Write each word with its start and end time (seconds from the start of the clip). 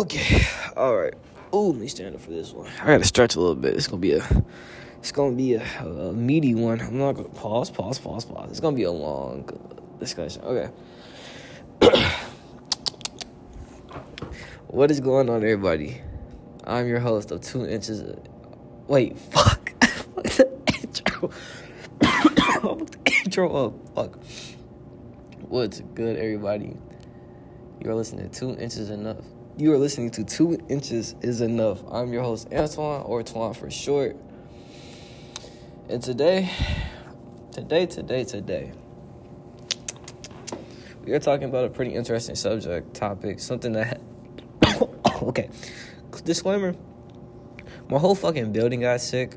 Okay, 0.00 0.46
all 0.78 0.96
right. 0.96 1.12
Ooh, 1.52 1.72
let 1.72 1.76
me 1.78 1.86
stand 1.86 2.14
up 2.14 2.22
for 2.22 2.30
this 2.30 2.52
one. 2.52 2.70
I 2.80 2.86
gotta 2.86 3.04
stretch 3.04 3.36
a 3.36 3.38
little 3.38 3.54
bit. 3.54 3.74
It's 3.74 3.86
gonna 3.86 4.00
be 4.00 4.12
a, 4.12 4.26
it's 4.98 5.12
gonna 5.12 5.36
be 5.36 5.52
a, 5.56 5.62
a 5.62 6.14
meaty 6.14 6.54
one. 6.54 6.80
I'm 6.80 6.96
not 6.96 7.16
gonna 7.16 7.28
pause, 7.28 7.68
pause, 7.68 7.98
pause, 7.98 8.24
pause. 8.24 8.48
It's 8.48 8.60
gonna 8.60 8.74
be 8.74 8.84
a 8.84 8.90
long 8.90 9.46
discussion. 9.98 10.40
Okay. 10.42 10.70
what 14.68 14.90
is 14.90 15.00
going 15.00 15.28
on, 15.28 15.36
everybody? 15.36 16.00
I'm 16.64 16.88
your 16.88 17.00
host 17.00 17.30
of 17.30 17.42
Two 17.42 17.66
Inches. 17.66 18.00
Of, 18.00 18.20
wait, 18.88 19.18
fuck. 19.18 19.70
fuck 19.84 20.24
the 20.24 20.48
intro. 20.82 21.28
fuck 22.00 22.88
the 23.04 23.12
intro 23.26 23.66
up. 23.66 23.74
Fuck. 23.94 24.18
What's 25.42 25.80
good, 25.92 26.16
everybody? 26.16 26.74
You 27.82 27.90
are 27.90 27.94
listening 27.94 28.30
to 28.30 28.40
Two 28.40 28.56
Inches 28.58 28.88
Enough. 28.88 29.18
You 29.60 29.74
are 29.74 29.78
listening 29.78 30.10
to 30.12 30.24
Two 30.24 30.58
Inches 30.70 31.14
is 31.20 31.42
Enough. 31.42 31.82
I'm 31.92 32.14
your 32.14 32.22
host, 32.22 32.48
Antoine, 32.50 33.02
or 33.02 33.22
Twan 33.22 33.54
for 33.54 33.70
short. 33.70 34.16
And 35.90 36.02
today, 36.02 36.50
today, 37.52 37.84
today, 37.84 38.24
today, 38.24 38.72
we 41.04 41.12
are 41.12 41.18
talking 41.18 41.46
about 41.50 41.66
a 41.66 41.68
pretty 41.68 41.94
interesting 41.94 42.36
subject, 42.36 42.94
topic, 42.94 43.38
something 43.38 43.74
that. 43.74 44.00
okay, 45.24 45.50
disclaimer 46.24 46.74
my 47.90 47.98
whole 47.98 48.14
fucking 48.14 48.52
building 48.52 48.80
got 48.80 49.02
sick. 49.02 49.36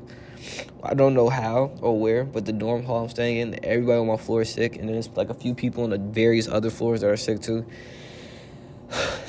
I 0.82 0.94
don't 0.94 1.12
know 1.12 1.28
how 1.28 1.70
or 1.82 2.00
where, 2.00 2.24
but 2.24 2.46
the 2.46 2.52
dorm 2.54 2.84
hall 2.84 3.04
I'm 3.04 3.10
staying 3.10 3.36
in, 3.36 3.62
everybody 3.62 3.98
on 3.98 4.06
my 4.06 4.16
floor 4.16 4.40
is 4.40 4.48
sick, 4.48 4.76
and 4.76 4.88
there's 4.88 5.10
like 5.10 5.28
a 5.28 5.34
few 5.34 5.54
people 5.54 5.84
on 5.84 5.90
the 5.90 5.98
various 5.98 6.48
other 6.48 6.70
floors 6.70 7.02
that 7.02 7.10
are 7.10 7.16
sick 7.18 7.42
too. 7.42 7.66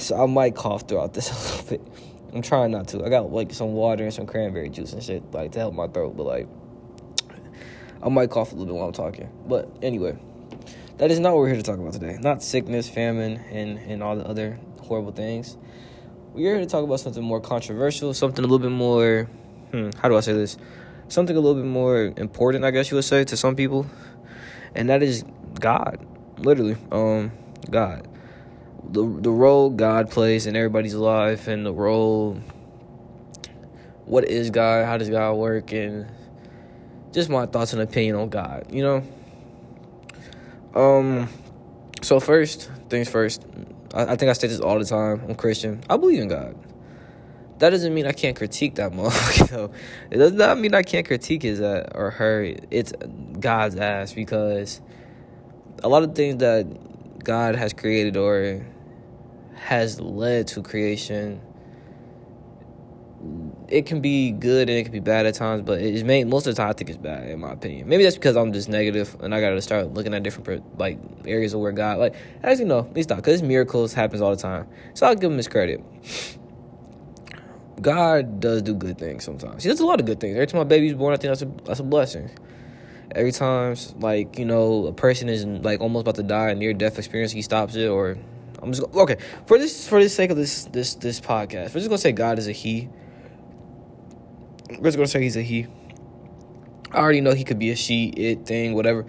So 0.05 0.21
I 0.21 0.27
might 0.27 0.53
cough 0.53 0.87
throughout 0.87 1.15
this 1.15 1.31
a 1.31 1.33
little 1.33 1.67
bit. 1.67 1.93
I'm 2.31 2.43
trying 2.43 2.69
not 2.69 2.89
to. 2.89 3.03
I 3.03 3.09
got 3.09 3.31
like 3.31 3.51
some 3.51 3.73
water 3.73 4.03
and 4.03 4.13
some 4.13 4.27
cranberry 4.27 4.69
juice 4.69 4.93
and 4.93 5.01
shit 5.01 5.23
like 5.33 5.53
to 5.53 5.59
help 5.59 5.73
my 5.73 5.87
throat, 5.87 6.15
but 6.15 6.27
like 6.27 6.47
I 8.03 8.09
might 8.09 8.29
cough 8.29 8.51
a 8.51 8.55
little 8.55 8.67
bit 8.67 8.75
while 8.75 8.87
I'm 8.87 8.93
talking. 8.93 9.27
But 9.47 9.67
anyway, 9.81 10.15
that 10.97 11.09
is 11.09 11.19
not 11.19 11.33
what 11.33 11.39
we're 11.39 11.47
here 11.47 11.55
to 11.55 11.63
talk 11.63 11.79
about 11.79 11.93
today. 11.93 12.19
Not 12.21 12.43
sickness, 12.43 12.87
famine, 12.87 13.37
and 13.49 13.79
and 13.79 14.03
all 14.03 14.15
the 14.15 14.27
other 14.27 14.59
horrible 14.81 15.11
things. 15.11 15.57
We're 16.33 16.53
here 16.53 16.59
to 16.59 16.67
talk 16.67 16.83
about 16.83 16.99
something 16.99 17.23
more 17.23 17.41
controversial, 17.41 18.13
something 18.13 18.45
a 18.45 18.47
little 18.47 18.59
bit 18.59 18.75
more. 18.75 19.27
Hmm, 19.71 19.89
how 19.99 20.09
do 20.09 20.17
I 20.17 20.19
say 20.19 20.33
this? 20.33 20.55
Something 21.07 21.35
a 21.35 21.39
little 21.39 21.59
bit 21.59 21.67
more 21.67 22.13
important, 22.17 22.63
I 22.63 22.69
guess 22.69 22.91
you 22.91 22.95
would 22.95 23.05
say, 23.05 23.23
to 23.23 23.35
some 23.35 23.55
people, 23.55 23.87
and 24.75 24.89
that 24.89 25.01
is 25.01 25.23
God. 25.59 26.05
Literally, 26.37 26.77
um, 26.91 27.31
God 27.71 28.07
the 28.91 29.05
the 29.21 29.31
role 29.31 29.69
God 29.69 30.09
plays 30.09 30.45
in 30.45 30.55
everybody's 30.55 30.95
life 30.95 31.47
and 31.47 31.65
the 31.65 31.73
role 31.73 32.39
what 34.05 34.25
is 34.25 34.49
God, 34.51 34.85
how 34.85 34.97
does 34.97 35.09
God 35.09 35.33
work 35.33 35.71
and 35.71 36.07
just 37.11 37.29
my 37.29 37.45
thoughts 37.45 37.73
and 37.73 37.81
opinion 37.81 38.15
on 38.15 38.29
God, 38.29 38.67
you 38.69 38.83
know? 38.83 39.03
Um 40.79 41.29
so 42.01 42.19
first 42.19 42.69
things 42.89 43.09
first, 43.09 43.45
I, 43.93 44.13
I 44.13 44.15
think 44.15 44.29
I 44.29 44.33
say 44.33 44.47
this 44.47 44.59
all 44.59 44.77
the 44.77 44.85
time. 44.85 45.23
I'm 45.27 45.35
Christian. 45.35 45.81
I 45.89 45.97
believe 45.97 46.21
in 46.21 46.27
God. 46.27 46.55
That 47.59 47.69
doesn't 47.69 47.93
mean 47.93 48.05
I 48.05 48.11
can't 48.11 48.35
critique 48.35 48.75
that 48.75 48.91
motherfucker 48.93 49.49
though. 49.49 49.71
It 50.11 50.17
does 50.17 50.33
not 50.33 50.59
mean 50.59 50.75
I 50.75 50.83
can't 50.83 51.07
critique 51.07 51.41
his 51.41 51.61
uh, 51.61 51.89
or 51.95 52.11
her. 52.11 52.53
It's 52.69 52.93
God's 53.39 53.75
ass 53.77 54.13
because 54.13 54.81
a 55.83 55.89
lot 55.89 56.03
of 56.03 56.13
things 56.15 56.37
that 56.37 57.23
God 57.23 57.55
has 57.55 57.73
created 57.73 58.17
or 58.17 58.65
has 59.55 59.99
led 59.99 60.47
to 60.47 60.61
creation 60.61 61.41
it 63.67 63.85
can 63.85 64.01
be 64.01 64.31
good 64.31 64.69
and 64.69 64.77
it 64.77 64.83
can 64.83 64.91
be 64.91 64.99
bad 64.99 65.25
at 65.25 65.33
times, 65.33 65.63
but 65.63 65.81
it's 65.81 66.03
made 66.03 66.27
most 66.27 66.45
of 66.45 66.55
the 66.55 66.61
time 66.61 66.69
I 66.69 66.73
think 66.73 66.89
it's 66.89 66.99
bad 66.99 67.29
in 67.29 67.39
my 67.39 67.53
opinion. 67.53 67.87
Maybe 67.87 68.03
that's 68.03 68.15
because 68.15 68.37
I'm 68.37 68.53
just 68.53 68.69
negative 68.69 69.15
and 69.21 69.33
I 69.33 69.41
gotta 69.41 69.61
start 69.61 69.93
looking 69.93 70.13
at 70.13 70.23
different 70.23 70.77
like 70.77 70.99
areas 71.25 71.53
of 71.53 71.61
where 71.61 71.71
God 71.71 71.97
like 71.97 72.15
actually 72.43 72.65
no, 72.65 72.79
at 72.79 72.93
least 72.93 73.09
not 73.09 73.17
because 73.17 73.41
miracles 73.41 73.93
happens 73.93 74.21
all 74.21 74.35
the 74.35 74.41
time. 74.41 74.67
So 74.93 75.07
I'll 75.07 75.15
give 75.15 75.31
him 75.31 75.37
his 75.37 75.47
credit. 75.47 75.83
God 77.81 78.39
does 78.39 78.61
do 78.61 78.73
good 78.73 78.97
things 78.97 79.23
sometimes. 79.23 79.63
He 79.63 79.69
does 79.69 79.79
a 79.79 79.85
lot 79.85 79.99
of 79.99 80.05
good 80.05 80.19
things. 80.19 80.35
Every 80.35 80.47
time 80.47 80.59
my 80.59 80.63
baby's 80.63 80.93
born, 80.93 81.13
I 81.13 81.17
think 81.17 81.31
that's 81.31 81.41
a 81.41 81.65
that's 81.65 81.79
a 81.79 81.83
blessing. 81.83 82.29
Every 83.11 83.31
time 83.31 83.75
like 83.99 84.37
you 84.37 84.45
know 84.45 84.85
a 84.87 84.93
person 84.93 85.29
is 85.29 85.45
like 85.45 85.81
almost 85.81 86.03
about 86.03 86.15
to 86.15 86.23
die, 86.23 86.51
a 86.51 86.55
near 86.55 86.73
death 86.73 86.97
experience, 86.97 87.31
he 87.31 87.41
stops 87.41 87.75
it 87.75 87.87
or 87.87 88.17
I'm 88.65 88.71
just 88.71 88.83
gonna, 88.83 89.03
okay 89.03 89.17
for 89.45 89.59
this 89.59 89.87
for 89.87 90.01
the 90.01 90.09
sake 90.09 90.31
of 90.31 90.37
this 90.37 90.65
this 90.65 90.95
this 90.95 91.21
podcast. 91.21 91.73
We're 91.73 91.81
just 91.81 91.89
gonna 91.89 91.99
say 91.99 92.11
God 92.11 92.39
is 92.39 92.47
a 92.47 92.51
He. 92.51 92.89
We're 94.69 94.85
just 94.85 94.97
gonna 94.97 95.07
say 95.07 95.21
He's 95.21 95.37
a 95.37 95.43
He. 95.43 95.67
I 96.91 96.97
already 96.97 97.21
know 97.21 97.33
He 97.33 97.43
could 97.43 97.59
be 97.59 97.69
a 97.69 97.75
she, 97.75 98.07
it 98.07 98.47
thing, 98.47 98.73
whatever, 98.73 99.05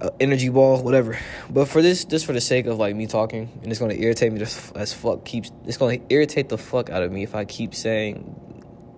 uh, 0.00 0.10
energy 0.18 0.48
ball, 0.48 0.82
whatever. 0.82 1.18
But 1.50 1.66
for 1.66 1.82
this, 1.82 2.06
just 2.06 2.24
for 2.24 2.32
the 2.32 2.40
sake 2.40 2.64
of 2.66 2.78
like 2.78 2.96
me 2.96 3.06
talking, 3.06 3.50
and 3.62 3.70
it's 3.70 3.80
gonna 3.80 3.94
irritate 3.94 4.32
me 4.32 4.38
just 4.38 4.74
as 4.74 4.94
fuck. 4.94 5.24
Keeps 5.26 5.52
it's 5.66 5.76
gonna 5.76 5.98
irritate 6.08 6.48
the 6.48 6.58
fuck 6.58 6.88
out 6.88 7.02
of 7.02 7.12
me 7.12 7.22
if 7.22 7.34
I 7.34 7.44
keep 7.44 7.74
saying 7.74 8.34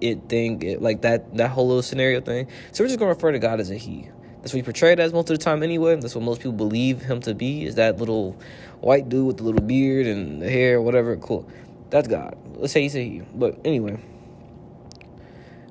it 0.00 0.28
thing, 0.28 0.62
it, 0.62 0.80
like 0.80 1.02
that 1.02 1.36
that 1.36 1.50
whole 1.50 1.66
little 1.66 1.82
scenario 1.82 2.20
thing. 2.20 2.46
So 2.70 2.84
we're 2.84 2.88
just 2.88 3.00
gonna 3.00 3.10
refer 3.10 3.32
to 3.32 3.40
God 3.40 3.58
as 3.58 3.70
a 3.72 3.76
He. 3.76 4.10
That's 4.40 4.52
what 4.52 4.58
he 4.58 4.62
portrayed 4.62 5.00
as 5.00 5.12
most 5.12 5.30
of 5.30 5.38
the 5.38 5.44
time 5.44 5.62
anyway. 5.62 5.96
That's 5.96 6.14
what 6.14 6.24
most 6.24 6.38
people 6.38 6.52
believe 6.52 7.02
him 7.02 7.20
to 7.22 7.34
be, 7.34 7.64
is 7.64 7.74
that 7.74 7.98
little 7.98 8.38
white 8.80 9.08
dude 9.08 9.26
with 9.26 9.36
the 9.38 9.42
little 9.42 9.60
beard 9.60 10.06
and 10.06 10.40
the 10.40 10.48
hair, 10.48 10.80
whatever. 10.80 11.16
Cool. 11.16 11.48
That's 11.90 12.06
God. 12.06 12.36
Let's 12.56 12.72
say 12.72 12.82
he's 12.82 12.94
a 12.94 13.02
he. 13.02 13.22
But 13.34 13.58
anyway, 13.64 13.98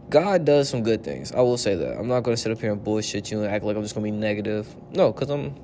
God 0.10 0.46
does 0.46 0.70
some 0.70 0.84
good 0.84 1.04
things. 1.04 1.32
I 1.32 1.42
will 1.42 1.58
say 1.58 1.76
that. 1.76 1.98
I'm 1.98 2.08
not 2.08 2.22
going 2.22 2.36
to 2.36 2.42
sit 2.42 2.52
up 2.52 2.60
here 2.60 2.72
and 2.72 2.84
bullshit 2.84 3.32
you 3.32 3.42
and 3.42 3.52
act 3.52 3.64
like 3.64 3.76
I'm 3.76 3.84
just 3.84 3.96
going 3.96 4.06
to 4.06 4.12
be 4.12 4.18
negative. 4.18 4.68
No, 4.92 5.12
because 5.12 5.30
I'm, 5.30 5.56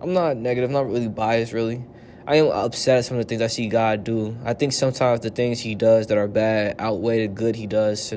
I'm 0.00 0.12
not 0.12 0.36
negative. 0.36 0.70
I'm 0.70 0.74
not 0.74 0.86
really 0.86 1.08
biased, 1.08 1.52
really. 1.52 1.84
I 2.26 2.36
am 2.36 2.48
upset 2.48 2.98
at 2.98 3.04
some 3.06 3.16
of 3.16 3.24
the 3.24 3.28
things 3.28 3.40
I 3.40 3.46
see 3.46 3.68
God 3.68 4.04
do. 4.04 4.36
I 4.44 4.52
think 4.52 4.74
sometimes 4.74 5.20
the 5.20 5.30
things 5.30 5.60
He 5.60 5.74
does 5.74 6.08
that 6.08 6.18
are 6.18 6.28
bad 6.28 6.76
outweigh 6.78 7.26
the 7.26 7.32
good 7.32 7.56
He 7.56 7.66
does 7.66 8.12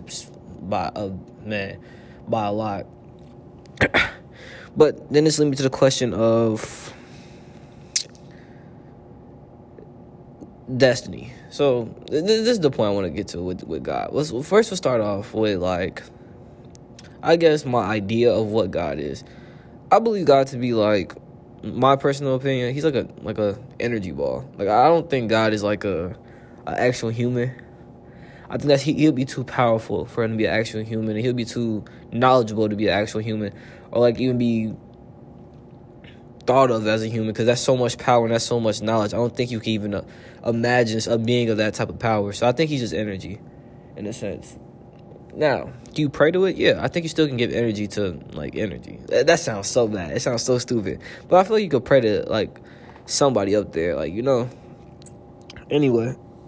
by 0.62 0.92
a 0.94 1.12
man, 1.46 1.80
by 2.28 2.48
a 2.48 2.52
lot. 2.52 2.86
But 4.76 5.12
then 5.12 5.26
this 5.26 5.38
leads 5.40 5.52
me 5.52 5.58
to 5.58 5.64
the 5.64 5.70
question 5.70 6.14
of 6.14 6.94
destiny. 10.78 11.34
So 11.50 11.94
this 12.08 12.48
is 12.48 12.60
the 12.60 12.72
point 12.72 12.90
I 12.90 12.94
want 12.94 13.06
to 13.06 13.10
get 13.12 13.28
to 13.30 13.42
with 13.42 13.64
with 13.64 13.84
God. 13.84 14.14
Let's 14.14 14.30
first 14.30 14.72
we'll 14.72 14.78
start 14.78 15.02
off 15.02 15.34
with 15.34 15.60
like 15.60 16.04
I 17.22 17.36
guess 17.36 17.66
my 17.66 17.84
idea 17.84 18.34
of 18.34 18.48
what 18.48 18.72
God 18.72 18.98
is. 18.98 19.24
I 19.92 20.00
believe 20.00 20.26
God 20.26 20.48
to 20.48 20.58
be 20.58 20.74
like 20.74 21.14
my 21.64 21.96
personal 21.96 22.36
opinion. 22.36 22.74
He's 22.74 22.86
like 22.86 22.96
a 22.96 23.08
like 23.22 23.38
a 23.38 23.60
energy 23.80 24.12
ball. 24.12 24.50
Like 24.58 24.70
I 24.70 24.88
don't 24.88 25.10
think 25.10 25.30
God 25.30 25.54
is 25.54 25.64
like 25.64 25.84
a, 25.84 26.18
a 26.66 26.80
actual 26.80 27.10
human. 27.10 27.54
I 28.50 28.58
think 28.58 28.68
that 28.68 28.82
he, 28.82 28.94
he'll 28.94 29.14
be 29.14 29.24
too 29.24 29.46
powerful 29.46 30.06
for 30.06 30.24
him 30.24 30.32
to 30.32 30.38
be 30.38 30.46
an 30.46 30.54
actual 30.54 30.84
human, 30.84 31.16
he'll 31.16 31.34
be 31.34 31.46
too 31.46 31.86
knowledgeable 32.12 32.68
to 32.68 32.76
be 32.76 32.88
an 32.88 33.00
actual 33.00 33.22
human 33.22 33.54
or 33.92 34.02
like 34.02 34.20
even 34.20 34.38
be 34.38 34.74
thought 36.46 36.72
of 36.72 36.88
as 36.88 37.04
a 37.04 37.08
human 37.08 37.28
because 37.28 37.46
that's 37.46 37.62
so 37.62 37.78
much 37.78 37.98
power 37.98 38.26
and 38.26 38.34
that's 38.34 38.46
so 38.46 38.60
much 38.60 38.82
knowledge. 38.82 39.14
I 39.14 39.18
don't 39.18 39.36
think 39.36 39.52
you 39.52 39.60
can 39.60 39.70
even 39.70 39.94
uh, 39.94 40.04
imagine 40.46 41.02
a 41.12 41.18
being 41.18 41.50
of 41.50 41.58
that 41.58 41.74
type 41.74 41.90
of 41.90 42.00
power. 42.00 42.34
So 42.34 42.48
I 42.48 42.52
think 42.52 42.70
he's 42.70 42.82
just 42.82 42.94
energy, 42.94 43.40
in 43.96 44.08
a 44.08 44.14
sense. 44.14 44.58
Now, 45.34 45.72
do 45.94 46.02
you 46.02 46.10
pray 46.10 46.32
to 46.32 46.46
it? 46.46 46.58
Yeah, 46.58 46.80
I 46.82 46.88
think 46.88 47.04
you 47.04 47.10
still 47.10 47.28
can 47.28 47.38
give 47.38 47.52
energy 47.52 47.88
to 47.90 48.20
like 48.34 48.56
energy. 48.56 49.00
That, 49.08 49.28
that 49.28 49.40
sounds 49.40 49.68
so 49.68 49.88
bad. 49.88 50.12
It 50.16 50.22
sounds 50.22 50.44
so 50.44 50.58
stupid. 50.58 51.00
But 51.30 51.40
I 51.40 51.44
feel 51.44 51.54
like 51.58 51.64
you 51.64 51.70
could 51.70 51.86
pray 51.86 52.02
to 52.02 52.24
like 52.24 52.60
somebody 53.06 53.56
up 53.56 53.72
there, 53.72 53.96
like 53.96 54.14
you 54.14 54.22
know. 54.22 54.50
Anyway, 55.70 56.16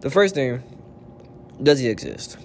the 0.00 0.10
first 0.10 0.34
thing, 0.34 0.62
does 1.62 1.80
he 1.80 1.88
exist? 1.88 2.38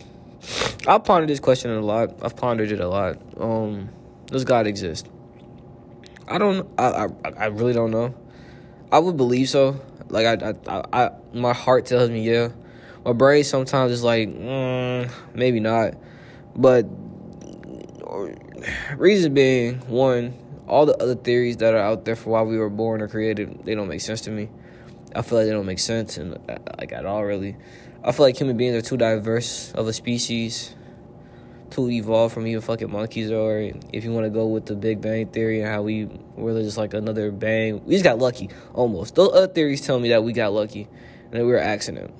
I've 0.87 1.03
pondered 1.03 1.29
this 1.29 1.39
question 1.39 1.71
a 1.71 1.81
lot. 1.81 2.13
I've 2.21 2.35
pondered 2.35 2.71
it 2.71 2.79
a 2.79 2.87
lot. 2.87 3.17
Um, 3.39 3.89
does 4.27 4.45
God 4.45 4.67
exist? 4.67 5.07
I 6.27 6.37
don't. 6.37 6.67
I, 6.77 7.07
I 7.25 7.29
I 7.37 7.45
really 7.47 7.73
don't 7.73 7.91
know. 7.91 8.15
I 8.91 8.99
would 8.99 9.17
believe 9.17 9.49
so. 9.49 9.81
Like 10.09 10.41
I, 10.41 10.53
I, 10.67 10.83
I, 10.93 11.11
my 11.33 11.53
heart 11.53 11.85
tells 11.85 12.09
me 12.09 12.21
yeah. 12.29 12.49
My 13.05 13.13
brain 13.13 13.43
sometimes 13.43 13.91
is 13.91 14.03
like, 14.03 14.27
mm, 14.29 15.09
maybe 15.33 15.59
not. 15.59 15.93
But 16.55 16.85
reason 18.97 19.33
being, 19.33 19.79
one, 19.87 20.33
all 20.67 20.85
the 20.85 20.95
other 20.97 21.15
theories 21.15 21.57
that 21.57 21.73
are 21.73 21.79
out 21.79 22.05
there 22.05 22.15
for 22.15 22.31
why 22.31 22.41
we 22.41 22.57
were 22.57 22.69
born 22.69 23.01
or 23.01 23.07
created, 23.07 23.63
they 23.63 23.75
don't 23.75 23.87
make 23.87 24.01
sense 24.01 24.21
to 24.21 24.31
me. 24.31 24.49
I 25.15 25.21
feel 25.21 25.37
like 25.37 25.47
they 25.47 25.53
don't 25.53 25.65
make 25.65 25.79
sense 25.79 26.17
and 26.17 26.37
like 26.77 26.91
at 26.91 27.05
all 27.05 27.23
really. 27.23 27.55
I 28.03 28.11
feel 28.11 28.25
like 28.25 28.37
human 28.37 28.57
beings 28.57 28.75
are 28.75 28.81
too 28.81 28.97
diverse 28.97 29.71
of 29.73 29.87
a 29.87 29.93
species 29.93 30.75
to 31.71 31.89
evolve 31.89 32.31
from 32.31 32.47
even 32.47 32.61
fucking 32.61 32.91
monkeys, 32.91 33.31
or 33.31 33.71
if 33.91 34.03
you 34.03 34.11
want 34.11 34.25
to 34.25 34.29
go 34.29 34.47
with 34.47 34.65
the 34.65 34.75
Big 34.75 35.01
Bang 35.01 35.27
theory 35.27 35.61
and 35.61 35.69
how 35.69 35.81
we 35.81 36.05
were 36.35 36.61
just 36.61 36.77
like 36.77 36.93
another 36.93 37.31
bang, 37.31 37.83
we 37.85 37.95
just 37.95 38.03
got 38.03 38.19
lucky 38.19 38.49
almost. 38.73 39.15
Those 39.15 39.33
other 39.33 39.47
theories 39.47 39.81
tell 39.81 39.99
me 39.99 40.09
that 40.09 40.23
we 40.23 40.31
got 40.33 40.53
lucky, 40.53 40.87
and 41.25 41.33
that 41.33 41.45
we 41.45 41.51
were 41.51 41.59
accident. 41.59 42.13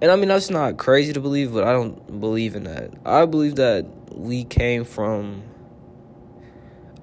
And 0.00 0.10
I 0.10 0.16
mean 0.16 0.28
that's 0.28 0.48
not 0.48 0.78
crazy 0.78 1.12
to 1.12 1.20
believe, 1.20 1.52
but 1.52 1.64
I 1.64 1.72
don't 1.72 2.20
believe 2.20 2.56
in 2.56 2.64
that. 2.64 2.92
I 3.04 3.26
believe 3.26 3.56
that 3.56 3.86
we 4.14 4.44
came 4.44 4.84
from 4.84 5.42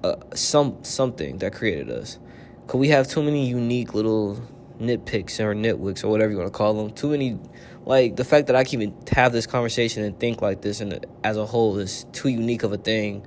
uh, 0.02 0.16
some 0.34 0.82
something 0.82 1.38
that 1.38 1.52
created 1.52 1.90
us. 1.90 2.18
Cause 2.66 2.78
we 2.78 2.88
have 2.88 3.08
too 3.08 3.22
many 3.22 3.48
unique 3.48 3.94
little 3.94 4.42
nitpicks 4.78 5.40
or 5.40 5.54
nitwicks 5.54 6.04
or 6.04 6.08
whatever 6.08 6.30
you 6.30 6.38
want 6.38 6.52
to 6.52 6.56
call 6.56 6.74
them. 6.74 6.90
Too 6.92 7.10
many, 7.10 7.38
like 7.84 8.16
the 8.16 8.24
fact 8.24 8.46
that 8.48 8.56
I 8.56 8.64
can 8.64 8.82
even 8.82 8.96
have 9.12 9.32
this 9.32 9.46
conversation 9.46 10.04
and 10.04 10.18
think 10.18 10.42
like 10.42 10.62
this 10.62 10.80
and 10.80 11.04
as 11.24 11.36
a 11.36 11.46
whole 11.46 11.78
is 11.78 12.04
too 12.12 12.28
unique 12.28 12.62
of 12.62 12.72
a 12.72 12.78
thing 12.78 13.26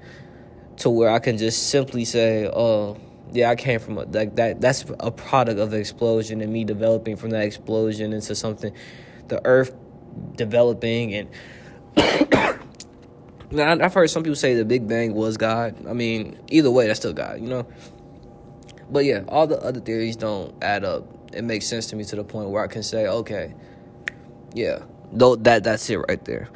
to 0.78 0.90
where 0.90 1.10
I 1.10 1.20
can 1.20 1.38
just 1.38 1.70
simply 1.70 2.06
say, 2.06 2.50
"Oh, 2.52 2.98
yeah, 3.32 3.50
I 3.50 3.56
came 3.56 3.80
from 3.80 3.98
a, 3.98 4.04
like 4.04 4.36
that." 4.36 4.62
That's 4.62 4.86
a 5.00 5.12
product 5.12 5.60
of 5.60 5.72
the 5.72 5.78
explosion 5.78 6.42
and 6.42 6.52
me 6.52 6.64
developing 6.64 7.16
from 7.16 7.32
that 7.32 7.44
explosion 7.44 8.14
into 8.14 8.36
something, 8.36 8.74
the 9.28 9.42
Earth 9.46 9.74
developing 10.36 11.14
and. 11.14 11.30
I've 13.54 13.94
heard 13.94 14.10
some 14.10 14.24
people 14.24 14.38
say 14.38 14.56
the 14.56 14.64
Big 14.64 14.88
Bang 14.88 15.14
was 15.14 15.36
God. 15.36 15.86
I 15.86 15.92
mean, 15.92 16.40
either 16.50 16.72
way, 16.72 16.88
that's 16.88 17.00
still 17.00 17.12
God, 17.12 17.42
you 17.42 17.50
know. 17.50 17.68
But 18.92 19.06
yeah, 19.06 19.24
all 19.30 19.48
the 19.48 19.60
other 19.62 19.80
theories 19.80 20.18
don't 20.18 20.54
add 20.62 20.84
up. 20.84 21.06
It 21.34 21.44
makes 21.44 21.66
sense 21.66 21.88
to 21.88 21.96
me 21.96 22.04
to 22.06 22.16
the 22.18 22.24
point 22.26 22.50
where 22.50 22.62
I 22.62 22.68
can 22.68 22.84
say, 22.84 23.08
okay, 23.08 23.54
yeah, 24.54 24.80
though 25.12 25.36
that 25.38 25.64
that's 25.64 25.90
it 25.90 25.98
right 25.98 26.24
there. 26.26 26.50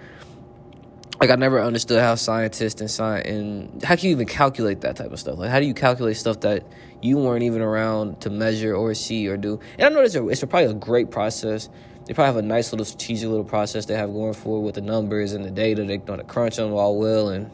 Like 1.21 1.29
I 1.29 1.35
never 1.35 1.61
understood 1.61 2.01
how 2.01 2.15
scientists 2.15 2.81
and 2.81 2.91
science 2.91 3.27
and 3.27 3.81
how 3.83 3.95
can 3.95 4.09
you 4.09 4.11
even 4.11 4.27
calculate 4.27 4.81
that 4.81 4.97
type 4.97 5.13
of 5.13 5.19
stuff? 5.19 5.39
Like 5.39 5.49
how 5.49 5.61
do 5.61 5.65
you 5.65 5.73
calculate 5.73 6.17
stuff 6.17 6.41
that 6.41 6.65
you 7.01 7.17
weren't 7.17 7.43
even 7.43 7.61
around 7.61 8.19
to 8.21 8.29
measure 8.29 8.75
or 8.75 8.93
see 8.93 9.27
or 9.29 9.37
do? 9.37 9.61
And 9.79 9.85
I 9.85 9.89
know 9.89 10.01
it's 10.01 10.15
a, 10.15 10.27
it's 10.27 10.43
a, 10.43 10.47
probably 10.47 10.71
a 10.71 10.73
great 10.73 11.11
process. 11.11 11.69
They 12.05 12.13
probably 12.13 12.35
have 12.35 12.43
a 12.43 12.47
nice 12.47 12.73
little 12.73 12.85
strategic 12.85 13.29
little 13.29 13.45
process 13.45 13.85
they 13.85 13.95
have 13.95 14.11
going 14.11 14.33
for 14.33 14.61
with 14.61 14.75
the 14.75 14.81
numbers 14.81 15.31
and 15.31 15.45
the 15.45 15.51
data. 15.51 15.85
They 15.85 15.97
know 15.97 16.17
to 16.17 16.23
crunch 16.23 16.57
them 16.57 16.73
all 16.73 16.99
well 16.99 17.29
and 17.29 17.49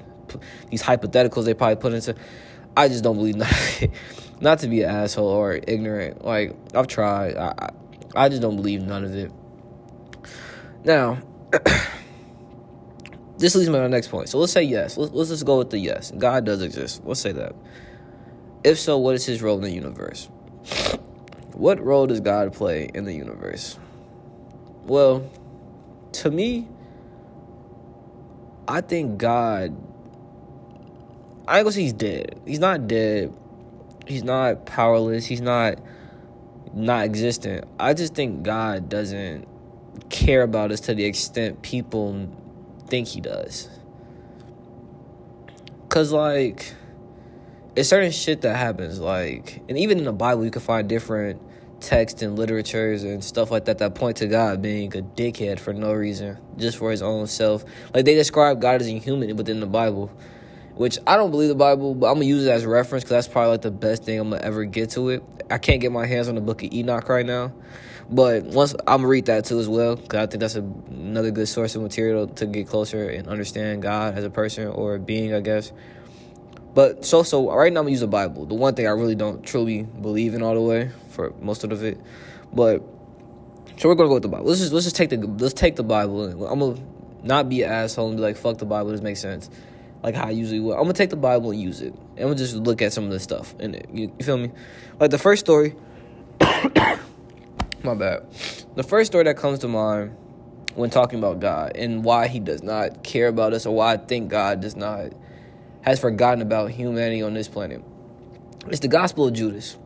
these 0.71 0.81
hypotheticals 0.81 1.45
they 1.45 1.53
probably 1.53 1.75
put 1.75 1.93
into. 1.93 2.15
I 2.75 2.87
just 2.87 3.03
don't 3.03 3.15
believe 3.15 3.35
none. 3.35 3.49
Not 4.41 4.59
to 4.59 4.67
be 4.67 4.81
an 4.81 4.89
asshole 4.89 5.27
or 5.27 5.59
ignorant. 5.65 6.25
Like 6.25 6.55
I've 6.73 6.88
tried. 6.88 7.38
I 7.38 7.69
I 8.15 8.27
just 8.27 8.41
don't 8.41 8.55
believe 8.55 8.81
none 8.81 9.05
of 9.05 9.15
it. 9.15 9.31
Now, 10.83 11.19
this 13.38 13.55
leads 13.55 13.69
me 13.69 13.75
to 13.75 13.81
the 13.81 13.89
next 13.89 14.09
point. 14.09 14.29
So 14.29 14.39
let's 14.39 14.51
say 14.51 14.63
yes. 14.63 14.97
Let's, 14.97 15.13
let's 15.13 15.29
just 15.29 15.45
go 15.45 15.59
with 15.59 15.69
the 15.69 15.77
yes. 15.77 16.11
God 16.17 16.45
does 16.45 16.61
exist. 16.61 17.03
Let's 17.05 17.21
say 17.21 17.31
that. 17.33 17.55
If 18.63 18.79
so, 18.79 18.97
what 18.97 19.15
is 19.15 19.25
his 19.25 19.41
role 19.41 19.57
in 19.57 19.63
the 19.63 19.71
universe? 19.71 20.29
What 21.53 21.79
role 21.79 22.07
does 22.07 22.21
God 22.21 22.53
play 22.53 22.89
in 22.91 23.05
the 23.05 23.13
universe? 23.13 23.77
Well, 24.85 25.29
to 26.13 26.31
me, 26.31 26.67
I 28.67 28.81
think 28.81 29.19
God. 29.19 29.75
I 31.47 31.57
ain't 31.57 31.65
gonna 31.65 31.71
say 31.71 31.81
he's 31.81 31.93
dead. 31.93 32.41
He's 32.47 32.59
not 32.59 32.88
dead. 32.88 33.31
He's 34.07 34.24
not 34.24 34.65
powerless. 34.65 35.25
He's 35.25 35.42
not 35.42 35.80
not 36.74 37.03
existent. 37.03 37.65
I 37.80 37.94
just 37.94 38.15
think 38.15 38.44
God 38.44 38.89
doesn't 38.89 39.48
care 40.09 40.44
about 40.44 40.71
us 40.71 40.81
to 40.81 40.94
the 40.94 41.06
extent 41.06 41.62
people 41.62 42.30
think 42.88 43.07
he 43.07 43.21
does. 43.21 43.69
Cause 45.89 46.12
like 46.12 46.74
it's 47.75 47.89
certain 47.89 48.12
shit 48.12 48.42
that 48.42 48.56
happens, 48.56 49.00
like 49.00 49.62
and 49.68 49.77
even 49.77 49.98
in 50.00 50.06
the 50.06 50.13
Bible 50.13 50.45
you 50.45 50.51
can 50.51 50.62
find 50.62 50.88
different 50.88 51.42
texts 51.81 52.21
and 52.21 52.38
literatures 52.38 53.03
and 53.03 53.24
stuff 53.24 53.51
like 53.51 53.65
that 53.65 53.80
that 53.80 53.95
point 53.95 54.18
to 54.18 54.27
God 54.27 54.62
being 54.62 54.95
a 54.95 55.01
dickhead 55.01 55.59
for 55.59 55.74
no 55.74 55.94
reason, 55.94 56.38
just 56.57 56.77
for 56.77 56.92
his 56.92 57.01
own 57.01 57.27
self. 57.27 57.65
Like 57.94 58.06
they 58.06 58.15
describe 58.15 58.62
God 58.62 58.81
as 58.81 58.88
inhuman 58.88 59.36
within 59.36 59.59
the 59.59 59.65
Bible 59.68 60.12
which 60.81 60.97
I 61.05 61.15
don't 61.15 61.29
believe 61.29 61.49
the 61.49 61.53
Bible, 61.53 61.93
but 61.93 62.07
I'm 62.07 62.15
gonna 62.15 62.25
use 62.25 62.43
it 62.43 62.49
as 62.49 62.63
a 62.63 62.67
reference 62.67 63.03
because 63.03 63.11
that's 63.11 63.27
probably 63.27 63.51
like 63.51 63.61
the 63.61 63.69
best 63.69 64.03
thing 64.03 64.19
I'm 64.19 64.31
gonna 64.31 64.41
ever 64.41 64.65
get 64.65 64.89
to 64.91 65.09
it. 65.09 65.23
I 65.51 65.59
can't 65.59 65.79
get 65.79 65.91
my 65.91 66.07
hands 66.07 66.27
on 66.27 66.33
the 66.33 66.41
book 66.41 66.63
of 66.63 66.73
Enoch 66.73 67.07
right 67.07 67.23
now, 67.23 67.53
but 68.09 68.45
once 68.45 68.73
I'm 68.87 68.97
gonna 68.97 69.07
read 69.07 69.27
that 69.27 69.45
too 69.45 69.59
as 69.59 69.67
well 69.67 69.95
because 69.95 70.17
I 70.17 70.25
think 70.25 70.41
that's 70.41 70.55
a, 70.55 70.63
another 70.63 71.29
good 71.29 71.47
source 71.47 71.75
of 71.75 71.83
material 71.83 72.25
to 72.29 72.47
get 72.47 72.67
closer 72.67 73.07
and 73.07 73.27
understand 73.27 73.83
God 73.83 74.17
as 74.17 74.23
a 74.23 74.31
person 74.31 74.69
or 74.69 74.95
a 74.95 74.99
being, 74.99 75.35
I 75.35 75.41
guess. 75.41 75.71
But 76.73 77.05
so 77.05 77.21
so 77.21 77.53
right 77.53 77.71
now 77.71 77.81
I'm 77.81 77.85
gonna 77.85 77.91
use 77.91 77.99
the 77.99 78.07
Bible. 78.07 78.47
The 78.47 78.55
one 78.55 78.73
thing 78.73 78.87
I 78.87 78.91
really 78.91 79.13
don't 79.13 79.45
truly 79.45 79.83
believe 79.83 80.33
in 80.33 80.41
all 80.41 80.55
the 80.55 80.61
way 80.61 80.89
for 81.09 81.31
most 81.41 81.63
of 81.63 81.71
it, 81.83 81.99
but 82.51 82.81
so 83.77 83.87
we're 83.87 83.93
gonna 83.93 84.09
go 84.09 84.15
with 84.15 84.23
the 84.23 84.29
Bible. 84.29 84.45
Let's 84.45 84.61
just 84.61 84.73
let's 84.73 84.87
just 84.87 84.95
take 84.95 85.11
the 85.11 85.17
let's 85.17 85.53
take 85.53 85.75
the 85.75 85.83
Bible. 85.83 86.23
And 86.23 86.41
I'm 86.41 86.57
gonna 86.57 86.79
not 87.21 87.49
be 87.49 87.61
an 87.61 87.69
asshole 87.69 88.07
and 88.07 88.17
be 88.17 88.23
like 88.23 88.35
fuck 88.35 88.57
the 88.57 88.65
Bible. 88.65 88.89
This 88.89 89.01
makes 89.01 89.19
sense 89.19 89.47
like 90.03 90.15
how 90.15 90.27
I 90.27 90.31
usually 90.31 90.59
would. 90.59 90.74
I'm 90.74 90.83
gonna 90.83 90.94
take 90.94 91.09
the 91.09 91.15
Bible 91.15 91.51
and 91.51 91.62
use 91.62 91.81
it, 91.81 91.94
and 92.18 92.27
we'll 92.27 92.36
just 92.36 92.56
look 92.56 92.81
at 92.81 92.94
some 92.94 93.06
of 93.06 93.12
the 93.12 93.19
stuff 93.19 93.56
in 93.59 93.75
it. 93.75 93.89
You, 93.94 94.12
you 94.18 94.25
feel 94.25 94.38
me? 94.38 94.51
Like 95.00 95.12
the 95.12 95.18
first 95.18 95.42
story. 95.42 95.75
my 97.83 97.95
bad. 97.95 98.25
The 98.75 98.83
first 98.83 99.12
story 99.12 99.24
that 99.25 99.38
comes 99.38 99.59
to 99.59 99.68
mind 99.68 100.15
when 100.75 100.89
talking 100.89 101.19
about 101.19 101.39
God 101.39 101.75
and 101.75 102.03
why 102.03 102.27
He 102.27 102.39
does 102.39 102.63
not 102.63 103.03
care 103.03 103.27
about 103.27 103.53
us, 103.53 103.65
or 103.65 103.75
why 103.75 103.94
I 103.94 103.98
think 103.98 104.30
God 104.30 104.62
does 104.62 104.75
not 104.75 105.13
has 105.81 106.00
forgotten 106.00 106.42
about 106.42 106.71
humanity 106.71 107.21
on 107.21 107.33
this 107.33 107.48
planet. 107.48 107.83
It's 108.68 108.80
the 108.80 108.88
Gospel 108.88 109.27
of 109.27 109.33
Judas. 109.33 109.77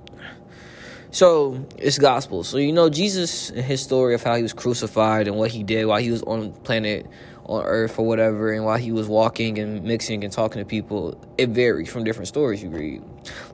So 1.16 1.66
it's 1.78 1.98
gospel. 1.98 2.44
So 2.44 2.58
you 2.58 2.74
know 2.74 2.90
Jesus 2.90 3.50
and 3.50 3.64
his 3.64 3.82
story 3.82 4.16
of 4.16 4.22
how 4.22 4.36
he 4.36 4.44
was 4.44 4.52
crucified 4.52 5.30
and 5.30 5.38
what 5.38 5.50
he 5.50 5.64
did 5.64 5.86
while 5.86 6.02
he 6.02 6.12
was 6.12 6.22
on 6.24 6.52
planet 6.52 7.08
on 7.46 7.64
earth 7.64 8.00
or 8.00 8.06
whatever 8.06 8.52
and 8.52 8.66
while 8.66 8.78
he 8.78 8.92
was 8.92 9.08
walking 9.08 9.60
and 9.60 9.84
mixing 9.84 10.24
and 10.24 10.34
talking 10.34 10.60
to 10.60 10.66
people 10.66 11.20
it 11.38 11.50
varies 11.50 11.90
from 11.92 12.04
different 12.04 12.28
stories 12.28 12.62
you 12.64 12.70
read. 12.70 13.04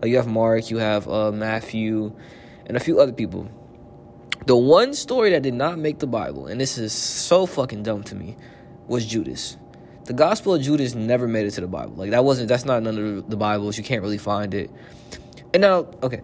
Like 0.01 0.11
you 0.11 0.17
have 0.17 0.27
mark 0.27 0.69
you 0.69 0.77
have 0.77 1.07
uh, 1.07 1.31
matthew 1.31 2.13
and 2.65 2.77
a 2.77 2.79
few 2.79 2.99
other 2.99 3.11
people. 3.11 3.49
The 4.45 4.55
one 4.55 4.93
story 4.93 5.31
that 5.31 5.43
did 5.43 5.53
not 5.53 5.77
make 5.77 5.99
the 5.99 6.07
bible 6.07 6.47
and 6.47 6.59
this 6.59 6.77
is 6.77 6.93
so 6.93 7.45
fucking 7.45 7.83
dumb 7.83 8.03
to 8.03 8.15
me 8.15 8.37
was 8.87 9.05
judas. 9.05 9.57
The 10.05 10.13
gospel 10.13 10.55
of 10.55 10.61
judas 10.61 10.95
never 10.95 11.27
made 11.27 11.45
it 11.45 11.51
to 11.51 11.61
the 11.61 11.67
bible. 11.67 11.93
Like 11.95 12.11
that 12.11 12.23
wasn't 12.23 12.47
that's 12.47 12.65
not 12.65 12.81
none 12.83 12.97
of 12.97 13.29
the 13.29 13.37
bibles. 13.37 13.77
You 13.77 13.83
can't 13.83 14.01
really 14.01 14.17
find 14.17 14.53
it. 14.53 14.71
And 15.53 15.61
now 15.61 15.87
okay 16.01 16.21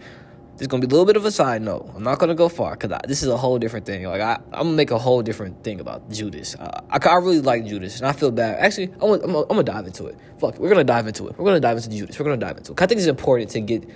there's 0.58 0.68
gonna 0.68 0.82
be 0.82 0.88
a 0.88 0.90
little 0.90 1.06
bit 1.06 1.16
of 1.16 1.26
a 1.26 1.32
side 1.32 1.62
note. 1.62 1.92
I'm 1.96 2.04
not 2.04 2.18
gonna 2.18 2.34
go 2.34 2.50
far 2.50 2.76
because 2.76 3.00
this 3.08 3.22
is 3.22 3.30
a 3.30 3.38
whole 3.38 3.60
different 3.60 3.86
thing. 3.86 4.04
Like 4.06 4.22
I, 4.22 4.40
I'm 4.52 4.64
gonna 4.64 4.72
make 4.72 4.90
a 4.90 4.98
whole 4.98 5.22
different 5.22 5.64
thing 5.64 5.80
about 5.80 6.10
Judas. 6.10 6.56
I, 6.60 6.82
I, 6.90 6.98
I 6.98 7.16
really 7.18 7.42
like 7.42 7.66
Judas, 7.66 7.98
and 7.98 8.08
I 8.08 8.12
feel 8.12 8.32
bad. 8.32 8.58
Actually, 8.60 8.92
I'm 9.02 9.12
I'm, 9.12 9.36
I'm 9.36 9.48
gonna 9.48 9.64
dive 9.64 9.86
into 9.86 10.08
it. 10.08 10.18
Fuck 10.40 10.58
we're 10.58 10.70
gonna 10.70 10.84
dive 10.84 11.06
into 11.06 11.28
it. 11.28 11.38
We're 11.38 11.46
gonna 11.46 11.60
dive 11.60 11.78
into 11.78 11.90
Judas. 11.90 12.18
We're 12.18 12.26
gonna 12.26 12.38
dive 12.38 12.58
into 12.58 12.72
it. 12.72 12.82
I 12.82 12.88
think 12.88 12.98
it's 12.98 13.08
important 13.08 13.52
to 13.52 13.60
get 13.62 13.88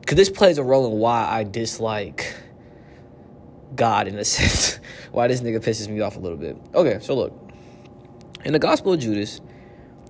because 0.00 0.16
this 0.16 0.28
plays 0.28 0.58
a 0.58 0.62
role 0.62 0.86
in 0.92 0.98
why 0.98 1.26
I 1.26 1.44
dislike 1.44 2.34
God 3.74 4.06
in 4.06 4.18
a 4.18 4.24
sense. 4.24 4.78
why 5.12 5.28
this 5.28 5.40
nigga 5.40 5.60
pisses 5.60 5.88
me 5.88 6.00
off 6.00 6.16
a 6.16 6.20
little 6.20 6.38
bit. 6.38 6.58
Okay, 6.74 6.98
so 7.00 7.14
look, 7.14 7.50
in 8.44 8.52
the 8.52 8.58
Gospel 8.58 8.92
of 8.92 9.00
Judas 9.00 9.40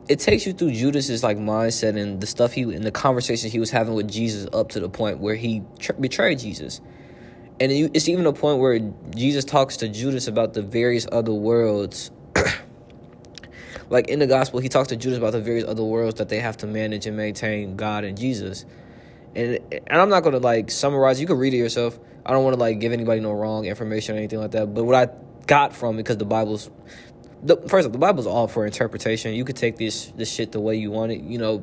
it 0.08 0.18
takes 0.18 0.46
you 0.46 0.52
through 0.52 0.72
Judas's 0.72 1.22
like 1.22 1.38
mindset 1.38 1.98
and 1.98 2.20
the 2.20 2.26
stuff 2.26 2.52
he 2.52 2.62
and 2.62 2.84
the 2.84 2.90
conversations 2.90 3.52
he 3.52 3.58
was 3.58 3.70
having 3.70 3.94
with 3.94 4.10
Jesus 4.10 4.46
up 4.52 4.70
to 4.70 4.80
the 4.80 4.88
point 4.88 5.18
where 5.18 5.34
he 5.34 5.62
tr- 5.78 5.94
betrayed 5.94 6.38
Jesus. 6.38 6.80
And 7.60 7.70
it's 7.70 8.08
even 8.08 8.26
a 8.26 8.32
point 8.32 8.58
where 8.58 8.80
Jesus 9.14 9.44
talks 9.44 9.76
to 9.78 9.88
Judas 9.88 10.26
about 10.26 10.54
the 10.54 10.62
various 10.62 11.06
other 11.12 11.32
worlds. 11.32 12.10
like 13.90 14.08
in 14.08 14.18
the 14.18 14.26
gospel, 14.26 14.58
he 14.58 14.68
talks 14.68 14.88
to 14.88 14.96
Judas 14.96 15.18
about 15.18 15.32
the 15.32 15.40
various 15.40 15.64
other 15.64 15.84
worlds 15.84 16.18
that 16.18 16.28
they 16.28 16.40
have 16.40 16.56
to 16.58 16.66
manage 16.66 17.06
and 17.06 17.16
maintain 17.16 17.76
God 17.76 18.04
and 18.04 18.18
Jesus. 18.18 18.66
And 19.36 19.58
and 19.70 20.00
I'm 20.00 20.08
not 20.08 20.24
gonna 20.24 20.38
like 20.38 20.70
summarize. 20.70 21.20
You 21.20 21.26
can 21.26 21.38
read 21.38 21.54
it 21.54 21.58
yourself. 21.58 21.98
I 22.26 22.32
don't 22.32 22.44
want 22.44 22.54
to 22.54 22.60
like 22.60 22.80
give 22.80 22.92
anybody 22.92 23.20
no 23.20 23.32
wrong 23.32 23.66
information 23.66 24.16
or 24.16 24.18
anything 24.18 24.40
like 24.40 24.50
that. 24.52 24.74
But 24.74 24.84
what 24.84 24.94
I 24.96 25.12
got 25.46 25.74
from 25.74 25.96
because 25.96 26.16
the 26.16 26.24
Bible's 26.24 26.70
the, 27.44 27.56
first 27.68 27.86
of 27.86 27.86
all, 27.86 27.92
the 27.92 27.98
Bible's 27.98 28.26
all 28.26 28.48
for 28.48 28.66
interpretation. 28.66 29.34
You 29.34 29.44
could 29.44 29.56
take 29.56 29.76
this 29.76 30.06
this 30.16 30.32
shit 30.32 30.52
the 30.52 30.60
way 30.60 30.76
you 30.76 30.90
want 30.90 31.12
it. 31.12 31.20
You 31.20 31.38
know, 31.38 31.62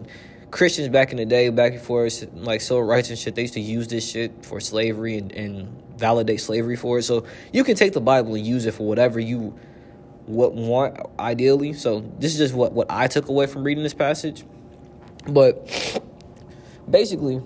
Christians 0.52 0.90
back 0.90 1.12
in 1.12 1.18
the 1.18 1.26
day, 1.26 1.50
back 1.50 1.74
before 1.74 2.08
like 2.34 2.62
civil 2.62 2.84
rights 2.84 3.10
and 3.10 3.18
shit, 3.18 3.36
they 3.36 3.42
used 3.42 3.56
to 3.56 3.60
use 3.60 3.88
this 3.88 4.10
shit 4.10 4.46
for 4.46 4.60
slavery 4.60 5.18
and, 5.18 5.32
and 5.32 5.84
validate 5.98 6.40
slavery 6.40 6.76
for 6.76 7.00
it. 7.00 7.04
So 7.04 7.26
you 7.52 7.64
can 7.64 7.76
take 7.76 7.94
the 7.94 8.02
Bible 8.02 8.36
and 8.36 8.46
use 8.46 8.66
it 8.66 8.76
for 8.76 8.88
whatever 8.88 9.20
you 9.20 9.58
what 10.28 10.54
want 10.54 10.98
ideally. 11.20 11.74
So 11.74 12.02
this 12.20 12.34
is 12.34 12.38
just 12.38 12.54
what 12.54 12.74
what 12.74 12.88
I 12.90 13.08
took 13.08 13.28
away 13.28 13.48
from 13.48 13.64
reading 13.64 13.84
this 13.84 13.96
passage. 13.96 14.44
But 15.28 16.00
basically, 16.90 17.42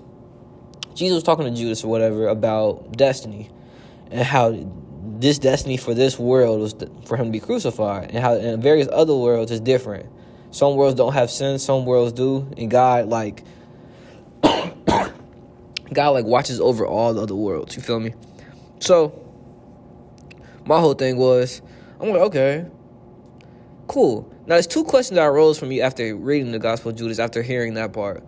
Jesus 0.94 1.14
was 1.14 1.22
talking 1.24 1.46
to 1.46 1.50
Judas 1.50 1.84
or 1.84 1.88
whatever 1.88 2.28
about 2.28 2.96
destiny 2.96 3.50
and 4.10 4.22
how 4.22 4.50
this 5.20 5.38
destiny 5.38 5.76
for 5.76 5.94
this 5.94 6.18
world 6.18 6.60
was 6.60 6.74
for 7.04 7.16
him 7.16 7.26
to 7.26 7.32
be 7.32 7.40
crucified, 7.40 8.10
and 8.10 8.18
how 8.18 8.34
in 8.34 8.60
various 8.60 8.88
other 8.92 9.14
worlds 9.14 9.50
is 9.50 9.60
different. 9.60 10.06
Some 10.50 10.76
worlds 10.76 10.96
don't 10.96 11.12
have 11.12 11.30
sin, 11.30 11.58
some 11.58 11.84
worlds 11.84 12.12
do, 12.12 12.50
and 12.56 12.70
God 12.70 13.06
like 13.08 13.44
God 14.42 16.10
like 16.10 16.24
watches 16.24 16.60
over 16.60 16.86
all 16.86 17.14
the 17.14 17.22
other 17.22 17.34
worlds. 17.34 17.76
You 17.76 17.82
feel 17.82 18.00
me? 18.00 18.14
So 18.78 19.22
my 20.64 20.80
whole 20.80 20.94
thing 20.94 21.16
was, 21.16 21.62
I'm 22.00 22.10
like, 22.10 22.22
okay, 22.22 22.66
cool. 23.86 24.30
Now 24.46 24.54
there's 24.54 24.66
two 24.66 24.84
questions 24.84 25.16
that 25.16 25.24
arose 25.24 25.58
from 25.58 25.68
me 25.68 25.80
after 25.80 26.14
reading 26.14 26.52
the 26.52 26.58
Gospel 26.58 26.90
of 26.90 26.96
Judas, 26.96 27.18
after 27.18 27.42
hearing 27.42 27.74
that 27.74 27.92
part. 27.92 28.24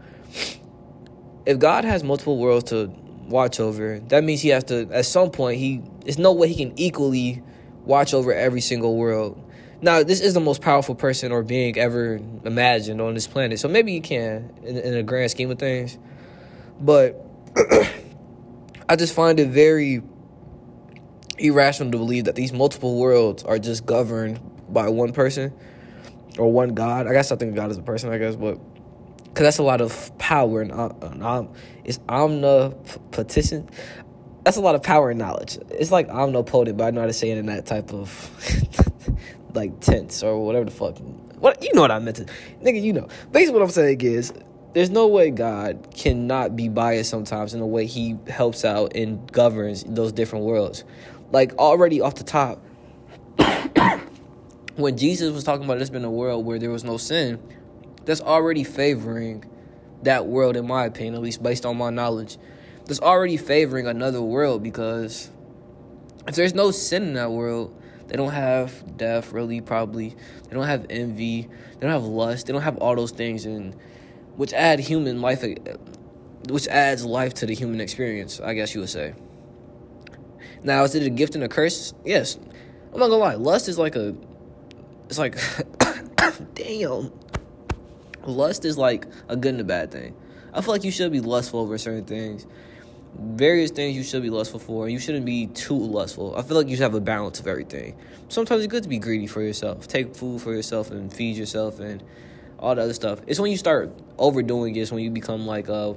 If 1.47 1.59
God 1.59 1.85
has 1.85 2.05
multiple 2.05 2.39
worlds 2.39 2.71
to 2.71 2.93
watch 3.29 3.61
over, 3.61 4.01
that 4.09 4.25
means 4.25 4.41
he 4.41 4.49
has 4.51 4.65
to 4.65 4.89
at 4.93 5.07
some 5.07 5.31
point 5.31 5.59
he 5.59 5.83
there's 6.01 6.19
no 6.19 6.33
way 6.33 6.49
he 6.49 6.57
can 6.65 6.79
equally 6.79 7.43
watch 7.85 8.15
over 8.15 8.33
every 8.33 8.61
single 8.61 8.97
world. 8.97 9.43
Now, 9.81 10.03
this 10.03 10.21
is 10.21 10.35
the 10.35 10.41
most 10.41 10.61
powerful 10.61 10.97
person 10.97 11.31
or 11.31 11.45
being 11.45 11.79
ever 11.79 12.21
imagined 12.45 13.01
on 13.01 13.15
this 13.15 13.29
planet, 13.29 13.61
so 13.61 13.69
maybe 13.69 13.93
you 13.93 14.01
can 14.01 14.53
in, 14.65 14.77
in 14.77 14.95
a 14.95 15.03
grand 15.03 15.31
scheme 15.31 15.51
of 15.51 15.59
things. 15.59 15.99
But 16.81 17.25
I 18.89 18.97
just 18.97 19.15
find 19.15 19.39
it 19.39 19.49
very 19.49 20.03
irrational 21.39 21.93
to 21.93 21.99
believe 21.99 22.25
that 22.25 22.35
these 22.35 22.53
multiple 22.53 22.99
worlds 22.99 23.45
are 23.45 23.59
just 23.59 23.87
governed 23.87 24.41
by 24.69 24.89
one 24.89 25.13
person 25.13 25.53
or 26.39 26.51
one 26.53 26.75
God. 26.75 27.07
I 27.07 27.13
guess 27.13 27.31
I 27.31 27.37
think 27.37 27.55
God 27.55 27.71
is 27.71 27.79
a 27.79 27.83
person, 27.83 28.11
I 28.11 28.19
guess, 28.19 28.37
but 28.37 28.59
because 29.39 29.47
that's 29.47 29.59
a 29.59 29.63
lot 29.63 29.81
of 29.81 30.19
power 30.19 30.63
and 30.63 30.73
um, 30.73 31.49
it's 31.85 32.01
omnipotent. 32.09 33.71
That's 34.43 34.57
a 34.57 34.61
lot 34.61 34.75
of 34.75 34.83
power 34.83 35.11
and 35.11 35.19
knowledge. 35.21 35.59
It's 35.71 35.93
like 35.93 36.09
omnipotent, 36.09 36.77
but 36.77 36.89
I 36.89 36.91
know 36.91 37.03
how 37.03 37.07
to 37.07 37.13
say 37.13 37.31
it 37.31 37.39
in 37.39 37.47
that 37.47 37.65
type 37.65 37.93
of 37.93 38.11
like 39.55 39.79
tense 39.79 40.25
or 40.25 40.45
whatever 40.45 40.65
the 40.65 40.73
fuck. 40.73 40.99
What 41.39 41.63
you 41.63 41.73
know 41.73 41.83
what 41.83 41.93
I 41.93 42.01
meant 42.01 42.17
to, 42.17 42.25
nigga. 42.65 42.83
You 42.83 42.93
know. 42.93 43.07
Basically, 43.31 43.61
what 43.61 43.63
I'm 43.63 43.71
saying 43.71 44.01
is, 44.01 44.33
there's 44.73 44.91
no 44.91 45.07
way 45.07 45.31
God 45.31 45.87
cannot 45.95 46.57
be 46.57 46.69
biased 46.69 47.09
sometimes 47.09 47.55
in 47.55 47.61
the 47.61 47.67
way 47.67 47.87
He 47.87 48.17
helps 48.27 48.65
out 48.65 48.97
and 48.97 49.31
governs 49.31 49.85
those 49.85 50.11
different 50.11 50.47
worlds. 50.47 50.83
Like 51.31 51.55
already 51.59 52.01
off 52.01 52.17
the 52.17 52.25
top, 52.25 52.61
when 54.75 54.97
Jesus 54.97 55.33
was 55.33 55.45
talking 55.45 55.65
about 55.65 55.79
this 55.79 55.91
being 55.91 56.03
a 56.03 56.11
world 56.11 56.45
where 56.45 56.59
there 56.59 56.71
was 56.71 56.83
no 56.83 56.97
sin, 56.97 57.41
that's 58.09 58.23
already 58.23 58.65
favoring 58.65 59.45
that 60.03 60.27
world, 60.27 60.57
in 60.57 60.67
my 60.67 60.87
opinion, 60.87 61.15
at 61.15 61.21
least 61.21 61.43
based 61.43 61.67
on 61.67 61.77
my 61.77 61.91
knowledge. 61.91 62.39
That's 62.87 63.01
already 63.01 63.37
favoring 63.37 63.87
another 63.87 64.23
world 64.23 64.63
because 64.63 65.31
if 66.27 66.35
there's 66.35 66.55
no 66.55 66.71
sin 66.71 67.03
in 67.03 67.13
that 67.15 67.31
world, 67.31 67.79
they 68.07 68.17
don't 68.17 68.33
have 68.33 68.97
death, 68.97 69.31
really, 69.33 69.61
probably. 69.61 70.17
They 70.45 70.55
don't 70.55 70.65
have 70.65 70.87
envy. 70.89 71.43
They 71.43 71.81
don't 71.81 71.91
have 71.91 72.05
lust. 72.05 72.47
They 72.47 72.55
don't 72.55 72.63
have 72.63 72.79
all 72.79 72.97
those 72.97 73.11
things, 73.11 73.45
and 73.45 73.77
which 74.37 74.55
add 74.55 74.79
human 74.79 75.21
life, 75.21 75.45
which 76.49 76.67
adds 76.69 77.05
life 77.05 77.35
to 77.35 77.47
the 77.47 77.55
human 77.55 77.79
experience. 77.79 78.41
I 78.41 78.55
guess 78.55 78.75
you 78.75 78.81
would 78.81 78.89
say. 78.89 79.13
Now, 80.63 80.83
is 80.85 80.95
it 80.95 81.03
a 81.03 81.11
gift 81.11 81.35
and 81.35 81.45
a 81.45 81.49
curse? 81.49 81.93
Yes. 82.07 82.39
I'm 82.91 83.01
not 83.01 83.09
gonna 83.09 83.17
lie. 83.17 83.35
Lust 83.35 83.69
is 83.69 83.79
like 83.79 83.97
a. 83.97 84.17
It's 85.11 85.19
like, 85.19 85.37
damn. 86.55 87.13
Lust 88.25 88.65
is 88.65 88.79
like 88.79 89.07
a 89.29 89.37
good 89.37 89.55
and 89.55 89.61
a 89.61 89.65
bad 89.65 89.91
thing. 89.91 90.15
I 90.53 90.61
feel 90.61 90.73
like 90.73 90.85
you 90.85 90.91
should 90.91 91.13
be 91.13 91.21
lustful 91.21 91.61
over 91.61 91.79
certain 91.79 92.05
things. 92.05 92.47
Various 93.19 93.71
things 93.71 93.97
you 93.97 94.03
should 94.03 94.23
be 94.23 94.31
lustful 94.31 94.61
for, 94.61 94.85
and 94.85 94.93
you 94.93 94.99
shouldn't 94.99 95.25
be 95.25 95.47
too 95.49 95.79
lustful. 95.79 96.37
I 96.37 96.43
feel 96.43 96.57
like 96.57 96.69
you 96.69 96.77
should 96.77 96.83
have 96.83 96.95
a 96.95 97.01
balance 97.01 97.41
of 97.41 97.47
everything. 97.47 97.97
Sometimes 98.29 98.63
it's 98.63 98.71
good 98.71 98.83
to 98.83 98.89
be 98.89 98.99
greedy 98.99 99.27
for 99.27 99.43
yourself. 99.43 99.89
Take 99.89 100.15
food 100.15 100.41
for 100.43 100.53
yourself 100.53 100.91
and 100.91 101.13
feed 101.13 101.37
yourself 101.37 101.81
and 101.81 102.03
all 102.59 102.75
the 102.75 102.83
other 102.83 102.95
stuff. 102.95 103.21
It's 103.27 103.41
when 103.41 103.51
you 103.51 103.57
start 103.57 103.93
overdoing 104.19 104.77
it, 104.77 104.81
it's 104.81 104.93
when 104.93 105.03
you 105.03 105.11
become 105.11 105.47
like 105.47 105.69
a 105.69 105.97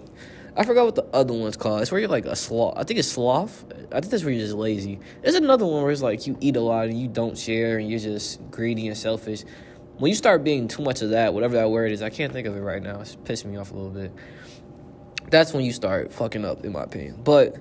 I 0.55 0.65
forgot 0.65 0.83
what 0.83 0.95
the 0.95 1.05
other 1.13 1.33
one's 1.33 1.55
called. 1.55 1.81
It's 1.81 1.91
where 1.93 2.01
you're 2.01 2.09
like 2.09 2.25
a 2.25 2.35
sloth. 2.35 2.73
I 2.75 2.83
think 2.83 2.99
it's 2.99 3.07
sloth. 3.07 3.63
I 3.89 4.01
think 4.01 4.11
that's 4.11 4.23
where 4.23 4.33
you're 4.33 4.43
just 4.43 4.55
lazy. 4.55 4.99
There's 5.21 5.35
another 5.35 5.65
one 5.65 5.81
where 5.81 5.91
it's 5.91 6.01
like 6.01 6.27
you 6.27 6.37
eat 6.41 6.57
a 6.57 6.61
lot 6.61 6.87
and 6.87 6.99
you 6.99 7.07
don't 7.07 7.37
share 7.37 7.77
and 7.77 7.89
you're 7.89 7.99
just 7.99 8.41
greedy 8.51 8.87
and 8.89 8.97
selfish. 8.97 9.43
When 9.97 10.09
you 10.09 10.15
start 10.15 10.43
being 10.43 10.67
too 10.67 10.81
much 10.81 11.01
of 11.01 11.11
that, 11.11 11.33
whatever 11.33 11.55
that 11.55 11.69
word 11.69 11.91
is, 11.91 12.01
I 12.01 12.09
can't 12.09 12.33
think 12.33 12.47
of 12.47 12.55
it 12.55 12.61
right 12.61 12.81
now. 12.81 13.01
It's 13.01 13.15
pissing 13.15 13.45
me 13.45 13.57
off 13.57 13.71
a 13.71 13.75
little 13.75 13.91
bit. 13.91 14.11
That's 15.29 15.53
when 15.53 15.63
you 15.63 15.71
start 15.71 16.11
fucking 16.11 16.43
up, 16.43 16.65
in 16.65 16.71
my 16.71 16.83
opinion. 16.83 17.21
But 17.23 17.55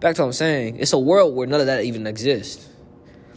back 0.00 0.16
to 0.16 0.22
what 0.22 0.26
I'm 0.26 0.32
saying, 0.32 0.78
it's 0.78 0.92
a 0.92 0.98
world 0.98 1.34
where 1.34 1.46
none 1.46 1.60
of 1.60 1.66
that 1.66 1.84
even 1.84 2.06
exists. 2.06 2.68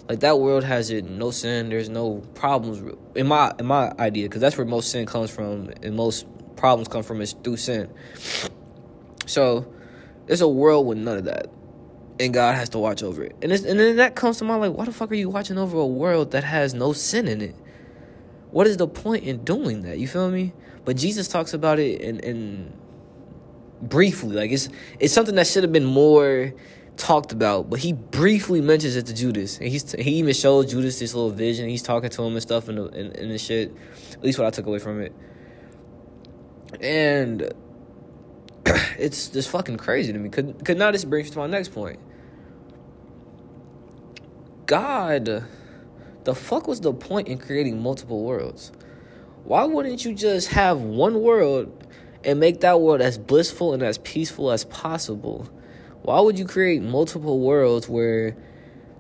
Like 0.08 0.20
that 0.22 0.40
world 0.40 0.64
has 0.64 0.90
it 0.92 1.06
no 1.06 1.32
sin. 1.32 1.70
There's 1.70 1.90
no 1.90 2.18
problems 2.36 2.96
in 3.16 3.28
my 3.28 3.54
in 3.58 3.66
my 3.66 3.92
idea 3.98 4.26
because 4.26 4.42
that's 4.42 4.56
where 4.58 4.66
most 4.66 4.92
sin 4.92 5.08
comes 5.08 5.32
from 5.32 5.72
and 5.82 5.96
most 5.96 6.28
problems 6.56 6.88
come 6.88 7.04
from 7.04 7.22
is 7.22 7.34
through 7.44 7.58
sin. 7.58 7.90
So 9.26 9.72
there's 10.28 10.42
a 10.42 10.48
world 10.48 10.86
with 10.86 10.98
none 10.98 11.18
of 11.18 11.26
that. 11.26 11.48
And 12.20 12.34
God 12.34 12.56
has 12.56 12.70
to 12.70 12.80
watch 12.80 13.04
over 13.04 13.24
it. 13.24 13.36
And, 13.42 13.52
and 13.52 13.80
then 13.80 13.98
that 13.98 14.16
comes 14.16 14.38
to 14.38 14.46
mind 14.46 14.62
like, 14.62 14.74
why 14.74 14.86
the 14.86 14.94
fuck 14.94 15.12
are 15.12 15.16
you 15.16 15.30
watching 15.30 15.58
over 15.58 15.78
a 15.78 15.86
world 15.86 16.32
that 16.32 16.44
has 16.44 16.74
no 16.74 16.94
sin 16.94 17.28
in 17.28 17.42
it? 17.42 17.56
What 18.56 18.68
is 18.68 18.78
the 18.78 18.88
point 18.88 19.26
in 19.26 19.44
doing 19.44 19.82
that? 19.82 20.00
You 20.00 20.08
feel 20.08 20.32
me? 20.32 20.54
But 20.86 20.96
Jesus 20.96 21.28
talks 21.28 21.54
about 21.54 21.78
it 21.78 22.00
in, 22.00 22.22
in 22.22 22.74
briefly. 23.82 24.34
Like 24.34 24.50
it's 24.50 24.70
it's 24.98 25.14
something 25.14 25.36
that 25.36 25.46
should 25.46 25.64
have 25.64 25.74
been 25.74 25.84
more 25.84 26.54
talked 26.96 27.34
about, 27.34 27.70
but 27.70 27.82
he 27.82 27.92
briefly 27.92 28.62
mentions 28.62 28.96
it 28.96 29.08
to 29.08 29.14
Judas, 29.14 29.58
and 29.58 29.68
he's 29.68 29.92
he 29.92 30.12
even 30.12 30.34
shows 30.34 30.72
Judas 30.72 31.00
this 31.00 31.14
little 31.14 31.32
vision. 31.32 31.68
He's 31.68 31.82
talking 31.82 32.10
to 32.10 32.24
him 32.24 32.32
and 32.32 32.42
stuff, 32.42 32.70
and 32.70 32.80
and, 32.80 33.14
and 33.18 33.30
the 33.30 33.38
shit. 33.38 33.76
At 34.14 34.24
least 34.24 34.40
what 34.40 34.48
I 34.48 34.52
took 34.52 34.68
away 34.68 34.80
from 34.80 35.02
it. 35.02 35.14
And 36.80 37.54
it's 38.98 39.28
just 39.28 39.50
fucking 39.50 39.76
crazy 39.76 40.14
to 40.14 40.18
me. 40.18 40.30
Because 40.30 40.54
could 40.64 40.78
now 40.78 40.92
this 40.92 41.04
brings 41.04 41.28
me 41.28 41.34
to 41.34 41.40
my 41.40 41.48
next 41.48 41.74
point. 41.74 42.00
God, 44.66 45.44
the 46.26 46.36
fuck 46.36 46.68
was 46.68 46.82
the 46.82 46.92
point 46.92 47.28
in 47.28 47.38
creating 47.38 47.82
multiple 47.82 48.24
worlds? 48.24 48.72
Why 49.44 49.64
wouldn't 49.64 50.04
you 50.04 50.16
just 50.16 50.50
have 50.50 50.82
one 50.82 51.22
world 51.22 51.88
and 52.24 52.40
make 52.40 52.62
that 52.62 52.82
world 52.82 53.00
as 53.00 53.20
blissful 53.20 53.74
and 53.74 53.84
as 53.84 54.00
peaceful 54.00 54.52
as 54.52 54.66
possible? 54.66 55.48
Why 56.02 56.20
would 56.20 56.40
you 56.40 56.46
create 56.46 56.82
multiple 56.82 57.40
worlds 57.40 57.88
where 57.88 58.36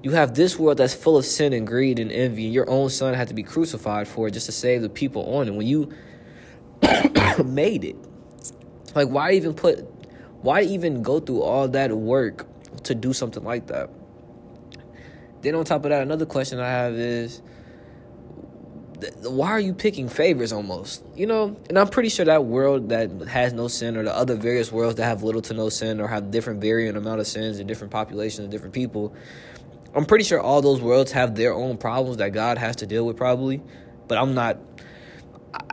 you 0.04 0.12
have 0.12 0.36
this 0.36 0.60
world 0.60 0.78
that's 0.78 0.94
full 0.94 1.18
of 1.18 1.26
sin 1.26 1.52
and 1.52 1.66
greed 1.66 1.98
and 1.98 2.12
envy, 2.12 2.46
and 2.46 2.54
your 2.54 2.70
own 2.70 2.92
son 2.92 3.16
had 3.16 3.28
to 3.30 3.34
be 3.34 3.42
crucified 3.42 4.08
for 4.08 4.28
it 4.28 4.32
just 4.32 4.46
to 4.46 4.52
save 4.52 4.84
the 4.84 4.90
people 4.90 5.36
on 5.36 5.48
it 5.48 5.56
when 5.56 5.66
you 5.66 5.92
made 7.44 7.84
it? 7.84 7.96
Like, 8.94 9.10
why 9.10 9.32
even 9.32 9.56
put, 9.56 9.80
why 10.44 10.62
even 10.62 11.02
go 11.02 11.20
through 11.20 11.42
all 11.42 11.68
that 11.70 11.92
work 11.92 12.46
to 12.84 12.94
do 12.94 13.14
something 13.14 13.44
like 13.44 13.66
that? 13.68 13.90
Then 15.46 15.54
on 15.56 15.64
top 15.64 15.86
of 15.86 15.92
that, 15.92 16.02
another 16.02 16.26
question 16.26 16.60
I 16.60 16.68
have 16.68 16.94
is, 16.96 17.42
why 19.22 19.52
are 19.52 19.60
you 19.60 19.74
picking 19.74 20.10
favors 20.10 20.52
almost? 20.52 21.04
You 21.16 21.28
know, 21.28 21.56
and 21.70 21.78
I'm 21.78 21.88
pretty 21.88 22.10
sure 22.10 22.26
that 22.26 22.46
world 22.46 22.90
that 22.90 23.12
has 23.28 23.54
no 23.54 23.68
sin, 23.68 23.96
or 23.96 24.04
the 24.04 24.16
other 24.16 24.36
various 24.36 24.72
worlds 24.72 24.96
that 24.96 25.04
have 25.04 25.22
little 25.22 25.44
to 25.44 25.54
no 25.54 25.70
sin, 25.70 26.02
or 26.02 26.08
have 26.08 26.32
different 26.32 26.62
varying 26.62 26.96
amount 26.96 27.20
of 27.20 27.28
sins 27.28 27.60
and 27.60 27.68
different 27.68 27.92
populations 27.92 28.40
and 28.40 28.52
different 28.52 28.74
people. 28.74 29.14
I'm 29.94 30.06
pretty 30.06 30.24
sure 30.24 30.42
all 30.42 30.64
those 30.64 30.82
worlds 30.82 31.12
have 31.12 31.36
their 31.36 31.54
own 31.54 31.78
problems 31.78 32.18
that 32.18 32.34
God 32.34 32.58
has 32.58 32.78
to 32.78 32.88
deal 32.88 33.06
with, 33.06 33.16
probably. 33.16 33.62
But 34.08 34.18
I'm 34.18 34.34
not. 34.34 34.58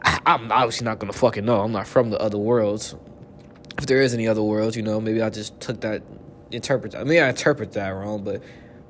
I, 0.05 0.21
I'm 0.27 0.53
obviously 0.53 0.85
not 0.85 0.99
gonna 0.99 1.15
fucking 1.15 1.47
know. 1.47 1.63
I'm 1.63 1.73
not 1.73 1.87
from 1.87 2.11
the 2.11 2.21
other 2.21 2.39
worlds 2.39 2.95
if 3.79 3.87
there 3.87 4.03
is 4.03 4.15
any 4.15 4.29
other 4.29 4.43
worlds, 4.43 4.77
you 4.77 4.83
know, 4.83 5.01
maybe 5.01 5.23
I 5.23 5.31
just 5.31 5.61
took 5.61 5.81
that 5.81 6.03
interpret. 6.51 6.95
I 6.95 7.05
mean, 7.05 7.23
I 7.23 7.31
interpret 7.31 7.73
that 7.73 7.89
wrong, 7.89 8.23
but 8.23 8.43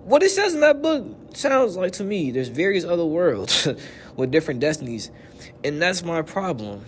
what 0.04 0.22
it 0.22 0.30
says 0.30 0.54
in 0.54 0.60
that 0.60 0.82
book 0.82 1.06
sounds 1.34 1.76
like 1.76 1.92
to 1.92 2.04
me 2.04 2.30
there's 2.30 2.48
various 2.48 2.84
other 2.84 3.04
worlds 3.04 3.68
with 4.16 4.30
different 4.30 4.60
destinies, 4.60 5.10
and 5.64 5.80
that's 5.80 6.02
my 6.02 6.22
problem. 6.22 6.84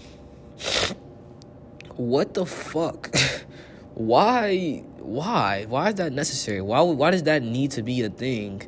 What 1.96 2.34
the 2.34 2.44
fuck? 2.44 3.14
why? 3.94 4.82
Why? 4.98 5.66
Why 5.68 5.90
is 5.90 5.94
that 5.96 6.12
necessary? 6.12 6.60
Why? 6.60 6.80
Why 6.80 7.10
does 7.10 7.24
that 7.24 7.42
need 7.42 7.72
to 7.72 7.82
be 7.82 8.02
a 8.02 8.10
thing? 8.10 8.62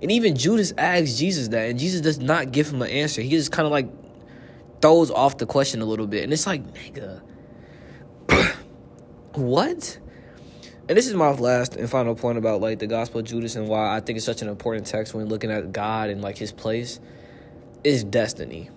And 0.00 0.10
even 0.10 0.36
Judas 0.36 0.72
asks 0.76 1.16
Jesus 1.16 1.48
that, 1.48 1.70
and 1.70 1.78
Jesus 1.78 2.00
does 2.00 2.18
not 2.18 2.52
give 2.52 2.70
him 2.70 2.82
an 2.82 2.90
answer. 2.90 3.22
He 3.22 3.30
just 3.30 3.52
kind 3.52 3.66
of 3.66 3.72
like 3.72 3.88
throws 4.80 5.10
off 5.10 5.38
the 5.38 5.46
question 5.46 5.80
a 5.80 5.84
little 5.84 6.06
bit, 6.06 6.24
and 6.24 6.32
it's 6.32 6.46
like, 6.46 6.62
nigga 6.74 7.22
what? 9.34 9.98
And 10.92 10.98
this 10.98 11.06
is 11.06 11.14
my 11.14 11.30
last 11.30 11.74
and 11.74 11.88
final 11.88 12.14
point 12.14 12.36
about 12.36 12.60
like 12.60 12.78
the 12.78 12.86
Gospel 12.86 13.20
of 13.20 13.26
Judas 13.26 13.56
and 13.56 13.66
why 13.66 13.96
I 13.96 14.00
think 14.00 14.18
it's 14.18 14.26
such 14.26 14.42
an 14.42 14.48
important 14.48 14.86
text 14.86 15.14
when 15.14 15.24
looking 15.24 15.50
at 15.50 15.72
God 15.72 16.10
and 16.10 16.20
like 16.20 16.36
His 16.36 16.52
place 16.52 17.00
is 17.82 18.04
destiny. 18.04 18.68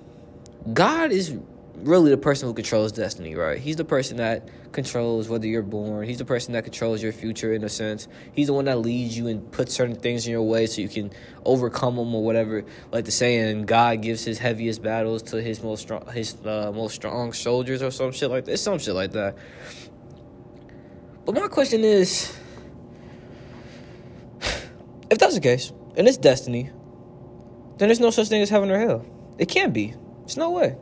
God 0.73 1.11
is 1.11 1.37
really 1.75 2.11
the 2.11 2.17
person 2.17 2.47
who 2.47 2.53
controls 2.53 2.93
destiny, 2.93 3.35
right? 3.35 3.59
He's 3.59 3.75
the 3.75 3.83
person 3.83 4.15
that 4.15 4.47
controls 4.71 5.27
whether 5.27 5.45
you're 5.45 5.61
born. 5.61 6.07
He's 6.07 6.19
the 6.19 6.23
person 6.23 6.53
that 6.53 6.63
controls 6.63 7.03
your 7.03 7.11
future 7.11 7.51
in 7.51 7.65
a 7.65 7.69
sense. 7.69 8.07
He's 8.31 8.47
the 8.47 8.53
one 8.53 8.63
that 8.63 8.79
leads 8.79 9.17
you 9.17 9.27
and 9.27 9.51
puts 9.51 9.73
certain 9.73 9.97
things 9.97 10.25
in 10.25 10.31
your 10.31 10.43
way 10.43 10.67
so 10.67 10.79
you 10.79 10.87
can 10.87 11.11
overcome 11.43 11.97
them 11.97 12.15
or 12.15 12.23
whatever. 12.23 12.63
Like 12.93 13.03
the 13.03 13.11
saying, 13.11 13.65
God 13.65 14.01
gives 14.01 14.23
his 14.23 14.39
heaviest 14.39 14.81
battles 14.81 15.21
to 15.23 15.41
his 15.41 15.61
most 15.61 15.81
strong, 15.81 16.07
his 16.13 16.33
uh, 16.45 16.71
most 16.73 16.95
strong 16.95 17.33
soldiers 17.33 17.81
or 17.81 17.91
some 17.91 18.13
shit 18.13 18.29
like 18.29 18.45
that. 18.45 18.53
It's 18.53 18.61
some 18.61 18.79
shit 18.79 18.95
like 18.95 19.11
that. 19.11 19.35
But 21.25 21.35
my 21.35 21.47
question 21.47 21.83
is, 21.83 22.35
if 25.09 25.17
that's 25.17 25.35
the 25.35 25.41
case, 25.41 25.71
and 25.97 26.07
it's 26.07 26.17
destiny, 26.17 26.69
then 27.77 27.87
there's 27.89 27.99
no 27.99 28.11
such 28.11 28.27
thing 28.27 28.41
as 28.41 28.49
heaven 28.49 28.69
or 28.71 28.79
hell. 28.79 29.05
It 29.37 29.49
can't 29.49 29.73
be. 29.73 29.93
There's 30.19 30.37
no 30.37 30.51
way. 30.51 30.75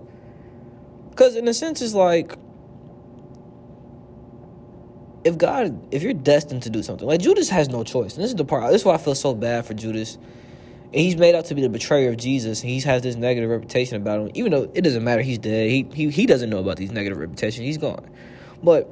Because 1.10 1.36
in 1.36 1.48
a 1.48 1.54
sense, 1.54 1.82
it's 1.82 1.94
like 1.94 2.38
if 5.24 5.38
God, 5.38 5.88
if 5.92 6.04
you're 6.04 6.14
destined 6.14 6.64
to 6.64 6.70
do 6.70 6.84
something, 6.84 7.08
like 7.08 7.22
Judas 7.22 7.50
has 7.50 7.70
no 7.70 7.84
choice. 7.84 8.16
And 8.16 8.24
this 8.24 8.32
is 8.32 8.36
the 8.36 8.46
part. 8.46 8.70
This 8.72 8.82
is 8.82 8.86
why 8.86 8.96
I 8.96 8.98
feel 8.98 9.16
so 9.16 9.34
bad 9.34 9.66
for 9.66 9.74
Judas. 9.74 10.16
And 10.16 11.02
he's 11.02 11.16
made 11.16 11.34
out 11.34 11.46
to 11.46 11.56
be 11.56 11.62
the 11.62 11.70
betrayer 11.70 12.10
of 12.10 12.18
Jesus. 12.18 12.62
And 12.62 12.70
he 12.70 12.80
has 12.82 13.02
this 13.02 13.16
negative 13.16 13.50
reputation 13.50 13.98
about 13.98 14.20
him, 14.20 14.32
even 14.34 14.52
though 14.52 14.70
it 14.74 14.82
doesn't 14.82 15.04
matter. 15.04 15.22
He's 15.22 15.40
dead. 15.40 15.70
He 15.70 15.88
he 15.94 16.10
he 16.10 16.26
doesn't 16.26 16.50
know 16.50 16.60
about 16.60 16.78
these 16.78 16.92
negative 16.92 17.18
reputations. 17.18 17.66
He's 17.66 17.78
gone. 17.78 18.08
But 18.62 18.90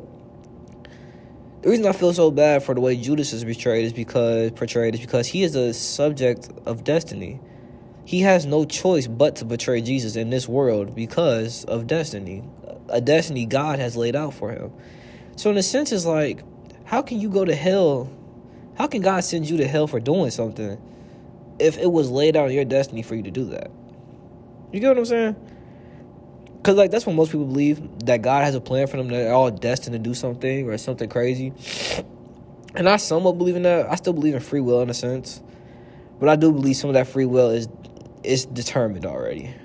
the 1.61 1.69
reason 1.69 1.85
I 1.85 1.91
feel 1.91 2.13
so 2.13 2.31
bad 2.31 2.63
for 2.63 2.73
the 2.73 2.81
way 2.81 2.95
Judas 2.95 3.33
is 3.33 3.43
betrayed 3.43 3.85
is 3.85 3.93
because 3.93 4.51
portrayed 4.51 4.95
is 4.95 5.01
because 5.01 5.27
he 5.27 5.43
is 5.43 5.55
a 5.55 5.73
subject 5.73 6.49
of 6.65 6.83
destiny. 6.83 7.39
He 8.03 8.21
has 8.21 8.47
no 8.47 8.65
choice 8.65 9.05
but 9.05 9.35
to 9.37 9.45
betray 9.45 9.81
Jesus 9.81 10.15
in 10.15 10.31
this 10.31 10.47
world 10.47 10.95
because 10.95 11.63
of 11.65 11.85
destiny, 11.85 12.43
a 12.89 12.99
destiny 12.99 13.45
God 13.45 13.77
has 13.77 13.95
laid 13.95 14.15
out 14.15 14.33
for 14.33 14.51
him. 14.51 14.71
So 15.35 15.51
in 15.51 15.57
a 15.57 15.63
sense, 15.63 15.91
it's 15.91 16.05
like, 16.05 16.43
how 16.83 17.03
can 17.03 17.19
you 17.19 17.29
go 17.29 17.45
to 17.45 17.55
hell? 17.55 18.11
How 18.75 18.87
can 18.87 19.01
God 19.01 19.23
send 19.23 19.47
you 19.47 19.57
to 19.57 19.67
hell 19.67 19.85
for 19.85 19.99
doing 19.99 20.31
something 20.31 20.81
if 21.59 21.77
it 21.77 21.91
was 21.91 22.09
laid 22.09 22.35
out 22.35 22.49
in 22.49 22.55
your 22.55 22.65
destiny 22.65 23.03
for 23.03 23.13
you 23.13 23.21
to 23.23 23.31
do 23.31 23.45
that? 23.45 23.69
You 24.71 24.79
get 24.79 24.89
what 24.89 24.97
I'm 24.97 25.05
saying? 25.05 25.35
Because 26.61 26.75
like 26.75 26.91
that's 26.91 27.07
what 27.07 27.15
most 27.15 27.31
people 27.31 27.47
believe 27.47 28.05
that 28.05 28.21
God 28.21 28.43
has 28.43 28.53
a 28.53 28.61
plan 28.61 28.85
for 28.85 28.97
them. 28.97 29.07
They're 29.07 29.33
all 29.33 29.49
destined 29.49 29.93
to 29.93 29.99
do 29.99 30.13
something 30.13 30.69
or 30.69 30.77
something 30.77 31.09
crazy. 31.09 31.53
And 32.75 32.87
I 32.87 32.97
somewhat 32.97 33.39
believe 33.39 33.55
in 33.55 33.63
that. 33.63 33.89
I 33.89 33.95
still 33.95 34.13
believe 34.13 34.35
in 34.35 34.41
free 34.41 34.59
will 34.59 34.81
in 34.81 34.89
a 34.91 34.93
sense, 34.93 35.41
but 36.19 36.29
I 36.29 36.35
do 36.35 36.51
believe 36.51 36.75
some 36.75 36.91
of 36.91 36.93
that 36.93 37.07
free 37.07 37.25
will 37.25 37.49
is 37.49 37.67
is 38.23 38.45
determined 38.45 39.07
already. 39.07 39.55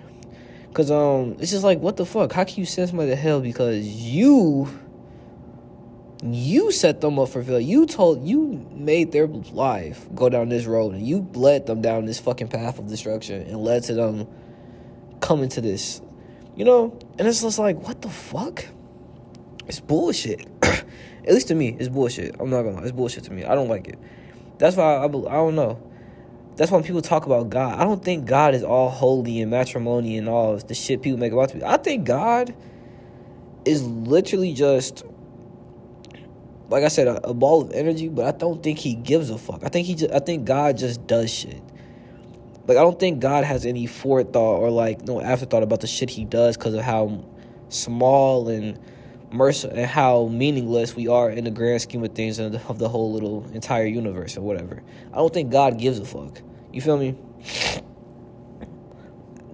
Cause 0.72 0.90
um, 0.90 1.36
it's 1.38 1.50
just 1.50 1.64
like 1.64 1.80
what 1.80 1.98
the 1.98 2.06
fuck? 2.06 2.32
How 2.32 2.44
can 2.44 2.56
you 2.56 2.64
send 2.64 2.88
somebody 2.88 3.10
to 3.10 3.16
hell 3.16 3.40
because 3.40 3.86
you 3.86 4.66
you 6.22 6.72
set 6.72 7.02
them 7.02 7.18
up 7.18 7.28
for 7.28 7.42
failure. 7.42 7.60
You 7.60 7.84
told 7.84 8.26
you 8.26 8.66
made 8.72 9.12
their 9.12 9.26
life 9.26 10.06
go 10.14 10.30
down 10.30 10.48
this 10.48 10.64
road 10.64 10.94
and 10.94 11.06
you 11.06 11.28
led 11.34 11.66
them 11.66 11.82
down 11.82 12.06
this 12.06 12.18
fucking 12.18 12.48
path 12.48 12.78
of 12.78 12.88
destruction 12.88 13.42
and 13.42 13.58
led 13.58 13.84
to 13.84 13.94
them 13.94 14.26
coming 15.20 15.50
to 15.50 15.60
this. 15.60 16.00
You 16.56 16.64
know? 16.64 16.98
And 17.18 17.28
it's 17.28 17.42
just 17.42 17.58
like, 17.58 17.80
what 17.86 18.02
the 18.02 18.08
fuck? 18.08 18.66
It's 19.66 19.80
bullshit. 19.80 20.46
At 20.62 21.34
least 21.34 21.48
to 21.48 21.54
me, 21.54 21.76
it's 21.78 21.88
bullshit. 21.88 22.36
I'm 22.40 22.50
not 22.50 22.62
gonna 22.62 22.76
lie. 22.76 22.82
It's 22.82 22.92
bullshit 22.92 23.24
to 23.24 23.32
me. 23.32 23.44
I 23.44 23.54
don't 23.54 23.68
like 23.68 23.88
it. 23.88 23.98
That's 24.58 24.76
why 24.76 24.96
I, 24.96 25.04
I 25.04 25.08
don't 25.08 25.54
know. 25.54 25.82
That's 26.56 26.70
why 26.70 26.80
people 26.82 27.02
talk 27.02 27.26
about 27.26 27.50
God. 27.50 27.78
I 27.78 27.84
don't 27.84 28.02
think 28.02 28.26
God 28.26 28.54
is 28.54 28.62
all 28.62 28.88
holy 28.88 29.40
and 29.40 29.50
matrimony 29.50 30.16
and 30.16 30.28
all 30.28 30.56
the 30.56 30.74
shit 30.74 31.02
people 31.02 31.18
make 31.18 31.32
about 31.32 31.50
to 31.50 31.56
be. 31.56 31.64
I 31.64 31.76
think 31.76 32.06
God 32.06 32.54
is 33.64 33.82
literally 33.82 34.54
just 34.54 35.04
like 36.68 36.82
I 36.82 36.88
said, 36.88 37.06
a, 37.06 37.28
a, 37.28 37.34
ball 37.34 37.62
of 37.62 37.72
energy, 37.72 38.08
but 38.08 38.24
I 38.24 38.36
don't 38.36 38.62
think 38.62 38.78
he 38.78 38.94
gives 38.94 39.30
a 39.30 39.38
fuck. 39.38 39.62
I 39.64 39.68
think 39.68 39.86
he 39.86 39.94
just, 39.94 40.12
I 40.12 40.18
think 40.18 40.44
God 40.44 40.76
just 40.76 41.06
does 41.06 41.32
shit. 41.32 41.62
Like 42.66 42.78
I 42.78 42.80
don't 42.80 42.98
think 42.98 43.20
God 43.20 43.44
has 43.44 43.64
any 43.64 43.86
forethought 43.86 44.58
or 44.58 44.70
like 44.70 45.02
no 45.02 45.20
afterthought 45.20 45.62
about 45.62 45.80
the 45.80 45.86
shit 45.86 46.10
he 46.10 46.24
does 46.24 46.56
because 46.56 46.74
of 46.74 46.82
how 46.82 47.24
small 47.68 48.48
and 48.48 48.78
mercy 49.32 49.68
and 49.68 49.86
how 49.86 50.26
meaningless 50.28 50.96
we 50.96 51.08
are 51.08 51.30
in 51.30 51.44
the 51.44 51.50
grand 51.50 51.82
scheme 51.82 52.02
of 52.02 52.14
things 52.14 52.38
and 52.38 52.56
of 52.68 52.78
the 52.78 52.88
whole 52.88 53.12
little 53.12 53.44
entire 53.52 53.86
universe 53.86 54.36
or 54.36 54.40
whatever. 54.40 54.82
I 55.12 55.16
don't 55.16 55.32
think 55.32 55.50
God 55.50 55.78
gives 55.78 55.98
a 55.98 56.04
fuck. 56.04 56.40
You 56.72 56.80
feel 56.80 56.98
me? 56.98 57.16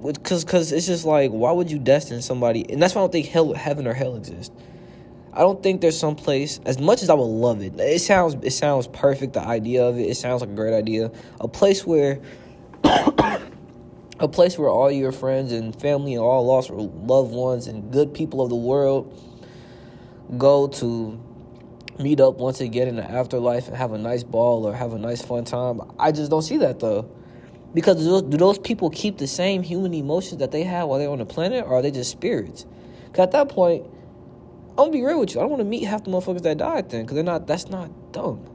Because 0.03 0.44
cause 0.44 0.72
it's 0.72 0.87
just 0.87 1.05
like, 1.05 1.31
why 1.31 1.53
would 1.53 1.70
you 1.70 1.79
destine 1.79 2.22
somebody? 2.22 2.68
And 2.70 2.83
that's 2.83 2.94
why 2.94 3.03
I 3.03 3.05
don't 3.05 3.12
think 3.12 3.27
hell, 3.27 3.55
heaven 3.55 3.87
or 3.87 3.94
hell 3.94 4.16
exists. 4.16 4.55
I 5.35 5.40
don't 5.40 5.62
think 5.62 5.81
there's 5.81 5.98
some 5.98 6.14
place 6.14 6.61
as 6.66 6.79
much 6.79 7.03
as 7.03 7.09
I 7.09 7.14
would 7.14 7.25
love 7.25 7.62
it. 7.62 7.79
It 7.79 8.01
sounds 8.01 8.35
it 8.42 8.51
sounds 8.51 8.87
perfect. 8.88 9.33
The 9.33 9.40
idea 9.40 9.85
of 9.85 9.98
it, 9.98 10.03
it 10.03 10.16
sounds 10.16 10.42
like 10.42 10.51
a 10.51 10.55
great 10.55 10.75
idea. 10.75 11.11
A 11.40 11.48
place 11.48 11.87
where, 11.87 12.20
a 14.21 14.29
place 14.29 14.59
where 14.59 14.68
all 14.68 14.90
your 14.90 15.12
friends 15.12 15.53
and 15.53 15.79
family 15.81 16.14
and 16.14 16.23
all 16.23 16.45
lost 16.47 16.71
loved 16.71 17.33
ones 17.33 17.66
and 17.66 17.92
good 17.92 18.14
people 18.14 18.40
of 18.40 18.49
the 18.51 18.57
world 18.57 19.18
go 20.38 20.66
to 20.66 21.21
meet 21.99 22.21
up 22.21 22.37
once 22.37 22.61
again 22.61 22.88
in 22.88 22.97
the 22.97 23.11
afterlife 23.11 23.68
and 23.68 23.77
have 23.77 23.92
a 23.92 23.99
nice 23.99 24.23
ball 24.23 24.66
or 24.66 24.75
have 24.75 24.92
a 24.92 24.99
nice 24.99 25.23
fun 25.23 25.45
time. 25.45 25.81
I 25.99 26.12
just 26.12 26.31
don't 26.31 26.42
see 26.42 26.59
that 26.59 26.81
though. 26.81 27.11
Because 27.75 28.05
do 28.05 28.37
those, 28.37 28.59
people 28.59 28.90
keep 28.90 29.16
the 29.16 29.27
same 29.27 29.62
human 29.62 29.95
emotions 29.95 30.40
that 30.40 30.51
they 30.51 30.62
had 30.62 30.85
while 30.85 30.99
they're 30.99 31.09
on 31.09 31.18
the 31.18 31.27
planet, 31.27 31.64
or 31.64 31.77
are 31.77 31.83
they 31.83 31.90
just 31.90 32.11
spirits? 32.11 32.66
Because 33.07 33.23
at 33.25 33.31
that 33.33 33.49
point, 33.49 33.87
I'm 34.71 34.77
gonna 34.77 34.90
be 34.90 35.03
real 35.03 35.21
with 35.21 35.35
you. 35.35 35.40
I 35.40 35.45
don't 35.45 35.51
want 35.51 35.61
to 35.61 35.68
meet 35.68 35.85
half 35.85 36.05
the 36.05 36.11
motherfuckers 36.11 36.42
that 36.42 36.59
died 36.59 36.90
then, 36.90 37.03
because 37.03 37.14
they're 37.14 37.25
not. 37.25 37.47
That's 37.47 37.68
not 37.68 38.12
dumb. 38.12 38.47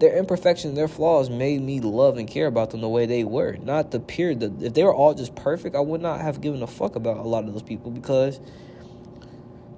Their 0.00 0.16
imperfections, 0.16 0.74
their 0.74 0.88
flaws, 0.88 1.30
made 1.30 1.62
me 1.62 1.80
love 1.80 2.18
and 2.18 2.28
care 2.28 2.46
about 2.46 2.70
them 2.70 2.80
the 2.80 2.88
way 2.88 3.06
they 3.06 3.24
were. 3.24 3.56
Not 3.56 3.90
the 3.92 4.00
pure. 4.00 4.34
The, 4.34 4.52
if 4.60 4.74
they 4.74 4.82
were 4.82 4.94
all 4.94 5.14
just 5.14 5.34
perfect, 5.36 5.76
I 5.76 5.80
would 5.80 6.00
not 6.00 6.20
have 6.20 6.40
given 6.40 6.62
a 6.62 6.66
fuck 6.66 6.96
about 6.96 7.18
a 7.18 7.22
lot 7.22 7.44
of 7.44 7.52
those 7.52 7.62
people 7.62 7.90
because 7.90 8.40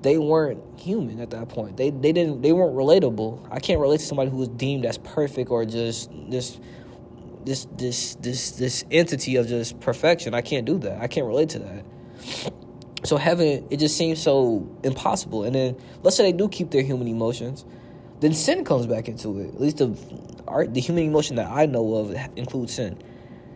they 0.03 0.19
weren't 0.19 0.63
human 0.79 1.21
at 1.21 1.31
that 1.31 1.49
point. 1.49 1.77
They 1.77 1.91
they 1.91 2.13
didn't. 2.13 2.43
They 2.43 2.53
weren't 2.53 2.75
relatable. 2.75 3.49
I 3.51 3.61
can't 3.61 3.81
relate 3.81 4.01
to 4.01 4.07
somebody 4.07 4.31
who 4.31 4.39
was 4.39 4.49
deemed 4.49 4.87
as 4.87 4.99
perfect 4.99 5.51
or 5.51 5.65
just 5.65 6.11
this 6.31 6.59
this 7.45 7.67
this 7.77 8.15
this 8.17 8.53
this 8.53 8.85
entity 8.91 9.37
of 9.37 9.47
just 9.47 9.81
perfection. 9.81 10.35
I 10.35 10.43
can't 10.43 10.65
do 10.65 10.79
that. 10.79 11.01
I 11.01 11.07
can't 11.07 11.27
relate 11.27 11.51
to 11.51 11.59
that. 11.61 11.85
So 13.05 13.17
heaven, 13.17 13.67
it 13.71 13.79
just 13.79 13.97
seems 13.97 14.21
so 14.21 14.69
impossible. 14.83 15.45
And 15.45 15.55
then 15.55 15.77
let's 16.03 16.17
say 16.17 16.25
they 16.25 16.37
do 16.37 16.49
keep 16.49 16.71
their 16.71 16.83
human 16.83 17.07
emotions, 17.07 17.65
then 18.21 18.33
sin 18.33 18.65
comes 18.65 18.87
back 18.87 19.09
into 19.09 19.39
it. 19.41 19.49
At 19.49 19.61
least 19.61 19.79
the 19.79 19.97
art, 20.49 20.73
the 20.73 20.81
human 20.81 21.05
emotion 21.05 21.37
that 21.37 21.51
I 21.51 21.67
know 21.67 21.95
of 21.97 22.17
includes 22.37 22.75
sin. 22.75 23.03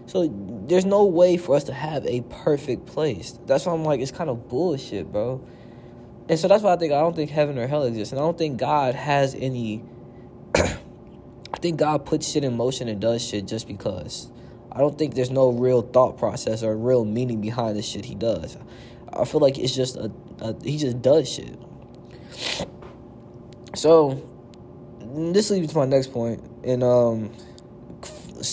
So 0.07 0.29
there's 0.67 0.85
no 0.85 1.05
way 1.05 1.37
for 1.37 1.55
us 1.55 1.65
to 1.65 1.73
have 1.73 2.05
a 2.05 2.23
perfect 2.23 2.87
place. 2.87 3.39
That's 3.47 3.65
why 3.65 3.73
I'm 3.73 3.85
like, 3.85 4.01
it's 4.01 4.11
kind 4.11 4.29
of 4.29 4.49
bullshit, 4.49 5.13
bro. 5.13 5.47
And 6.29 6.39
so 6.39 6.49
that's 6.49 6.63
why 6.63 6.73
I 6.73 6.77
think 6.77 6.93
I 6.93 7.01
don't 7.01 7.15
think 7.15 7.31
heaven 7.31 7.59
or 7.59 7.67
hell 7.67 7.85
exists, 7.85 8.13
and 8.13 8.21
I 8.21 8.25
don't 8.25 8.37
think 8.37 8.59
God 8.59 8.95
has 8.95 9.35
any. 9.35 9.85
I 10.55 11.59
think 11.61 11.79
God 11.79 12.07
puts 12.07 12.29
shit 12.29 12.45
in 12.45 12.57
motion 12.57 12.89
and 12.89 13.01
does 13.01 13.25
shit 13.25 13.47
just 13.47 13.67
because. 13.67 14.31
I 14.73 14.79
don't 14.79 14.97
think 14.97 15.15
there's 15.15 15.31
no 15.31 15.51
real 15.51 15.83
thought 15.83 16.19
process 16.19 16.63
or 16.63 16.77
real 16.77 17.05
meaning 17.05 17.41
behind 17.41 17.77
the 17.77 17.83
shit 17.83 18.05
he 18.05 18.15
does. 18.15 18.57
I 19.13 19.25
feel 19.25 19.41
like 19.41 19.59
it's 19.59 19.75
just 19.75 19.97
a, 19.97 20.13
a 20.41 20.55
he 20.63 20.79
just 20.79 21.03
does 21.03 21.29
shit. 21.29 21.59
So 23.75 24.29
this 25.13 25.51
leads 25.51 25.73
to 25.73 25.79
my 25.79 25.87
next 25.87 26.13
point, 26.13 26.43
and 26.65 26.83
um, 26.83 27.33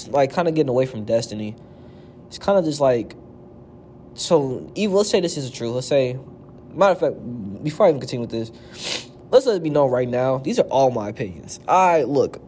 like 0.09 0.33
kind 0.33 0.47
of 0.47 0.55
getting 0.55 0.69
away 0.69 0.85
from 0.85 1.05
destiny. 1.05 1.55
It's 2.27 2.37
kind 2.37 2.57
of 2.57 2.65
just 2.65 2.79
like 2.81 3.15
so. 4.13 4.71
Even 4.75 4.95
let's 4.95 5.09
say 5.09 5.19
this 5.19 5.37
is 5.37 5.49
true. 5.51 5.71
Let's 5.71 5.87
say, 5.87 6.17
matter 6.73 6.91
of 6.91 6.99
fact, 6.99 7.63
before 7.63 7.85
I 7.85 7.89
even 7.89 8.01
continue 8.01 8.21
with 8.21 8.31
this, 8.31 9.09
let's 9.31 9.45
let 9.45 9.55
it 9.55 9.63
be 9.63 9.69
known 9.69 9.91
right 9.91 10.07
now. 10.07 10.39
These 10.39 10.59
are 10.59 10.67
all 10.67 10.91
my 10.91 11.09
opinions. 11.09 11.59
I 11.67 12.03
look, 12.03 12.41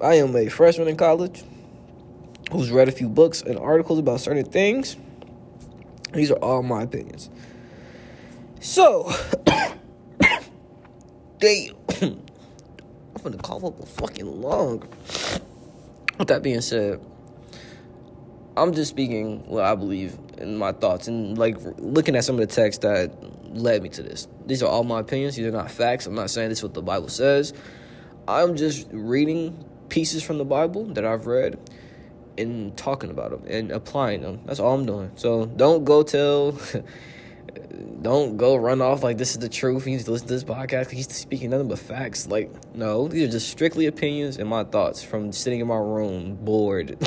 I 0.00 0.14
am 0.14 0.36
a 0.36 0.48
freshman 0.48 0.88
in 0.88 0.96
college 0.96 1.42
who's 2.52 2.70
read 2.70 2.88
a 2.88 2.92
few 2.92 3.08
books 3.08 3.42
and 3.42 3.58
articles 3.58 3.98
about 3.98 4.20
certain 4.20 4.44
things. 4.44 4.96
These 6.12 6.30
are 6.30 6.38
all 6.38 6.62
my 6.62 6.82
opinions. 6.82 7.28
So, 8.60 9.12
damn. 11.38 12.27
Gonna 13.28 13.42
cough 13.42 13.62
up 13.62 13.78
a 13.78 13.84
fucking 13.84 14.40
lung. 14.40 14.82
With 16.18 16.28
that 16.28 16.42
being 16.42 16.62
said, 16.62 16.98
I'm 18.56 18.72
just 18.72 18.88
speaking 18.88 19.46
what 19.46 19.64
I 19.64 19.74
believe 19.74 20.16
in 20.38 20.56
my 20.56 20.72
thoughts 20.72 21.08
and 21.08 21.36
like 21.36 21.58
looking 21.76 22.16
at 22.16 22.24
some 22.24 22.36
of 22.36 22.40
the 22.40 22.46
texts 22.46 22.80
that 22.84 23.12
led 23.54 23.82
me 23.82 23.90
to 23.90 24.02
this. 24.02 24.28
These 24.46 24.62
are 24.62 24.66
all 24.66 24.82
my 24.82 25.00
opinions. 25.00 25.36
These 25.36 25.44
are 25.44 25.50
not 25.50 25.70
facts. 25.70 26.06
I'm 26.06 26.14
not 26.14 26.30
saying 26.30 26.48
this 26.48 26.60
is 26.60 26.62
what 26.62 26.72
the 26.72 26.80
Bible 26.80 27.10
says. 27.10 27.52
I'm 28.26 28.56
just 28.56 28.88
reading 28.92 29.62
pieces 29.90 30.22
from 30.22 30.38
the 30.38 30.46
Bible 30.46 30.86
that 30.94 31.04
I've 31.04 31.26
read 31.26 31.58
and 32.38 32.74
talking 32.78 33.10
about 33.10 33.32
them 33.32 33.42
and 33.46 33.70
applying 33.70 34.22
them. 34.22 34.40
That's 34.46 34.58
all 34.58 34.74
I'm 34.74 34.86
doing. 34.86 35.10
So 35.16 35.44
don't 35.44 35.84
go 35.84 36.02
tell, 36.02 36.58
don't 38.02 38.36
go 38.36 38.56
run 38.56 38.80
off 38.80 39.02
like 39.02 39.18
this 39.18 39.32
is 39.32 39.38
the 39.38 39.48
truth. 39.48 39.86
You 39.86 39.96
need 39.96 40.04
to 40.04 40.10
listen 40.10 40.28
to 40.28 40.34
this 40.34 40.44
podcast. 40.44 40.90
He's 40.90 41.12
speaking 41.12 41.50
nothing 41.50 41.68
but 41.68 41.78
facts. 41.78 42.26
Like 42.26 42.50
no, 42.74 43.08
these 43.08 43.28
are 43.28 43.32
just 43.32 43.48
strictly 43.48 43.86
opinions 43.86 44.38
and 44.38 44.48
my 44.48 44.64
thoughts 44.64 45.02
from 45.02 45.32
sitting 45.32 45.60
in 45.60 45.66
my 45.66 45.76
room 45.76 46.36
bored, 46.36 46.98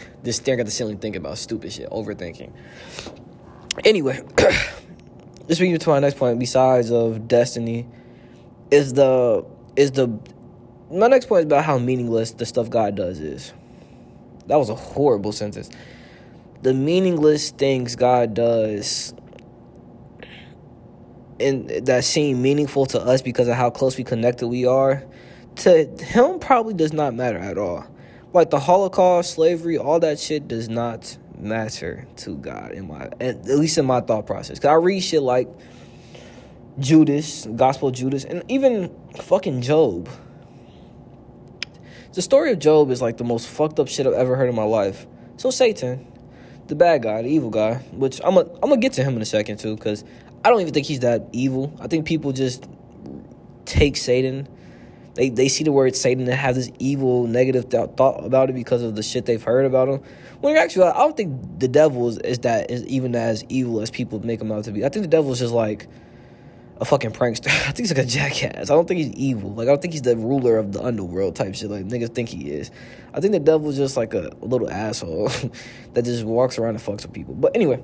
just 0.24 0.42
staring 0.42 0.60
at 0.60 0.66
the 0.66 0.72
ceiling 0.72 0.98
thinking 0.98 1.20
about 1.20 1.38
stupid 1.38 1.72
shit, 1.72 1.90
overthinking. 1.90 2.52
Anyway, 3.84 4.22
just 5.48 5.60
bringing 5.60 5.78
to 5.78 5.88
my 5.88 5.98
next 5.98 6.16
point. 6.16 6.38
Besides 6.38 6.90
of 6.90 7.26
destiny, 7.26 7.86
is 8.70 8.92
the 8.92 9.44
is 9.76 9.92
the 9.92 10.08
my 10.90 11.06
next 11.06 11.26
point 11.26 11.40
is 11.40 11.46
about 11.46 11.64
how 11.64 11.78
meaningless 11.78 12.32
the 12.32 12.46
stuff 12.46 12.68
God 12.68 12.96
does 12.96 13.20
is 13.20 13.52
That 14.46 14.56
was 14.56 14.68
a 14.70 14.74
horrible 14.74 15.32
sentence. 15.32 15.70
The 16.62 16.74
meaningless 16.74 17.50
things 17.50 17.96
God 17.96 18.34
does 18.34 19.14
and 21.40 21.86
that 21.86 22.04
seem 22.04 22.42
meaningful 22.42 22.86
to 22.86 23.00
us 23.00 23.22
because 23.22 23.48
of 23.48 23.54
how 23.54 23.70
close 23.70 23.96
we 23.96 24.04
connected 24.04 24.48
we 24.48 24.66
are, 24.66 25.02
to 25.56 25.84
him 25.84 26.38
probably 26.38 26.74
does 26.74 26.92
not 26.92 27.14
matter 27.14 27.38
at 27.38 27.58
all. 27.58 27.86
Like 28.32 28.50
the 28.50 28.60
Holocaust, 28.60 29.34
slavery, 29.34 29.76
all 29.78 30.00
that 30.00 30.18
shit 30.18 30.46
does 30.46 30.68
not 30.68 31.16
matter 31.36 32.06
to 32.16 32.36
God 32.36 32.72
in 32.72 32.86
my 32.86 33.08
at 33.20 33.44
least 33.46 33.78
in 33.78 33.86
my 33.86 34.00
thought 34.00 34.26
process. 34.26 34.58
Cause 34.58 34.68
I 34.68 34.74
read 34.74 35.00
shit 35.00 35.22
like 35.22 35.48
Judas, 36.78 37.46
Gospel 37.56 37.90
Judas, 37.90 38.24
and 38.24 38.44
even 38.48 38.94
fucking 39.16 39.62
Job. 39.62 40.08
The 42.12 42.22
story 42.22 42.52
of 42.52 42.58
Job 42.58 42.90
is 42.90 43.00
like 43.00 43.16
the 43.16 43.24
most 43.24 43.48
fucked 43.48 43.78
up 43.78 43.88
shit 43.88 44.06
I've 44.06 44.14
ever 44.14 44.36
heard 44.36 44.48
in 44.48 44.54
my 44.54 44.64
life. 44.64 45.06
So 45.36 45.50
Satan, 45.50 46.06
the 46.66 46.74
bad 46.74 47.02
guy, 47.02 47.22
the 47.22 47.28
evil 47.28 47.50
guy, 47.50 47.76
which 47.92 48.20
I'm 48.24 48.36
a, 48.36 48.40
I'm 48.40 48.68
gonna 48.68 48.78
get 48.78 48.92
to 48.94 49.04
him 49.04 49.16
in 49.16 49.22
a 49.22 49.26
second 49.26 49.58
too, 49.58 49.76
because 49.76 50.04
I 50.44 50.50
don't 50.50 50.60
even 50.60 50.72
think 50.72 50.86
he's 50.86 51.00
that 51.00 51.28
evil. 51.32 51.72
I 51.80 51.86
think 51.86 52.06
people 52.06 52.32
just 52.32 52.68
take 53.66 53.96
Satan. 53.96 54.48
They 55.14 55.28
they 55.28 55.48
see 55.48 55.64
the 55.64 55.72
word 55.72 55.94
Satan 55.96 56.26
and 56.26 56.32
have 56.32 56.54
this 56.54 56.70
evil, 56.78 57.26
negative 57.26 57.68
th- 57.68 57.90
thought 57.96 58.24
about 58.24 58.48
it 58.48 58.54
because 58.54 58.82
of 58.82 58.94
the 58.94 59.02
shit 59.02 59.26
they've 59.26 59.42
heard 59.42 59.66
about 59.66 59.88
him. 59.88 60.02
When 60.40 60.54
you're 60.54 60.62
actually, 60.62 60.84
I 60.84 60.98
don't 60.98 61.16
think 61.16 61.58
the 61.58 61.68
devil 61.68 62.08
is, 62.08 62.18
is 62.18 62.38
that 62.40 62.70
is 62.70 62.84
even 62.86 63.14
as 63.14 63.44
evil 63.48 63.80
as 63.80 63.90
people 63.90 64.24
make 64.24 64.40
him 64.40 64.50
out 64.50 64.64
to 64.64 64.72
be. 64.72 64.84
I 64.84 64.88
think 64.88 65.02
the 65.02 65.10
devil 65.10 65.32
is 65.32 65.40
just 65.40 65.52
like 65.52 65.88
a 66.80 66.84
fucking 66.86 67.10
prankster. 67.10 67.48
I 67.68 67.72
think 67.72 67.80
he's 67.80 67.94
like 67.94 68.04
a 68.04 68.08
jackass. 68.08 68.70
I 68.70 68.74
don't 68.74 68.88
think 68.88 69.00
he's 69.00 69.12
evil. 69.12 69.52
Like 69.52 69.68
I 69.68 69.72
don't 69.72 69.82
think 69.82 69.92
he's 69.92 70.02
the 70.02 70.16
ruler 70.16 70.56
of 70.56 70.72
the 70.72 70.82
underworld 70.82 71.36
type 71.36 71.54
shit. 71.54 71.70
Like 71.70 71.86
niggas 71.86 72.14
think 72.14 72.30
he 72.30 72.50
is. 72.50 72.70
I 73.12 73.20
think 73.20 73.32
the 73.32 73.40
devil's 73.40 73.76
just 73.76 73.96
like 73.96 74.14
a, 74.14 74.30
a 74.40 74.46
little 74.46 74.70
asshole 74.70 75.28
that 75.92 76.04
just 76.04 76.24
walks 76.24 76.58
around 76.58 76.76
and 76.76 76.84
fucks 76.84 77.02
with 77.02 77.12
people. 77.12 77.34
But 77.34 77.54
anyway, 77.54 77.82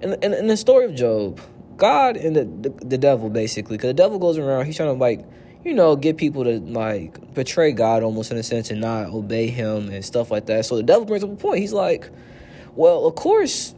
in, 0.00 0.14
in, 0.22 0.34
in 0.34 0.46
the 0.46 0.56
story 0.56 0.84
of 0.84 0.94
Job, 0.94 1.40
God 1.76 2.16
and 2.16 2.36
the, 2.36 2.44
the, 2.44 2.84
the 2.84 2.98
devil 2.98 3.30
basically, 3.30 3.76
because 3.76 3.88
the 3.88 3.94
devil 3.94 4.18
goes 4.18 4.38
around, 4.38 4.66
he's 4.66 4.76
trying 4.76 4.94
to 4.94 4.98
like, 4.98 5.24
you 5.64 5.74
know, 5.74 5.96
get 5.96 6.16
people 6.16 6.44
to 6.44 6.58
like 6.60 7.34
betray 7.34 7.72
God 7.72 8.02
almost 8.02 8.30
in 8.30 8.38
a 8.38 8.42
sense 8.42 8.70
and 8.70 8.80
not 8.80 9.08
obey 9.08 9.48
Him 9.48 9.90
and 9.90 10.04
stuff 10.04 10.30
like 10.30 10.46
that. 10.46 10.64
So 10.66 10.76
the 10.76 10.82
devil 10.82 11.04
brings 11.04 11.22
up 11.22 11.30
a 11.30 11.36
point. 11.36 11.58
He's 11.58 11.72
like, 11.72 12.10
well, 12.74 13.06
of 13.06 13.14
course. 13.14 13.74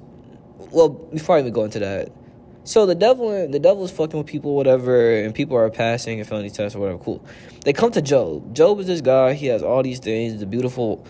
Well, 0.70 0.88
before 0.88 1.36
I 1.36 1.40
even 1.40 1.52
go 1.52 1.64
into 1.64 1.80
that, 1.80 2.12
so 2.64 2.86
the 2.86 2.94
devil, 2.94 3.48
the 3.48 3.58
devil 3.58 3.84
is 3.84 3.90
fucking 3.90 4.16
with 4.16 4.28
people, 4.28 4.54
whatever, 4.54 5.20
and 5.20 5.34
people 5.34 5.56
are 5.56 5.68
passing 5.68 6.20
and 6.20 6.28
failing 6.28 6.44
these 6.44 6.52
tests 6.52 6.76
or 6.76 6.78
whatever. 6.78 7.02
Cool. 7.02 7.24
They 7.64 7.72
come 7.72 7.90
to 7.92 8.00
Job. 8.00 8.54
Job 8.54 8.78
is 8.78 8.86
this 8.86 9.00
guy. 9.00 9.34
He 9.34 9.46
has 9.46 9.62
all 9.62 9.82
these 9.82 9.98
things. 9.98 10.38
The 10.38 10.46
beautiful, 10.46 11.04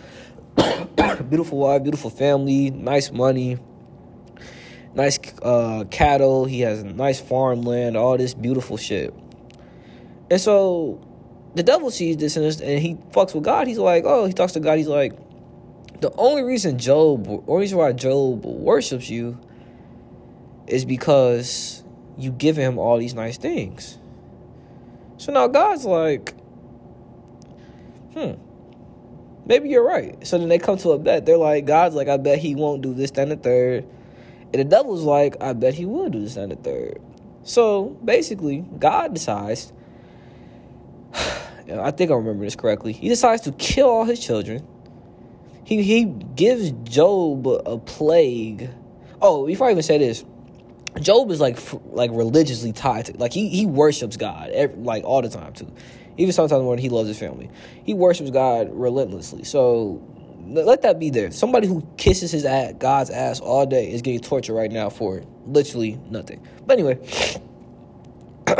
beautiful 1.28 1.58
wife, 1.58 1.82
beautiful 1.82 2.08
family, 2.08 2.70
nice 2.70 3.12
money, 3.12 3.58
nice 4.94 5.18
uh, 5.42 5.84
cattle. 5.90 6.44
He 6.44 6.60
has 6.60 6.84
nice 6.84 7.20
farmland, 7.20 7.96
all 7.96 8.16
this 8.16 8.34
beautiful 8.34 8.76
shit. 8.76 9.14
And 10.30 10.40
so 10.40 11.00
the 11.54 11.62
devil 11.62 11.90
sees 11.90 12.16
this 12.16 12.36
and, 12.36 12.80
he 12.80 12.94
fucks 13.10 13.34
with 13.34 13.44
God. 13.44 13.66
He's 13.66 13.78
like, 13.78 14.04
oh, 14.06 14.26
he 14.26 14.32
talks 14.32 14.52
to 14.52 14.60
God. 14.60 14.78
He's 14.78 14.88
like, 14.88 15.12
the 16.00 16.12
only 16.16 16.42
reason 16.42 16.78
Job, 16.78 17.28
only 17.28 17.60
reason 17.60 17.78
why 17.78 17.92
Job 17.92 18.44
worships 18.44 19.08
you 19.08 19.38
is 20.66 20.84
because 20.84 21.84
you 22.16 22.30
give 22.30 22.56
him 22.56 22.78
all 22.78 22.98
these 22.98 23.14
nice 23.14 23.38
things. 23.38 23.98
So 25.16 25.32
now 25.32 25.46
God's 25.46 25.84
like, 25.84 26.34
hmm, 28.14 28.32
maybe 29.46 29.68
you're 29.68 29.84
right. 29.86 30.26
So 30.26 30.38
then 30.38 30.48
they 30.48 30.58
come 30.58 30.78
to 30.78 30.90
a 30.90 30.98
bet. 30.98 31.26
They're 31.26 31.36
like, 31.36 31.64
God's 31.66 31.94
like, 31.94 32.08
I 32.08 32.16
bet 32.16 32.38
he 32.38 32.54
won't 32.54 32.82
do 32.82 32.94
this, 32.94 33.12
then 33.12 33.28
the 33.28 33.36
third. 33.36 33.86
And 34.52 34.60
the 34.60 34.64
devil's 34.64 35.02
like, 35.02 35.36
I 35.40 35.52
bet 35.52 35.74
he 35.74 35.86
will 35.86 36.08
do 36.08 36.20
this, 36.20 36.34
then 36.34 36.50
the 36.50 36.56
third. 36.56 37.00
So 37.42 37.96
basically, 38.04 38.64
God 38.78 39.14
decides, 39.14 39.72
I 41.14 41.90
think 41.90 42.10
I 42.10 42.14
remember 42.14 42.44
this 42.44 42.56
correctly, 42.56 42.92
he 42.92 43.08
decides 43.08 43.42
to 43.42 43.52
kill 43.52 43.88
all 43.88 44.04
his 44.04 44.24
children. 44.24 44.66
He, 45.64 45.82
he 45.82 46.04
gives 46.04 46.72
Job 46.84 47.46
a 47.46 47.78
plague. 47.78 48.68
Oh, 49.20 49.46
before 49.46 49.68
I 49.68 49.70
even 49.70 49.82
say 49.82 49.98
this, 49.98 50.24
Job 51.00 51.30
is 51.30 51.40
like 51.40 51.58
like 51.92 52.10
religiously 52.12 52.72
tied 52.72 53.06
to 53.06 53.16
like 53.16 53.32
he 53.32 53.48
he 53.48 53.64
worships 53.64 54.16
God 54.16 54.50
every, 54.50 54.76
like 54.76 55.04
all 55.04 55.22
the 55.22 55.30
time 55.30 55.54
too. 55.54 55.72
Even 56.18 56.32
sometimes 56.32 56.62
when 56.64 56.78
he 56.78 56.90
loves 56.90 57.08
his 57.08 57.18
family, 57.18 57.50
he 57.84 57.94
worships 57.94 58.30
God 58.30 58.68
relentlessly. 58.70 59.44
So 59.44 60.02
let 60.46 60.82
that 60.82 60.98
be 60.98 61.10
there. 61.10 61.30
Somebody 61.30 61.66
who 61.66 61.86
kisses 61.96 62.30
his 62.30 62.44
ass, 62.44 62.74
God's 62.78 63.10
ass 63.10 63.40
all 63.40 63.66
day 63.66 63.90
is 63.90 64.02
getting 64.02 64.20
tortured 64.20 64.54
right 64.54 64.70
now 64.70 64.90
for 64.90 65.22
literally 65.46 65.98
nothing. 66.10 66.46
But 66.66 66.78
anyway, 66.78 66.98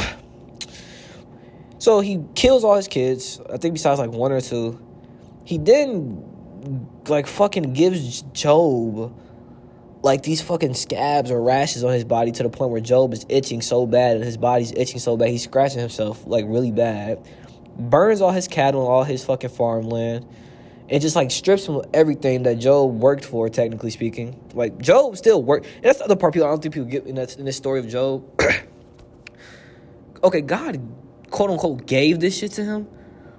so 1.79 2.01
he 2.01 2.25
kills 2.35 2.65
all 2.65 2.77
his 2.77 2.89
kids. 2.89 3.41
I 3.53 3.57
think 3.57 3.75
besides 3.75 3.99
like 3.99 4.11
one 4.11 4.33
or 4.33 4.41
two. 4.41 4.81
He 5.45 5.59
then 5.59 6.25
like 7.09 7.27
fucking 7.27 7.73
gives 7.73 8.23
Job 8.33 9.13
like 10.03 10.23
these 10.23 10.41
fucking 10.41 10.75
scabs 10.75 11.31
or 11.31 11.41
rashes 11.41 11.85
on 11.85 11.93
his 11.93 12.05
body 12.05 12.33
to 12.33 12.43
the 12.43 12.49
point 12.49 12.71
where 12.71 12.81
Job 12.81 13.13
is 13.13 13.25
itching 13.29 13.63
so 13.63 13.87
bad 13.87 14.17
and 14.17 14.25
his 14.25 14.37
body's 14.37 14.73
itching 14.73 14.99
so 14.99 15.17
bad 15.17 15.29
he's 15.29 15.45
scratching 15.45 15.81
himself 15.81 16.25
like 16.27 16.45
really 16.49 16.73
bad. 16.73 17.25
Burns 17.77 18.21
all 18.21 18.33
his 18.33 18.49
cattle 18.49 18.83
and 18.83 18.91
all 18.91 19.05
his 19.05 19.25
fucking 19.25 19.51
farmland. 19.51 20.27
And 20.93 21.01
just 21.01 21.17
like 21.17 21.31
strips 21.31 21.67
him 21.67 21.77
of 21.77 21.87
everything 21.95 22.43
that 22.43 22.57
Job 22.57 23.01
worked 23.01 23.25
for, 23.25 23.49
technically 23.49 23.91
speaking. 23.91 24.39
Like 24.53 24.79
Job 24.79 25.17
still 25.17 25.43
worked. 25.43 25.65
And 25.77 25.85
that's 25.85 26.01
the 26.01 26.05
other 26.05 26.17
part 26.17 26.35
people 26.35 26.47
I 26.47 26.51
don't 26.51 26.61
think 26.61 26.75
people 26.75 26.91
get 26.91 27.07
in, 27.07 27.15
that, 27.15 27.39
in 27.39 27.47
this 27.47 27.57
story 27.57 27.81
of 27.81 27.89
Job. 27.89 28.23
okay, 30.23 30.43
God 30.43 30.87
quote 31.31 31.49
unquote 31.49 31.87
gave 31.87 32.21
this 32.21 32.37
shit 32.37 32.53
to 32.53 32.65
him. 32.65 32.89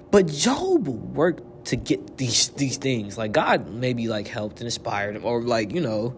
But 0.10 0.26
Job 0.26 0.88
worked 0.88 1.68
to 1.68 1.76
get 1.76 2.18
these 2.18 2.50
these 2.50 2.78
things. 2.78 3.20
Like 3.20 3.34
God 3.34 3.70
maybe 3.70 4.08
like 4.08 4.28
helped 4.28 4.58
and 4.58 4.66
inspired 4.66 5.16
him 5.16 5.24
or 5.24 5.40
like, 5.44 5.72
you 5.74 5.82
know, 5.82 6.18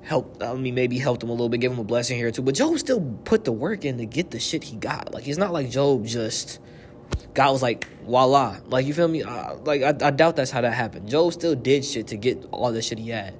helped 0.00 0.42
I 0.42 0.54
mean 0.54 0.74
maybe 0.74 0.96
helped 0.96 1.22
him 1.22 1.28
a 1.28 1.32
little 1.32 1.50
bit, 1.50 1.60
give 1.60 1.70
him 1.70 1.78
a 1.78 1.84
blessing 1.84 2.16
here 2.16 2.30
too. 2.30 2.40
But 2.40 2.54
Job 2.54 2.78
still 2.78 3.02
put 3.26 3.44
the 3.44 3.52
work 3.52 3.84
in 3.84 3.98
to 3.98 4.06
get 4.06 4.30
the 4.30 4.40
shit 4.40 4.64
he 4.64 4.76
got. 4.76 5.12
Like 5.12 5.28
it's 5.28 5.36
not 5.36 5.52
like 5.52 5.68
Job 5.68 6.06
just 6.06 6.60
God 7.34 7.52
was 7.52 7.62
like 7.62 7.86
voila. 8.02 8.58
Like 8.66 8.86
you 8.86 8.94
feel 8.94 9.08
me? 9.08 9.22
Uh, 9.22 9.54
like 9.64 9.82
I, 9.82 9.88
I 9.88 10.10
doubt 10.10 10.36
that's 10.36 10.50
how 10.50 10.60
that 10.60 10.72
happened. 10.72 11.08
Job 11.08 11.32
still 11.32 11.54
did 11.54 11.84
shit 11.84 12.08
to 12.08 12.16
get 12.16 12.44
all 12.50 12.72
the 12.72 12.82
shit 12.82 12.98
he 12.98 13.10
had. 13.10 13.34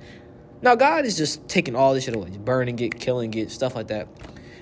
Now 0.62 0.74
God 0.74 1.04
is 1.04 1.16
just 1.16 1.48
taking 1.48 1.74
all 1.74 1.94
this 1.94 2.04
shit 2.04 2.14
away, 2.14 2.30
burning 2.30 2.78
it, 2.78 2.98
killing 2.98 3.32
it, 3.34 3.50
stuff 3.50 3.74
like 3.74 3.88
that. 3.88 4.08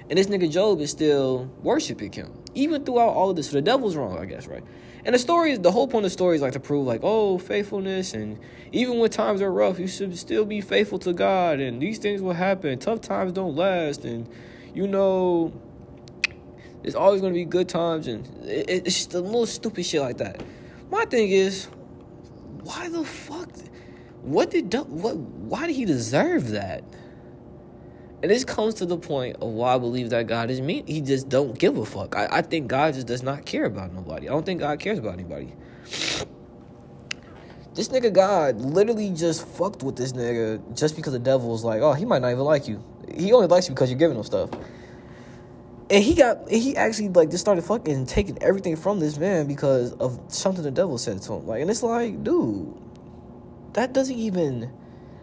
And 0.09 0.19
this 0.19 0.29
nigga 0.29 0.51
Job 0.51 0.81
is 0.81 0.91
still 0.91 1.51
worshiping 1.63 2.13
him. 2.13 2.33
Even 2.55 2.85
throughout 2.85 3.11
all 3.11 3.31
of 3.31 3.37
this. 3.37 3.49
So 3.49 3.55
the 3.55 3.63
devil's 3.63 3.97
wrong, 3.97 4.19
I 4.19 4.25
guess, 4.25 4.47
right? 4.47 4.65
And 5.05 5.15
the 5.15 5.19
story 5.19 5.53
is 5.53 5.61
the 5.61 5.71
whole 5.71 5.87
point 5.87 6.05
of 6.05 6.11
the 6.11 6.15
story 6.15 6.37
is 6.37 6.43
like 6.43 6.53
to 6.53 6.61
prove 6.61 6.87
like, 6.87 7.01
oh, 7.03 7.39
faithfulness 7.39 8.15
and 8.15 8.39
even 8.73 8.99
when 8.99 9.11
times 9.11 9.41
are 9.43 9.53
rough, 9.53 9.79
you 9.79 9.89
should 9.89 10.17
still 10.19 10.45
be 10.45 10.61
faithful 10.61 10.99
to 11.01 11.13
God 11.13 11.61
and 11.61 11.81
these 11.81 11.99
things 11.99 12.21
will 12.21 12.33
happen. 12.33 12.79
Tough 12.79 13.01
times 13.01 13.33
don't 13.33 13.55
last 13.55 14.05
and 14.05 14.29
you 14.75 14.87
know 14.87 15.53
there's 16.89 16.97
always 16.97 17.21
gonna 17.21 17.35
be 17.35 17.45
good 17.45 17.69
times 17.69 18.07
and 18.07 18.27
it, 18.47 18.87
it's 18.87 18.97
just 18.97 19.13
a 19.13 19.21
little 19.21 19.45
stupid 19.45 19.85
shit 19.85 20.01
like 20.01 20.17
that. 20.17 20.43
My 20.91 21.05
thing 21.05 21.29
is, 21.29 21.67
why 22.63 22.89
the 22.89 23.05
fuck 23.05 23.51
what 24.23 24.51
did 24.51 24.73
what 24.73 25.17
why 25.17 25.67
did 25.67 25.77
he 25.77 25.85
deserve 25.85 26.49
that? 26.53 26.83
And 28.23 28.31
this 28.31 28.43
comes 28.43 28.73
to 28.77 28.87
the 28.87 28.97
point 28.97 29.37
of 29.43 29.51
why 29.51 29.75
I 29.75 29.79
believe 29.79 30.09
that 30.11 30.29
God 30.29 30.51
is 30.51 30.63
mean. 30.63 30.87
He 30.87 31.03
just 31.03 31.29
don't 31.29 31.59
give 31.59 31.77
a 31.77 31.85
fuck. 31.85 32.17
I, 32.17 32.27
I 32.31 32.43
think 32.43 32.69
God 32.69 32.95
just 32.95 33.07
does 33.07 33.23
not 33.23 33.45
care 33.45 33.67
about 33.67 33.93
nobody. 33.93 34.27
I 34.27 34.33
don't 34.33 34.47
think 34.47 34.61
God 34.61 34.81
cares 34.81 34.99
about 34.99 35.13
anybody. 35.13 35.53
This 37.75 37.89
nigga 37.91 38.11
God 38.11 38.63
literally 38.63 39.11
just 39.11 39.47
fucked 39.47 39.83
with 39.83 39.97
this 39.97 40.15
nigga 40.15 40.75
just 40.75 40.97
because 40.97 41.13
the 41.13 41.19
devil 41.19 41.51
was 41.51 41.65
like, 41.65 41.83
oh, 41.83 41.93
he 41.93 42.07
might 42.07 42.23
not 42.23 42.31
even 42.31 42.45
like 42.45 42.67
you. 42.67 42.83
He 43.15 43.31
only 43.35 43.47
likes 43.47 43.69
you 43.69 43.75
because 43.75 43.91
you're 43.91 43.99
giving 43.99 44.17
him 44.17 44.25
stuff. 44.25 44.49
And 45.91 46.05
he 46.05 46.15
got 46.15 46.51
he 46.51 46.77
actually 46.77 47.09
like 47.09 47.31
just 47.31 47.43
started 47.43 47.65
fucking 47.65 48.07
taking 48.07 48.43
everything 48.43 48.77
from 48.77 49.01
this 49.01 49.17
man 49.17 49.47
because 49.47 49.93
of 49.95 50.21
something 50.29 50.63
the 50.63 50.71
devil 50.71 50.99
said 50.99 51.23
to 51.23 51.35
him. 51.35 51.47
Like, 51.47 51.63
and 51.63 51.71
it's 51.71 51.83
like, 51.83 52.23
dude, 52.23 52.75
that 53.73 53.93
doesn't 53.93 54.17
even. 54.17 54.71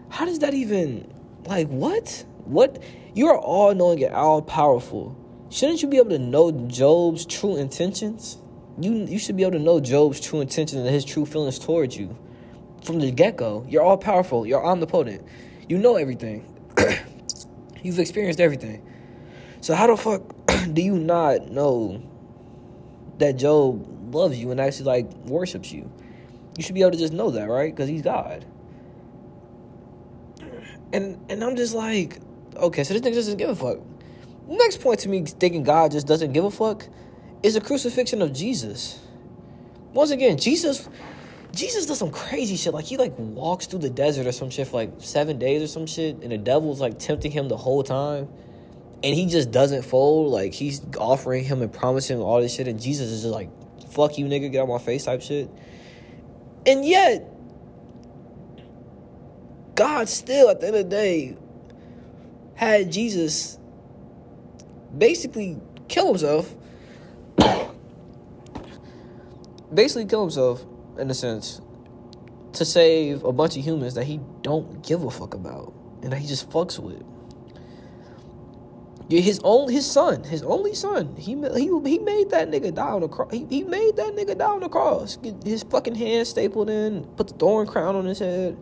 How 0.10 0.26
does 0.26 0.40
that 0.40 0.54
even 0.54 1.14
like 1.46 1.68
what? 1.68 2.26
What 2.46 2.82
you 3.14 3.28
are 3.28 3.38
all 3.38 3.74
knowing 3.76 4.04
and 4.04 4.14
all 4.14 4.42
powerful. 4.42 5.16
Shouldn't 5.50 5.84
you 5.84 5.88
be 5.88 5.98
able 5.98 6.10
to 6.10 6.20
know 6.20 6.52
Job's 6.52 7.26
true 7.26 7.58
intentions? 7.58 8.38
You 8.80 9.06
you 9.06 9.20
should 9.20 9.38
be 9.38 9.44
able 9.44 9.54
to 9.54 9.60
know 9.60 9.80
Job's 9.80 10.20
true 10.20 10.42
intentions 10.42 10.82
and 10.82 10.90
his 10.90 11.06
true 11.06 11.26
feelings 11.26 11.60
towards 11.60 11.96
you 11.96 12.18
from 12.84 13.00
the 13.00 13.12
get 13.12 13.38
go. 13.38 13.66
You're 13.70 13.84
all 13.84 13.98
powerful. 13.98 14.48
You're 14.48 14.66
omnipotent. 14.66 15.24
You 15.70 15.78
know 15.78 15.96
everything. 15.96 16.44
You've 17.84 18.00
experienced 18.00 18.40
everything. 18.40 18.82
So 19.62 19.76
how 19.76 19.88
the 19.88 19.98
fuck 19.98 20.35
do 20.74 20.82
you 20.82 20.98
not 20.98 21.52
know 21.52 22.02
that 23.18 23.38
Job 23.38 24.14
loves 24.14 24.38
you 24.38 24.52
and 24.52 24.60
actually 24.60 24.86
like 24.86 25.12
worships 25.26 25.72
you? 25.72 25.92
You 26.58 26.64
should 26.64 26.76
be 26.76 26.82
able 26.82 26.92
to 26.92 26.98
just 26.98 27.14
know 27.14 27.32
that, 27.32 27.50
right? 27.50 27.74
Because 27.74 27.90
he's 27.90 28.02
God. 28.02 28.46
And 30.94 31.20
and 31.30 31.44
I'm 31.44 31.56
just 31.56 31.76
like, 31.76 32.20
okay, 32.56 32.84
so 32.84 32.94
this 32.94 33.02
nigga 33.02 33.16
doesn't 33.16 33.38
give 33.38 33.50
a 33.50 33.56
fuck. 33.56 33.80
Next 34.48 34.82
point 34.82 35.00
to 35.02 35.10
me 35.10 35.26
thinking 35.26 35.64
God 35.64 35.92
just 35.92 36.08
doesn't 36.08 36.34
give 36.34 36.46
a 36.46 36.52
fuck 36.52 36.88
is 37.44 37.56
the 37.56 37.62
crucifixion 37.62 38.22
of 38.22 38.32
Jesus. 38.34 39.00
Once 39.94 40.12
again, 40.12 40.38
Jesus 40.38 40.88
Jesus 41.52 41.86
does 41.86 42.00
some 42.00 42.12
crazy 42.12 42.56
shit. 42.58 42.74
Like 42.74 42.86
he 42.86 42.98
like 42.98 43.18
walks 43.18 43.66
through 43.66 43.80
the 43.80 43.90
desert 43.90 44.28
or 44.28 44.32
some 44.32 44.50
shit 44.50 44.68
for 44.68 44.78
like 44.78 44.92
seven 45.00 45.40
days 45.40 45.62
or 45.62 45.68
some 45.68 45.86
shit, 45.86 46.18
and 46.22 46.32
the 46.32 46.38
devil's 46.38 46.82
like 46.82 47.00
tempting 47.00 47.32
him 47.32 47.48
the 47.48 47.58
whole 47.58 47.82
time. 47.82 48.28
And 49.04 49.14
he 49.14 49.28
just 49.28 49.52
doesn't 49.52 49.84
fold. 49.84 50.32
Like 50.32 50.54
he's 50.54 50.82
offering 50.98 51.44
him 51.44 51.62
and 51.62 51.72
promising 51.72 52.18
him 52.18 52.24
all 52.24 52.42
this 52.42 52.56
shit, 52.56 52.68
and 52.68 52.82
Jesus 52.82 53.10
is 53.10 53.22
just 53.22 53.34
like, 53.34 53.50
fuck 53.92 54.18
you, 54.18 54.26
nigga, 54.26 54.52
get 54.52 54.62
out 54.62 54.68
my 54.68 54.78
face 54.78 55.06
type 55.06 55.22
shit. 55.22 55.50
And 56.66 56.86
yet, 56.86 57.30
God 59.76 60.10
still, 60.10 60.50
at 60.50 60.60
the 60.60 60.68
end 60.68 60.76
of 60.76 60.84
the 60.84 60.90
day, 60.90 61.38
had 62.56 62.92
Jesus 62.92 63.58
basically 64.98 65.58
kill 65.88 66.08
himself. 66.08 66.54
basically 69.74 70.06
kill 70.06 70.22
himself, 70.22 70.66
in 70.98 71.10
a 71.10 71.14
sense, 71.14 71.62
to 72.54 72.66
save 72.66 73.24
a 73.24 73.32
bunch 73.32 73.58
of 73.58 73.64
humans 73.64 73.94
that 73.96 74.06
he 74.06 74.20
don't 74.42 74.84
give 74.86 75.04
a 75.04 75.12
fuck 75.12 75.34
about 75.34 75.74
and 76.02 76.12
that 76.12 76.18
he 76.18 76.28
just 76.28 76.50
fucks 76.50 76.80
with. 76.80 77.04
His 79.08 79.40
own, 79.44 79.72
his 79.72 79.90
son, 79.90 80.24
his 80.24 80.42
only 80.42 80.74
son. 80.74 81.16
He 81.16 81.36
he 81.36 81.66
he 81.90 82.00
made 82.00 82.32
that 82.32 82.50
nigga 82.50 82.74
die 82.74 82.90
on 82.90 83.02
the 83.02 83.08
cross. 83.08 83.32
He, 83.32 83.46
he 83.50 83.64
made 83.64 83.98
that 83.98 84.16
nigga 84.16 84.36
die 84.36 84.46
on 84.46 84.62
the 84.62 84.70
cross. 84.70 85.20
His 85.44 85.62
fucking 85.62 85.94
hand 85.94 86.28
stapled 86.28 86.72
in, 86.72 87.04
put 87.16 87.28
the 87.28 87.36
thorn 87.36 87.68
crown 87.68 87.96
on 87.96 88.06
his 88.06 88.18
head, 88.18 88.58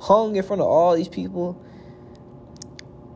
hung 0.00 0.34
in 0.34 0.42
front 0.42 0.60
of 0.60 0.66
all 0.66 0.96
these 0.96 1.08
people. 1.08 1.62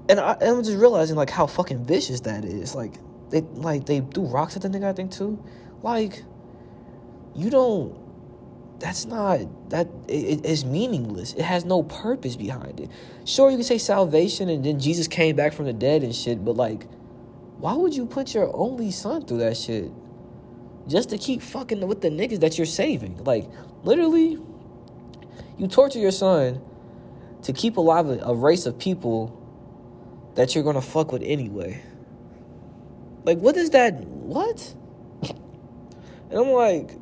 And 0.08 0.20
I, 0.20 0.36
I'm 0.40 0.62
just 0.62 0.76
realizing 0.76 1.16
like 1.16 1.30
how 1.30 1.48
fucking 1.48 1.84
vicious 1.84 2.20
that 2.20 2.44
is. 2.44 2.76
Like 2.76 2.94
they 3.30 3.40
like 3.40 3.86
they 3.86 4.00
threw 4.00 4.26
rocks 4.26 4.54
at 4.54 4.62
the 4.62 4.68
nigga. 4.68 4.84
I 4.84 4.92
think 4.92 5.10
too. 5.10 5.42
Like 5.82 6.22
you 7.34 7.50
don't 7.50 7.98
that's 8.80 9.04
not 9.04 9.40
that 9.70 9.88
it 10.08 10.44
is 10.44 10.64
meaningless. 10.64 11.34
It 11.34 11.42
has 11.42 11.64
no 11.64 11.82
purpose 11.82 12.34
behind 12.34 12.80
it. 12.80 12.90
Sure 13.26 13.50
you 13.50 13.58
can 13.58 13.64
say 13.64 13.78
salvation 13.78 14.48
and 14.48 14.64
then 14.64 14.80
jesus 14.80 15.06
came 15.06 15.36
back 15.36 15.52
from 15.52 15.66
the 15.66 15.72
dead 15.72 16.02
and 16.02 16.14
shit 16.14 16.44
but 16.44 16.56
like 16.56 16.84
why 17.58 17.74
would 17.74 17.94
you 17.94 18.06
put 18.06 18.34
your 18.34 18.50
only 18.56 18.90
son 18.90 19.26
through 19.26 19.38
that 19.38 19.56
shit 19.56 19.92
just 20.88 21.10
to 21.10 21.18
keep 21.18 21.42
fucking 21.42 21.86
with 21.86 22.00
the 22.00 22.08
niggas 22.08 22.40
that 22.40 22.56
you're 22.56 22.66
saving? 22.66 23.22
Like 23.24 23.48
literally 23.82 24.38
you 25.58 25.68
torture 25.68 25.98
your 25.98 26.10
son 26.10 26.62
to 27.42 27.52
keep 27.52 27.76
alive 27.76 28.08
a, 28.08 28.18
a 28.20 28.34
race 28.34 28.64
of 28.64 28.78
people 28.78 29.36
that 30.36 30.54
you're 30.54 30.64
gonna 30.64 30.80
fuck 30.80 31.12
with 31.12 31.22
anyway. 31.22 31.82
Like 33.24 33.38
what 33.38 33.56
is 33.58 33.70
that 33.70 34.00
what? 34.04 34.74
And 36.30 36.38
i'm 36.38 36.48
like 36.50 36.92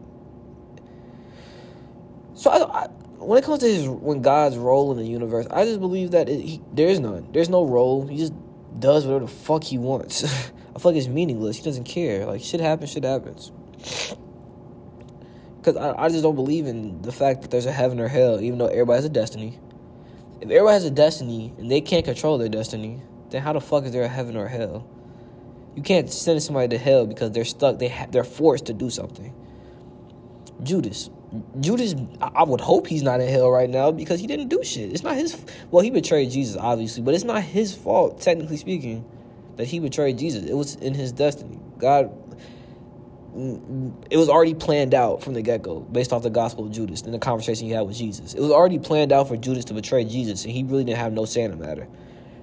so 2.39 2.51
I, 2.51 2.85
I, 2.85 2.87
when 3.19 3.37
it 3.37 3.45
comes 3.45 3.59
to 3.61 3.67
his 3.67 3.89
when 3.89 4.23
God's 4.23 4.57
role 4.57 4.93
in 4.93 4.97
the 4.97 5.05
universe, 5.05 5.49
I 5.51 5.65
just 5.65 5.81
believe 5.81 6.13
that 6.13 6.29
it, 6.29 6.41
he, 6.41 6.63
there 6.73 6.87
is 6.87 7.01
none. 7.01 7.27
There's 7.33 7.49
no 7.49 7.67
role. 7.67 8.07
He 8.07 8.17
just 8.17 8.33
does 8.79 9.05
whatever 9.05 9.27
the 9.27 9.31
fuck 9.31 9.65
he 9.65 9.77
wants. 9.77 10.23
I 10.77 10.79
feel 10.79 10.93
like 10.93 10.97
it's 10.97 11.09
meaningless. 11.09 11.57
He 11.57 11.65
doesn't 11.65 11.83
care. 11.83 12.27
Like 12.27 12.41
shit 12.41 12.61
happens, 12.61 12.93
shit 12.93 13.03
happens. 13.03 13.51
Because 15.57 15.77
I, 15.77 16.05
I 16.05 16.09
just 16.11 16.23
don't 16.23 16.37
believe 16.37 16.69
in 16.69 17.03
the 17.03 17.11
fact 17.11 17.43
that 17.43 17.51
there's 17.51 17.67
a 17.67 17.73
heaven 17.73 17.99
or 17.99 18.07
hell, 18.07 18.41
even 18.41 18.61
though 18.61 18.69
everybody 18.69 18.99
has 18.99 19.05
a 19.05 19.09
destiny. 19.11 19.59
If 20.41 20.45
everybody 20.45 20.75
has 20.75 20.85
a 20.85 20.93
destiny 20.93 21.53
and 21.59 21.69
they 21.69 21.81
can't 21.81 22.05
control 22.05 22.39
their 22.39 22.49
destiny, 22.49 23.03
then 23.31 23.43
how 23.43 23.53
the 23.53 23.61
fuck 23.61 23.85
is 23.85 23.91
there 23.91 24.05
a 24.05 24.09
heaven 24.09 24.37
or 24.37 24.47
hell? 24.47 24.89
You 25.75 25.83
can't 25.83 26.09
send 26.09 26.41
somebody 26.41 26.69
to 26.69 26.79
hell 26.79 27.05
because 27.05 27.33
they're 27.33 27.45
stuck. 27.45 27.81
They 27.81 27.89
ha- 27.89 28.07
they're 28.09 28.23
forced 28.23 28.67
to 28.67 28.73
do 28.73 28.91
something. 28.91 29.35
Judas, 30.63 31.11
Judas, 31.61 31.95
I 32.23 32.43
would 32.43 32.61
hope 32.61 32.87
he's 32.87 33.03
not 33.03 33.21
in 33.21 33.29
hell 33.29 33.51
right 33.51 33.69
now 33.69 33.91
because 33.91 34.19
he 34.19 34.27
didn't 34.27 34.49
do 34.49 34.65
shit. 34.65 34.93
It's 34.93 35.03
not 35.03 35.15
his. 35.15 35.39
Well, 35.71 35.83
he 35.83 35.91
betrayed 35.91 36.31
Jesus, 36.31 36.57
obviously, 36.57 37.03
but 37.03 37.15
it's 37.15 37.25
not 37.25 37.43
his 37.43 37.75
fault, 37.75 38.21
technically 38.23 38.57
speaking, 38.57 39.05
that 39.57 39.67
he 39.67 39.79
betrayed 39.79 40.17
Jesus. 40.17 40.45
It 40.45 40.55
was 40.55 40.77
in 40.77 40.95
his 40.95 41.13
destiny. 41.13 41.59
God, 41.77 42.11
it 44.11 44.17
was 44.17 44.31
already 44.31 44.55
planned 44.55 44.95
out 44.95 45.23
from 45.23 45.35
the 45.35 45.43
get 45.43 45.63
go, 45.63 45.81
based 45.81 46.15
off 46.15 46.23
the 46.23 46.31
Gospel 46.31 46.65
of 46.65 46.73
Judas 46.73 47.03
and 47.03 47.13
the 47.13 47.19
conversation 47.19 47.67
he 47.67 47.73
had 47.73 47.83
with 47.83 47.97
Jesus. 47.97 48.33
It 48.33 48.41
was 48.41 48.51
already 48.51 48.79
planned 48.79 49.13
out 49.13 49.29
for 49.29 49.37
Judas 49.37 49.67
to 49.67 49.75
betray 49.75 50.05
Jesus, 50.05 50.45
and 50.45 50.53
he 50.53 50.63
really 50.63 50.85
didn't 50.85 50.99
have 50.99 51.13
no 51.13 51.27
say 51.27 51.43
in 51.43 51.51
the 51.51 51.59
matter. 51.59 51.87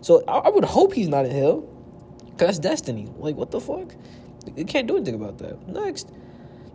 So 0.01 0.23
I, 0.27 0.49
would 0.49 0.63
hope 0.63 0.93
he's 0.93 1.07
not 1.07 1.25
in 1.25 1.31
hell, 1.31 1.61
because 2.25 2.59
that's 2.59 2.59
destiny. 2.59 3.09
Like, 3.17 3.35
what 3.35 3.49
the 3.49 3.59
fuck? 3.59 3.95
You 4.55 4.65
can't 4.65 4.85
do 4.85 4.95
anything 4.97 5.15
about 5.15 5.39
that. 5.39 5.67
Next 5.67 6.11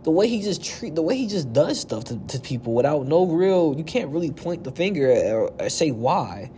the 0.03 0.11
way 0.11 0.27
he 0.27 0.41
just 0.41 0.63
treat 0.63 0.95
the 0.95 1.01
way 1.01 1.15
he 1.15 1.27
just 1.27 1.53
does 1.53 1.79
stuff 1.79 2.05
to, 2.05 2.17
to 2.27 2.39
people 2.39 2.73
without 2.73 3.05
no 3.07 3.25
real 3.25 3.75
you 3.77 3.83
can't 3.83 4.09
really 4.09 4.31
point 4.31 4.63
the 4.63 4.71
finger 4.71 5.11
or, 5.11 5.51
or 5.59 5.69
say 5.69 5.91
why. 5.91 6.51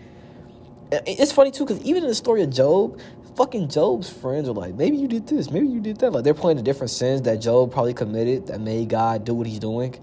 It's 0.92 1.32
funny 1.32 1.52
too 1.52 1.66
because 1.66 1.82
even 1.84 2.04
in 2.04 2.10
the 2.10 2.16
story 2.16 2.44
of 2.44 2.52
job 2.52 3.00
fucking 3.36 3.68
job's 3.68 4.10
friends 4.10 4.48
are 4.48 4.54
like 4.54 4.76
maybe 4.76 4.96
you 4.96 5.08
did 5.08 5.28
this 5.28 5.52
maybe 5.52 5.68
you 5.68 5.82
did 5.82 5.98
that. 6.00 6.12
Like 6.12 6.24
they're 6.24 6.34
pointing 6.34 6.64
to 6.64 6.72
different 6.72 6.92
sins 6.92 7.24
that 7.24 7.38
job 7.38 7.72
probably 7.72 7.94
committed 7.94 8.48
that 8.48 8.62
made 8.62 8.90
god 8.90 9.26
do 9.26 9.34
what 9.34 9.48
he's 9.48 9.60
doing. 9.60 9.96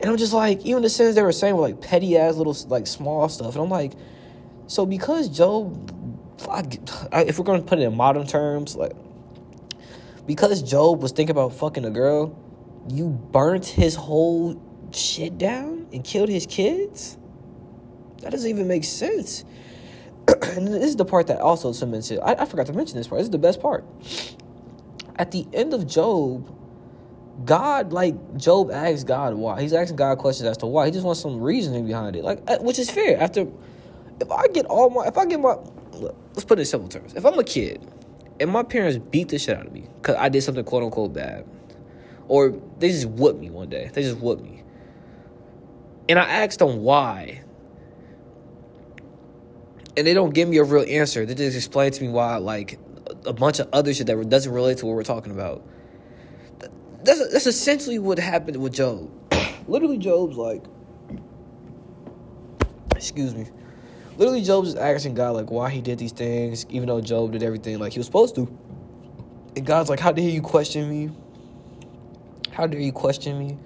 And 0.00 0.10
i'm 0.10 0.16
just 0.16 0.32
like 0.32 0.64
even 0.64 0.82
the 0.82 0.90
sins 0.90 1.16
they 1.16 1.22
were 1.22 1.32
saying 1.32 1.56
were 1.56 1.62
like 1.62 1.80
petty 1.80 2.16
ass 2.16 2.36
little 2.36 2.56
like 2.68 2.86
small 2.86 3.28
stuff. 3.28 3.54
And 3.54 3.64
i'm 3.64 3.70
like 3.70 3.92
so 4.68 4.86
because 4.86 5.28
job 5.28 5.90
if 7.12 7.38
we're 7.38 7.44
going 7.44 7.60
to 7.62 7.68
put 7.68 7.78
it 7.78 7.82
in 7.82 7.96
modern 7.96 8.26
terms 8.26 8.76
like 8.76 8.92
because 10.26 10.62
job 10.62 11.02
was 11.02 11.10
thinking 11.10 11.32
about 11.32 11.52
fucking 11.54 11.84
a 11.84 11.90
girl 11.90 12.36
you 12.88 13.08
burnt 13.08 13.66
his 13.66 13.94
whole 13.94 14.60
shit 14.92 15.38
down 15.38 15.86
and 15.92 16.04
killed 16.04 16.28
his 16.28 16.46
kids? 16.46 17.18
That 18.22 18.32
doesn't 18.32 18.48
even 18.48 18.68
make 18.68 18.84
sense. 18.84 19.44
and 20.42 20.68
this 20.68 20.84
is 20.84 20.96
the 20.96 21.04
part 21.04 21.26
that 21.28 21.40
also 21.40 21.72
cements 21.72 22.10
it. 22.10 22.18
I, 22.22 22.34
I 22.34 22.44
forgot 22.44 22.66
to 22.66 22.72
mention 22.72 22.96
this 22.96 23.08
part. 23.08 23.20
This 23.20 23.26
is 23.26 23.30
the 23.30 23.38
best 23.38 23.60
part. 23.60 23.84
At 25.16 25.30
the 25.30 25.46
end 25.52 25.74
of 25.74 25.86
Job, 25.86 26.56
God, 27.44 27.92
like 27.92 28.36
Job 28.36 28.70
asks 28.70 29.04
God 29.04 29.34
why. 29.34 29.60
He's 29.60 29.72
asking 29.72 29.96
God 29.96 30.18
questions 30.18 30.48
as 30.48 30.56
to 30.58 30.66
why. 30.66 30.86
He 30.86 30.92
just 30.92 31.04
wants 31.04 31.20
some 31.20 31.40
reasoning 31.40 31.86
behind 31.86 32.16
it, 32.16 32.24
like 32.24 32.60
which 32.60 32.78
is 32.78 32.90
fair. 32.90 33.20
After, 33.20 33.46
if 34.20 34.30
I 34.30 34.46
get 34.48 34.66
all 34.66 34.90
my, 34.90 35.06
if 35.06 35.16
I 35.16 35.24
get 35.24 35.40
my, 35.40 35.56
look, 35.92 36.16
let's 36.34 36.44
put 36.44 36.58
it 36.58 36.62
in 36.62 36.66
simple 36.66 36.88
terms. 36.88 37.14
If 37.14 37.24
I'm 37.24 37.38
a 37.38 37.44
kid 37.44 37.86
and 38.38 38.50
my 38.50 38.62
parents 38.62 38.98
beat 38.98 39.28
the 39.28 39.38
shit 39.38 39.56
out 39.56 39.66
of 39.66 39.72
me 39.72 39.86
because 40.00 40.16
I 40.16 40.28
did 40.28 40.42
something 40.42 40.64
quote 40.64 40.82
unquote 40.82 41.14
bad, 41.14 41.46
or 42.30 42.54
they 42.78 42.90
just 42.90 43.06
whooped 43.06 43.40
me 43.40 43.50
one 43.50 43.68
day. 43.68 43.90
They 43.92 44.02
just 44.02 44.18
whooped 44.18 44.40
me. 44.40 44.62
And 46.08 46.16
I 46.16 46.22
asked 46.22 46.60
them 46.60 46.84
why. 46.84 47.42
And 49.96 50.06
they 50.06 50.14
don't 50.14 50.32
give 50.32 50.48
me 50.48 50.58
a 50.58 50.64
real 50.64 50.84
answer. 50.88 51.26
They 51.26 51.34
just 51.34 51.56
explain 51.56 51.90
to 51.90 52.00
me 52.00 52.08
why, 52.08 52.36
like, 52.36 52.78
a 53.26 53.32
bunch 53.32 53.58
of 53.58 53.68
other 53.72 53.92
shit 53.92 54.06
that 54.06 54.28
doesn't 54.28 54.52
relate 54.52 54.78
to 54.78 54.86
what 54.86 54.94
we're 54.94 55.02
talking 55.02 55.32
about. 55.32 55.66
That's, 57.02 57.32
that's 57.32 57.48
essentially 57.48 57.98
what 57.98 58.20
happened 58.20 58.58
with 58.58 58.74
Job. 58.74 59.10
Literally, 59.66 59.98
Job's 59.98 60.36
like, 60.36 60.62
excuse 62.94 63.34
me. 63.34 63.48
Literally, 64.18 64.42
Job's 64.42 64.76
asking 64.76 65.14
God, 65.14 65.34
like, 65.34 65.50
why 65.50 65.68
he 65.70 65.80
did 65.80 65.98
these 65.98 66.12
things, 66.12 66.64
even 66.68 66.86
though 66.86 67.00
Job 67.00 67.32
did 67.32 67.42
everything 67.42 67.80
like 67.80 67.92
he 67.92 67.98
was 67.98 68.06
supposed 68.06 68.36
to. 68.36 68.42
And 69.56 69.66
God's 69.66 69.90
like, 69.90 69.98
how 69.98 70.12
dare 70.12 70.28
you 70.28 70.42
question 70.42 70.88
me? 70.88 71.10
How 72.60 72.66
dare 72.66 72.78
you 72.78 72.92
question 72.92 73.38
me? 73.38 73.56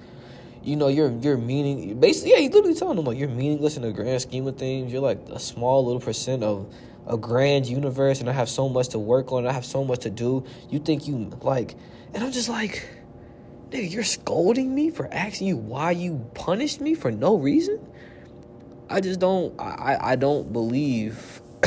You 0.62 0.76
know, 0.76 0.86
you're 0.86 1.10
you're 1.10 1.36
meaning 1.36 1.98
basically 1.98 2.30
yeah, 2.30 2.38
he's 2.38 2.52
literally 2.52 2.76
telling 2.76 2.94
them 2.94 3.06
like 3.06 3.18
you're 3.18 3.28
meaningless 3.28 3.76
in 3.76 3.82
the 3.82 3.90
grand 3.92 4.22
scheme 4.22 4.46
of 4.46 4.56
things. 4.56 4.92
You're 4.92 5.02
like 5.02 5.18
a 5.30 5.40
small 5.40 5.84
little 5.84 6.00
percent 6.00 6.44
of 6.44 6.72
a 7.08 7.16
grand 7.16 7.66
universe 7.66 8.20
and 8.20 8.30
I 8.30 8.32
have 8.32 8.48
so 8.48 8.68
much 8.68 8.90
to 8.90 9.00
work 9.00 9.32
on, 9.32 9.48
I 9.48 9.52
have 9.52 9.64
so 9.64 9.82
much 9.82 9.98
to 10.02 10.10
do. 10.10 10.44
You 10.70 10.78
think 10.78 11.08
you 11.08 11.28
like 11.40 11.74
and 12.14 12.22
I'm 12.22 12.30
just 12.30 12.48
like 12.48 12.88
nigga, 13.70 13.90
you're 13.90 14.04
scolding 14.04 14.72
me 14.72 14.90
for 14.90 15.12
asking 15.12 15.48
you 15.48 15.56
why 15.56 15.90
you 15.90 16.24
punished 16.34 16.80
me 16.80 16.94
for 16.94 17.10
no 17.10 17.36
reason? 17.36 17.84
I 18.88 19.00
just 19.00 19.18
don't 19.18 19.60
I, 19.60 19.98
I 20.12 20.14
don't 20.14 20.52
believe 20.52 21.42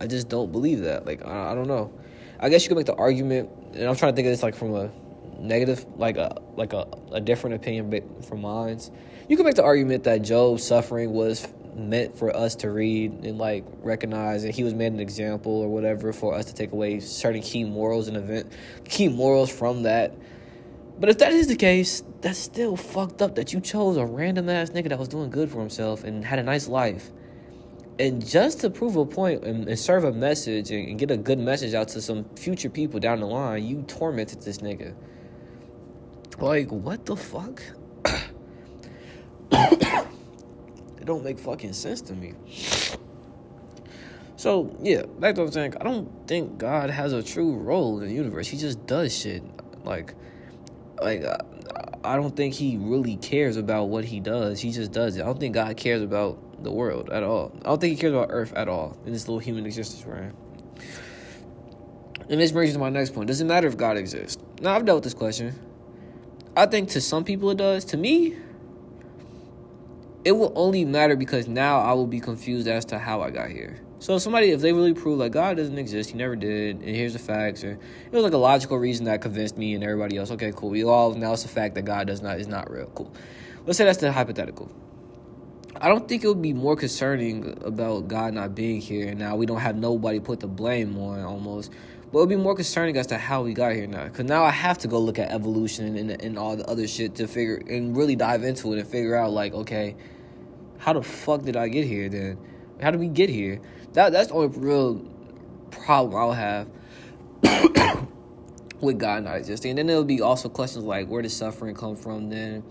I 0.00 0.06
just 0.06 0.30
don't 0.30 0.50
believe 0.52 0.80
that. 0.84 1.04
Like 1.04 1.22
I, 1.22 1.52
I 1.52 1.54
don't 1.54 1.68
know. 1.68 1.92
I 2.40 2.48
guess 2.48 2.62
you 2.64 2.68
could 2.68 2.78
make 2.78 2.86
the 2.86 2.94
argument, 2.94 3.50
and 3.74 3.84
I'm 3.84 3.96
trying 3.96 4.12
to 4.12 4.16
think 4.16 4.26
of 4.26 4.32
this 4.32 4.42
like 4.42 4.54
from 4.54 4.74
a 4.74 4.90
negative, 5.38 5.84
like 5.96 6.16
a 6.16 6.40
like 6.56 6.72
a, 6.72 6.86
a 7.12 7.20
different 7.20 7.56
opinion 7.56 8.22
from 8.22 8.42
mine, 8.42 8.80
you 9.28 9.36
can 9.36 9.46
make 9.46 9.54
the 9.54 9.64
argument 9.64 10.04
that 10.04 10.22
Job's 10.22 10.64
suffering 10.64 11.12
was 11.12 11.46
meant 11.74 12.16
for 12.16 12.34
us 12.34 12.54
to 12.56 12.70
read 12.70 13.12
and 13.24 13.38
like 13.38 13.64
recognize, 13.82 14.44
and 14.44 14.54
he 14.54 14.62
was 14.62 14.74
made 14.74 14.92
an 14.92 15.00
example 15.00 15.52
or 15.52 15.68
whatever 15.68 16.12
for 16.12 16.34
us 16.34 16.46
to 16.46 16.54
take 16.54 16.72
away 16.72 17.00
certain 17.00 17.42
key 17.42 17.64
morals 17.64 18.08
and 18.08 18.16
event, 18.16 18.52
key 18.84 19.08
morals 19.08 19.50
from 19.50 19.82
that. 19.82 20.14
But 20.98 21.08
if 21.08 21.18
that 21.18 21.32
is 21.32 21.48
the 21.48 21.56
case, 21.56 22.02
that's 22.20 22.38
still 22.38 22.76
fucked 22.76 23.20
up 23.20 23.34
that 23.34 23.52
you 23.52 23.60
chose 23.60 23.96
a 23.96 24.06
random 24.06 24.48
ass 24.48 24.70
nigga 24.70 24.90
that 24.90 24.98
was 24.98 25.08
doing 25.08 25.30
good 25.30 25.50
for 25.50 25.58
himself 25.58 26.04
and 26.04 26.24
had 26.24 26.38
a 26.38 26.42
nice 26.42 26.68
life. 26.68 27.10
And 27.98 28.24
just 28.24 28.60
to 28.60 28.70
prove 28.70 28.96
a 28.96 29.04
point 29.04 29.44
and, 29.44 29.68
and 29.68 29.78
serve 29.78 30.04
a 30.04 30.12
message 30.12 30.70
and, 30.70 30.88
and 30.88 30.98
get 30.98 31.10
a 31.10 31.16
good 31.16 31.38
message 31.38 31.74
out 31.74 31.88
to 31.88 32.02
some 32.02 32.24
future 32.36 32.68
people 32.68 33.00
down 33.00 33.20
the 33.20 33.26
line, 33.26 33.64
you 33.64 33.82
tormented 33.82 34.42
this 34.42 34.58
nigga. 34.58 34.94
Like, 36.38 36.70
what 36.70 37.06
the 37.06 37.16
fuck? 37.16 37.62
it 39.52 40.06
don't 41.04 41.24
make 41.24 41.38
fucking 41.38 41.72
sense 41.72 42.00
to 42.02 42.14
me. 42.14 42.34
So 44.36 44.76
yeah, 44.82 45.04
back 45.20 45.36
to 45.36 45.40
what 45.40 45.46
I'm 45.46 45.52
saying. 45.52 45.74
I 45.80 45.84
don't 45.84 46.28
think 46.28 46.58
God 46.58 46.90
has 46.90 47.12
a 47.12 47.22
true 47.22 47.54
role 47.54 48.00
in 48.00 48.08
the 48.08 48.14
universe. 48.14 48.46
He 48.46 48.58
just 48.58 48.84
does 48.86 49.16
shit. 49.16 49.42
Like, 49.84 50.14
like 51.00 51.24
uh, 51.24 51.38
I 52.04 52.16
don't 52.16 52.36
think 52.36 52.52
he 52.52 52.76
really 52.76 53.16
cares 53.16 53.56
about 53.56 53.84
what 53.84 54.04
he 54.04 54.20
does. 54.20 54.60
He 54.60 54.72
just 54.72 54.92
does 54.92 55.16
it. 55.16 55.22
I 55.22 55.24
don't 55.24 55.40
think 55.40 55.54
God 55.54 55.76
cares 55.76 56.02
about 56.02 56.62
the 56.62 56.70
world 56.70 57.10
at 57.10 57.22
all. 57.22 57.52
I 57.62 57.68
don't 57.68 57.80
think 57.80 57.92
he 57.92 57.96
cares 57.96 58.12
about 58.12 58.28
Earth 58.30 58.52
at 58.54 58.68
all 58.68 58.98
in 59.06 59.12
this 59.12 59.28
little 59.28 59.38
human 59.38 59.64
existence 59.64 60.04
we're 60.04 60.16
in. 60.16 60.34
And 62.28 62.40
this 62.40 62.52
brings 62.52 62.70
me 62.70 62.74
to 62.74 62.78
my 62.80 62.90
next 62.90 63.14
point. 63.14 63.28
Does 63.28 63.40
it 63.40 63.44
matter 63.44 63.66
if 63.66 63.76
God 63.76 63.96
exists? 63.96 64.42
Now 64.60 64.74
I've 64.74 64.84
dealt 64.84 64.96
with 64.96 65.04
this 65.04 65.14
question. 65.14 65.58
I 66.56 66.66
think 66.66 66.90
to 66.90 67.00
some 67.00 67.24
people 67.24 67.50
it 67.50 67.58
does. 67.58 67.84
To 67.86 67.96
me, 67.96 68.36
it 70.24 70.32
will 70.32 70.52
only 70.54 70.84
matter 70.84 71.16
because 71.16 71.48
now 71.48 71.80
I 71.80 71.92
will 71.94 72.06
be 72.06 72.20
confused 72.20 72.68
as 72.68 72.84
to 72.86 72.98
how 72.98 73.22
I 73.22 73.30
got 73.30 73.50
here. 73.50 73.80
So 73.98 74.18
somebody, 74.18 74.50
if 74.50 74.60
they 74.60 74.72
really 74.72 74.94
prove 74.94 75.18
like 75.18 75.32
God 75.32 75.56
doesn't 75.56 75.78
exist, 75.78 76.10
He 76.10 76.16
never 76.18 76.36
did, 76.36 76.76
and 76.76 76.94
here's 76.96 77.14
the 77.14 77.18
facts, 77.18 77.64
or 77.64 77.72
it 77.72 78.12
was 78.12 78.22
like 78.22 78.34
a 78.34 78.38
logical 78.38 78.78
reason 78.78 79.06
that 79.06 79.20
convinced 79.20 79.58
me 79.58 79.74
and 79.74 79.82
everybody 79.82 80.16
else. 80.16 80.30
Okay, 80.30 80.52
cool. 80.54 80.70
We 80.70 80.84
all 80.84 81.14
now 81.14 81.32
it's 81.32 81.44
a 81.44 81.48
fact 81.48 81.74
that 81.76 81.82
God 81.82 82.06
does 82.06 82.22
not 82.22 82.38
is 82.38 82.48
not 82.48 82.70
real. 82.70 82.86
Cool. 82.94 83.12
Let's 83.66 83.78
say 83.78 83.84
that's 83.84 83.98
the 83.98 84.12
hypothetical. 84.12 84.70
I 85.80 85.88
don't 85.88 86.06
think 86.06 86.22
it 86.22 86.28
would 86.28 86.42
be 86.42 86.52
more 86.52 86.76
concerning 86.76 87.58
about 87.64 88.06
God 88.06 88.34
not 88.34 88.54
being 88.54 88.80
here, 88.80 89.08
and 89.08 89.18
now 89.18 89.36
we 89.36 89.46
don't 89.46 89.60
have 89.60 89.76
nobody 89.76 90.20
put 90.20 90.40
the 90.40 90.46
blame 90.46 90.96
on 90.98 91.24
almost. 91.24 91.72
But 92.14 92.20
it 92.20 92.22
would 92.22 92.28
be 92.28 92.36
more 92.36 92.54
concerning 92.54 92.96
as 92.96 93.08
to 93.08 93.18
how 93.18 93.42
we 93.42 93.54
got 93.54 93.72
here 93.72 93.88
now. 93.88 94.04
Because 94.04 94.26
now 94.26 94.44
I 94.44 94.50
have 94.50 94.78
to 94.78 94.88
go 94.88 95.00
look 95.00 95.18
at 95.18 95.32
evolution 95.32 95.96
and, 95.96 96.12
and 96.12 96.38
all 96.38 96.54
the 96.54 96.64
other 96.66 96.86
shit 96.86 97.16
to 97.16 97.26
figure 97.26 97.60
and 97.68 97.96
really 97.96 98.14
dive 98.14 98.44
into 98.44 98.72
it 98.72 98.78
and 98.78 98.86
figure 98.86 99.16
out, 99.16 99.32
like, 99.32 99.52
okay, 99.52 99.96
how 100.78 100.92
the 100.92 101.02
fuck 101.02 101.42
did 101.42 101.56
I 101.56 101.66
get 101.66 101.84
here 101.88 102.08
then? 102.08 102.38
How 102.80 102.92
did 102.92 103.00
we 103.00 103.08
get 103.08 103.30
here? 103.30 103.60
That 103.94 104.12
that's 104.12 104.28
the 104.28 104.34
only 104.34 104.56
real 104.56 105.04
problem 105.72 106.14
I'll 106.14 106.30
have 106.30 106.68
with 108.80 109.00
God 109.00 109.24
not 109.24 109.34
existing. 109.34 109.70
And 109.70 109.78
then 109.80 109.88
there'll 109.88 110.04
be 110.04 110.20
also 110.20 110.48
questions 110.48 110.84
like 110.84 111.08
where 111.08 111.20
does 111.20 111.36
suffering 111.36 111.74
come 111.74 111.96
from 111.96 112.30
then? 112.30 112.62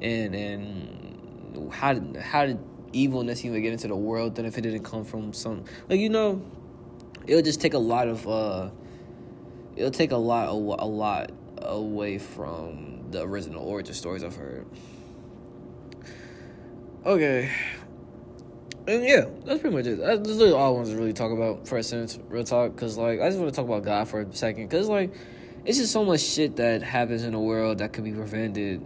And 0.00 0.34
and 0.34 1.72
how 1.72 1.92
did 1.92 2.16
how 2.16 2.46
did 2.46 2.58
evilness 2.92 3.44
even 3.44 3.62
get 3.62 3.72
into 3.72 3.86
the 3.86 3.94
world 3.94 4.34
then 4.34 4.46
if 4.46 4.56
it 4.56 4.62
didn't 4.62 4.82
come 4.82 5.04
from 5.04 5.30
some 5.34 5.62
like 5.90 6.00
you 6.00 6.08
know 6.08 6.40
it'll 7.28 7.42
just 7.42 7.60
take 7.60 7.74
a 7.74 7.78
lot 7.78 8.08
of 8.08 8.26
uh 8.26 8.70
it'll 9.76 9.90
take 9.90 10.10
a 10.10 10.16
lot 10.16 10.48
a 10.48 10.86
lot 10.86 11.30
away 11.58 12.18
from 12.18 13.04
the 13.10 13.22
original 13.22 13.62
origin 13.62 13.94
stories 13.94 14.24
I've 14.24 14.36
heard. 14.36 14.66
Okay, 17.06 17.50
and 18.86 19.04
yeah, 19.04 19.26
that's 19.44 19.60
pretty 19.60 19.76
much 19.76 19.86
it. 19.86 19.98
That's 19.98 20.28
literally 20.28 20.52
all 20.52 20.74
I 20.74 20.78
wanted 20.78 20.92
to 20.92 20.96
really 20.96 21.12
talk 21.12 21.30
about 21.30 21.68
for 21.68 21.78
a 21.78 21.82
sense, 21.82 22.18
real 22.28 22.44
talk. 22.44 22.74
Cause 22.76 22.96
like 22.96 23.20
I 23.20 23.28
just 23.28 23.38
want 23.38 23.52
to 23.52 23.56
talk 23.56 23.66
about 23.66 23.84
God 23.84 24.08
for 24.08 24.22
a 24.22 24.34
second. 24.34 24.68
Cause 24.68 24.88
like 24.88 25.14
it's 25.64 25.78
just 25.78 25.92
so 25.92 26.04
much 26.04 26.20
shit 26.20 26.56
that 26.56 26.82
happens 26.82 27.22
in 27.22 27.32
the 27.32 27.38
world 27.38 27.78
that 27.78 27.92
could 27.92 28.04
be 28.04 28.12
prevented. 28.12 28.80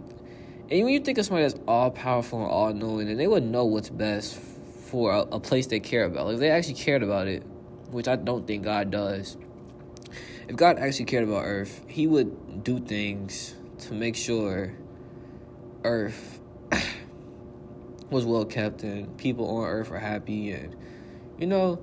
And 0.69 0.83
when 0.83 0.89
you 0.89 0.99
think 0.99 1.17
of 1.17 1.25
somebody 1.25 1.47
that's 1.47 1.59
all 1.67 1.91
powerful 1.91 2.41
and 2.41 2.51
all 2.51 2.73
knowing, 2.73 3.09
and 3.09 3.19
they 3.19 3.27
would 3.27 3.43
know 3.43 3.65
what's 3.65 3.89
best 3.89 4.35
for 4.35 5.11
a, 5.11 5.19
a 5.19 5.39
place 5.39 5.67
they 5.67 5.79
care 5.79 6.05
about. 6.05 6.25
Like 6.25 6.35
if 6.35 6.39
they 6.39 6.49
actually 6.49 6.75
cared 6.75 7.03
about 7.03 7.27
it, 7.27 7.43
which 7.93 8.07
I 8.07 8.15
don't 8.15 8.45
think 8.45 8.63
God 8.63 8.91
does. 8.91 9.37
If 10.47 10.55
God 10.55 10.77
actually 10.77 11.05
cared 11.05 11.23
about 11.23 11.45
Earth, 11.45 11.83
He 11.87 12.07
would 12.07 12.63
do 12.63 12.79
things 12.79 13.55
to 13.79 13.93
make 13.93 14.15
sure 14.15 14.73
Earth 15.83 16.39
was 18.09 18.25
well 18.25 18.45
kept 18.45 18.83
and 18.83 19.17
people 19.17 19.47
on 19.57 19.65
Earth 19.65 19.91
are 19.91 19.99
happy 19.99 20.51
and 20.51 20.75
you 21.37 21.47
know 21.47 21.79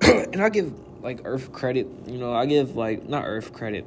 and 0.02 0.42
I 0.42 0.48
give 0.48 0.72
like 1.02 1.20
Earth 1.24 1.52
credit. 1.52 1.86
You 2.06 2.18
know, 2.18 2.32
I 2.32 2.46
give 2.46 2.76
like 2.76 3.08
not 3.08 3.24
Earth 3.26 3.52
credit. 3.52 3.86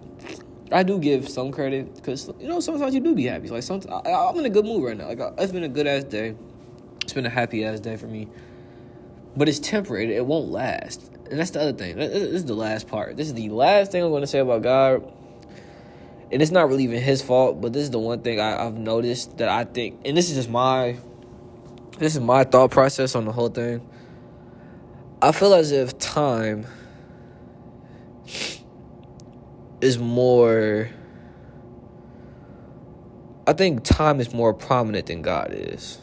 I 0.71 0.83
do 0.83 0.99
give 0.99 1.27
some 1.27 1.51
credit 1.51 1.95
because 1.95 2.29
you 2.39 2.47
know 2.47 2.59
sometimes 2.59 2.93
you 2.93 3.01
do 3.01 3.15
be 3.15 3.25
happy. 3.25 3.49
Like 3.49 3.63
sometimes 3.63 3.93
I, 4.05 4.29
am 4.29 4.37
in 4.39 4.45
a 4.45 4.49
good 4.49 4.65
mood 4.65 4.83
right 4.83 4.97
now. 4.97 5.07
Like 5.07 5.19
uh, 5.19 5.31
it's 5.37 5.51
been 5.51 5.63
a 5.63 5.69
good 5.69 5.87
ass 5.87 6.03
day. 6.03 6.35
It's 7.03 7.13
been 7.13 7.25
a 7.25 7.29
happy 7.29 7.65
ass 7.65 7.79
day 7.79 7.97
for 7.97 8.07
me. 8.07 8.27
But 9.35 9.47
it's 9.47 9.59
temporary. 9.59 10.15
It 10.15 10.25
won't 10.25 10.49
last. 10.49 11.11
And 11.29 11.39
that's 11.39 11.51
the 11.51 11.61
other 11.61 11.73
thing. 11.73 11.95
This 11.97 12.11
is 12.13 12.45
the 12.45 12.55
last 12.55 12.87
part. 12.87 13.15
This 13.15 13.27
is 13.27 13.33
the 13.35 13.49
last 13.49 13.91
thing 13.91 14.03
I'm 14.03 14.09
going 14.09 14.21
to 14.21 14.27
say 14.27 14.39
about 14.39 14.63
God 14.63 15.03
and 16.31 16.41
it's 16.41 16.51
not 16.51 16.69
really 16.69 16.83
even 16.83 17.01
his 17.01 17.21
fault, 17.21 17.59
but 17.59 17.73
this 17.73 17.83
is 17.83 17.91
the 17.91 17.99
one 17.99 18.21
thing 18.21 18.39
I, 18.39 18.63
have 18.63 18.77
noticed 18.77 19.37
that 19.37 19.49
I 19.49 19.63
think, 19.63 20.01
and 20.05 20.15
this 20.15 20.29
is 20.29 20.35
just 20.35 20.49
my, 20.49 20.97
this 21.97 22.15
is 22.15 22.21
my 22.21 22.43
thought 22.43 22.71
process 22.71 23.15
on 23.15 23.25
the 23.25 23.31
whole 23.31 23.49
thing. 23.49 23.87
I 25.21 25.31
feel 25.31 25.53
as 25.53 25.71
if 25.71 25.97
time 25.97 26.67
is 29.81 29.97
more. 29.97 30.89
I 33.47 33.53
think 33.53 33.83
time 33.83 34.19
is 34.19 34.31
more 34.31 34.53
prominent 34.53 35.07
than 35.07 35.23
God 35.23 35.51
is. 35.51 35.97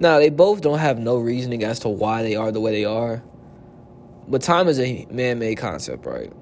Now, 0.00 0.18
they 0.18 0.30
both 0.30 0.60
don't 0.62 0.80
have 0.80 0.98
no 0.98 1.18
reasoning 1.18 1.62
as 1.62 1.78
to 1.80 1.88
why 1.88 2.22
they 2.22 2.34
are 2.34 2.50
the 2.50 2.60
way 2.60 2.72
they 2.72 2.84
are. 2.84 3.22
But 4.26 4.42
time 4.42 4.66
is 4.66 4.80
a 4.80 5.06
man 5.10 5.38
made 5.38 5.58
concept, 5.58 6.04
right? 6.06 6.32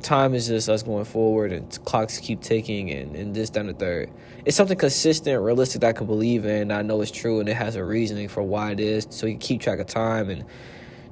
time 0.00 0.34
is 0.34 0.48
just 0.48 0.68
us 0.68 0.82
going 0.82 1.04
forward 1.04 1.52
and 1.52 1.84
clocks 1.84 2.18
keep 2.18 2.40
ticking 2.40 2.90
and, 2.90 3.14
and 3.14 3.34
this, 3.34 3.50
down 3.50 3.66
the 3.66 3.74
third. 3.74 4.10
It's 4.44 4.56
something 4.56 4.76
consistent, 4.76 5.40
realistic 5.42 5.82
that 5.82 5.88
I 5.88 5.92
can 5.92 6.06
believe 6.06 6.44
in. 6.44 6.72
I 6.72 6.82
know 6.82 7.00
it's 7.00 7.10
true 7.10 7.40
and 7.40 7.48
it 7.48 7.54
has 7.54 7.76
a 7.76 7.84
reasoning 7.84 8.28
for 8.28 8.42
why 8.42 8.72
it 8.72 8.80
is. 8.80 9.06
So 9.10 9.26
you 9.26 9.34
can 9.34 9.40
keep 9.40 9.60
track 9.60 9.78
of 9.78 9.86
time 9.86 10.30
and 10.30 10.44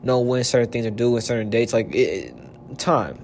know 0.03 0.21
when 0.21 0.45
certain 0.45 0.71
things 0.71 0.87
are 0.87 0.91
due 0.91 1.15
and 1.15 1.25
certain 1.25 1.51
dates. 1.51 1.73
Like 1.73 1.95
it, 1.95 2.35
time. 2.79 3.19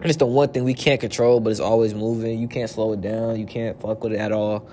And 0.00 0.10
it's 0.10 0.18
the 0.18 0.26
one 0.26 0.50
thing 0.50 0.64
we 0.64 0.74
can't 0.74 1.00
control, 1.00 1.40
but 1.40 1.50
it's 1.50 1.60
always 1.60 1.94
moving. 1.94 2.38
You 2.38 2.48
can't 2.48 2.68
slow 2.68 2.92
it 2.92 3.00
down. 3.00 3.38
You 3.38 3.46
can't 3.46 3.80
fuck 3.80 4.02
with 4.04 4.12
it 4.12 4.18
at 4.18 4.32
all. 4.32 4.68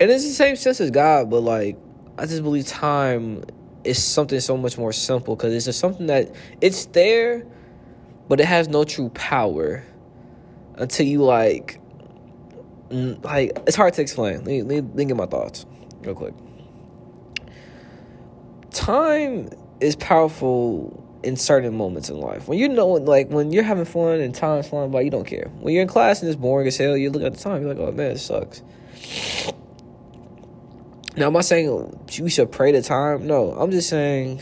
And 0.00 0.10
it's 0.10 0.24
the 0.24 0.32
same 0.32 0.56
sense 0.56 0.80
as 0.80 0.90
God, 0.90 1.30
but 1.30 1.40
like 1.40 1.76
I 2.18 2.26
just 2.26 2.42
believe 2.42 2.66
time 2.66 3.44
is 3.84 4.02
something 4.02 4.40
so 4.40 4.56
much 4.56 4.76
more 4.76 4.92
simple 4.92 5.36
because 5.36 5.54
it's 5.54 5.66
just 5.66 5.78
something 5.78 6.06
that 6.08 6.34
it's 6.60 6.86
there 6.86 7.46
but 8.30 8.38
it 8.38 8.46
has 8.46 8.68
no 8.68 8.84
true 8.84 9.08
power 9.10 9.82
until 10.76 11.04
you 11.04 11.20
like 11.22 11.80
like 12.90 13.58
it's 13.66 13.74
hard 13.74 13.92
to 13.94 14.02
explain. 14.02 14.36
Let 14.38 14.46
me, 14.46 14.62
let 14.62 14.94
me 14.94 15.04
get 15.04 15.16
my 15.16 15.26
thoughts 15.26 15.66
real 16.02 16.14
quick. 16.14 16.34
Time 18.70 19.50
is 19.80 19.96
powerful 19.96 21.04
in 21.24 21.36
certain 21.36 21.76
moments 21.76 22.08
in 22.08 22.20
life. 22.20 22.46
When 22.46 22.56
you 22.58 22.68
know, 22.68 22.88
like 22.88 23.30
when 23.30 23.52
you're 23.52 23.64
having 23.64 23.84
fun 23.84 24.20
and 24.20 24.32
time's 24.32 24.68
flying 24.68 24.92
by, 24.92 25.00
you 25.00 25.10
don't 25.10 25.26
care. 25.26 25.48
When 25.58 25.74
you're 25.74 25.82
in 25.82 25.88
class 25.88 26.20
and 26.20 26.28
it's 26.28 26.40
boring 26.40 26.68
as 26.68 26.76
hell, 26.76 26.96
you 26.96 27.10
look 27.10 27.22
at 27.22 27.34
the 27.34 27.40
time, 27.40 27.62
you're 27.62 27.74
like, 27.74 27.82
oh 27.82 27.90
man, 27.92 28.12
it 28.12 28.18
sucks. 28.18 28.62
Now, 31.16 31.26
am 31.26 31.36
I 31.36 31.40
saying 31.40 32.06
we 32.20 32.30
should 32.30 32.52
pray 32.52 32.72
the 32.72 32.82
time? 32.82 33.26
No, 33.26 33.52
I'm 33.52 33.70
just 33.70 33.88
saying. 33.88 34.40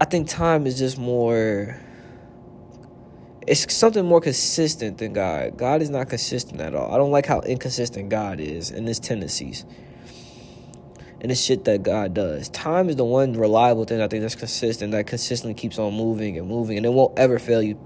I 0.00 0.04
think 0.04 0.28
time 0.28 0.66
is 0.66 0.78
just 0.78 0.98
more 0.98 1.80
it's 3.46 3.72
something 3.72 4.04
more 4.04 4.20
consistent 4.20 4.98
than 4.98 5.12
God. 5.12 5.56
God 5.56 5.80
is 5.80 5.88
not 5.88 6.08
consistent 6.08 6.60
at 6.60 6.74
all. 6.74 6.92
I 6.92 6.96
don't 6.98 7.12
like 7.12 7.26
how 7.26 7.40
inconsistent 7.40 8.08
God 8.08 8.40
is 8.40 8.70
and 8.70 8.88
his 8.88 8.98
tendencies 8.98 9.64
and 11.20 11.30
the 11.30 11.34
shit 11.34 11.64
that 11.64 11.82
God 11.82 12.12
does. 12.12 12.48
Time 12.48 12.88
is 12.88 12.96
the 12.96 13.04
one 13.04 13.34
reliable 13.34 13.84
thing 13.84 14.00
I 14.00 14.08
think 14.08 14.22
that's 14.22 14.34
consistent, 14.34 14.92
that 14.92 15.06
consistently 15.06 15.54
keeps 15.54 15.78
on 15.78 15.94
moving 15.94 16.36
and 16.38 16.48
moving, 16.48 16.76
and 16.76 16.84
it 16.84 16.92
won't 16.92 17.18
ever 17.18 17.38
fail 17.38 17.62
you. 17.62 17.78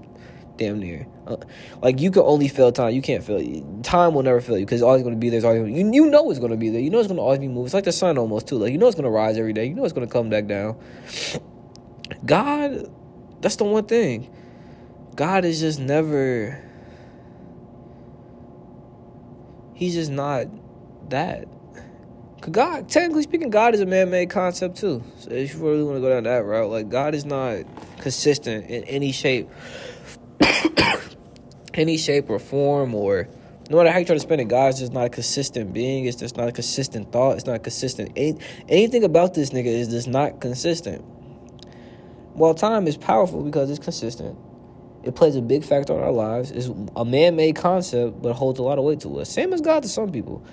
Damn 0.61 0.79
near, 0.79 1.07
uh, 1.25 1.37
like 1.81 1.99
you 1.99 2.11
can 2.11 2.21
only 2.21 2.47
fail 2.47 2.71
time. 2.71 2.93
You 2.93 3.01
can't 3.01 3.23
fail. 3.23 3.39
Time 3.81 4.13
will 4.13 4.21
never 4.21 4.39
fail 4.41 4.59
you 4.59 4.65
because 4.67 4.81
it's 4.81 4.85
always 4.85 5.01
going 5.01 5.15
to 5.15 5.19
be 5.19 5.29
there. 5.29 5.37
It's 5.37 5.43
always 5.43 5.67
you, 5.75 5.91
you 5.91 6.05
know 6.05 6.29
it's 6.29 6.37
going 6.37 6.51
to 6.51 6.57
be 6.57 6.69
there. 6.69 6.79
You 6.79 6.91
know 6.91 6.99
it's 6.99 7.07
going 7.07 7.17
to 7.17 7.23
always 7.23 7.39
be 7.39 7.47
moving. 7.47 7.65
It's 7.65 7.73
like 7.73 7.85
the 7.85 7.91
sun 7.91 8.19
almost 8.19 8.47
too. 8.47 8.59
Like 8.59 8.71
you 8.71 8.77
know 8.77 8.85
it's 8.85 8.93
going 8.93 9.05
to 9.05 9.09
rise 9.09 9.39
every 9.39 9.53
day. 9.53 9.65
You 9.65 9.73
know 9.73 9.83
it's 9.83 9.93
going 9.93 10.07
to 10.07 10.13
come 10.13 10.29
back 10.29 10.45
down. 10.45 10.77
God, 12.27 12.91
that's 13.41 13.55
the 13.55 13.63
one 13.63 13.85
thing 13.85 14.29
God 15.15 15.45
is 15.45 15.61
just 15.61 15.79
never. 15.79 16.63
He's 19.73 19.95
just 19.95 20.11
not 20.11 20.45
that. 21.09 21.47
God, 22.51 22.87
technically 22.87 23.23
speaking, 23.23 23.49
God 23.49 23.73
is 23.73 23.81
a 23.81 23.87
man-made 23.87 24.29
concept 24.29 24.77
too. 24.77 25.03
So 25.17 25.31
if 25.31 25.55
you 25.55 25.59
really 25.67 25.83
want 25.83 25.97
to 25.97 26.01
go 26.01 26.09
down 26.09 26.25
that 26.25 26.45
route, 26.45 26.69
like 26.69 26.87
God 26.87 27.15
is 27.15 27.25
not 27.25 27.63
consistent 27.97 28.69
in 28.69 28.83
any 28.83 29.11
shape 29.11 29.49
any 31.73 31.97
shape 31.97 32.29
or 32.29 32.39
form 32.39 32.95
or 32.95 33.27
no 33.71 33.77
matter 33.77 33.91
how 33.91 33.99
you 33.99 34.05
try 34.05 34.15
to 34.15 34.19
spend 34.19 34.41
it, 34.41 34.49
God's 34.49 34.79
just 34.79 34.91
not 34.91 35.05
a 35.05 35.09
consistent 35.09 35.71
being. 35.71 36.05
It's 36.05 36.17
just 36.17 36.35
not 36.35 36.49
a 36.49 36.51
consistent 36.51 37.11
thought. 37.13 37.37
It's 37.37 37.45
not 37.45 37.55
a 37.55 37.59
consistent. 37.59 38.11
Any, 38.17 38.37
anything 38.67 39.05
about 39.05 39.33
this 39.33 39.51
nigga 39.51 39.67
is 39.67 39.87
just 39.87 40.09
not 40.09 40.41
consistent. 40.41 41.05
Well, 42.35 42.53
time 42.53 42.85
is 42.87 42.97
powerful 42.97 43.43
because 43.43 43.69
it's 43.69 43.79
consistent. 43.79 44.37
It 45.03 45.15
plays 45.15 45.37
a 45.37 45.41
big 45.41 45.63
factor 45.63 45.93
in 45.93 45.99
our 45.99 46.11
lives. 46.11 46.51
It's 46.51 46.69
a 46.95 47.05
man 47.05 47.37
made 47.37 47.55
concept, 47.55 48.21
but 48.21 48.33
holds 48.33 48.59
a 48.59 48.63
lot 48.63 48.77
of 48.77 48.83
weight 48.83 48.99
to 49.01 49.19
us. 49.19 49.29
Same 49.29 49.53
as 49.53 49.61
God 49.61 49.83
to 49.83 49.89
some 49.89 50.11
people. 50.11 50.45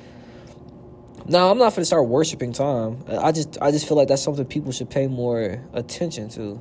Now, 1.26 1.50
I'm 1.50 1.58
not 1.58 1.70
going 1.70 1.82
to 1.82 1.84
start 1.84 2.06
worshiping 2.06 2.52
time. 2.52 3.04
I 3.08 3.32
just, 3.32 3.58
I 3.60 3.70
just 3.70 3.86
feel 3.86 3.96
like 3.96 4.08
that's 4.08 4.22
something 4.22 4.44
people 4.46 4.72
should 4.72 4.90
pay 4.90 5.08
more 5.08 5.62
attention 5.74 6.28
to 6.30 6.58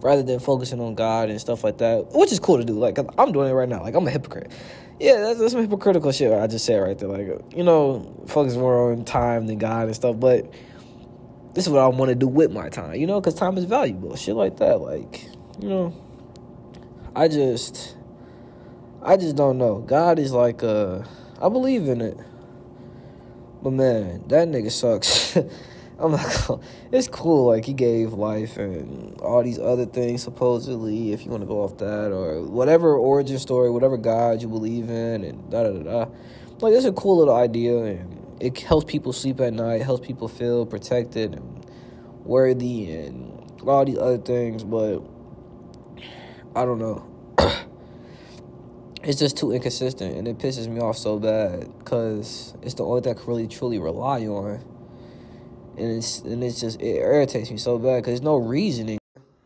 rather 0.00 0.22
than 0.22 0.38
focusing 0.38 0.80
on 0.80 0.94
God 0.94 1.30
and 1.30 1.40
stuff 1.40 1.62
like 1.62 1.78
that, 1.78 2.08
which 2.12 2.32
is 2.32 2.38
cool 2.38 2.58
to 2.58 2.64
do. 2.64 2.78
Like, 2.78 2.98
I'm 3.18 3.32
doing 3.32 3.50
it 3.50 3.52
right 3.52 3.68
now. 3.68 3.82
Like, 3.82 3.94
I'm 3.94 4.06
a 4.06 4.10
hypocrite. 4.10 4.50
Yeah, 4.98 5.20
that's, 5.20 5.38
that's 5.38 5.52
some 5.52 5.62
hypocritical 5.62 6.12
shit 6.12 6.32
I 6.32 6.46
just 6.46 6.64
said 6.64 6.78
right 6.78 6.98
there. 6.98 7.08
Like, 7.08 7.56
you 7.56 7.64
know, 7.64 8.24
focus 8.26 8.54
more 8.56 8.92
on 8.92 9.04
time 9.04 9.46
than 9.46 9.58
God 9.58 9.86
and 9.86 9.94
stuff, 9.94 10.18
but 10.18 10.52
this 11.54 11.66
is 11.66 11.72
what 11.72 11.80
I 11.80 11.88
want 11.88 12.10
to 12.10 12.14
do 12.14 12.28
with 12.28 12.52
my 12.52 12.68
time, 12.68 12.94
you 12.94 13.06
know, 13.06 13.20
because 13.20 13.34
time 13.34 13.56
is 13.58 13.64
valuable. 13.64 14.14
Shit 14.16 14.34
like 14.34 14.58
that. 14.58 14.80
Like, 14.80 15.24
you 15.60 15.68
know, 15.68 15.94
I 17.14 17.28
just, 17.28 17.96
I 19.02 19.16
just 19.16 19.36
don't 19.36 19.58
know. 19.58 19.78
God 19.78 20.18
is 20.18 20.32
like, 20.32 20.62
uh, 20.62 21.02
I 21.40 21.48
believe 21.48 21.88
in 21.88 22.00
it. 22.00 22.18
But 23.62 23.72
man, 23.72 24.24
that 24.28 24.48
nigga 24.48 24.70
sucks. 24.70 25.36
I'm 26.00 26.12
like, 26.12 26.60
it's 26.92 27.08
cool. 27.08 27.46
Like 27.46 27.66
he 27.66 27.74
gave 27.74 28.14
life 28.14 28.56
and 28.56 29.20
all 29.20 29.42
these 29.42 29.58
other 29.58 29.84
things, 29.84 30.22
supposedly, 30.22 31.12
if 31.12 31.24
you 31.26 31.30
want 31.30 31.42
to 31.42 31.46
go 31.46 31.62
off 31.62 31.76
that 31.78 32.10
or 32.10 32.42
whatever 32.42 32.96
origin 32.96 33.38
story, 33.38 33.70
whatever 33.70 33.98
God 33.98 34.40
you 34.40 34.48
believe 34.48 34.88
in, 34.88 35.24
and 35.24 35.50
da 35.50 35.62
da 35.62 35.72
da 35.72 35.82
da. 35.82 36.10
Like 36.60 36.72
it's 36.72 36.86
a 36.86 36.92
cool 36.92 37.18
little 37.18 37.36
idea, 37.36 37.76
and 37.76 38.36
it 38.40 38.58
helps 38.60 38.90
people 38.90 39.12
sleep 39.12 39.40
at 39.40 39.52
night, 39.52 39.82
helps 39.82 40.06
people 40.06 40.26
feel 40.26 40.64
protected 40.64 41.34
and 41.34 41.66
worthy, 42.24 42.90
and 42.92 43.60
all 43.66 43.84
these 43.84 43.98
other 43.98 44.18
things. 44.18 44.64
But 44.64 45.00
I 46.56 46.64
don't 46.64 46.78
know. 46.78 47.06
it's 49.02 49.18
just 49.18 49.36
too 49.36 49.52
inconsistent, 49.52 50.16
and 50.16 50.26
it 50.26 50.38
pisses 50.38 50.66
me 50.66 50.80
off 50.80 50.96
so 50.96 51.18
bad 51.18 51.70
because 51.78 52.54
it's 52.62 52.74
the 52.74 52.86
only 52.86 53.02
thing 53.02 53.14
I 53.14 53.18
can 53.18 53.26
really 53.26 53.48
truly 53.48 53.78
rely 53.78 54.26
on 54.26 54.69
and 55.80 55.96
it's 55.96 56.20
and 56.20 56.44
it's 56.44 56.60
just 56.60 56.80
it 56.80 56.96
irritates 56.96 57.50
me 57.50 57.56
so 57.56 57.78
bad 57.78 57.96
because 57.96 58.12
there's 58.12 58.22
no 58.22 58.36
reasoning. 58.36 58.98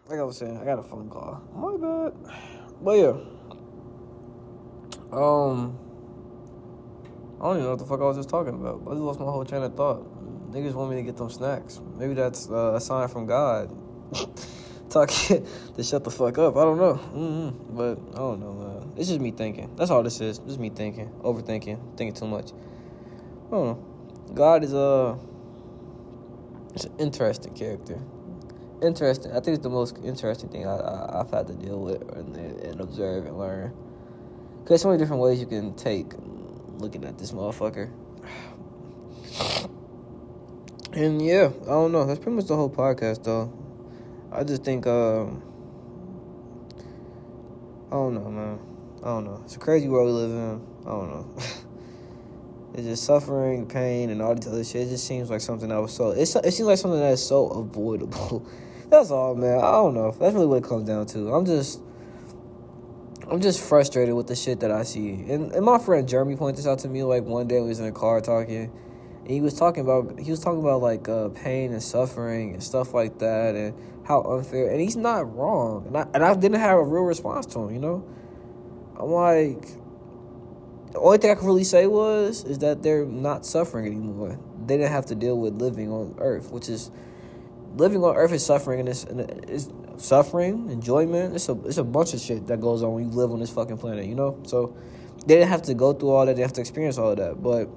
Like 0.08 0.18
I 0.18 0.22
was 0.22 0.36
saying, 0.36 0.58
I 0.58 0.64
got 0.64 0.78
a 0.78 0.82
phone 0.82 1.08
call. 1.08 1.40
My 1.54 1.76
bad. 1.76 2.34
But 2.82 2.98
yeah. 2.98 3.14
Um. 5.12 5.78
I 7.40 7.48
don't 7.48 7.56
even 7.56 7.64
know 7.64 7.70
what 7.70 7.78
the 7.78 7.84
fuck 7.84 8.00
I 8.00 8.04
was 8.04 8.16
just 8.16 8.28
talking 8.28 8.54
about. 8.54 8.82
I 8.86 8.90
just 8.90 9.00
lost 9.00 9.20
my 9.20 9.26
whole 9.26 9.44
train 9.44 9.62
of 9.62 9.74
thought. 9.74 10.02
Niggas 10.52 10.72
want 10.72 10.90
me 10.90 10.96
to 10.96 11.02
get 11.02 11.16
them 11.16 11.28
snacks. 11.28 11.80
Maybe 11.96 12.14
that's 12.14 12.48
uh, 12.48 12.74
a 12.74 12.80
sign 12.80 13.08
from 13.08 13.26
God. 13.26 13.76
Talking 14.88 15.44
to 15.76 15.82
shut 15.82 16.04
the 16.04 16.10
fuck 16.10 16.38
up. 16.38 16.56
I 16.56 16.62
don't 16.62 16.78
know. 16.78 16.94
Mm-hmm. 16.94 17.76
But 17.76 17.98
I 18.14 18.18
don't 18.18 18.40
know, 18.40 18.52
man. 18.52 18.92
It's 18.96 19.08
just 19.08 19.20
me 19.20 19.32
thinking. 19.32 19.74
That's 19.76 19.90
all 19.90 20.02
this 20.02 20.20
is. 20.20 20.38
Just 20.38 20.60
me 20.60 20.70
thinking, 20.70 21.10
overthinking, 21.22 21.96
thinking 21.96 22.14
too 22.14 22.28
much. 22.28 22.52
I 23.48 23.50
don't 23.50 23.66
know. 23.66 24.32
God 24.34 24.62
is 24.62 24.72
uh 24.72 25.16
it's 26.74 26.84
an 26.84 26.92
interesting 26.98 27.54
character. 27.54 28.00
Interesting. 28.82 29.30
I 29.30 29.36
think 29.36 29.56
it's 29.56 29.62
the 29.62 29.70
most 29.70 29.96
interesting 30.04 30.48
thing 30.48 30.66
I, 30.66 31.18
have 31.18 31.30
had 31.30 31.46
to 31.46 31.54
deal 31.54 31.78
with 31.80 32.02
and, 32.16 32.36
and, 32.36 32.80
observe 32.80 33.26
and 33.26 33.38
learn. 33.38 33.72
Because 34.62 34.82
so 34.82 34.88
many 34.88 34.98
different 34.98 35.22
ways 35.22 35.38
you 35.38 35.46
can 35.46 35.74
take 35.74 36.12
looking 36.78 37.04
at 37.04 37.18
this 37.18 37.32
motherfucker. 37.32 37.90
And 40.92 41.20
yeah, 41.20 41.50
I 41.62 41.70
don't 41.70 41.90
know. 41.90 42.06
That's 42.06 42.20
pretty 42.20 42.36
much 42.36 42.44
the 42.44 42.54
whole 42.54 42.70
podcast, 42.70 43.24
though. 43.24 43.52
I 44.30 44.44
just 44.44 44.62
think, 44.62 44.86
um, 44.86 45.42
I 47.88 47.94
don't 47.94 48.14
know, 48.14 48.30
man. 48.30 48.60
I 49.02 49.06
don't 49.06 49.24
know. 49.24 49.40
It's 49.44 49.56
a 49.56 49.58
crazy 49.58 49.88
world 49.88 50.06
we 50.06 50.12
live 50.12 50.30
in. 50.30 50.66
I 50.82 50.90
don't 50.90 51.10
know. 51.10 51.42
It's 52.74 52.82
just 52.82 53.04
suffering, 53.04 53.66
pain, 53.66 54.10
and 54.10 54.20
all 54.20 54.34
these 54.34 54.48
other 54.48 54.64
shit. 54.64 54.88
It 54.88 54.90
just 54.90 55.06
seems 55.06 55.30
like 55.30 55.40
something 55.40 55.68
that 55.68 55.80
was 55.80 55.92
so. 55.92 56.10
It's, 56.10 56.34
it 56.34 56.50
seems 56.52 56.66
like 56.66 56.78
something 56.78 56.98
that 56.98 57.12
is 57.12 57.24
so 57.24 57.46
avoidable. 57.48 58.44
That's 58.90 59.12
all, 59.12 59.36
man. 59.36 59.58
I 59.58 59.70
don't 59.70 59.94
know. 59.94 60.10
That's 60.10 60.34
really 60.34 60.46
what 60.46 60.56
it 60.56 60.64
comes 60.64 60.86
down 60.88 61.06
to. 61.06 61.32
I'm 61.32 61.46
just. 61.46 61.80
I'm 63.30 63.40
just 63.40 63.60
frustrated 63.66 64.14
with 64.14 64.26
the 64.26 64.36
shit 64.36 64.60
that 64.60 64.70
I 64.70 64.82
see. 64.82 65.12
And, 65.12 65.50
and 65.52 65.64
my 65.64 65.78
friend 65.78 66.06
Jeremy 66.06 66.36
pointed 66.36 66.58
this 66.58 66.66
out 66.66 66.80
to 66.80 66.88
me 66.88 67.02
like 67.04 67.22
one 67.22 67.48
day 67.48 67.58
we 67.58 67.68
was 67.68 67.80
in 67.80 67.86
a 67.86 67.92
car 67.92 68.20
talking. 68.20 68.70
And 69.20 69.30
he 69.30 69.40
was 69.40 69.54
talking 69.54 69.82
about 69.82 70.18
he 70.18 70.30
was 70.30 70.40
talking 70.40 70.60
about 70.60 70.82
like 70.82 71.08
uh, 71.08 71.30
pain 71.30 71.72
and 71.72 71.82
suffering 71.82 72.52
and 72.52 72.62
stuff 72.62 72.92
like 72.92 73.18
that 73.20 73.54
and 73.54 73.74
how 74.04 74.20
unfair 74.24 74.68
and 74.68 74.80
he's 74.80 74.96
not 74.96 75.34
wrong. 75.34 75.86
And 75.86 75.96
I 75.96 76.06
and 76.12 76.24
I 76.24 76.34
didn't 76.34 76.60
have 76.60 76.76
a 76.76 76.84
real 76.84 77.04
response 77.04 77.46
to 77.46 77.60
him, 77.60 77.72
you 77.72 77.80
know? 77.80 78.06
I'm 78.98 79.10
like 79.10 79.68
the 80.94 81.00
only 81.00 81.18
thing 81.18 81.32
I 81.32 81.34
can 81.34 81.46
really 81.46 81.64
say 81.64 81.88
was 81.88 82.44
is 82.44 82.60
that 82.60 82.84
they're 82.84 83.04
not 83.04 83.44
suffering 83.44 83.86
anymore. 83.86 84.38
They 84.64 84.76
didn't 84.76 84.92
have 84.92 85.06
to 85.06 85.16
deal 85.16 85.36
with 85.36 85.60
living 85.60 85.90
on 85.90 86.14
Earth, 86.18 86.52
which 86.52 86.68
is 86.68 86.92
living 87.74 88.04
on 88.04 88.14
Earth 88.14 88.30
is 88.30 88.46
suffering, 88.46 88.78
and 88.78 88.88
it's, 88.88 89.02
and 89.02 89.20
it's 89.50 89.68
suffering, 89.96 90.70
enjoyment. 90.70 91.34
It's 91.34 91.48
a 91.48 91.60
it's 91.64 91.78
a 91.78 91.84
bunch 91.84 92.14
of 92.14 92.20
shit 92.20 92.46
that 92.46 92.60
goes 92.60 92.84
on 92.84 92.94
when 92.94 93.10
you 93.10 93.10
live 93.10 93.32
on 93.32 93.40
this 93.40 93.50
fucking 93.50 93.76
planet, 93.76 94.06
you 94.06 94.14
know. 94.14 94.40
So 94.44 94.76
they 95.26 95.34
didn't 95.34 95.48
have 95.48 95.62
to 95.62 95.74
go 95.74 95.92
through 95.92 96.10
all 96.10 96.26
that. 96.26 96.36
They 96.36 96.42
have 96.42 96.52
to 96.52 96.60
experience 96.60 96.96
all 96.96 97.10
of 97.10 97.16
that, 97.16 97.42
but 97.42 97.68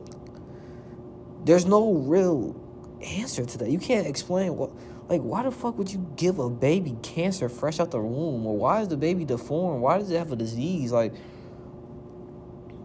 there's 1.43 1.65
no 1.65 1.93
real 1.93 2.55
answer 3.01 3.45
to 3.45 3.57
that. 3.57 3.72
You 3.72 3.80
can't 3.80 4.05
explain 4.05 4.55
what. 4.55 4.72
Like, 5.09 5.22
why 5.22 5.41
the 5.41 5.51
fuck 5.51 5.78
would 5.78 5.89
you 5.89 6.05
give 6.18 6.38
a 6.38 6.49
baby 6.49 6.97
cancer 7.01 7.47
fresh 7.47 7.80
out 7.80 7.91
the 7.91 7.99
womb? 7.99 8.45
Or 8.45 8.57
why 8.57 8.82
is 8.82 8.89
the 8.89 8.97
baby 8.97 9.24
deformed? 9.24 9.82
Why 9.82 9.97
does 9.97 10.11
it 10.11 10.18
have 10.18 10.34
a 10.34 10.36
disease? 10.36 10.91
Like, 10.91 11.13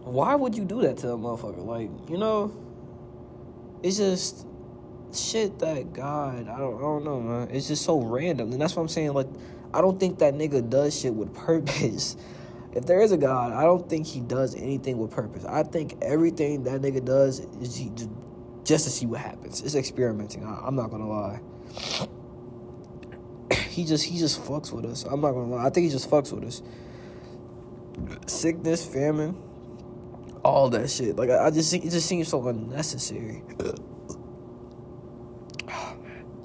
why 0.03 0.35
would 0.35 0.55
you 0.55 0.65
do 0.65 0.81
that 0.81 0.97
to 0.97 1.11
a 1.11 1.17
motherfucker? 1.17 1.65
Like, 1.65 1.89
you 2.09 2.17
know, 2.17 2.53
it's 3.81 3.97
just 3.97 4.45
shit 5.13 5.59
that 5.59 5.93
God, 5.93 6.47
I 6.49 6.57
don't, 6.57 6.75
I 6.77 6.81
don't 6.81 7.05
know, 7.05 7.21
man. 7.21 7.49
It's 7.51 7.67
just 7.67 7.83
so 7.83 8.01
random, 8.01 8.51
and 8.51 8.61
that's 8.61 8.75
what 8.75 8.81
I'm 8.81 8.89
saying. 8.89 9.13
Like, 9.13 9.29
I 9.73 9.81
don't 9.81 9.99
think 9.99 10.19
that 10.19 10.33
nigga 10.33 10.69
does 10.69 10.99
shit 10.99 11.13
with 11.13 11.33
purpose. 11.45 12.17
If 12.73 12.85
there 12.85 13.01
is 13.01 13.11
a 13.11 13.17
God, 13.17 13.53
I 13.53 13.63
don't 13.63 13.87
think 13.87 14.07
he 14.07 14.19
does 14.19 14.55
anything 14.55 14.97
with 14.97 15.11
purpose. 15.11 15.45
I 15.45 15.63
think 15.63 15.95
everything 16.01 16.63
that 16.63 16.81
nigga 16.81 17.05
does 17.05 17.39
is 17.61 17.75
he 17.75 17.91
just, 18.63 18.85
to 18.85 18.89
see 18.89 19.05
what 19.05 19.21
happens. 19.21 19.61
It's 19.61 19.75
experimenting. 19.75 20.43
I, 20.43 20.63
I'm 20.65 20.75
not 20.75 20.89
gonna 20.89 21.07
lie. 21.07 21.39
he 23.69 23.85
just 23.85 24.03
he 24.03 24.17
just 24.17 24.41
fucks 24.41 24.71
with 24.73 24.85
us. 24.85 25.03
I'm 25.03 25.21
not 25.21 25.31
gonna 25.31 25.55
lie. 25.55 25.65
I 25.65 25.69
think 25.69 25.85
he 25.85 25.91
just 25.91 26.09
fucks 26.09 26.33
with 26.33 26.43
us. 26.43 26.61
Sickness, 28.25 28.85
famine 28.85 29.37
all 30.43 30.69
that 30.69 30.89
shit. 30.89 31.15
Like 31.15 31.29
I, 31.29 31.49
just 31.49 31.73
it 31.73 31.83
just 31.83 32.07
seems 32.07 32.27
so 32.27 32.47
unnecessary. 32.47 33.43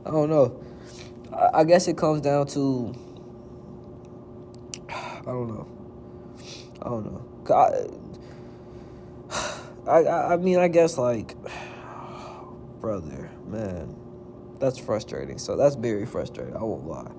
I 0.07 0.11
don't 0.11 0.31
know. 0.31 0.61
I, 1.33 1.61
I 1.61 1.65
guess 1.65 1.89
it 1.89 1.97
comes 1.97 2.21
down 2.23 2.47
to 2.49 2.95
I 5.29 5.33
don't 5.33 5.49
know. 5.49 5.69
I 6.81 6.89
don't 6.89 7.13
know. 7.13 7.23
I, 9.87 9.91
I, 9.91 10.33
I 10.33 10.37
mean, 10.39 10.59
I 10.59 10.69
guess 10.69 10.97
like, 10.97 11.35
brother, 12.81 13.31
man, 13.47 13.95
that's 14.59 14.79
frustrating. 14.79 15.37
So 15.37 15.55
that's 15.55 15.75
very 15.75 16.07
frustrating. 16.07 16.57
I 16.57 16.63
won't 16.63 16.87
lie. 16.87 17.13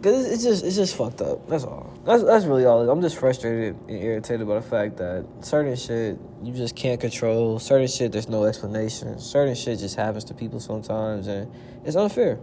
Cause 0.00 0.30
it's 0.30 0.44
just 0.44 0.64
it's 0.64 0.76
just 0.76 0.94
fucked 0.94 1.20
up. 1.22 1.48
That's 1.48 1.64
all. 1.64 1.92
That's 2.04 2.22
that's 2.22 2.44
really 2.44 2.64
all. 2.64 2.88
I'm 2.88 3.02
just 3.02 3.18
frustrated 3.18 3.74
and 3.88 4.00
irritated 4.00 4.46
by 4.46 4.54
the 4.54 4.62
fact 4.62 4.96
that 4.98 5.26
certain 5.40 5.74
shit 5.74 6.16
you 6.40 6.52
just 6.52 6.76
can't 6.76 7.00
control. 7.00 7.58
Certain 7.58 7.88
shit 7.88 8.12
there's 8.12 8.28
no 8.28 8.44
explanation. 8.44 9.18
Certain 9.18 9.56
shit 9.56 9.80
just 9.80 9.96
happens 9.96 10.22
to 10.24 10.34
people 10.34 10.60
sometimes, 10.60 11.26
and 11.26 11.50
it's 11.84 11.96
unfair. 11.96 12.38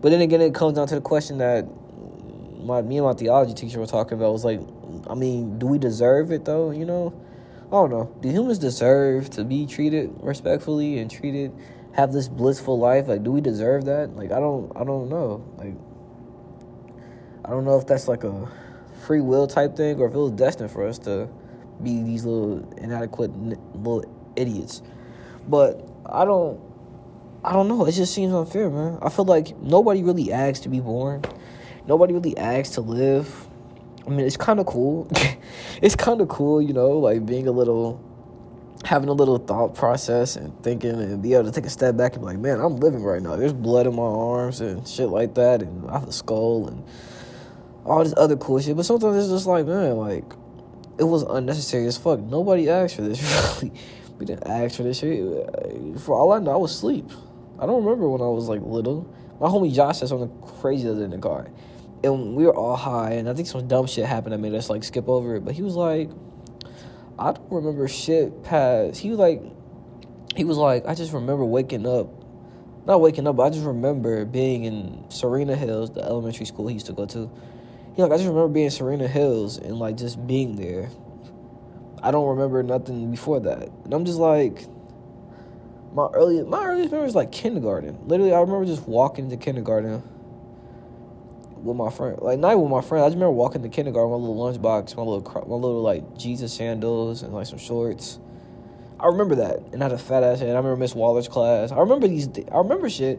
But 0.00 0.10
then 0.10 0.20
again, 0.20 0.40
it 0.40 0.52
comes 0.52 0.74
down 0.74 0.88
to 0.88 0.96
the 0.96 1.00
question 1.00 1.38
that 1.38 1.64
my 2.64 2.82
me 2.82 2.98
and 2.98 3.06
my 3.06 3.12
theology 3.12 3.54
teacher 3.54 3.78
were 3.78 3.86
talking 3.86 4.18
about. 4.18 4.32
Was 4.32 4.44
like, 4.44 4.60
I 5.08 5.14
mean, 5.14 5.60
do 5.60 5.66
we 5.68 5.78
deserve 5.78 6.32
it 6.32 6.44
though? 6.44 6.72
You 6.72 6.86
know, 6.86 7.14
I 7.68 7.70
don't 7.70 7.90
know. 7.90 8.12
Do 8.20 8.28
humans 8.30 8.58
deserve 8.58 9.30
to 9.30 9.44
be 9.44 9.64
treated 9.64 10.10
respectfully 10.20 10.98
and 10.98 11.08
treated 11.08 11.52
have 11.92 12.12
this 12.12 12.26
blissful 12.26 12.80
life? 12.80 13.06
Like, 13.06 13.22
do 13.22 13.30
we 13.30 13.40
deserve 13.40 13.84
that? 13.84 14.16
Like, 14.16 14.32
I 14.32 14.40
don't. 14.40 14.72
I 14.74 14.82
don't 14.82 15.08
know. 15.08 15.44
Like 15.56 15.74
I 17.48 17.52
don't 17.52 17.64
know 17.64 17.78
if 17.78 17.86
that's 17.86 18.08
like 18.08 18.24
a 18.24 18.46
free 19.06 19.22
will 19.22 19.46
type 19.46 19.74
thing 19.74 19.98
or 19.98 20.06
if 20.06 20.12
it 20.12 20.18
was 20.18 20.32
destined 20.32 20.70
for 20.70 20.86
us 20.86 20.98
to 21.00 21.30
be 21.82 22.02
these 22.02 22.26
little 22.26 22.70
inadequate 22.76 23.34
little 23.74 24.04
idiots. 24.36 24.82
But 25.48 25.88
I 26.04 26.26
don't 26.26 26.60
I 27.42 27.54
don't 27.54 27.66
know. 27.66 27.86
It 27.86 27.92
just 27.92 28.12
seems 28.12 28.34
unfair, 28.34 28.68
man. 28.68 28.98
I 29.00 29.08
feel 29.08 29.24
like 29.24 29.56
nobody 29.62 30.02
really 30.02 30.30
asked 30.30 30.64
to 30.64 30.68
be 30.68 30.80
born. 30.80 31.22
Nobody 31.86 32.12
really 32.12 32.36
asked 32.36 32.74
to 32.74 32.82
live. 32.82 33.48
I 34.06 34.10
mean, 34.10 34.26
it's 34.26 34.36
kind 34.36 34.60
of 34.60 34.66
cool. 34.66 35.10
it's 35.80 35.96
kind 35.96 36.20
of 36.20 36.28
cool, 36.28 36.60
you 36.60 36.74
know, 36.74 36.98
like 36.98 37.24
being 37.24 37.46
a 37.46 37.50
little, 37.50 38.04
having 38.84 39.08
a 39.08 39.12
little 39.14 39.38
thought 39.38 39.74
process 39.74 40.36
and 40.36 40.52
thinking 40.62 40.90
and 40.90 41.22
be 41.22 41.32
able 41.32 41.44
to 41.44 41.52
take 41.52 41.64
a 41.64 41.70
step 41.70 41.96
back 41.96 42.12
and 42.12 42.20
be 42.20 42.26
like, 42.26 42.38
man, 42.38 42.60
I'm 42.60 42.76
living 42.76 43.02
right 43.02 43.22
now. 43.22 43.36
There's 43.36 43.54
blood 43.54 43.86
in 43.86 43.96
my 43.96 44.02
arms 44.02 44.60
and 44.60 44.86
shit 44.86 45.08
like 45.08 45.34
that, 45.36 45.62
and 45.62 45.88
I 45.88 46.00
have 46.00 46.08
a 46.08 46.12
skull 46.12 46.68
and 46.68 46.84
all 47.88 48.04
this 48.04 48.14
other 48.16 48.36
cool 48.36 48.60
shit. 48.60 48.76
But 48.76 48.84
sometimes 48.84 49.16
it's 49.16 49.28
just 49.28 49.46
like, 49.46 49.66
man, 49.66 49.96
like, 49.96 50.24
it 50.98 51.04
was 51.04 51.22
unnecessary 51.22 51.86
as 51.86 51.96
fuck. 51.96 52.20
Nobody 52.20 52.68
asked 52.68 52.96
for 52.96 53.02
this, 53.02 53.20
really. 53.62 53.72
We 54.18 54.26
didn't 54.26 54.48
ask 54.48 54.76
for 54.76 54.82
this 54.82 54.98
shit. 54.98 55.20
For 56.00 56.18
all 56.18 56.32
I 56.32 56.40
know, 56.40 56.52
I 56.52 56.56
was 56.56 56.72
asleep. 56.72 57.08
I 57.58 57.66
don't 57.66 57.84
remember 57.84 58.08
when 58.08 58.20
I 58.20 58.28
was 58.28 58.48
like 58.48 58.60
little. 58.62 59.12
My 59.40 59.48
homie 59.48 59.72
Josh 59.72 59.98
said 59.98 60.08
something 60.08 60.30
crazy 60.60 60.88
other 60.88 61.04
in 61.04 61.10
the 61.10 61.18
car. 61.18 61.48
And 62.02 62.34
we 62.34 62.44
were 62.44 62.54
all 62.54 62.76
high, 62.76 63.12
and 63.12 63.28
I 63.28 63.34
think 63.34 63.48
some 63.48 63.66
dumb 63.66 63.86
shit 63.86 64.06
happened 64.06 64.32
that 64.32 64.38
made 64.38 64.54
us 64.54 64.70
like 64.70 64.84
skip 64.84 65.08
over 65.08 65.36
it. 65.36 65.44
But 65.44 65.54
he 65.54 65.62
was 65.62 65.74
like, 65.74 66.10
I 67.18 67.32
don't 67.32 67.50
remember 67.50 67.86
shit 67.88 68.44
past. 68.44 69.00
He 69.00 69.10
was 69.10 69.18
like, 69.18 69.42
he 70.36 70.44
was 70.44 70.56
like, 70.56 70.86
I 70.86 70.94
just 70.94 71.12
remember 71.12 71.44
waking 71.44 71.86
up. 71.86 72.08
Not 72.86 73.00
waking 73.00 73.26
up, 73.26 73.36
but 73.36 73.42
I 73.44 73.50
just 73.50 73.66
remember 73.66 74.24
being 74.24 74.64
in 74.64 75.04
Serena 75.10 75.56
Hills, 75.56 75.90
the 75.90 76.02
elementary 76.02 76.46
school 76.46 76.68
he 76.68 76.74
used 76.74 76.86
to 76.86 76.92
go 76.92 77.06
to. 77.06 77.30
Like, 77.98 78.12
I 78.12 78.14
just 78.14 78.28
remember 78.28 78.48
being 78.48 78.70
Serena 78.70 79.08
Hills 79.08 79.58
and 79.58 79.76
like 79.78 79.96
just 79.96 80.24
being 80.24 80.54
there. 80.54 80.88
I 82.00 82.12
don't 82.12 82.28
remember 82.28 82.62
nothing 82.62 83.10
before 83.10 83.40
that. 83.40 83.70
And 83.84 83.92
I'm 83.92 84.04
just 84.04 84.20
like, 84.20 84.66
my 85.92 86.06
early 86.14 86.44
my 86.44 86.64
earliest 86.64 86.92
memory 86.92 87.08
is 87.08 87.16
like 87.16 87.32
kindergarten. 87.32 87.98
Literally, 88.06 88.32
I 88.32 88.38
remember 88.40 88.64
just 88.66 88.86
walking 88.86 89.24
into 89.24 89.36
kindergarten 89.36 90.00
with 91.56 91.76
my 91.76 91.90
friend. 91.90 92.20
Like 92.22 92.38
not 92.38 92.60
with 92.60 92.70
my 92.70 92.82
friend. 92.82 93.04
I 93.04 93.08
just 93.08 93.16
remember 93.16 93.32
walking 93.32 93.62
to 93.62 93.68
kindergarten 93.68 94.12
with 94.12 94.20
my 94.20 94.28
little 94.28 94.52
lunchbox, 94.52 94.96
my 94.96 95.02
little 95.02 95.22
my 95.48 95.56
little 95.56 95.82
like 95.82 96.16
Jesus 96.16 96.52
sandals 96.52 97.22
and 97.22 97.32
like 97.34 97.48
some 97.48 97.58
shorts. 97.58 98.20
I 99.00 99.06
remember 99.06 99.34
that, 99.36 99.58
and 99.72 99.82
I 99.82 99.86
had 99.86 99.92
a 99.92 99.98
fat 99.98 100.22
ass 100.22 100.38
head. 100.38 100.50
I 100.50 100.58
remember 100.58 100.76
Miss 100.76 100.94
Waller's 100.94 101.26
class. 101.26 101.72
I 101.72 101.80
remember 101.80 102.06
these. 102.06 102.28
I 102.52 102.58
remember 102.58 102.88
shit. 102.88 103.18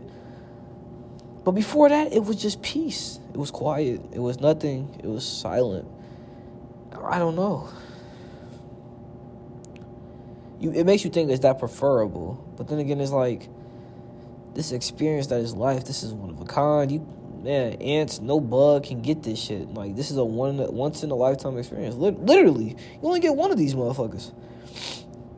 But 1.43 1.51
before 1.51 1.89
that, 1.89 2.13
it 2.13 2.23
was 2.23 2.41
just 2.41 2.61
peace. 2.61 3.19
It 3.33 3.37
was 3.37 3.51
quiet. 3.51 4.01
It 4.11 4.19
was 4.19 4.39
nothing. 4.39 4.99
It 5.03 5.07
was 5.07 5.25
silent. 5.25 5.87
I 7.01 7.17
don't 7.17 7.35
know 7.35 7.69
you 10.59 10.71
it 10.71 10.85
makes 10.85 11.03
you 11.03 11.09
think 11.09 11.31
is 11.31 11.39
that 11.41 11.59
preferable. 11.59 12.45
But 12.57 12.67
then 12.67 12.79
again, 12.79 12.99
it's 12.99 13.11
like 13.11 13.47
this 14.53 14.71
experience 14.71 15.27
that 15.27 15.39
is 15.39 15.53
life. 15.53 15.85
This 15.85 16.03
is 16.03 16.13
one 16.13 16.29
of 16.29 16.39
a 16.41 16.45
kind. 16.45 16.91
You 16.91 17.07
man, 17.41 17.73
ants, 17.81 18.19
no 18.19 18.39
bug 18.39 18.83
can 18.83 19.01
get 19.01 19.23
this 19.23 19.39
shit. 19.39 19.73
Like 19.73 19.95
this 19.95 20.11
is 20.11 20.17
a 20.17 20.25
one 20.25 20.57
once 20.73 21.03
in 21.03 21.11
a 21.11 21.15
lifetime 21.15 21.57
experience. 21.57 21.95
Literally, 21.95 22.69
you 22.69 22.99
only 23.03 23.19
get 23.19 23.35
one 23.35 23.51
of 23.51 23.57
these 23.57 23.73
motherfuckers. 23.73 24.33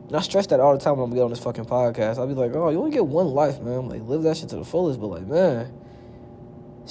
And 0.08 0.16
I 0.16 0.20
stress 0.20 0.46
that 0.48 0.60
all 0.60 0.76
the 0.76 0.82
time 0.82 0.98
when 0.98 1.10
I'm 1.10 1.18
on 1.18 1.30
this 1.30 1.38
fucking 1.38 1.64
podcast. 1.64 2.18
I'll 2.18 2.26
be 2.26 2.34
like, 2.34 2.54
oh, 2.54 2.68
you 2.68 2.78
only 2.78 2.90
get 2.90 3.06
one 3.06 3.28
life, 3.28 3.60
man. 3.60 3.88
Like 3.88 4.02
live 4.02 4.22
that 4.24 4.36
shit 4.36 4.48
to 4.50 4.56
the 4.56 4.64
fullest. 4.64 5.00
But 5.00 5.06
like, 5.06 5.26
man, 5.26 5.72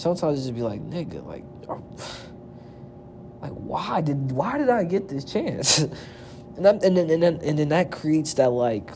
sometimes 0.01 0.41
just 0.41 0.55
be 0.55 0.61
like, 0.61 0.81
nigga, 0.81 1.25
like, 1.25 1.43
oh, 1.69 1.81
like 3.41 3.51
why 3.51 4.01
did 4.01 4.31
why 4.31 4.57
did 4.57 4.69
I 4.69 4.83
get 4.83 5.07
this 5.07 5.23
chance? 5.23 5.79
and 6.57 6.65
and 6.65 6.97
then 6.97 7.09
and 7.09 7.23
then 7.23 7.39
and 7.43 7.59
then 7.59 7.69
that 7.69 7.91
creates 7.91 8.33
that 8.35 8.49
like 8.49 8.91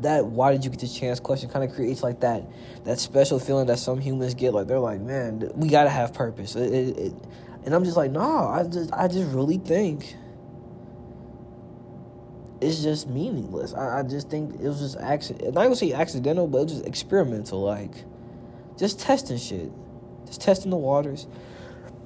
that 0.00 0.24
why 0.24 0.52
did 0.52 0.64
you 0.64 0.70
get 0.70 0.80
this 0.80 0.96
chance 0.96 1.20
question 1.20 1.48
kind 1.50 1.64
of 1.64 1.74
creates 1.74 2.02
like 2.02 2.20
that 2.20 2.42
that 2.84 2.98
special 2.98 3.38
feeling 3.38 3.66
that 3.66 3.78
some 3.78 4.00
humans 4.00 4.34
get. 4.34 4.54
Like 4.54 4.66
they're 4.66 4.78
like 4.78 5.00
man 5.00 5.50
we 5.54 5.68
gotta 5.68 5.90
have 5.90 6.14
purpose. 6.14 6.56
It, 6.56 6.72
it, 6.72 6.98
it, 6.98 7.12
and 7.64 7.74
i'm 7.74 7.84
just 7.84 7.96
like 7.96 8.12
no 8.12 8.20
i 8.20 8.62
just 8.62 8.92
i 8.92 9.08
just 9.08 9.28
really 9.34 9.58
think 9.58 10.14
it's 12.58 12.82
just 12.82 13.06
meaningless. 13.08 13.74
I, 13.74 13.98
I 13.98 14.02
just 14.02 14.30
think 14.30 14.54
it 14.54 14.66
was 14.66 14.80
just 14.80 14.96
accident 14.96 15.52
not 15.52 15.64
gonna 15.64 15.76
say 15.76 15.92
accidental 15.92 16.46
but 16.46 16.58
it 16.58 16.62
was 16.62 16.72
just 16.74 16.86
experimental 16.86 17.60
like 17.60 18.04
just 18.76 19.00
testing 19.00 19.38
shit 19.38 19.70
just 20.26 20.40
testing 20.40 20.70
the 20.70 20.76
waters 20.76 21.26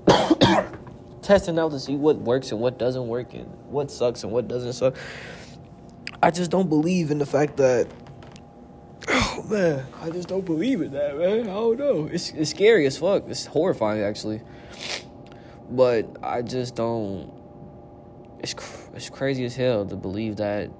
testing 1.22 1.58
out 1.58 1.70
to 1.70 1.80
see 1.80 1.96
what 1.96 2.16
works 2.16 2.50
and 2.52 2.60
what 2.60 2.78
doesn't 2.78 3.06
work 3.08 3.34
and 3.34 3.46
what 3.66 3.90
sucks 3.90 4.24
and 4.24 4.32
what 4.32 4.48
doesn't 4.48 4.72
suck. 4.72 4.96
I 6.22 6.30
just 6.30 6.50
don't 6.50 6.68
believe 6.68 7.10
in 7.10 7.18
the 7.18 7.26
fact 7.26 7.56
that. 7.58 7.88
Oh 9.32 9.44
man, 9.44 9.86
I 10.02 10.10
just 10.10 10.28
don't 10.28 10.44
believe 10.44 10.82
in 10.82 10.92
that, 10.92 11.16
man. 11.16 11.42
I 11.42 11.54
don't 11.54 11.78
know. 11.78 12.08
It's 12.12 12.30
it's 12.32 12.50
scary 12.50 12.84
as 12.86 12.98
fuck. 12.98 13.24
It's 13.28 13.46
horrifying 13.46 14.02
actually. 14.02 14.42
But 15.70 16.16
I 16.22 16.42
just 16.42 16.74
don't. 16.74 17.32
It's 18.40 18.54
it's 18.92 19.08
crazy 19.08 19.44
as 19.44 19.56
hell 19.56 19.86
to 19.86 19.96
believe 19.96 20.36
that. 20.36 20.70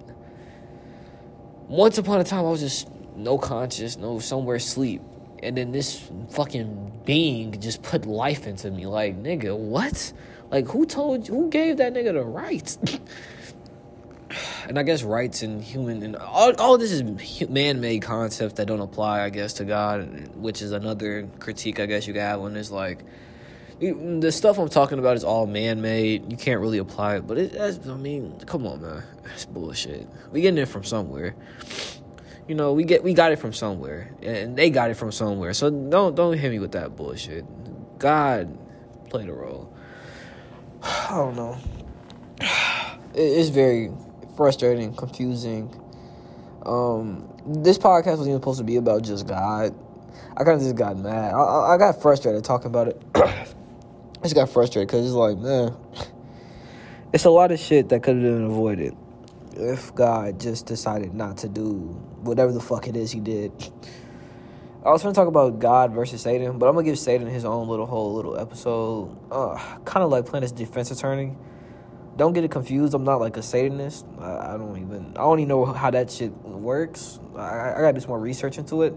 Once 1.68 1.96
upon 1.96 2.20
a 2.20 2.24
time, 2.24 2.44
I 2.44 2.50
was 2.50 2.60
just 2.60 2.90
no 3.16 3.38
conscious, 3.38 3.96
no 3.96 4.18
somewhere 4.18 4.56
asleep, 4.56 5.00
and 5.42 5.56
then 5.56 5.72
this 5.72 6.10
fucking 6.30 7.02
being 7.04 7.58
just 7.60 7.82
put 7.82 8.06
life 8.06 8.46
into 8.46 8.70
me. 8.70 8.86
Like 8.86 9.22
nigga, 9.22 9.56
what? 9.56 10.12
Like, 10.50 10.66
who 10.66 10.84
told 10.84 11.28
you? 11.28 11.34
Who 11.34 11.50
gave 11.50 11.76
that 11.76 11.94
nigga 11.94 12.12
the 12.12 12.24
rights? 12.24 12.78
and 14.68 14.78
I 14.78 14.82
guess 14.82 15.02
rights 15.02 15.42
and 15.42 15.62
human 15.62 16.02
and 16.02 16.16
all, 16.16 16.52
all 16.60 16.76
this 16.78 16.90
is 16.92 17.48
man-made 17.48 18.02
concepts 18.02 18.54
that 18.54 18.66
don't 18.66 18.80
apply, 18.80 19.22
I 19.22 19.30
guess, 19.30 19.54
to 19.54 19.64
God, 19.64 20.28
which 20.36 20.60
is 20.60 20.72
another 20.72 21.28
critique 21.38 21.78
I 21.78 21.86
guess 21.86 22.06
you 22.06 22.12
could 22.12 22.22
have 22.22 22.40
on 22.40 22.54
this. 22.54 22.70
Like, 22.70 23.04
the 23.80 24.30
stuff 24.30 24.58
I'm 24.58 24.68
talking 24.68 24.98
about 24.98 25.16
is 25.16 25.24
all 25.24 25.46
man-made. 25.46 26.30
You 26.30 26.36
can't 26.36 26.60
really 26.60 26.78
apply 26.78 27.16
it, 27.16 27.26
but 27.26 27.38
it. 27.38 27.56
I 27.58 27.94
mean, 27.94 28.38
come 28.46 28.66
on, 28.66 28.82
man, 28.82 29.04
it's 29.32 29.46
bullshit. 29.46 30.06
We 30.32 30.40
getting 30.42 30.58
it 30.58 30.66
from 30.66 30.84
somewhere. 30.84 31.34
You 32.50 32.56
know, 32.56 32.72
we 32.72 32.82
get 32.82 33.04
we 33.04 33.14
got 33.14 33.30
it 33.30 33.36
from 33.36 33.52
somewhere, 33.52 34.12
and 34.22 34.56
they 34.56 34.70
got 34.70 34.90
it 34.90 34.94
from 34.94 35.12
somewhere. 35.12 35.52
So 35.54 35.70
don't 35.70 36.16
don't 36.16 36.36
hit 36.36 36.50
me 36.50 36.58
with 36.58 36.72
that 36.72 36.96
bullshit. 36.96 37.44
God 37.96 38.58
played 39.08 39.28
a 39.28 39.32
role. 39.32 39.72
I 40.82 41.10
don't 41.10 41.36
know. 41.36 41.56
It's 43.14 43.50
very 43.50 43.92
frustrating, 44.36 44.96
confusing. 44.96 45.72
Um, 46.66 47.28
this 47.46 47.78
podcast 47.78 48.18
wasn't 48.18 48.30
even 48.30 48.40
supposed 48.40 48.58
to 48.58 48.64
be 48.64 48.78
about 48.78 49.02
just 49.02 49.28
God. 49.28 49.72
I 50.36 50.42
kind 50.42 50.56
of 50.56 50.60
just 50.60 50.74
got 50.74 50.98
mad. 50.98 51.32
I, 51.32 51.74
I 51.74 51.78
got 51.78 52.02
frustrated 52.02 52.42
talking 52.42 52.66
about 52.66 52.88
it. 52.88 53.00
I 53.14 53.46
just 54.24 54.34
got 54.34 54.48
frustrated 54.48 54.88
because 54.88 55.06
it's 55.06 55.14
like, 55.14 55.38
man, 55.38 55.76
it's 57.12 57.26
a 57.26 57.30
lot 57.30 57.52
of 57.52 57.60
shit 57.60 57.90
that 57.90 58.02
could 58.02 58.16
have 58.16 58.24
been 58.24 58.44
avoided 58.46 58.96
if 59.56 59.94
God 59.94 60.40
just 60.40 60.66
decided 60.66 61.14
not 61.14 61.38
to 61.38 61.48
do 61.48 61.72
whatever 62.22 62.52
the 62.52 62.60
fuck 62.60 62.88
it 62.88 62.96
is 62.96 63.10
he 63.10 63.20
did. 63.20 63.52
I 64.84 64.90
was 64.90 65.02
to 65.02 65.12
talk 65.12 65.28
about 65.28 65.58
God 65.58 65.92
versus 65.92 66.22
Satan, 66.22 66.58
but 66.58 66.66
I'm 66.66 66.74
gonna 66.74 66.86
give 66.86 66.98
Satan 66.98 67.26
his 67.26 67.44
own 67.44 67.68
little 67.68 67.84
whole 67.84 68.14
little 68.14 68.38
episode. 68.38 69.14
Uh, 69.30 69.56
kind 69.84 70.02
of 70.02 70.10
like 70.10 70.24
playing 70.24 70.42
his 70.42 70.52
defense 70.52 70.90
attorney. 70.90 71.36
Don't 72.16 72.32
get 72.32 72.44
it 72.44 72.50
confused. 72.50 72.94
I'm 72.94 73.04
not 73.04 73.20
like 73.20 73.36
a 73.36 73.42
Satanist. 73.42 74.06
I, 74.18 74.54
I 74.54 74.56
don't 74.56 74.78
even. 74.78 75.12
I 75.16 75.20
don't 75.20 75.38
even 75.38 75.48
know 75.48 75.66
how 75.66 75.90
that 75.90 76.10
shit 76.10 76.32
works. 76.44 77.20
I, 77.36 77.74
I 77.74 77.80
gotta 77.80 77.92
do 77.92 78.00
some 78.00 78.08
more 78.08 78.18
research 78.18 78.56
into 78.56 78.82
it. 78.82 78.94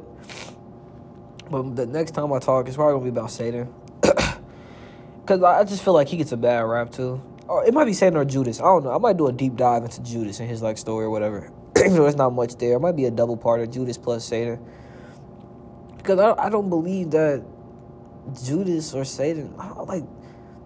But 1.52 1.76
the 1.76 1.86
next 1.86 2.12
time 2.12 2.32
I 2.32 2.40
talk, 2.40 2.68
it's 2.68 2.78
probably 2.78 2.94
gonna 2.94 3.04
be 3.04 3.10
about 3.10 3.32
Satan. 3.32 3.74
Cause 5.26 5.44
I 5.44 5.66
just 5.66 5.84
feel 5.84 5.94
like 5.94 6.08
he 6.08 6.16
gets 6.16 6.32
a 6.32 6.38
bad 6.38 6.62
rap 6.62 6.92
too. 6.92 7.22
Or 7.54 7.64
it 7.64 7.72
might 7.72 7.86
be 7.86 7.94
Satan 7.94 8.18
or 8.18 8.26
Judas. 8.26 8.60
I 8.60 8.64
don't 8.64 8.84
know. 8.84 8.92
I 8.92 8.98
might 8.98 9.16
do 9.16 9.28
a 9.28 9.32
deep 9.32 9.56
dive 9.56 9.84
into 9.84 10.02
Judas 10.02 10.40
and 10.40 10.50
his 10.50 10.64
like 10.64 10.76
story 10.76 11.06
or 11.06 11.12
whatever. 11.12 11.54
Even 11.78 11.94
though 11.94 12.02
there's 12.02 12.16
not 12.16 12.34
much 12.34 12.56
there. 12.56 12.74
It 12.74 12.80
might 12.80 12.96
be 12.96 13.06
a 13.06 13.12
double 13.12 13.38
part 13.38 13.62
of 13.62 13.70
Judas 13.70 13.96
plus 13.96 14.26
Satan 14.26 14.60
because 15.98 16.18
I, 16.18 16.34
I 16.46 16.50
don't 16.50 16.68
believe 16.68 17.12
that 17.12 17.46
Judas 18.44 18.96
or 18.96 19.06
Satan 19.06 19.56
like 19.86 20.04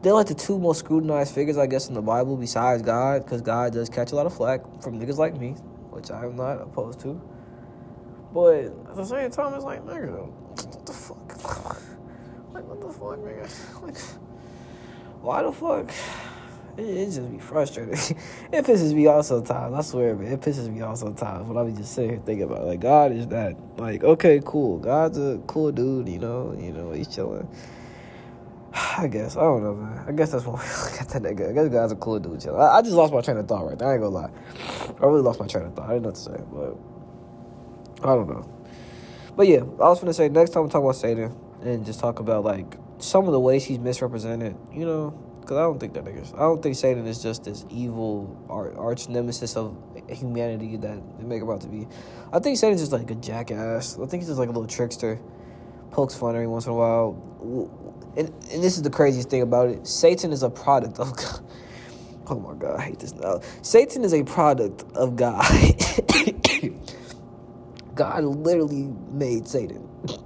they're 0.02 0.14
like 0.14 0.28
the 0.28 0.34
two 0.34 0.58
most 0.58 0.80
scrutinized 0.80 1.36
figures 1.36 1.58
I 1.58 1.68
guess 1.68 1.90
in 1.90 1.94
the 1.94 2.02
Bible 2.02 2.38
besides 2.38 2.82
God 2.82 3.26
because 3.26 3.42
God 3.42 3.74
does 3.74 3.90
catch 3.90 4.14
a 4.14 4.16
lot 4.16 4.26
of 4.26 4.34
flack 4.34 4.62
from 4.82 4.98
niggas 4.98 5.18
like 5.18 5.38
me, 5.38 5.52
which 5.90 6.10
I 6.10 6.24
am 6.24 6.38
not 6.38 6.62
opposed 6.62 7.02
to. 7.02 7.22
But 8.34 8.64
at 8.64 8.96
the 8.96 9.04
same 9.04 9.30
time, 9.30 9.54
it's 9.56 9.66
like 9.66 9.86
nigga, 9.86 10.26
what 10.26 10.86
the 10.86 10.94
fuck? 10.94 11.76
like 12.54 12.64
what 12.64 12.80
the 12.80 12.88
fuck, 12.88 13.20
nigga? 13.20 13.82
Like 13.84 13.98
why 15.22 15.44
the 15.44 15.52
fuck? 15.52 15.92
It, 16.78 16.84
it 16.84 17.05
just 17.05 17.32
be 17.32 17.39
frustrating. 17.39 17.93
it 18.51 18.65
pisses 18.65 18.93
me 18.93 19.07
off 19.07 19.25
sometimes. 19.25 19.73
I 19.73 19.82
swear, 19.82 20.15
man. 20.15 20.32
It 20.32 20.41
pisses 20.41 20.69
me 20.69 20.82
off 20.82 20.97
sometimes 20.97 21.47
when 21.47 21.57
I 21.57 21.69
be 21.69 21.75
just 21.75 21.93
sitting 21.93 22.11
here 22.11 22.19
thinking 22.25 22.43
about 22.43 22.61
it. 22.61 22.65
like 22.65 22.80
God 22.80 23.11
is 23.11 23.28
that 23.28 23.55
like 23.78 24.03
okay, 24.03 24.41
cool. 24.45 24.78
God's 24.78 25.17
a 25.17 25.41
cool 25.47 25.71
dude, 25.71 26.07
you 26.07 26.19
know. 26.19 26.55
You 26.57 26.71
know 26.71 26.91
he's 26.91 27.07
chilling. 27.07 27.47
I 28.97 29.07
guess 29.07 29.36
I 29.38 29.41
don't 29.41 29.63
know, 29.63 29.75
man. 29.75 30.05
I 30.07 30.11
guess 30.11 30.32
that's 30.32 30.45
what 30.45 30.59
we 30.61 30.67
look 30.67 31.01
at 31.01 31.09
that 31.09 31.21
nigga. 31.21 31.49
I 31.49 31.53
guess 31.53 31.69
God's 31.69 31.93
a 31.93 31.95
cool 31.95 32.19
dude, 32.19 32.41
chilling. 32.41 32.61
I, 32.61 32.78
I, 32.78 32.82
just 32.82 32.93
lost 32.93 33.13
my 33.13 33.21
train 33.21 33.38
of 33.38 33.47
thought 33.47 33.65
right 33.65 33.78
there. 33.78 33.89
I 33.89 33.93
ain't 33.93 34.01
gonna 34.01 34.15
lie. 34.15 34.30
I 35.01 35.05
really 35.05 35.21
lost 35.21 35.39
my 35.39 35.47
train 35.47 35.65
of 35.65 35.75
thought. 35.75 35.89
I 35.89 35.93
didn't 35.93 36.03
know 36.03 36.09
what 36.09 36.15
to 36.15 36.21
say, 36.21 36.43
but 38.01 38.07
I 38.07 38.15
don't 38.15 38.30
know. 38.30 38.53
But 39.36 39.47
yeah, 39.47 39.59
I 39.59 39.89
was 39.89 39.99
gonna 39.99 40.13
say 40.13 40.30
next 40.30 40.51
time 40.51 40.63
we 40.63 40.69
talk 40.69 40.84
about 40.84 40.95
Satan 40.95 41.36
and 41.61 41.86
just 41.86 41.99
talk 41.99 42.19
about 42.19 42.43
like 42.43 42.75
some 42.99 43.25
of 43.25 43.32
the 43.32 43.39
ways 43.39 43.65
he's 43.65 43.80
misrepresented. 43.80 44.55
You 44.73 44.86
know, 44.86 45.26
Cause 45.48 45.56
I 45.56 45.62
don't 45.62 45.80
think 45.80 45.93
that 45.93 46.04
niggas. 46.04 46.36
I 46.36 46.39
don't 46.39 46.62
think 46.62 46.76
Satan 46.76 47.08
is 47.08 47.24
just 47.24 47.45
this 47.45 47.66
evil 47.70 48.38
arch 48.50 49.08
nemesis 49.08 49.56
of 49.56 49.78
humanity 50.10 50.76
that 50.76 51.02
they 51.18 51.24
make 51.24 51.41
him 51.41 51.50
out 51.50 51.62
to 51.62 51.70
be. 51.70 51.88
I 52.34 52.39
think 52.39 52.58
Satan's 52.58 52.82
just 52.82 52.91
like 52.91 53.10
a 53.10 53.16
jackass. 53.16 53.98
I 53.98 54.06
think 54.08 54.24
he's 54.24 54.28
just 54.28 54.39
like 54.39 54.50
a 54.50 54.52
little 54.52 54.68
trickster. 54.68 55.22
Pokes 55.91 56.16
fun 56.16 56.36
every 56.36 56.48
once 56.48 56.66
in 56.66 56.74
a 56.74 56.76
while. 56.76 57.16
And, 58.18 58.28
and 58.28 58.62
this 58.62 58.76
is 58.76 58.82
the 58.82 58.89
craziest 58.89 59.30
thing 59.30 59.41
about 59.41 59.70
it. 59.70 59.88
Satan 59.88 60.34
is 60.34 60.43
a 60.43 60.50
product 60.50 61.00
of 61.00 61.16
God. 61.16 61.39
Oh 62.30 62.38
my 62.38 62.54
god, 62.56 62.78
I 62.78 62.82
hate 62.82 63.00
this 63.00 63.14
now. 63.14 63.39
Satan 63.62 64.04
is 64.04 64.14
a 64.14 64.22
product 64.22 64.84
of 64.98 65.16
God. 65.16 65.45
God 67.95 68.22
literally 68.22 68.93
made 69.12 69.48
Satan. 69.48 69.88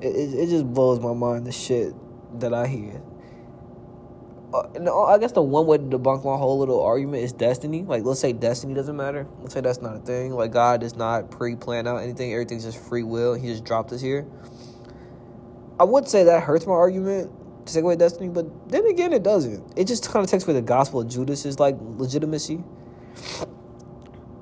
It, 0.00 0.14
it, 0.14 0.34
it 0.34 0.48
just 0.48 0.72
blows 0.72 1.00
my 1.00 1.12
mind 1.12 1.44
the 1.44 1.50
shit 1.50 1.92
that 2.38 2.54
I 2.54 2.68
hear 2.68 3.02
uh, 4.52 4.62
no, 4.80 5.04
I 5.04 5.18
guess 5.18 5.32
the 5.32 5.42
one 5.42 5.66
way 5.66 5.76
to 5.76 5.84
debunk 5.84 6.24
my 6.24 6.36
whole 6.36 6.58
little 6.58 6.82
argument 6.82 7.22
is 7.22 7.34
destiny. 7.34 7.82
Like, 7.82 8.04
let's 8.04 8.20
say 8.20 8.32
destiny 8.32 8.72
doesn't 8.72 8.96
matter. 8.96 9.26
Let's 9.40 9.52
say 9.52 9.60
that's 9.60 9.82
not 9.82 9.96
a 9.96 9.98
thing. 9.98 10.32
Like, 10.32 10.52
God 10.52 10.80
does 10.80 10.96
not 10.96 11.30
pre-plan 11.30 11.86
out 11.86 11.98
anything. 11.98 12.32
Everything's 12.32 12.64
just 12.64 12.82
free 12.82 13.02
will. 13.02 13.34
He 13.34 13.48
just 13.48 13.64
dropped 13.64 13.92
us 13.92 14.00
here. 14.00 14.26
I 15.78 15.84
would 15.84 16.08
say 16.08 16.24
that 16.24 16.44
hurts 16.44 16.66
my 16.66 16.72
argument 16.72 17.30
to 17.66 17.74
take 17.74 17.84
away 17.84 17.96
destiny, 17.96 18.30
but 18.30 18.70
then 18.70 18.86
again, 18.86 19.12
it 19.12 19.22
doesn't. 19.22 19.78
It 19.78 19.86
just 19.86 20.10
kind 20.10 20.24
of 20.24 20.30
takes 20.30 20.44
away 20.44 20.54
the 20.54 20.62
gospel 20.62 21.02
of 21.02 21.08
Judas 21.08 21.44
is 21.44 21.60
like 21.60 21.76
legitimacy 21.80 22.64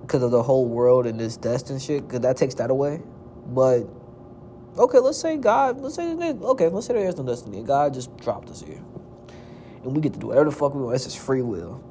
because 0.02 0.22
of 0.22 0.30
the 0.30 0.42
whole 0.42 0.66
world 0.66 1.06
and 1.06 1.18
this 1.18 1.36
destined 1.36 1.82
shit. 1.82 2.06
Because 2.06 2.20
that 2.20 2.36
takes 2.36 2.54
that 2.54 2.70
away. 2.70 3.02
But 3.48 3.88
okay, 4.78 4.98
let's 4.98 5.18
say 5.18 5.36
God. 5.36 5.80
Let's 5.80 5.96
say 5.96 6.12
okay. 6.12 6.68
Let's 6.68 6.86
say 6.86 6.94
there 6.94 7.08
is 7.08 7.16
no 7.16 7.24
destiny. 7.24 7.62
God 7.64 7.92
just 7.92 8.16
dropped 8.18 8.48
us 8.50 8.62
here 8.62 8.80
and 9.86 9.94
we 9.94 10.02
get 10.02 10.12
to 10.14 10.18
do 10.18 10.26
whatever 10.26 10.50
the 10.50 10.56
fuck 10.56 10.74
we 10.74 10.82
want. 10.82 10.96
It's 10.96 11.04
just 11.04 11.18
free 11.18 11.42
will. 11.42 11.82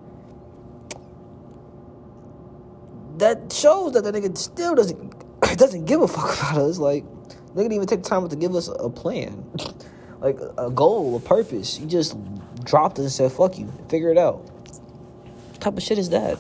That 3.18 3.52
shows 3.52 3.94
that 3.94 4.04
the 4.04 4.12
nigga 4.12 4.38
still 4.38 4.76
doesn't 4.76 5.16
doesn't 5.58 5.86
give 5.86 6.02
a 6.02 6.08
fuck 6.08 6.38
about 6.52 6.58
us. 6.58 6.78
Like, 6.78 7.06
they 7.56 7.64
didn't 7.64 7.74
even 7.74 7.88
take 7.88 8.04
the 8.04 8.10
time 8.10 8.28
to 8.28 8.36
give 8.36 8.54
us 8.54 8.68
a 8.68 8.90
plan, 8.90 9.46
like 10.20 10.38
a 10.58 10.70
goal, 10.70 11.16
a 11.16 11.20
purpose. 11.20 11.76
He 11.76 11.86
just 11.86 12.18
dropped 12.64 13.00
us 13.00 13.06
and 13.06 13.12
said, 13.12 13.32
"Fuck 13.32 13.58
you, 13.58 13.72
figure 13.88 14.12
it 14.12 14.18
out." 14.18 14.40
What 14.40 15.62
type 15.62 15.78
of 15.78 15.84
shit 15.84 15.98
is 15.98 16.10
that? 16.10 16.38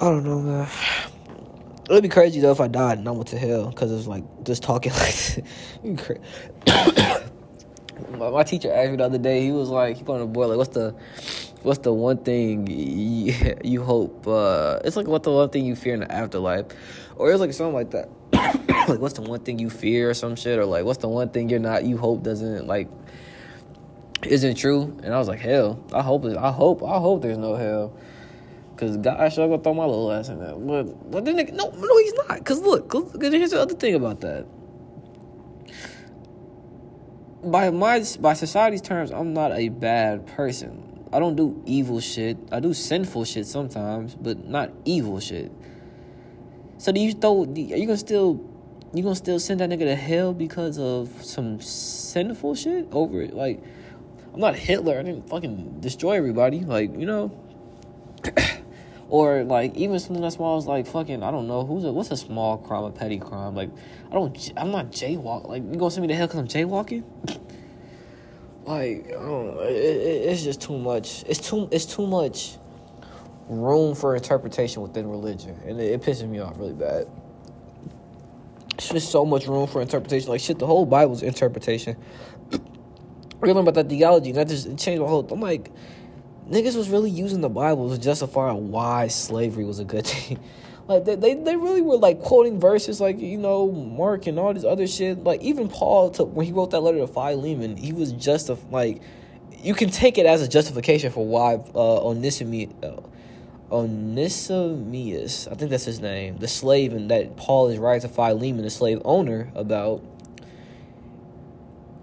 I 0.00 0.04
don't 0.04 0.24
know, 0.24 0.40
man. 0.40 0.68
It'd 1.90 2.02
be 2.02 2.08
crazy 2.08 2.40
though 2.40 2.50
if 2.50 2.60
I 2.60 2.66
died 2.66 2.98
and 2.98 3.06
I 3.06 3.12
went 3.12 3.28
to 3.28 3.38
hell 3.38 3.68
because 3.70 3.92
it's 3.92 4.08
like 4.08 4.24
just 4.42 4.62
talking 4.62 4.92
like 5.84 6.20
my, 8.18 8.42
teacher 8.42 8.72
asked 8.72 8.90
me 8.90 8.96
the 8.96 9.04
other 9.04 9.18
day. 9.18 9.42
He 9.42 9.52
was 9.52 9.68
like, 9.68 9.96
he 9.96 10.04
put 10.04 10.14
on 10.14 10.20
the 10.20 10.26
board 10.26 10.48
like, 10.48 10.58
what's 10.58 10.74
the 10.74 10.94
what's 11.62 11.80
the 11.80 11.92
one 11.92 12.18
thing 12.18 12.66
you, 12.66 13.56
you 13.64 13.82
hope? 13.82 14.26
Uh, 14.26 14.80
it's 14.84 14.96
like 14.96 15.06
what 15.06 15.22
the 15.22 15.30
one 15.30 15.48
thing 15.50 15.64
you 15.64 15.76
fear 15.76 15.94
in 15.94 16.00
the 16.00 16.12
afterlife, 16.12 16.66
or 17.16 17.30
it's 17.30 17.40
like 17.40 17.52
something 17.52 17.74
like 17.74 17.90
that. 17.90 18.08
like 18.88 19.00
what's 19.00 19.14
the 19.14 19.22
one 19.22 19.40
thing 19.40 19.58
you 19.58 19.70
fear 19.70 20.10
or 20.10 20.14
some 20.14 20.36
shit, 20.36 20.58
or 20.58 20.66
like 20.66 20.84
what's 20.84 20.98
the 20.98 21.08
one 21.08 21.28
thing 21.30 21.48
you're 21.48 21.58
not 21.58 21.84
you 21.84 21.96
hope 21.96 22.22
doesn't 22.22 22.66
like 22.66 22.88
isn't 24.24 24.56
true? 24.56 24.96
And 25.02 25.14
I 25.14 25.18
was 25.18 25.28
like, 25.28 25.40
hell, 25.40 25.82
I 25.92 26.02
hope 26.02 26.24
I 26.24 26.50
hope 26.50 26.82
I 26.82 26.98
hope 26.98 27.22
there's 27.22 27.38
no 27.38 27.54
hell. 27.54 27.96
Cause 28.76 28.98
God 28.98 29.32
sure 29.32 29.48
gonna 29.48 29.62
throw 29.62 29.72
my 29.72 29.86
little 29.86 30.12
ass 30.12 30.28
in 30.28 30.38
there, 30.38 30.54
but 30.54 31.10
but 31.10 31.24
then 31.24 31.36
no 31.54 31.70
no 31.70 31.98
he's 31.98 32.12
not. 32.28 32.44
Cause 32.44 32.60
look, 32.60 32.90
cause 32.90 33.10
here's 33.20 33.52
the 33.52 33.60
other 33.62 33.74
thing 33.74 33.94
about 33.94 34.20
that 34.20 34.46
by 37.46 37.70
my 37.70 38.04
by 38.20 38.34
society's 38.34 38.82
terms, 38.82 39.10
I'm 39.10 39.32
not 39.32 39.52
a 39.52 39.68
bad 39.68 40.26
person. 40.26 41.08
I 41.12 41.18
don't 41.18 41.36
do 41.36 41.62
evil 41.66 42.00
shit. 42.00 42.36
I 42.50 42.60
do 42.60 42.74
sinful 42.74 43.24
shit 43.24 43.46
sometimes, 43.46 44.14
but 44.14 44.44
not 44.44 44.72
evil 44.84 45.20
shit. 45.20 45.52
So 46.78 46.92
do 46.92 47.00
you 47.00 47.12
throw? 47.12 47.44
Are 47.44 47.46
you 47.54 47.86
gonna 47.86 47.96
still? 47.96 48.44
You 48.92 49.02
gonna 49.02 49.14
still 49.14 49.38
send 49.38 49.60
that 49.60 49.70
nigga 49.70 49.80
to 49.80 49.94
hell 49.94 50.32
because 50.32 50.78
of 50.78 51.10
some 51.24 51.60
sinful 51.60 52.54
shit 52.54 52.88
over 52.92 53.22
it? 53.22 53.34
Like, 53.34 53.62
I'm 54.32 54.40
not 54.40 54.56
Hitler. 54.56 54.98
I 54.98 55.02
didn't 55.02 55.28
fucking 55.28 55.80
destroy 55.80 56.12
everybody. 56.12 56.60
Like, 56.60 56.98
you 56.98 57.06
know. 57.06 57.32
Or 59.08 59.44
like 59.44 59.74
even 59.76 59.98
something 59.98 60.24
as 60.24 60.34
small 60.34 60.58
as 60.58 60.66
like 60.66 60.86
fucking 60.86 61.22
I 61.22 61.30
don't 61.30 61.46
know 61.46 61.64
who's 61.64 61.84
a 61.84 61.92
what's 61.92 62.10
a 62.10 62.16
small 62.16 62.58
crime 62.58 62.84
a 62.84 62.90
petty 62.90 63.18
crime? 63.18 63.54
Like 63.54 63.70
I 64.10 64.14
don't 64.14 64.52
I'm 64.56 64.70
not 64.70 64.90
jaywalk 64.90 65.48
like 65.48 65.62
you 65.62 65.76
gonna 65.78 65.90
send 65.90 66.02
me 66.02 66.08
to 66.08 66.14
hell 66.14 66.26
because 66.26 66.40
I'm 66.40 66.48
jaywalking? 66.48 67.04
Like 68.64 69.06
I 69.06 69.12
don't 69.12 69.58
it, 69.62 69.72
it, 69.72 70.28
it's 70.30 70.42
just 70.42 70.60
too 70.60 70.76
much. 70.76 71.24
It's 71.28 71.38
too 71.38 71.68
it's 71.70 71.86
too 71.86 72.06
much 72.06 72.56
room 73.48 73.94
for 73.94 74.16
interpretation 74.16 74.82
within 74.82 75.08
religion 75.08 75.56
and 75.64 75.80
it, 75.80 75.92
it 75.92 76.02
pisses 76.02 76.28
me 76.28 76.40
off 76.40 76.58
really 76.58 76.74
bad. 76.74 77.06
It's 78.74 78.88
just 78.88 79.10
so 79.10 79.24
much 79.24 79.46
room 79.46 79.68
for 79.68 79.80
interpretation 79.80 80.30
like 80.30 80.40
shit 80.40 80.58
the 80.58 80.66
whole 80.66 80.84
Bible's 80.84 81.22
interpretation. 81.22 81.96
Learn 83.40 83.56
about 83.58 83.74
that 83.74 83.88
theology 83.88 84.32
that 84.32 84.48
just 84.48 84.66
changed 84.78 85.00
my 85.00 85.08
whole 85.08 85.26
I'm 85.30 85.40
like 85.40 85.70
niggas 86.50 86.76
was 86.76 86.88
really 86.88 87.10
using 87.10 87.40
the 87.40 87.48
Bible 87.48 87.90
to 87.90 87.98
justify 87.98 88.52
why 88.52 89.08
slavery 89.08 89.64
was 89.64 89.78
a 89.78 89.84
good 89.84 90.06
thing. 90.06 90.38
like 90.88 91.04
they, 91.04 91.16
they, 91.16 91.34
they 91.34 91.56
really 91.56 91.82
were 91.82 91.96
like 91.96 92.20
quoting 92.20 92.60
verses 92.60 93.00
like 93.00 93.18
you 93.18 93.38
know 93.38 93.70
Mark 93.72 94.26
and 94.26 94.38
all 94.38 94.54
this 94.54 94.64
other 94.64 94.86
shit. 94.86 95.24
Like 95.24 95.40
even 95.42 95.68
Paul 95.68 96.10
took 96.10 96.32
when 96.34 96.46
he 96.46 96.52
wrote 96.52 96.70
that 96.70 96.80
letter 96.80 96.98
to 96.98 97.06
Philemon, 97.06 97.76
he 97.76 97.92
was 97.92 98.12
just 98.12 98.48
a, 98.48 98.58
like 98.70 99.02
you 99.62 99.74
can 99.74 99.90
take 99.90 100.18
it 100.18 100.26
as 100.26 100.42
a 100.42 100.48
justification 100.48 101.10
for 101.10 101.26
why 101.26 101.54
uh, 101.74 102.06
Onesimus. 102.06 102.72
Uh, 102.82 103.00
Onesimus, 103.70 105.48
I 105.48 105.54
think 105.54 105.72
that's 105.72 105.84
his 105.84 105.98
name, 105.98 106.38
the 106.38 106.46
slave, 106.46 106.92
and 106.92 107.10
that 107.10 107.36
Paul 107.36 107.66
is 107.68 107.78
writing 107.78 108.08
to 108.08 108.14
Philemon, 108.14 108.62
the 108.62 108.70
slave 108.70 109.02
owner, 109.04 109.50
about 109.56 110.04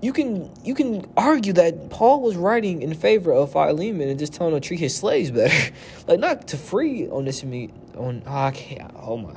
you 0.04 0.12
can 0.12 0.52
you 0.66 0.76
can 0.76 1.10
argue 1.16 1.54
that 1.54 1.90
Paul 1.90 2.22
was 2.22 2.36
writing 2.36 2.82
in 2.82 2.94
favor 2.94 3.32
of 3.32 3.54
Philemon 3.54 4.10
and 4.10 4.20
just 4.20 4.34
telling 4.34 4.54
him 4.54 4.60
to 4.60 4.68
treat 4.68 4.82
his 4.82 4.94
slaves 4.94 5.32
better, 5.32 5.74
like 6.08 6.20
not 6.20 6.50
to 6.50 6.58
free 6.58 7.08
Onesimus. 7.08 7.72
On 7.96 8.22
oh, 8.26 8.36
I 8.36 8.52
can't. 8.52 8.92
Oh 8.96 9.18
my. 9.18 9.34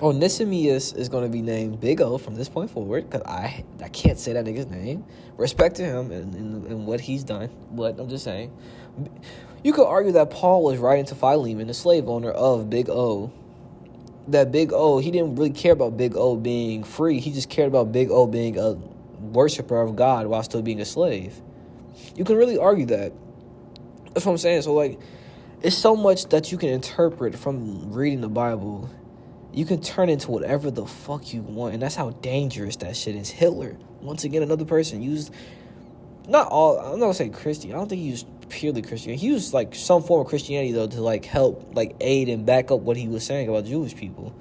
Onesimus 0.00 0.92
is 0.92 1.08
going 1.08 1.24
to 1.24 1.30
be 1.30 1.40
named 1.42 1.80
Big 1.80 2.00
O 2.02 2.16
from 2.18 2.34
this 2.34 2.48
point 2.48 2.70
forward 2.70 3.10
because 3.10 3.26
I 3.26 3.64
I 3.82 3.88
can't 3.88 4.18
say 4.18 4.34
that 4.34 4.44
nigga's 4.44 4.66
name. 4.66 5.04
Respect 5.36 5.76
to 5.76 5.84
him 5.84 6.12
and, 6.12 6.34
and, 6.34 6.66
and 6.66 6.86
what 6.86 7.00
he's 7.00 7.24
done, 7.24 7.50
but 7.72 7.98
I'm 7.98 8.08
just 8.08 8.22
saying. 8.22 8.56
You 9.64 9.72
could 9.72 9.86
argue 9.86 10.12
that 10.12 10.30
Paul 10.30 10.62
was 10.62 10.78
writing 10.78 11.06
to 11.06 11.16
Philemon, 11.16 11.66
the 11.66 11.74
slave 11.74 12.08
owner 12.08 12.30
of 12.30 12.70
Big 12.70 12.88
O, 12.88 13.32
that 14.28 14.52
Big 14.52 14.72
O, 14.72 14.98
he 14.98 15.10
didn't 15.10 15.34
really 15.34 15.50
care 15.50 15.72
about 15.72 15.96
Big 15.96 16.14
O 16.14 16.36
being 16.36 16.84
free. 16.84 17.18
He 17.18 17.32
just 17.32 17.50
cared 17.50 17.68
about 17.68 17.90
Big 17.90 18.10
O 18.10 18.26
being 18.26 18.58
a 18.58 18.76
worshiper 19.34 19.80
of 19.80 19.96
God 19.96 20.26
while 20.26 20.42
still 20.42 20.62
being 20.62 20.80
a 20.80 20.84
slave. 20.84 21.40
You 22.14 22.24
can 22.24 22.36
really 22.36 22.58
argue 22.58 22.86
that. 22.86 23.12
That's 24.12 24.26
what 24.26 24.32
I'm 24.32 24.38
saying. 24.38 24.62
So 24.62 24.74
like 24.74 25.00
it's 25.62 25.76
so 25.76 25.96
much 25.96 26.26
that 26.26 26.52
you 26.52 26.58
can 26.58 26.68
interpret 26.68 27.36
from 27.36 27.92
reading 27.92 28.20
the 28.20 28.28
Bible. 28.28 28.90
You 29.52 29.64
can 29.64 29.80
turn 29.80 30.10
into 30.10 30.30
whatever 30.30 30.70
the 30.70 30.86
fuck 30.86 31.32
you 31.32 31.40
want, 31.42 31.74
and 31.74 31.82
that's 31.82 31.94
how 31.94 32.10
dangerous 32.10 32.76
that 32.76 32.94
shit 32.94 33.16
is. 33.16 33.30
Hitler, 33.30 33.76
once 34.02 34.24
again, 34.24 34.42
another 34.42 34.66
person 34.66 35.02
used 35.02 35.32
not 36.28 36.48
all. 36.48 36.78
I'm 36.78 36.98
not 36.98 37.06
gonna 37.06 37.14
say 37.14 37.28
Christian. 37.30 37.70
I 37.72 37.74
don't 37.74 37.88
think 37.88 38.02
he 38.02 38.08
used 38.08 38.26
purely 38.48 38.82
Christian. 38.82 39.14
He 39.14 39.26
used 39.26 39.54
like 39.54 39.74
some 39.74 40.02
form 40.02 40.20
of 40.20 40.26
Christianity 40.26 40.72
though 40.72 40.86
to 40.86 41.00
like 41.00 41.24
help, 41.24 41.74
like 41.74 41.96
aid 42.00 42.28
and 42.28 42.44
back 42.44 42.70
up 42.70 42.80
what 42.80 42.96
he 42.96 43.08
was 43.08 43.24
saying 43.24 43.48
about 43.48 43.64
Jewish 43.64 43.94
people. 43.94 44.34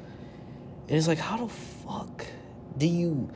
And 0.87 0.97
it's 0.97 1.07
like, 1.07 1.17
how 1.17 1.37
the 1.37 1.47
fuck 1.47 2.25
do 2.77 2.87
you 2.87 3.31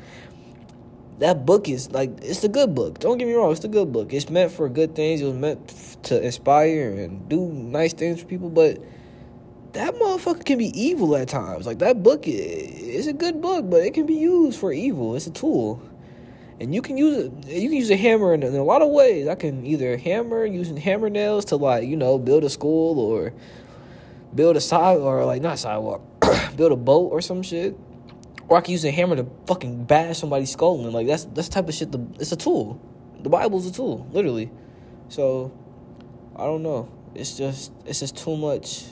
that 1.20 1.46
book 1.46 1.68
is 1.68 1.92
like 1.92 2.12
it's 2.22 2.44
a 2.44 2.50
good 2.50 2.74
book. 2.74 3.00
Don't 3.00 3.18
get 3.18 3.28
me 3.28 3.34
wrong, 3.34 3.52
it's 3.52 3.64
a 3.64 3.68
good 3.68 3.92
book. 3.92 4.14
It's 4.14 4.30
meant 4.30 4.52
for 4.52 4.68
good 4.70 4.96
things. 4.96 5.22
It 5.22 5.26
was 5.26 5.36
meant 5.36 5.98
to 6.04 6.22
inspire 6.24 6.92
and 6.92 7.28
do 7.28 7.52
nice 7.52 7.94
things 7.94 8.22
for 8.22 8.26
people, 8.26 8.50
but 8.50 8.80
that 9.74 9.96
motherfucker 9.96 10.46
can 10.46 10.58
be 10.58 10.68
evil 10.80 11.16
at 11.16 11.28
times. 11.28 11.68
Like 11.68 11.80
that 11.80 12.04
book 12.04 12.24
is 12.26 13.08
a 13.08 13.14
good 13.14 13.42
book, 13.42 13.70
but 13.70 13.84
it 13.84 13.94
can 13.94 14.06
be 14.06 14.16
used 14.16 14.60
for 14.60 14.72
evil. 14.72 15.16
It's 15.16 15.28
a 15.28 15.32
tool. 15.32 15.82
And 16.62 16.74
you 16.74 16.82
can 16.82 16.98
use 16.98 17.18
it 17.18 17.32
you 17.48 17.70
can 17.70 17.78
use 17.78 17.90
a 17.90 17.98
hammer 17.98 18.34
in, 18.34 18.44
in 18.44 18.56
a 18.56 18.64
lot 18.64 18.82
of 18.82 18.90
ways. 18.90 19.28
I 19.28 19.36
can 19.36 19.66
either 19.66 19.98
hammer 19.98 20.46
using 20.46 20.78
hammer 20.78 21.10
nails 21.10 21.46
to 21.46 21.58
like, 21.58 21.88
you 21.88 21.98
know, 21.98 22.18
build 22.18 22.46
a 22.46 22.50
school 22.50 22.98
or 22.98 23.34
build 24.34 24.56
a 24.56 24.62
side 24.62 25.00
or 25.00 25.26
like 25.26 25.42
not 25.42 25.60
sidewalk, 25.60 26.02
build 26.56 26.72
a 26.72 26.78
boat 26.78 27.10
or 27.12 27.22
some 27.22 27.44
shit 27.44 27.78
or 28.50 28.58
I 28.58 28.62
can 28.62 28.72
use 28.72 28.84
a 28.84 28.92
hammer 28.92 29.16
to 29.16 29.28
fucking 29.46 29.86
bash 29.86 30.18
somebody's 30.18 30.52
skull 30.52 30.84
and 30.84 30.94
like 30.94 31.08
that's 31.08 31.26
that's 31.26 31.48
the 31.48 31.54
type 31.54 31.70
of 31.70 31.76
shit. 31.76 31.92
The 31.92 32.06
it's 32.20 32.32
a 32.32 32.36
tool. 32.36 32.82
The 33.22 33.30
Bible's 33.30 33.68
a 33.68 33.72
tool, 33.72 34.08
literally. 34.12 34.52
So 35.10 35.52
I 36.36 36.44
don't 36.44 36.64
know. 36.64 36.92
It's 37.16 37.38
just 37.38 37.72
it's 37.86 38.00
just 38.00 38.18
too 38.18 38.36
much. 38.36 38.86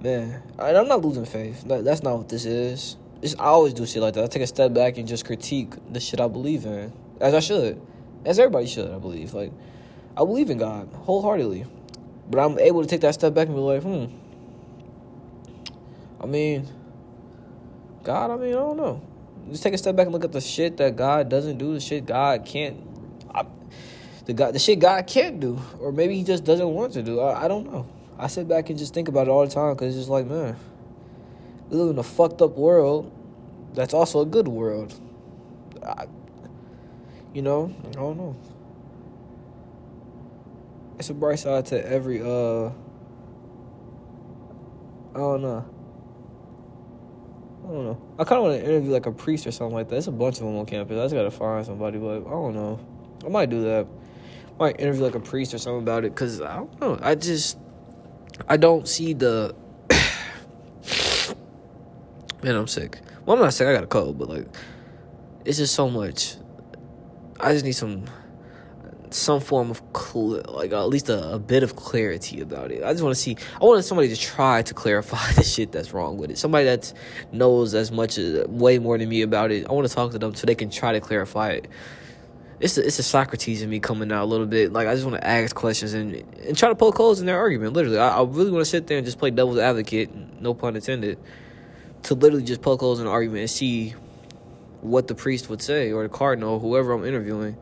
Man, 0.00 0.42
and 0.58 0.76
I'm 0.76 0.88
not 0.88 1.02
losing 1.04 1.24
faith. 1.24 1.62
That, 1.68 1.84
that's 1.84 2.02
not 2.02 2.18
what 2.18 2.28
this 2.28 2.44
is. 2.44 2.96
It's, 3.20 3.36
I 3.38 3.44
always 3.44 3.72
do 3.72 3.86
shit 3.86 4.02
like 4.02 4.14
that. 4.14 4.24
I 4.24 4.26
take 4.26 4.42
a 4.42 4.48
step 4.48 4.74
back 4.74 4.98
and 4.98 5.06
just 5.06 5.24
critique 5.24 5.74
the 5.92 6.00
shit 6.00 6.20
I 6.20 6.26
believe 6.26 6.66
in, 6.66 6.92
as 7.20 7.34
I 7.34 7.40
should. 7.40 7.80
as 8.24 8.40
everybody 8.40 8.66
should, 8.66 8.90
I 8.90 8.98
believe. 8.98 9.32
Like, 9.32 9.52
I 10.16 10.20
believe 10.24 10.50
in 10.50 10.58
God 10.58 10.88
wholeheartedly, 10.92 11.66
but 12.28 12.40
I'm 12.40 12.58
able 12.58 12.82
to 12.82 12.88
take 12.88 13.02
that 13.02 13.14
step 13.14 13.32
back 13.32 13.46
and 13.46 13.54
be 13.54 13.60
like, 13.60 13.82
hmm. 13.84 14.06
I 16.20 16.26
mean, 16.26 16.68
God. 18.02 18.30
I 18.30 18.36
mean, 18.36 18.50
I 18.50 18.58
don't 18.58 18.76
know. 18.76 19.02
Just 19.50 19.62
take 19.62 19.74
a 19.74 19.78
step 19.78 19.96
back 19.96 20.06
and 20.06 20.12
look 20.12 20.24
at 20.24 20.32
the 20.32 20.40
shit 20.40 20.76
that 20.78 20.96
God 20.96 21.28
doesn't 21.28 21.58
do, 21.58 21.74
the 21.74 21.80
shit 21.80 22.06
God 22.06 22.44
can't. 22.44 22.76
I, 23.34 23.44
the 24.24 24.32
God, 24.32 24.54
the 24.54 24.58
shit 24.58 24.78
God 24.78 25.06
can't 25.06 25.40
do, 25.40 25.60
or 25.80 25.92
maybe 25.92 26.16
He 26.16 26.24
just 26.24 26.44
doesn't 26.44 26.68
want 26.68 26.92
to 26.94 27.02
do. 27.02 27.20
I, 27.20 27.44
I 27.44 27.48
don't 27.48 27.70
know. 27.70 27.86
I 28.18 28.28
sit 28.28 28.46
back 28.46 28.70
and 28.70 28.78
just 28.78 28.94
think 28.94 29.08
about 29.08 29.26
it 29.26 29.30
all 29.30 29.44
the 29.44 29.52
time 29.52 29.74
because 29.74 29.88
it's 29.88 30.02
just 30.02 30.10
like, 30.10 30.26
man, 30.26 30.56
we 31.68 31.76
live 31.76 31.90
in 31.90 31.98
a 31.98 32.02
fucked 32.04 32.40
up 32.40 32.56
world. 32.56 33.10
That's 33.74 33.94
also 33.94 34.20
a 34.20 34.26
good 34.26 34.46
world. 34.46 34.94
I, 35.84 36.06
you 37.34 37.42
know, 37.42 37.74
I 37.88 37.92
don't 37.92 38.16
know. 38.16 38.36
It's 40.98 41.10
a 41.10 41.14
bright 41.14 41.40
side 41.40 41.66
to 41.66 41.84
every 41.84 42.22
uh. 42.22 42.70
I 45.14 45.18
don't 45.18 45.42
know. 45.42 45.81
I 47.64 47.68
don't 47.68 47.84
know. 47.84 48.14
I 48.18 48.24
kind 48.24 48.38
of 48.38 48.44
want 48.44 48.60
to 48.60 48.64
interview 48.64 48.90
like 48.90 49.06
a 49.06 49.12
priest 49.12 49.46
or 49.46 49.52
something 49.52 49.74
like 49.74 49.88
that. 49.88 49.94
There's 49.94 50.08
a 50.08 50.12
bunch 50.12 50.38
of 50.38 50.46
them 50.46 50.56
on 50.56 50.66
campus. 50.66 50.98
I 50.98 51.04
just 51.04 51.14
gotta 51.14 51.30
find 51.30 51.64
somebody, 51.64 51.98
but 51.98 52.26
I 52.26 52.30
don't 52.30 52.54
know. 52.54 52.80
I 53.24 53.28
might 53.28 53.50
do 53.50 53.62
that. 53.62 53.86
I 54.48 54.58
might 54.58 54.80
interview 54.80 55.04
like 55.04 55.14
a 55.14 55.20
priest 55.20 55.54
or 55.54 55.58
something 55.58 55.82
about 55.82 56.04
it 56.04 56.14
because 56.14 56.40
I 56.40 56.56
don't 56.56 56.80
know. 56.80 56.98
I 57.00 57.14
just 57.14 57.58
I 58.48 58.56
don't 58.56 58.88
see 58.88 59.12
the. 59.12 59.54
Man, 62.42 62.56
I'm 62.56 62.66
sick. 62.66 62.98
Well, 63.24 63.36
I'm 63.36 63.42
not 63.42 63.54
sick. 63.54 63.68
I 63.68 63.72
got 63.72 63.84
a 63.84 63.88
cold, 63.88 64.18
but 64.18 64.28
like, 64.28 64.46
it's 65.44 65.58
just 65.58 65.74
so 65.74 65.88
much. 65.88 66.36
I 67.38 67.52
just 67.52 67.64
need 67.64 67.72
some 67.72 68.04
some 69.14 69.40
form 69.40 69.70
of 69.70 69.82
cl- 69.96 70.42
like 70.48 70.72
at 70.72 70.88
least 70.88 71.08
a, 71.08 71.34
a, 71.34 71.38
bit 71.38 71.62
of 71.62 71.76
clarity 71.76 72.40
about 72.40 72.70
it. 72.70 72.82
I 72.82 72.92
just 72.92 73.02
want 73.02 73.14
to 73.14 73.20
see. 73.20 73.36
I 73.60 73.64
want 73.64 73.84
somebody 73.84 74.08
to 74.08 74.16
try 74.16 74.62
to 74.62 74.74
clarify 74.82 75.32
the 75.32 75.44
shit 75.44 75.72
that's 75.72 75.92
wrong 75.92 76.18
with 76.18 76.30
it. 76.30 76.38
Somebody 76.38 76.64
that 76.64 76.92
knows 77.32 77.74
as 77.74 77.90
much 77.92 78.18
as 78.18 78.46
way 78.48 78.78
more 78.78 78.98
than 78.98 79.08
me 79.08 79.22
about 79.22 79.50
it. 79.50 79.66
I 79.68 79.72
want 79.72 79.88
to 79.88 79.94
talk 79.94 80.12
to 80.12 80.18
them 80.18 80.34
so 80.34 80.46
they 80.46 80.54
can 80.54 80.70
try 80.70 80.92
to 80.92 81.00
clarify 81.00 81.50
it. 81.50 81.68
It's 82.60 82.78
a, 82.78 82.86
it's 82.86 82.98
a 82.98 83.02
Socrates 83.02 83.60
in 83.62 83.70
me 83.70 83.80
coming 83.80 84.12
out 84.12 84.22
a 84.22 84.26
little 84.26 84.46
bit. 84.46 84.72
Like 84.72 84.86
I 84.86 84.94
just 84.94 85.06
want 85.06 85.20
to 85.20 85.26
ask 85.26 85.54
questions 85.54 85.94
and 85.94 86.14
and 86.46 86.56
try 86.56 86.68
to 86.68 86.74
poke 86.74 86.96
holes 86.96 87.20
in 87.20 87.26
their 87.26 87.38
argument. 87.38 87.72
Literally, 87.72 87.98
I, 87.98 88.18
I 88.18 88.22
really 88.22 88.50
want 88.50 88.62
to 88.62 88.70
sit 88.70 88.86
there 88.86 88.98
and 88.98 89.06
just 89.06 89.18
play 89.18 89.30
devil's 89.30 89.58
advocate. 89.58 90.10
No 90.40 90.54
pun 90.54 90.76
intended. 90.76 91.18
To 92.04 92.14
literally 92.14 92.44
just 92.44 92.62
poke 92.62 92.80
holes 92.80 93.00
in 93.00 93.06
argument 93.06 93.42
and 93.42 93.50
see 93.50 93.94
what 94.80 95.06
the 95.06 95.14
priest 95.14 95.48
would 95.48 95.62
say 95.62 95.92
or 95.92 96.02
the 96.02 96.08
cardinal 96.08 96.58
whoever 96.58 96.92
I'm 96.92 97.04
interviewing 97.04 97.56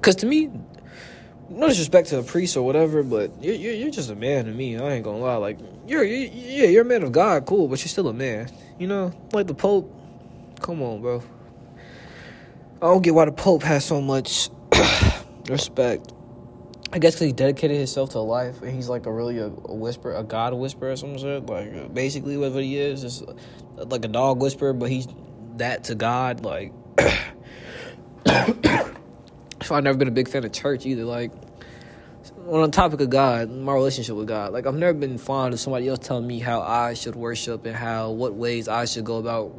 because 0.00 0.16
to 0.16 0.26
me, 0.26 0.50
no 1.48 1.68
disrespect 1.68 2.08
to 2.08 2.16
the 2.16 2.22
priest 2.22 2.56
or 2.56 2.64
whatever, 2.64 3.02
but 3.02 3.42
you're, 3.42 3.54
you're, 3.54 3.72
you're 3.74 3.90
just 3.90 4.10
a 4.10 4.14
man 4.14 4.44
to 4.44 4.52
me. 4.52 4.76
I 4.76 4.92
ain't 4.92 5.04
gonna 5.04 5.18
lie. 5.18 5.36
Like 5.36 5.58
you're, 5.86 6.04
you're 6.04 6.30
yeah, 6.30 6.66
you're 6.66 6.82
a 6.82 6.84
man 6.84 7.02
of 7.02 7.12
God, 7.12 7.46
cool, 7.46 7.68
but 7.68 7.80
you're 7.80 7.88
still 7.88 8.08
a 8.08 8.12
man. 8.12 8.50
You 8.78 8.86
know, 8.86 9.12
like 9.32 9.46
the 9.46 9.54
Pope. 9.54 9.94
Come 10.60 10.82
on, 10.82 11.00
bro. 11.00 11.22
I 12.80 12.86
don't 12.86 13.02
get 13.02 13.14
why 13.14 13.24
the 13.24 13.32
Pope 13.32 13.62
has 13.62 13.84
so 13.84 14.00
much 14.00 14.50
respect. 15.48 16.12
I 16.90 16.98
guess 16.98 17.14
because 17.14 17.26
he 17.26 17.32
dedicated 17.32 17.76
himself 17.76 18.10
to 18.10 18.20
life, 18.20 18.62
and 18.62 18.74
he's 18.74 18.88
like 18.88 19.06
a 19.06 19.12
really 19.12 19.38
a, 19.38 19.46
a 19.46 19.74
whisper, 19.74 20.14
a 20.14 20.22
God 20.22 20.54
whisperer 20.54 20.92
or 20.92 20.96
some. 20.96 21.16
Like 21.16 21.74
uh, 21.74 21.88
basically, 21.88 22.36
what 22.36 22.52
he 22.52 22.78
is 22.78 23.04
is 23.04 23.22
uh, 23.22 23.34
like 23.86 24.04
a 24.04 24.08
dog 24.08 24.40
whisperer, 24.40 24.72
but 24.72 24.90
he's 24.90 25.08
that 25.56 25.84
to 25.84 25.94
God. 25.94 26.44
Like 26.44 26.72
so 29.62 29.74
I've 29.74 29.84
never 29.84 29.98
been 29.98 30.08
a 30.08 30.12
big 30.12 30.28
fan 30.28 30.44
of 30.44 30.52
church 30.52 30.86
either. 30.86 31.04
Like 31.04 31.32
on 32.46 32.62
the 32.62 32.68
topic 32.68 33.00
of 33.00 33.10
God, 33.10 33.50
my 33.50 33.74
relationship 33.74 34.16
with 34.16 34.28
God, 34.28 34.52
like 34.52 34.66
I've 34.66 34.74
never 34.74 34.96
been 34.96 35.18
fond 35.18 35.54
of 35.54 35.60
somebody 35.60 35.88
else 35.88 35.98
telling 36.00 36.26
me 36.26 36.38
how 36.38 36.60
I 36.60 36.94
should 36.94 37.14
worship 37.14 37.66
and 37.66 37.76
how 37.76 38.10
what 38.10 38.34
ways 38.34 38.68
I 38.68 38.84
should 38.84 39.04
go 39.04 39.18
about 39.18 39.54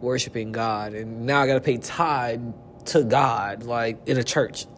worshiping 0.00 0.52
God. 0.52 0.94
And 0.94 1.26
now 1.26 1.40
I 1.40 1.46
gotta 1.46 1.60
pay 1.60 1.78
tithe 1.78 2.42
to 2.86 3.04
God, 3.04 3.62
like 3.62 3.98
in 4.06 4.18
a 4.18 4.24
church. 4.24 4.66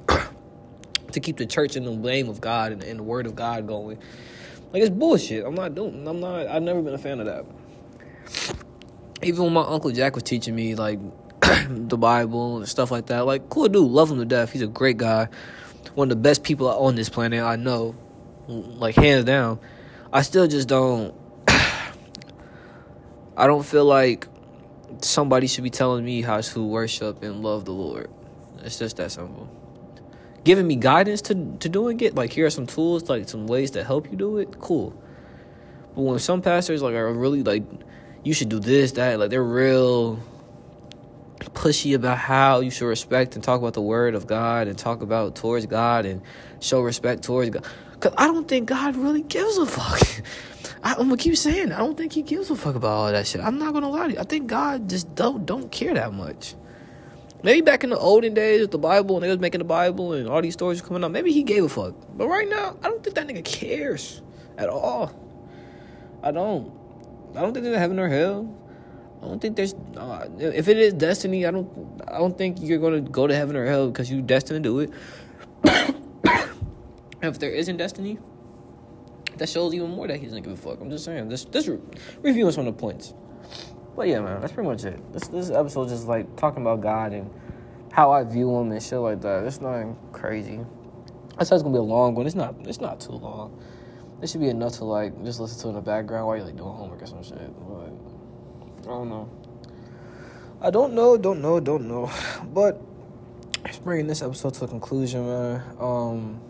to 1.13 1.21
keep 1.21 1.37
the 1.37 1.47
church 1.47 1.77
in 1.77 1.85
the 1.85 1.95
name 1.95 2.29
of 2.29 2.41
God 2.41 2.73
and, 2.73 2.83
and 2.83 3.01
the 3.01 3.03
word 3.03 3.27
of 3.27 3.35
God 3.35 3.67
going. 3.67 3.99
Like 4.73 4.83
it's 4.83 4.91
bullshit. 4.91 5.45
I'm 5.45 5.55
not 5.55 5.75
doing 5.75 6.07
I'm 6.07 6.21
not 6.21 6.47
I've 6.47 6.63
never 6.63 6.83
been 6.83 6.95
a 6.95 6.99
fan 6.99 7.21
of 7.21 7.27
that. 7.27 7.45
Even 9.23 9.45
when 9.45 9.53
my 9.53 9.63
Uncle 9.63 9.91
Jack 9.91 10.15
was 10.15 10.23
teaching 10.23 10.55
me 10.55 10.75
like 10.75 10.99
the 11.69 11.97
Bible 11.97 12.59
and 12.59 12.69
stuff 12.69 12.91
like 12.91 13.07
that. 13.07 13.27
Like, 13.27 13.49
cool 13.49 13.69
dude, 13.69 13.91
love 13.91 14.11
him 14.11 14.19
to 14.19 14.25
death. 14.25 14.53
He's 14.53 14.63
a 14.63 14.67
great 14.67 14.97
guy, 14.97 15.29
one 15.95 16.07
of 16.07 16.11
the 16.11 16.23
best 16.23 16.43
people 16.43 16.69
on 16.69 16.95
this 16.95 17.09
planet 17.09 17.43
I 17.43 17.57
know, 17.57 17.95
like 18.47 18.95
hands 18.95 19.25
down. 19.25 19.59
I 20.13 20.23
still 20.23 20.47
just 20.47 20.69
don't. 20.69 21.15
I 23.37 23.47
don't 23.47 23.65
feel 23.65 23.85
like 23.85 24.27
somebody 25.01 25.47
should 25.47 25.65
be 25.65 25.71
telling 25.71 26.05
me 26.05 26.23
how 26.23 26.41
to 26.41 26.65
worship 26.65 27.23
and 27.23 27.43
love 27.43 27.65
the 27.65 27.73
Lord. 27.73 28.11
It's 28.63 28.79
just 28.79 28.97
that 28.97 29.13
simple. 29.13 29.49
Giving 30.45 30.67
me 30.67 30.77
guidance 30.77 31.23
to 31.23 31.35
to 31.61 31.69
doing 31.69 32.01
it, 32.01 32.15
like 32.15 32.33
here 32.33 32.47
are 32.47 32.51
some 32.51 32.67
tools, 32.67 33.09
like 33.09 33.29
some 33.29 33.47
ways 33.47 33.71
to 33.73 33.85
help 33.85 34.11
you 34.11 34.17
do 34.17 34.39
it. 34.39 34.59
Cool. 34.59 34.91
But 35.95 36.03
when 36.03 36.19
some 36.19 36.43
pastors 36.43 36.83
like 36.83 36.95
are 36.95 37.13
really 37.13 37.43
like, 37.43 37.65
you 38.23 38.33
should 38.35 38.49
do 38.49 38.61
this, 38.61 38.93
that, 38.93 39.19
like 39.19 39.31
they're 39.31 39.43
real 39.43 40.19
pushy 41.55 41.95
about 41.95 42.19
how 42.19 42.61
you 42.61 42.71
should 42.71 42.87
respect 42.87 43.35
and 43.35 43.45
talk 43.45 43.61
about 43.61 43.75
the 43.75 43.83
word 43.83 44.15
of 44.15 44.27
God 44.27 44.69
and 44.69 44.79
talk 44.79 45.03
about 45.03 45.35
towards 45.35 45.67
God 45.67 46.07
and 46.07 46.23
show 46.61 46.81
respect 46.81 47.23
towards 47.23 47.51
God. 47.51 47.65
Cause 48.01 48.15
I 48.17 48.27
don't 48.27 48.49
think 48.49 48.69
God 48.69 48.97
really 48.97 49.23
gives 49.23 49.59
a 49.59 49.67
fuck. 49.67 50.01
I, 50.83 50.93
am 50.93 51.09
gonna 51.09 51.17
keep 51.19 51.37
saying 51.37 51.73
I 51.73 51.79
don't 51.79 51.97
think 51.97 52.13
He 52.13 52.23
gives 52.23 52.51
a 52.51 52.57
fuck 52.57 52.75
about 52.75 52.89
all 52.91 53.13
that 53.13 53.27
shit. 53.27 53.43
I'm 53.43 53.59
not 53.59 53.75
gonna 53.75 53.91
lie 53.91 54.07
to 54.07 54.13
you. 54.15 54.19
I 54.19 54.25
think 54.25 54.47
God 54.47 54.89
just 54.89 55.15
don't 55.15 55.45
don't 55.45 55.71
care 55.71 55.93
that 55.95 56.13
much. 56.13 56.55
Maybe 57.43 57.61
back 57.63 57.85
in 57.85 57.91
the 57.91 57.99
olden 57.99 58.35
days 58.35 58.61
with 58.61 58.71
the 58.71 58.79
Bible 58.79 59.17
and 59.17 59.25
they 59.25 59.29
was 59.29 59.39
making 59.39 59.59
the 59.61 59.65
Bible 59.65 60.13
and 60.13 60.29
all 60.29 60.43
these 60.43 60.55
stories 60.55 60.81
coming 60.83 61.05
up, 61.05 61.11
maybe 61.11 61.33
He 61.33 61.43
gave 61.43 61.65
a 61.65 61.69
fuck. 61.69 61.95
But 62.17 62.29
right 62.29 62.49
now, 62.49 62.77
I 62.83 62.89
don't 62.89 63.03
think 63.03 63.17
that 63.17 63.27
nigga 63.27 63.45
cares 63.45 64.23
at 64.57 64.69
all. 64.69 65.15
I 66.23 66.31
don't. 66.31 66.73
I 67.35 67.41
don't 67.41 67.53
think 67.53 67.65
there's 67.65 67.79
heaven 67.79 67.99
or 67.99 68.09
hell. 68.09 68.55
I 69.23 69.27
don't 69.27 69.41
think 69.41 69.57
there's. 69.57 69.75
Uh, 69.97 70.29
if 70.39 70.69
it 70.69 70.79
is 70.79 70.95
destiny, 70.95 71.47
I 71.47 71.51
don't. 71.51 71.69
I 72.09 72.19
don't 72.19 72.37
think 72.37 72.57
you're 72.61 72.79
gonna 72.79 73.01
go 73.01 73.27
to 73.27 73.35
heaven 73.35 73.55
or 73.57 73.67
hell 73.67 73.89
because 73.89 74.11
you're 74.11 74.23
destined 74.23 74.65
to 74.65 74.69
do 74.69 74.79
it. 74.81 74.91
if 77.23 77.39
there 77.39 77.51
isn't 77.51 77.77
destiny, 77.77 78.19
that 79.37 79.49
shows 79.49 79.75
even 79.75 79.91
more 79.91 80.09
that 80.09 80.19
he 80.19 80.27
doesn't 80.27 80.43
give 80.43 80.53
a 80.53 80.57
fuck. 80.57 80.81
I'm 80.81 80.91
just 80.91 81.05
saying. 81.05 81.29
This 81.29 81.45
this 81.45 81.69
re- 81.69 81.79
reviewing 82.23 82.53
some 82.53 82.67
of 82.67 82.75
the 82.75 82.81
points. 82.81 83.13
But 83.95 84.09
yeah, 84.09 84.21
man, 84.21 84.41
that's 84.41 84.53
pretty 84.53 84.69
much 84.69 84.85
it. 84.85 85.13
This 85.13 85.29
this 85.29 85.51
episode 85.51 85.89
just 85.89 86.07
like 86.07 86.37
talking 86.37 86.63
about 86.63 86.81
God 86.81 87.13
and 87.13 87.31
how 87.93 88.13
I 88.13 88.25
view 88.25 88.55
him 88.57 88.73
and 88.73 88.83
shit 88.83 88.99
like 88.99 89.21
that. 89.21 89.45
It's 89.45 89.61
nothing 89.61 89.99
crazy. 90.13 90.61
I 91.37 91.45
said 91.45 91.57
it's 91.57 91.63
gonna 91.63 91.75
be 91.75 91.79
a 91.79 91.83
long 91.83 92.15
one. 92.15 92.27
It's 92.27 92.35
not. 92.35 92.55
It's 92.61 92.81
not 92.81 93.01
too 93.01 93.13
long. 93.13 93.63
It 94.23 94.29
should 94.29 94.41
be 94.41 94.49
enough 94.49 94.75
to 94.75 94.85
like 94.85 95.23
just 95.25 95.41
listen 95.41 95.61
to 95.63 95.69
in 95.69 95.75
the 95.75 95.81
background 95.81 96.27
while 96.27 96.37
you're 96.37 96.47
like 96.47 96.57
doing 96.57 96.71
homework 96.71 97.03
or 97.03 97.07
some 97.07 97.23
shit. 97.23 97.39
But 97.69 97.90
don't 98.91 99.09
know. 99.09 99.29
I 100.61 100.71
don't 100.71 100.95
know, 100.95 101.17
don't 101.17 101.41
know, 101.41 101.61
don't 101.61 101.89
know. 101.89 102.11
But 102.53 102.81
it's 103.65 103.79
bringing 103.79 104.07
this 104.07 104.23
episode 104.23 104.55
to 104.55 104.65
a 104.65 104.69
conclusion, 104.69 105.27
man. 105.27 105.63
Um, 105.79 106.41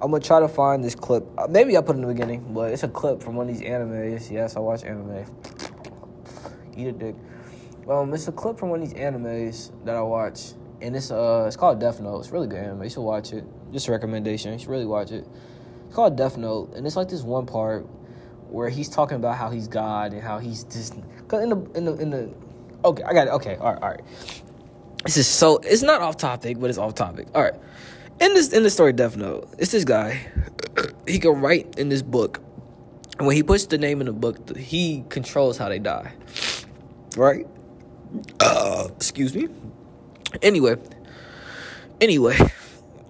I'm 0.00 0.10
gonna 0.10 0.20
try 0.22 0.40
to 0.40 0.48
find 0.48 0.82
this 0.82 0.94
clip. 0.94 1.26
Uh, 1.38 1.46
maybe 1.48 1.76
I 1.76 1.80
put 1.80 1.96
it 1.96 2.00
in 2.00 2.06
the 2.06 2.12
beginning, 2.12 2.52
but 2.52 2.72
it's 2.72 2.82
a 2.82 2.88
clip 2.88 3.22
from 3.22 3.36
one 3.36 3.48
of 3.48 3.56
these 3.56 3.66
animes. 3.66 4.30
Yes, 4.30 4.56
I 4.56 4.60
watch 4.60 4.84
anime. 4.84 5.24
Eat 6.76 6.88
a 6.88 6.92
dick. 6.92 7.14
Um, 7.88 8.12
it's 8.12 8.28
a 8.28 8.32
clip 8.32 8.58
from 8.58 8.70
one 8.70 8.82
of 8.82 8.88
these 8.88 8.98
animes 8.98 9.70
that 9.84 9.94
I 9.94 10.02
watch, 10.02 10.52
and 10.80 10.96
it's 10.96 11.10
uh, 11.10 11.44
it's 11.46 11.56
called 11.56 11.80
Death 11.80 12.00
Note. 12.00 12.20
It's 12.20 12.30
really 12.30 12.46
good 12.46 12.58
anime. 12.58 12.82
You 12.82 12.90
should 12.90 13.02
watch 13.02 13.32
it. 13.32 13.44
Just 13.72 13.88
a 13.88 13.92
recommendation. 13.92 14.52
You 14.52 14.58
should 14.58 14.68
really 14.68 14.86
watch 14.86 15.12
it. 15.12 15.26
It's 15.86 15.94
called 15.94 16.16
Death 16.16 16.36
Note, 16.36 16.74
and 16.74 16.86
it's 16.86 16.96
like 16.96 17.08
this 17.08 17.22
one 17.22 17.46
part 17.46 17.86
where 18.48 18.68
he's 18.68 18.88
talking 18.88 19.16
about 19.16 19.36
how 19.36 19.50
he's 19.50 19.68
God 19.68 20.12
and 20.12 20.22
how 20.22 20.38
he's 20.38 20.64
just 20.64 20.94
cause 21.28 21.42
in 21.42 21.50
the 21.50 21.56
in 21.74 21.84
the 21.84 21.94
in 21.94 22.10
the 22.10 22.34
okay 22.84 23.02
I 23.02 23.12
got 23.12 23.28
it. 23.28 23.30
Okay 23.34 23.56
all 23.56 23.72
right 23.72 23.82
all 23.82 23.90
right. 23.90 24.02
This 25.04 25.16
is 25.16 25.26
so 25.26 25.58
it's 25.58 25.82
not 25.82 26.00
off 26.00 26.16
topic 26.16 26.58
but 26.58 26.70
it's 26.70 26.78
off 26.78 26.94
topic. 26.94 27.28
All 27.34 27.42
right. 27.42 27.54
In 28.20 28.34
this 28.34 28.52
in 28.52 28.62
the 28.62 28.70
story 28.70 28.92
Death 28.92 29.16
Note 29.16 29.48
it's 29.58 29.72
this 29.72 29.84
guy. 29.84 30.26
He 31.06 31.18
can 31.20 31.40
write 31.40 31.78
in 31.78 31.88
this 31.88 32.02
book. 32.02 32.40
And 33.18 33.26
when 33.26 33.36
he 33.36 33.42
puts 33.42 33.66
the 33.66 33.78
name 33.78 34.00
in 34.00 34.06
the 34.06 34.12
book 34.12 34.56
he 34.56 35.04
controls 35.08 35.56
how 35.56 35.68
they 35.68 35.78
die. 35.78 36.12
Right? 37.16 37.46
Uh 38.40 38.88
excuse 38.96 39.34
me. 39.34 39.48
Anyway. 40.42 40.76
Anyway. 42.00 42.36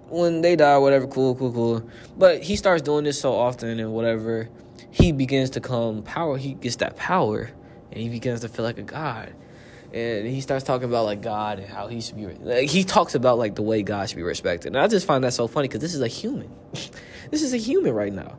When 0.09 0.41
they 0.43 0.55
die 0.55 0.79
whatever 0.79 1.07
cool 1.07 1.35
cool 1.35 1.53
cool. 1.53 1.91
But 2.17 2.43
he 2.43 2.57
starts 2.57 2.83
doing 2.83 3.05
this 3.05 3.21
so 3.21 3.35
often 3.35 3.81
and 3.81 3.93
whatever 3.93 4.49
he 4.97 5.13
begins 5.13 5.51
to 5.51 5.61
come 5.61 6.03
power. 6.03 6.39
He 6.39 6.55
gets 6.55 6.77
that 6.77 6.97
power, 6.97 7.51
and 7.97 8.03
he 8.03 8.11
begins 8.11 8.41
to 8.41 8.49
feel 8.51 8.63
like 8.63 8.77
a 8.77 8.83
god. 8.83 9.33
and 9.91 10.27
he 10.27 10.43
starts 10.43 10.65
talking 10.65 10.87
about 10.87 11.07
like 11.07 11.23
God 11.23 11.61
and 11.61 11.69
how 11.69 11.87
he 11.87 12.03
should 12.03 12.17
be. 12.17 12.27
Like, 12.27 12.69
he 12.69 12.85
talks 12.85 13.15
about 13.15 13.39
like 13.39 13.55
the 13.55 13.63
way 13.63 13.83
God 13.83 14.07
should 14.09 14.17
be 14.17 14.23
respected, 14.23 14.75
and 14.75 14.79
I 14.79 14.87
just 14.87 15.07
find 15.07 15.25
that 15.25 15.33
so 15.33 15.49
funny 15.49 15.67
because 15.67 15.81
this 15.81 15.95
is 15.95 16.03
a 16.03 16.09
human. 16.09 16.55
this 17.31 17.43
is 17.43 17.55
a 17.55 17.57
human 17.57 17.95
right 17.95 18.13
now. 18.13 18.37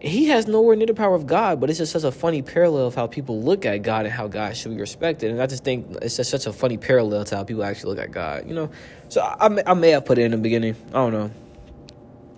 He 0.00 0.26
has 0.26 0.48
nowhere 0.48 0.74
near 0.74 0.86
the 0.86 0.94
power 0.94 1.14
of 1.14 1.26
God, 1.26 1.60
but 1.60 1.70
it's 1.70 1.78
just 1.78 1.92
such 1.92 2.02
a 2.04 2.10
funny 2.10 2.42
parallel 2.42 2.86
of 2.88 2.96
how 2.96 3.06
people 3.06 3.40
look 3.40 3.64
at 3.66 3.82
God 3.82 4.04
and 4.04 4.14
how 4.14 4.26
God 4.26 4.56
should 4.56 4.72
be 4.72 4.80
respected. 4.80 5.30
And 5.30 5.40
I 5.40 5.46
just 5.46 5.64
think 5.64 5.96
it's 6.02 6.16
just 6.16 6.30
such 6.30 6.46
a 6.46 6.52
funny 6.52 6.76
parallel 6.76 7.24
to 7.24 7.36
how 7.36 7.44
people 7.44 7.64
actually 7.64 7.94
look 7.94 8.04
at 8.04 8.12
God, 8.12 8.48
you 8.48 8.54
know? 8.54 8.70
So 9.08 9.20
I, 9.20 9.48
I 9.66 9.74
may 9.74 9.90
have 9.90 10.04
put 10.04 10.18
it 10.18 10.22
in 10.22 10.30
the 10.30 10.36
beginning. 10.36 10.76
I 10.88 10.92
don't 10.92 11.12
know. 11.12 11.30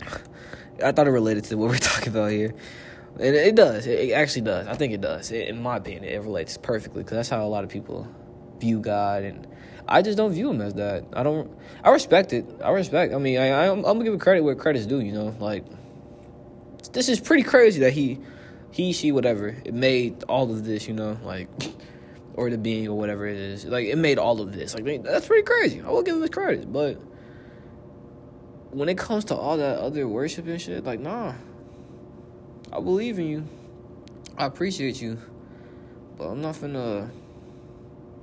I 0.85 0.93
thought 0.93 1.07
it 1.07 1.11
related 1.11 1.45
to 1.45 1.57
what 1.57 1.69
we're 1.69 1.77
talking 1.93 2.09
about 2.09 2.31
here. 2.31 2.55
And 3.15 3.35
it 3.35 3.55
does. 3.55 3.87
It 3.87 4.13
actually 4.13 4.43
does. 4.43 4.67
I 4.67 4.75
think 4.75 4.93
it 4.93 5.01
does. 5.01 5.31
In 5.31 5.63
my 5.63 5.77
opinion, 5.77 6.05
it 6.05 6.23
relates 6.23 6.57
perfectly 6.57 7.03
because 7.03 7.17
that's 7.17 7.29
how 7.29 7.45
a 7.45 7.49
lot 7.49 7.65
of 7.65 7.71
people 7.71 8.09
view 8.59 8.81
God. 8.81 9.25
And 9.25 9.47
I 9.89 10.03
just 10.03 10.17
don't 10.17 10.33
view 10.33 10.51
him 10.51 10.61
as 10.61 10.75
that. 10.75 11.05
I 11.13 11.23
don't. 11.23 11.51
I 11.83 11.91
respect 11.91 12.33
it. 12.33 12.47
I 12.63 12.71
respect. 12.71 13.13
I 13.13 13.19
mean, 13.19 13.39
I, 13.39 13.67
I'm 13.69 13.83
gonna 13.83 14.05
give 14.05 14.19
credit 14.21 14.43
where 14.43 14.55
credit's 14.55 14.87
due. 14.87 15.01
You 15.01 15.13
know, 15.13 15.37
like 15.39 15.65
this 16.93 17.09
is 17.09 17.21
pretty 17.21 17.43
crazy 17.43 17.81
that 17.81 17.93
he, 17.93 18.19
he, 18.71 18.93
she, 18.93 19.13
whatever, 19.13 19.49
it 19.65 19.75
made 19.75 20.23
all 20.25 20.51
of 20.51 20.65
this, 20.65 20.89
you 20.89 20.95
know, 20.95 21.19
like, 21.23 21.49
or 22.35 22.51
the 22.51 22.59
being 22.59 22.89
or 22.89 22.97
whatever 22.97 23.27
it 23.27 23.37
is, 23.37 23.65
like 23.65 23.87
it 23.87 23.99
made 23.99 24.19
all 24.19 24.41
of 24.41 24.53
this. 24.53 24.75
Like 24.75 25.03
that's 25.03 25.27
pretty 25.27 25.43
crazy. 25.43 25.81
I 25.81 25.91
will 25.91 26.03
give 26.03 26.17
him 26.17 26.23
his 26.23 26.31
credit, 26.31 26.73
but 26.73 26.95
when 28.71 28.89
it 28.89 28.97
comes 28.97 29.25
to 29.27 29.35
all 29.35 29.57
that 29.57 29.79
other 29.79 30.07
worship 30.07 30.47
and 30.47 30.61
shit, 30.61 30.85
like 30.85 31.01
nah, 31.01 31.35
I 32.73 32.81
believe 32.81 33.19
in 33.19 33.27
you. 33.27 33.45
I 34.39 34.47
appreciate 34.47 35.03
you, 35.03 35.19
but 36.17 36.29
I'm 36.29 36.41
not 36.41 36.55
finna. 36.55 37.11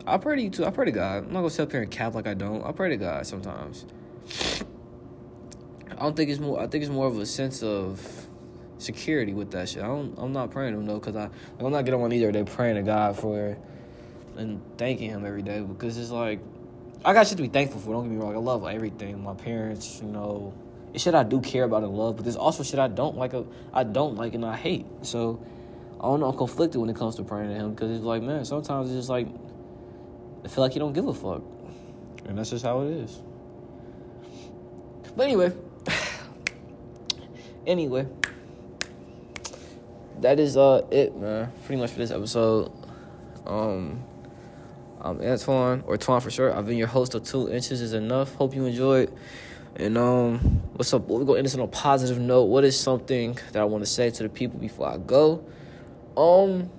I 0.06 0.18
pray 0.18 0.38
to 0.38 0.42
you 0.42 0.50
too. 0.50 0.66
I 0.66 0.70
pray 0.70 0.86
to 0.86 0.92
God. 0.92 1.26
I'm 1.26 1.34
not 1.34 1.40
gonna 1.40 1.50
sit 1.50 1.64
up 1.64 1.72
here 1.72 1.82
and 1.82 1.92
cap 1.92 2.16
like 2.16 2.28
I 2.28 2.34
don't. 2.34 2.64
I 2.64 2.72
pray 2.72 2.90
to 2.90 2.98
God 2.98 3.28
sometimes. 3.28 3.86
I 5.92 6.02
don't 6.02 6.16
think 6.16 6.30
it's 6.30 6.40
more. 6.40 6.60
I 6.60 6.68
think 6.68 6.84
it's 6.84 6.92
more 6.92 7.08
of 7.08 7.18
a 7.18 7.26
sense 7.26 7.62
of 7.62 8.28
security 8.78 9.34
with 9.34 9.52
that 9.52 9.68
shit. 9.68 9.84
I 9.84 9.88
don't, 9.88 10.14
I'm 10.18 10.32
not 10.32 10.52
praying 10.52 10.74
to 10.74 10.80
him 10.80 10.86
though, 10.86 11.00
cause 11.00 11.16
I 11.16 11.30
I'm 11.60 11.72
not 11.72 11.84
getting 11.86 12.02
on 12.02 12.14
either 12.14 12.32
day 12.32 12.44
praying 12.44 12.76
to 12.76 12.84
God 12.84 13.18
for 13.18 13.58
and 14.38 14.62
thanking 14.78 15.10
him 15.10 15.26
every 15.26 15.42
day 15.42 15.62
because 15.62 15.98
it's 15.98 16.12
like 16.12 16.40
I 17.04 17.14
got 17.14 17.28
shit 17.28 17.38
to 17.38 17.44
be 17.44 17.50
thankful 17.50 17.82
for. 17.82 17.94
Don't 17.94 18.04
get 18.04 18.12
me 18.12 18.18
wrong, 18.18 18.36
I 18.36 18.40
love 18.40 18.66
everything. 18.66 19.22
My 19.24 19.34
parents, 19.34 20.00
you 20.02 20.08
know, 20.08 20.54
it's 20.94 21.04
shit 21.04 21.14
I 21.14 21.24
do 21.24 21.42
care 21.42 21.64
about 21.64 21.84
and 21.84 21.94
love, 21.94 22.16
but 22.16 22.26
there's 22.26 22.36
also 22.36 22.64
shit 22.64 22.80
I 22.80 22.88
don't 22.88 23.18
like. 23.18 23.34
I 23.74 23.84
don't 23.84 24.16
like 24.16 24.34
and 24.34 24.46
I 24.46 24.56
hate. 24.56 24.86
So 25.04 25.44
I 26.00 26.04
don't 26.04 26.20
know. 26.20 26.30
I'm 26.30 26.38
conflicted 26.38 26.80
when 26.80 26.90
it 26.90 26.96
comes 26.96 27.16
to 27.16 27.24
praying 27.24 27.50
to 27.50 27.56
him 27.56 27.72
because 27.72 27.92
it's 27.92 28.04
like, 28.04 28.22
man, 28.22 28.46
sometimes 28.46 28.90
it's 28.90 28.98
just 28.98 29.10
like 29.10 29.28
I 30.44 30.48
feel 30.48 30.64
like 30.64 30.74
he 30.74 30.80
don't 30.80 30.94
give 30.94 31.08
a 31.08 31.14
fuck, 31.14 31.42
and 32.26 32.38
that's 32.38 32.50
just 32.50 32.64
how 32.64 32.82
it 32.82 32.92
is. 32.92 33.20
But 35.16 35.24
anyway, 35.24 35.52
anyway 37.68 38.08
that 40.22 40.40
is 40.40 40.58
uh 40.58 40.86
it, 40.92 41.16
man. 41.16 41.52
Pretty 41.66 41.82
much 41.82 41.92
for 41.92 42.00
this 42.00 42.12
episode. 42.12 42.72
Um, 43.46 44.04
I'm 45.00 45.22
Antoine 45.22 45.84
or 45.86 45.98
Twan 45.98 46.22
for 46.22 46.32
sure. 46.32 46.54
I've 46.54 46.66
been 46.66 46.78
your 46.78 46.88
host 46.88 47.16
of 47.16 47.24
Two 47.24 47.52
Inches 47.52 47.82
is 47.82 47.94
Enough. 47.94 48.36
Hope 48.36 48.56
you 48.56 48.66
enjoyed. 48.66 49.12
And 49.76 49.98
um, 49.98 50.40
what's 50.74 50.94
up? 50.94 51.08
We're 51.08 51.24
gonna 51.24 51.40
end 51.40 51.46
this 51.46 51.56
on 51.56 51.62
a 51.62 51.68
positive 51.68 52.20
note. 52.20 52.46
What 52.46 52.64
is 52.64 52.80
something 52.80 53.38
that 53.52 53.62
I 53.62 53.66
want 53.66 53.84
to 53.84 53.90
say 53.90 54.10
to 54.10 54.24
the 54.24 54.30
people 54.30 54.60
before 54.60 54.88
I 54.88 54.98
go? 54.98 55.46
Um, 56.16 56.72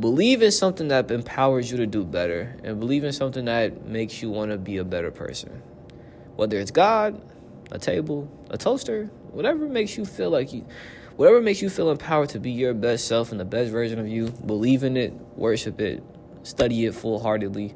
believe 0.00 0.42
in 0.42 0.52
something 0.52 0.88
that 0.88 1.10
empowers 1.10 1.70
you 1.70 1.76
to 1.78 1.86
do 1.86 2.04
better, 2.04 2.56
and 2.62 2.80
believe 2.80 3.04
in 3.04 3.12
something 3.12 3.44
that 3.44 3.84
makes 3.84 4.22
you 4.22 4.30
want 4.30 4.52
to 4.52 4.58
be 4.58 4.78
a 4.78 4.84
better 4.84 5.10
person. 5.10 5.62
Whether 6.36 6.58
it's 6.58 6.70
God, 6.70 7.20
a 7.70 7.78
table, 7.78 8.28
a 8.50 8.56
toaster, 8.56 9.10
whatever 9.32 9.68
makes 9.68 9.96
you 9.98 10.04
feel 10.04 10.30
like 10.30 10.52
you 10.52 10.64
whatever 11.16 11.40
makes 11.40 11.62
you 11.62 11.70
feel 11.70 11.90
empowered 11.90 12.28
to 12.30 12.40
be 12.40 12.50
your 12.50 12.74
best 12.74 13.06
self 13.06 13.30
and 13.30 13.38
the 13.38 13.44
best 13.44 13.70
version 13.70 13.98
of 13.98 14.08
you, 14.08 14.30
believe 14.46 14.82
in 14.82 14.96
it, 14.96 15.12
worship 15.36 15.80
it, 15.80 16.02
study 16.42 16.86
it 16.86 16.94
full 16.94 17.20
heartedly, 17.20 17.74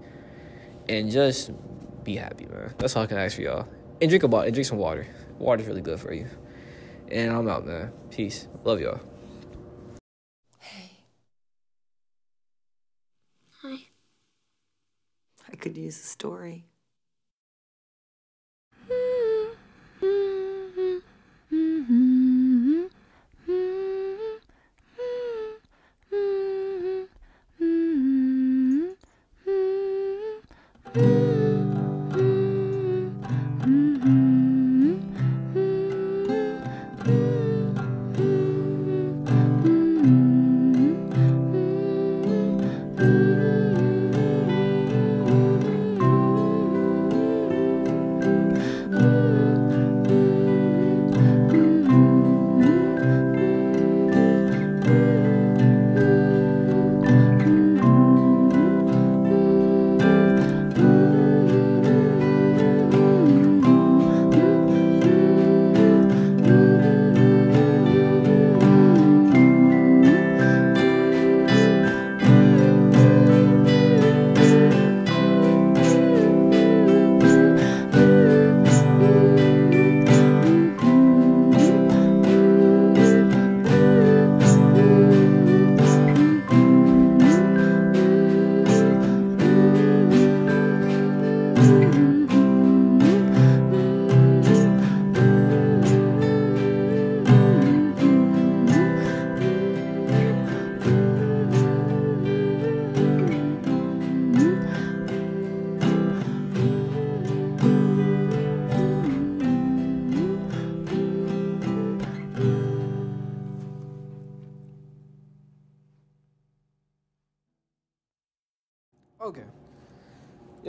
and 0.88 1.10
just 1.10 1.50
be 2.08 2.16
happy, 2.16 2.46
man. 2.46 2.74
That's 2.78 2.96
all 2.96 3.02
I 3.02 3.06
can 3.06 3.18
ask 3.18 3.36
for 3.36 3.42
y'all. 3.42 3.68
And 4.00 4.08
drink 4.08 4.22
a 4.22 4.28
bottle 4.28 4.46
and 4.46 4.54
drink 4.54 4.66
some 4.66 4.78
water. 4.78 5.06
Water's 5.38 5.66
really 5.66 5.82
good 5.82 6.00
for 6.00 6.14
you. 6.14 6.26
And 7.08 7.30
I'm 7.30 7.46
out, 7.48 7.66
man. 7.66 7.92
Peace. 8.10 8.48
Love 8.64 8.80
y'all. 8.80 9.00
Hey. 10.58 10.90
Hi. 13.60 13.78
I 15.52 15.56
could 15.56 15.76
use 15.76 15.98
a 15.98 16.02
story. 16.02 16.67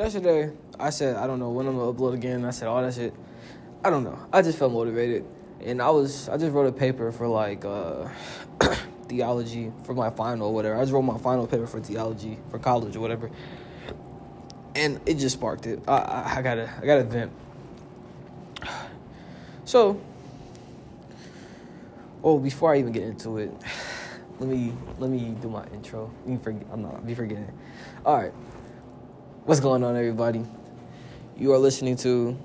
Yesterday, 0.09 0.51
I 0.79 0.89
said 0.89 1.17
I 1.17 1.27
don't 1.27 1.37
know 1.37 1.51
when 1.51 1.67
I'm 1.67 1.77
gonna 1.77 1.93
upload 1.93 2.15
again. 2.15 2.43
I 2.43 2.49
said 2.49 2.67
all 2.67 2.81
that 2.81 2.95
shit. 2.95 3.13
I 3.83 3.91
don't 3.91 4.03
know. 4.03 4.17
I 4.33 4.41
just 4.41 4.57
felt 4.57 4.73
motivated, 4.73 5.23
and 5.61 5.79
I 5.79 5.91
was 5.91 6.27
I 6.29 6.37
just 6.37 6.51
wrote 6.51 6.65
a 6.65 6.71
paper 6.71 7.11
for 7.11 7.27
like 7.27 7.63
uh, 7.63 8.09
theology 9.07 9.71
for 9.83 9.93
my 9.93 10.09
final 10.09 10.47
or 10.47 10.53
whatever. 10.55 10.77
I 10.77 10.79
just 10.79 10.93
wrote 10.93 11.03
my 11.03 11.19
final 11.19 11.45
paper 11.45 11.67
for 11.67 11.79
theology 11.79 12.39
for 12.49 12.57
college 12.57 12.95
or 12.95 13.01
whatever, 13.01 13.29
and 14.73 14.99
it 15.05 15.19
just 15.19 15.35
sparked 15.35 15.67
it. 15.67 15.79
I 15.87 15.97
I, 15.97 16.35
I 16.37 16.41
gotta 16.41 16.73
I 16.81 16.85
gotta 16.87 17.03
vent. 17.03 17.31
So, 19.65 20.01
oh, 22.23 22.39
before 22.39 22.73
I 22.73 22.79
even 22.79 22.93
get 22.93 23.03
into 23.03 23.37
it, 23.37 23.51
let 24.39 24.49
me 24.49 24.73
let 24.97 25.11
me 25.11 25.35
do 25.39 25.49
my 25.49 25.67
intro. 25.67 26.11
You 26.25 26.39
forget, 26.39 26.65
I'm 26.73 26.81
not 26.81 27.05
be 27.05 27.13
forgetting. 27.13 27.53
All 28.03 28.17
right, 28.17 28.33
What's 29.49 29.61
going 29.61 29.83
on, 29.83 29.95
everybody? 29.95 30.45
You 31.35 31.53
are 31.53 31.57
listening 31.57 31.95
to 31.95 32.37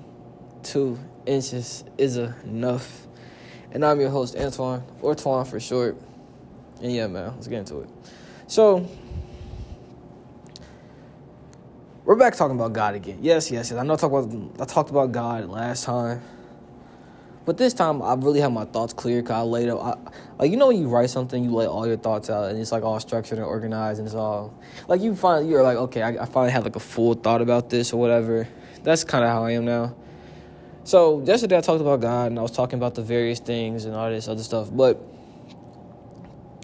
Two 0.63 0.97
Inches 1.27 1.83
Is 1.99 2.17
Enough. 2.17 3.05
And 3.71 3.85
I'm 3.85 3.99
your 3.99 4.09
host, 4.09 4.35
Antoine, 4.35 4.81
or 5.03 5.13
Twan 5.13 5.45
for 5.45 5.59
short. 5.59 6.01
And 6.81 6.91
yeah, 6.91 7.05
man, 7.05 7.35
let's 7.35 7.47
get 7.47 7.59
into 7.59 7.81
it. 7.81 7.89
So, 8.47 8.89
we're 12.05 12.15
back 12.15 12.35
talking 12.35 12.55
about 12.55 12.73
God 12.73 12.95
again. 12.95 13.19
Yes, 13.21 13.51
yes, 13.51 13.69
yes. 13.69 13.79
I 13.79 13.83
know 13.83 13.93
I 13.93 13.97
talked 13.97 14.25
about, 14.25 14.59
I 14.59 14.65
talked 14.65 14.89
about 14.89 15.11
God 15.11 15.47
last 15.47 15.83
time 15.83 16.23
but 17.45 17.57
this 17.57 17.73
time 17.73 18.01
I 18.01 18.15
really 18.15 18.41
have 18.41 18.51
my 18.51 18.65
thoughts 18.65 18.93
clear. 18.93 19.21
Cause 19.21 19.31
I 19.31 19.41
laid 19.41 19.69
out, 19.69 19.79
I, 19.79 19.95
like 20.39 20.51
you 20.51 20.57
know 20.57 20.67
when 20.67 20.77
you 20.77 20.87
write 20.87 21.09
something, 21.09 21.43
you 21.43 21.51
lay 21.51 21.67
all 21.67 21.85
your 21.85 21.97
thoughts 21.97 22.29
out, 22.29 22.49
and 22.49 22.59
it's 22.59 22.71
like 22.71 22.83
all 22.83 22.99
structured 22.99 23.37
and 23.37 23.45
organized, 23.45 23.99
and 23.99 24.07
it's 24.07 24.15
all 24.15 24.53
like 24.87 25.01
you 25.01 25.15
find 25.15 25.47
you're 25.49 25.63
like, 25.63 25.77
okay, 25.77 26.01
I, 26.01 26.23
I 26.23 26.25
finally 26.25 26.51
had 26.51 26.63
like 26.63 26.75
a 26.75 26.79
full 26.79 27.13
thought 27.13 27.41
about 27.41 27.69
this 27.69 27.93
or 27.93 27.99
whatever. 27.99 28.47
That's 28.83 29.03
kind 29.03 29.23
of 29.23 29.29
how 29.29 29.45
I 29.45 29.51
am 29.51 29.65
now. 29.65 29.95
So 30.83 31.23
yesterday 31.23 31.57
I 31.57 31.61
talked 31.61 31.81
about 31.81 32.01
God, 32.01 32.27
and 32.27 32.39
I 32.39 32.41
was 32.41 32.51
talking 32.51 32.77
about 32.77 32.95
the 32.95 33.01
various 33.01 33.39
things 33.39 33.85
and 33.85 33.95
all 33.95 34.09
this 34.09 34.27
other 34.27 34.43
stuff. 34.43 34.69
But 34.71 35.01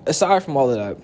aside 0.06 0.44
from 0.44 0.58
all 0.58 0.70
of 0.70 0.78
that, 0.78 0.98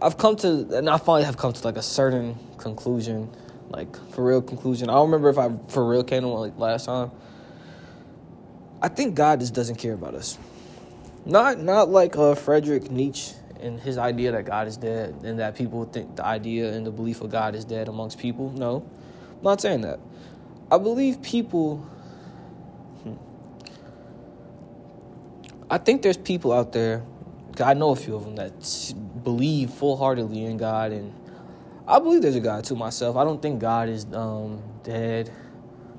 I've 0.00 0.16
come 0.16 0.36
to, 0.36 0.76
and 0.76 0.88
I 0.88 0.98
finally 0.98 1.24
have 1.24 1.36
come 1.36 1.52
to 1.52 1.64
like 1.64 1.76
a 1.76 1.82
certain 1.82 2.36
conclusion, 2.58 3.30
like 3.70 3.96
for 4.12 4.24
real 4.24 4.42
conclusion. 4.42 4.88
I 4.88 4.94
don't 4.94 5.10
remember 5.10 5.28
if 5.30 5.38
I 5.38 5.50
for 5.68 5.88
real 5.88 6.04
came 6.04 6.22
to 6.22 6.28
one 6.28 6.40
like 6.40 6.58
last 6.58 6.86
time. 6.86 7.10
I 8.80 8.88
think 8.88 9.14
God 9.14 9.40
just 9.40 9.54
doesn't 9.54 9.76
care 9.76 9.94
about 9.94 10.14
us. 10.14 10.38
Not 11.26 11.58
not 11.58 11.90
like 11.90 12.16
uh, 12.16 12.34
Frederick 12.34 12.90
Nietzsche 12.90 13.34
and 13.60 13.78
his 13.80 13.98
idea 13.98 14.32
that 14.32 14.44
God 14.44 14.68
is 14.68 14.76
dead 14.76 15.16
and 15.24 15.38
that 15.40 15.56
people 15.56 15.84
think 15.84 16.16
the 16.16 16.24
idea 16.24 16.72
and 16.72 16.86
the 16.86 16.90
belief 16.90 17.20
of 17.20 17.30
God 17.30 17.54
is 17.54 17.64
dead 17.64 17.88
amongst 17.88 18.18
people. 18.18 18.50
No, 18.52 18.88
I'm 19.30 19.42
not 19.42 19.60
saying 19.60 19.82
that. 19.82 20.00
I 20.70 20.78
believe 20.78 21.22
people. 21.22 21.78
Hmm. 23.02 23.14
I 25.70 25.78
think 25.78 26.02
there's 26.02 26.16
people 26.16 26.52
out 26.52 26.72
there. 26.72 27.02
I 27.60 27.74
know 27.74 27.90
a 27.90 27.96
few 27.96 28.14
of 28.14 28.24
them 28.24 28.36
that 28.36 28.94
believe 29.24 29.70
full 29.70 29.96
heartedly 29.96 30.44
in 30.44 30.56
God, 30.56 30.92
and 30.92 31.12
I 31.86 31.98
believe 31.98 32.22
there's 32.22 32.36
a 32.36 32.40
God 32.40 32.64
too 32.64 32.76
myself. 32.76 33.16
I 33.16 33.24
don't 33.24 33.42
think 33.42 33.60
God 33.60 33.88
is 33.88 34.06
um, 34.12 34.62
dead, 34.84 35.32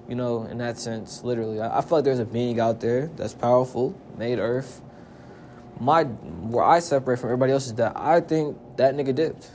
you 0.10 0.16
know, 0.16 0.44
in 0.46 0.58
that 0.58 0.80
sense, 0.80 1.24
literally. 1.24 1.62
I, 1.62 1.78
I 1.78 1.82
feel 1.82 2.00
like 2.00 2.06
there's 2.06 2.20
a 2.20 2.26
being 2.26 2.60
out 2.60 2.82
there 2.82 3.08
that's 3.16 3.36
powerful, 3.36 3.96
made 4.18 4.40
Earth. 4.40 4.82
My 5.80 6.04
where 6.04 6.66
I 6.66 6.80
separate 6.80 7.20
from 7.20 7.30
everybody 7.30 7.54
else 7.54 7.68
is 7.68 7.76
that 7.76 7.96
I 7.96 8.20
think 8.20 8.58
that 8.78 8.96
nigga 8.96 9.14
dipped. 9.14 9.52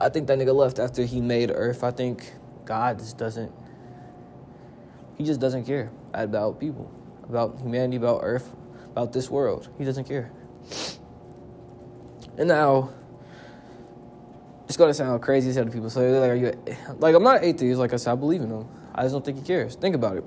I 0.00 0.08
think 0.08 0.26
that 0.28 0.38
nigga 0.38 0.54
left 0.54 0.78
after 0.78 1.04
he 1.04 1.20
made 1.20 1.50
Earth. 1.50 1.84
I 1.84 1.90
think 1.90 2.32
God 2.64 2.98
just 2.98 3.18
doesn't. 3.18 3.52
He 5.18 5.24
just 5.24 5.38
doesn't 5.38 5.64
care 5.64 5.90
about 6.14 6.58
people, 6.58 6.90
about 7.24 7.58
humanity, 7.60 7.96
about 7.96 8.20
Earth, 8.22 8.54
about 8.86 9.12
this 9.12 9.28
world. 9.28 9.68
He 9.76 9.84
doesn't 9.84 10.04
care. 10.04 10.32
And 12.38 12.48
now, 12.48 12.90
it's 14.66 14.76
gonna 14.76 14.94
sound 14.94 15.20
crazy 15.20 15.52
to 15.52 15.70
people. 15.70 15.90
So 15.90 16.00
they're 16.00 16.20
like, 16.20 16.30
"Are 16.30 16.34
you 16.34 16.76
like?" 16.98 17.14
I'm 17.14 17.22
not 17.22 17.44
atheist. 17.44 17.78
Like 17.78 17.92
I 17.92 17.96
said, 17.96 18.12
I 18.12 18.14
believe 18.14 18.40
in 18.40 18.50
him. 18.50 18.66
I 18.98 19.02
just 19.02 19.12
don't 19.12 19.24
think 19.24 19.38
he 19.38 19.44
cares. 19.44 19.76
Think 19.76 19.94
about 19.94 20.16
it. 20.16 20.24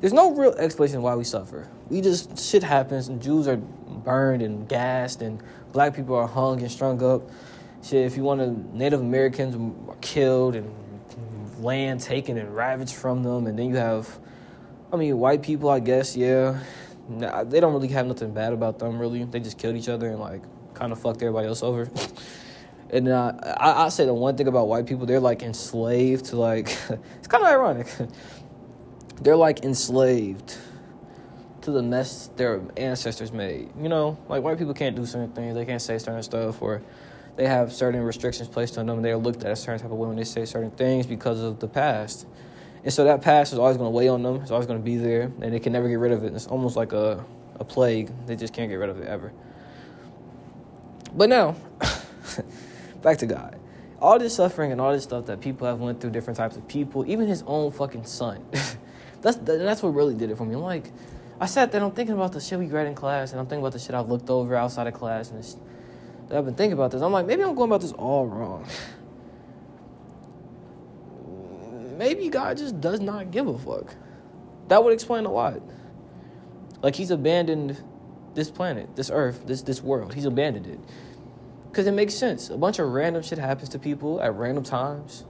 There's 0.00 0.14
no 0.14 0.34
real 0.34 0.52
explanation 0.52 1.02
why 1.02 1.14
we 1.14 1.24
suffer. 1.24 1.68
We 1.90 2.00
just 2.00 2.38
shit 2.38 2.62
happens, 2.62 3.08
and 3.08 3.20
Jews 3.20 3.46
are 3.48 3.58
burned 3.58 4.40
and 4.40 4.66
gassed, 4.66 5.20
and 5.20 5.42
black 5.72 5.94
people 5.94 6.16
are 6.16 6.26
hung 6.26 6.62
and 6.62 6.72
strung 6.72 7.02
up. 7.02 7.28
Shit, 7.82 8.06
if 8.06 8.16
you 8.16 8.22
want 8.22 8.40
to, 8.40 8.74
Native 8.74 9.02
Americans 9.02 9.54
are 9.90 9.94
killed 9.96 10.56
and 10.56 10.72
land 11.58 12.00
taken 12.00 12.38
and 12.38 12.56
ravaged 12.56 12.94
from 12.94 13.22
them, 13.22 13.46
and 13.46 13.58
then 13.58 13.68
you 13.68 13.76
have, 13.76 14.18
I 14.90 14.96
mean, 14.96 15.18
white 15.18 15.42
people. 15.42 15.68
I 15.68 15.80
guess, 15.80 16.16
yeah, 16.16 16.60
nah, 17.10 17.44
they 17.44 17.60
don't 17.60 17.74
really 17.74 17.88
have 17.88 18.06
nothing 18.06 18.32
bad 18.32 18.54
about 18.54 18.78
them. 18.78 18.98
Really, 18.98 19.24
they 19.24 19.40
just 19.40 19.58
killed 19.58 19.76
each 19.76 19.90
other 19.90 20.08
and 20.08 20.18
like 20.18 20.40
kind 20.72 20.92
of 20.92 20.98
fucked 20.98 21.20
everybody 21.20 21.46
else 21.46 21.62
over. 21.62 21.90
and 22.92 23.08
uh, 23.08 23.32
I, 23.58 23.84
I 23.84 23.88
say 23.88 24.04
the 24.04 24.14
one 24.14 24.36
thing 24.36 24.48
about 24.48 24.68
white 24.68 24.86
people, 24.86 25.06
they're 25.06 25.20
like 25.20 25.42
enslaved 25.42 26.26
to 26.26 26.36
like. 26.36 26.68
it's 27.18 27.28
kind 27.28 27.44
of 27.44 27.50
ironic. 27.50 27.86
they're 29.22 29.36
like 29.36 29.64
enslaved 29.64 30.56
to 31.62 31.70
the 31.70 31.82
mess 31.82 32.30
their 32.36 32.60
ancestors 32.76 33.32
made. 33.32 33.70
You 33.80 33.88
know, 33.88 34.18
like 34.28 34.42
white 34.42 34.58
people 34.58 34.74
can't 34.74 34.96
do 34.96 35.06
certain 35.06 35.32
things. 35.32 35.54
They 35.54 35.64
can't 35.64 35.82
say 35.82 35.98
certain 35.98 36.22
stuff 36.22 36.62
or 36.62 36.82
they 37.36 37.46
have 37.46 37.72
certain 37.72 38.02
restrictions 38.02 38.48
placed 38.48 38.76
on 38.78 38.86
them. 38.86 39.02
They're 39.02 39.16
looked 39.16 39.44
at 39.44 39.50
a 39.50 39.56
certain 39.56 39.80
type 39.80 39.90
of 39.90 39.96
way 39.96 40.08
when 40.08 40.16
they 40.16 40.24
say 40.24 40.44
certain 40.44 40.70
things 40.70 41.06
because 41.06 41.40
of 41.40 41.60
the 41.60 41.68
past. 41.68 42.26
And 42.82 42.92
so 42.92 43.04
that 43.04 43.22
past 43.22 43.52
is 43.52 43.58
always 43.58 43.76
going 43.76 43.88
to 43.88 43.96
weigh 43.96 44.08
on 44.08 44.22
them. 44.22 44.36
It's 44.36 44.50
always 44.50 44.66
going 44.66 44.78
to 44.78 44.84
be 44.84 44.96
there, 44.96 45.30
and 45.40 45.52
they 45.52 45.60
can 45.60 45.72
never 45.72 45.88
get 45.88 45.98
rid 45.98 46.12
of 46.12 46.24
it. 46.24 46.34
It's 46.34 46.46
almost 46.46 46.76
like 46.76 46.92
a, 46.92 47.24
a 47.58 47.64
plague. 47.64 48.10
They 48.26 48.36
just 48.36 48.54
can't 48.54 48.70
get 48.70 48.76
rid 48.76 48.88
of 48.88 49.00
it 49.00 49.06
ever. 49.06 49.32
But 51.14 51.28
now, 51.28 51.56
back 53.02 53.18
to 53.18 53.26
God. 53.26 53.58
All 54.00 54.18
this 54.18 54.36
suffering 54.36 54.72
and 54.72 54.80
all 54.80 54.92
this 54.92 55.04
stuff 55.04 55.26
that 55.26 55.40
people 55.40 55.66
have 55.66 55.78
went 55.78 56.00
through, 56.00 56.10
different 56.10 56.36
types 56.36 56.56
of 56.56 56.66
people, 56.68 57.04
even 57.06 57.26
his 57.26 57.42
own 57.46 57.70
fucking 57.70 58.04
son. 58.04 58.44
that's 59.22 59.36
that's 59.38 59.82
what 59.82 59.90
really 59.90 60.14
did 60.14 60.30
it 60.30 60.36
for 60.36 60.44
me. 60.44 60.54
I'm 60.54 60.62
like, 60.62 60.90
I 61.38 61.46
sat 61.46 61.72
there, 61.72 61.82
I'm 61.82 61.92
thinking 61.92 62.14
about 62.14 62.32
the 62.32 62.40
shit 62.40 62.58
we 62.58 62.66
read 62.66 62.86
in 62.86 62.94
class, 62.94 63.32
and 63.32 63.40
I'm 63.40 63.46
thinking 63.46 63.62
about 63.62 63.72
the 63.72 63.78
shit 63.78 63.94
I've 63.94 64.08
looked 64.08 64.30
over 64.30 64.54
outside 64.56 64.86
of 64.86 64.94
class, 64.94 65.30
and 65.30 65.44
I've 66.32 66.44
been 66.44 66.54
thinking 66.54 66.74
about 66.74 66.90
this. 66.90 67.02
I'm 67.02 67.12
like, 67.12 67.26
maybe 67.26 67.42
I'm 67.42 67.54
going 67.54 67.70
about 67.70 67.82
this 67.82 67.92
all 67.92 68.26
wrong. 68.26 68.66
maybe 71.98 72.28
God 72.30 72.56
just 72.56 72.80
does 72.80 73.00
not 73.00 73.30
give 73.30 73.46
a 73.46 73.58
fuck. 73.58 73.94
That 74.68 74.82
would 74.82 74.92
explain 74.92 75.26
a 75.26 75.32
lot. 75.32 75.60
Like 76.82 76.94
he's 76.94 77.10
abandoned 77.10 77.82
this 78.34 78.50
planet, 78.50 78.94
this 78.96 79.10
earth, 79.12 79.46
this 79.46 79.62
this 79.62 79.82
world. 79.82 80.14
He's 80.14 80.24
abandoned 80.24 80.66
it. 80.66 80.80
Cause 81.72 81.86
it 81.86 81.92
makes 81.92 82.14
sense. 82.14 82.50
A 82.50 82.56
bunch 82.56 82.80
of 82.80 82.88
random 82.88 83.22
shit 83.22 83.38
happens 83.38 83.68
to 83.70 83.78
people 83.78 84.20
at 84.20 84.34
random 84.34 84.64
times. 84.64 85.24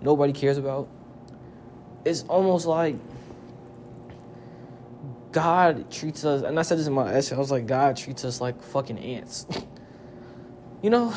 Nobody 0.00 0.32
cares 0.32 0.56
about. 0.56 0.88
It's 2.04 2.22
almost 2.22 2.66
like 2.66 2.96
God 5.32 5.90
treats 5.90 6.24
us, 6.24 6.42
and 6.42 6.58
I 6.58 6.62
said 6.62 6.78
this 6.78 6.86
in 6.86 6.92
my 6.92 7.12
essay. 7.12 7.36
I 7.36 7.38
was 7.38 7.50
like, 7.50 7.66
God 7.66 7.96
treats 7.96 8.24
us 8.24 8.40
like 8.40 8.62
fucking 8.62 8.98
ants. 8.98 9.46
you 10.82 10.90
know, 10.90 11.14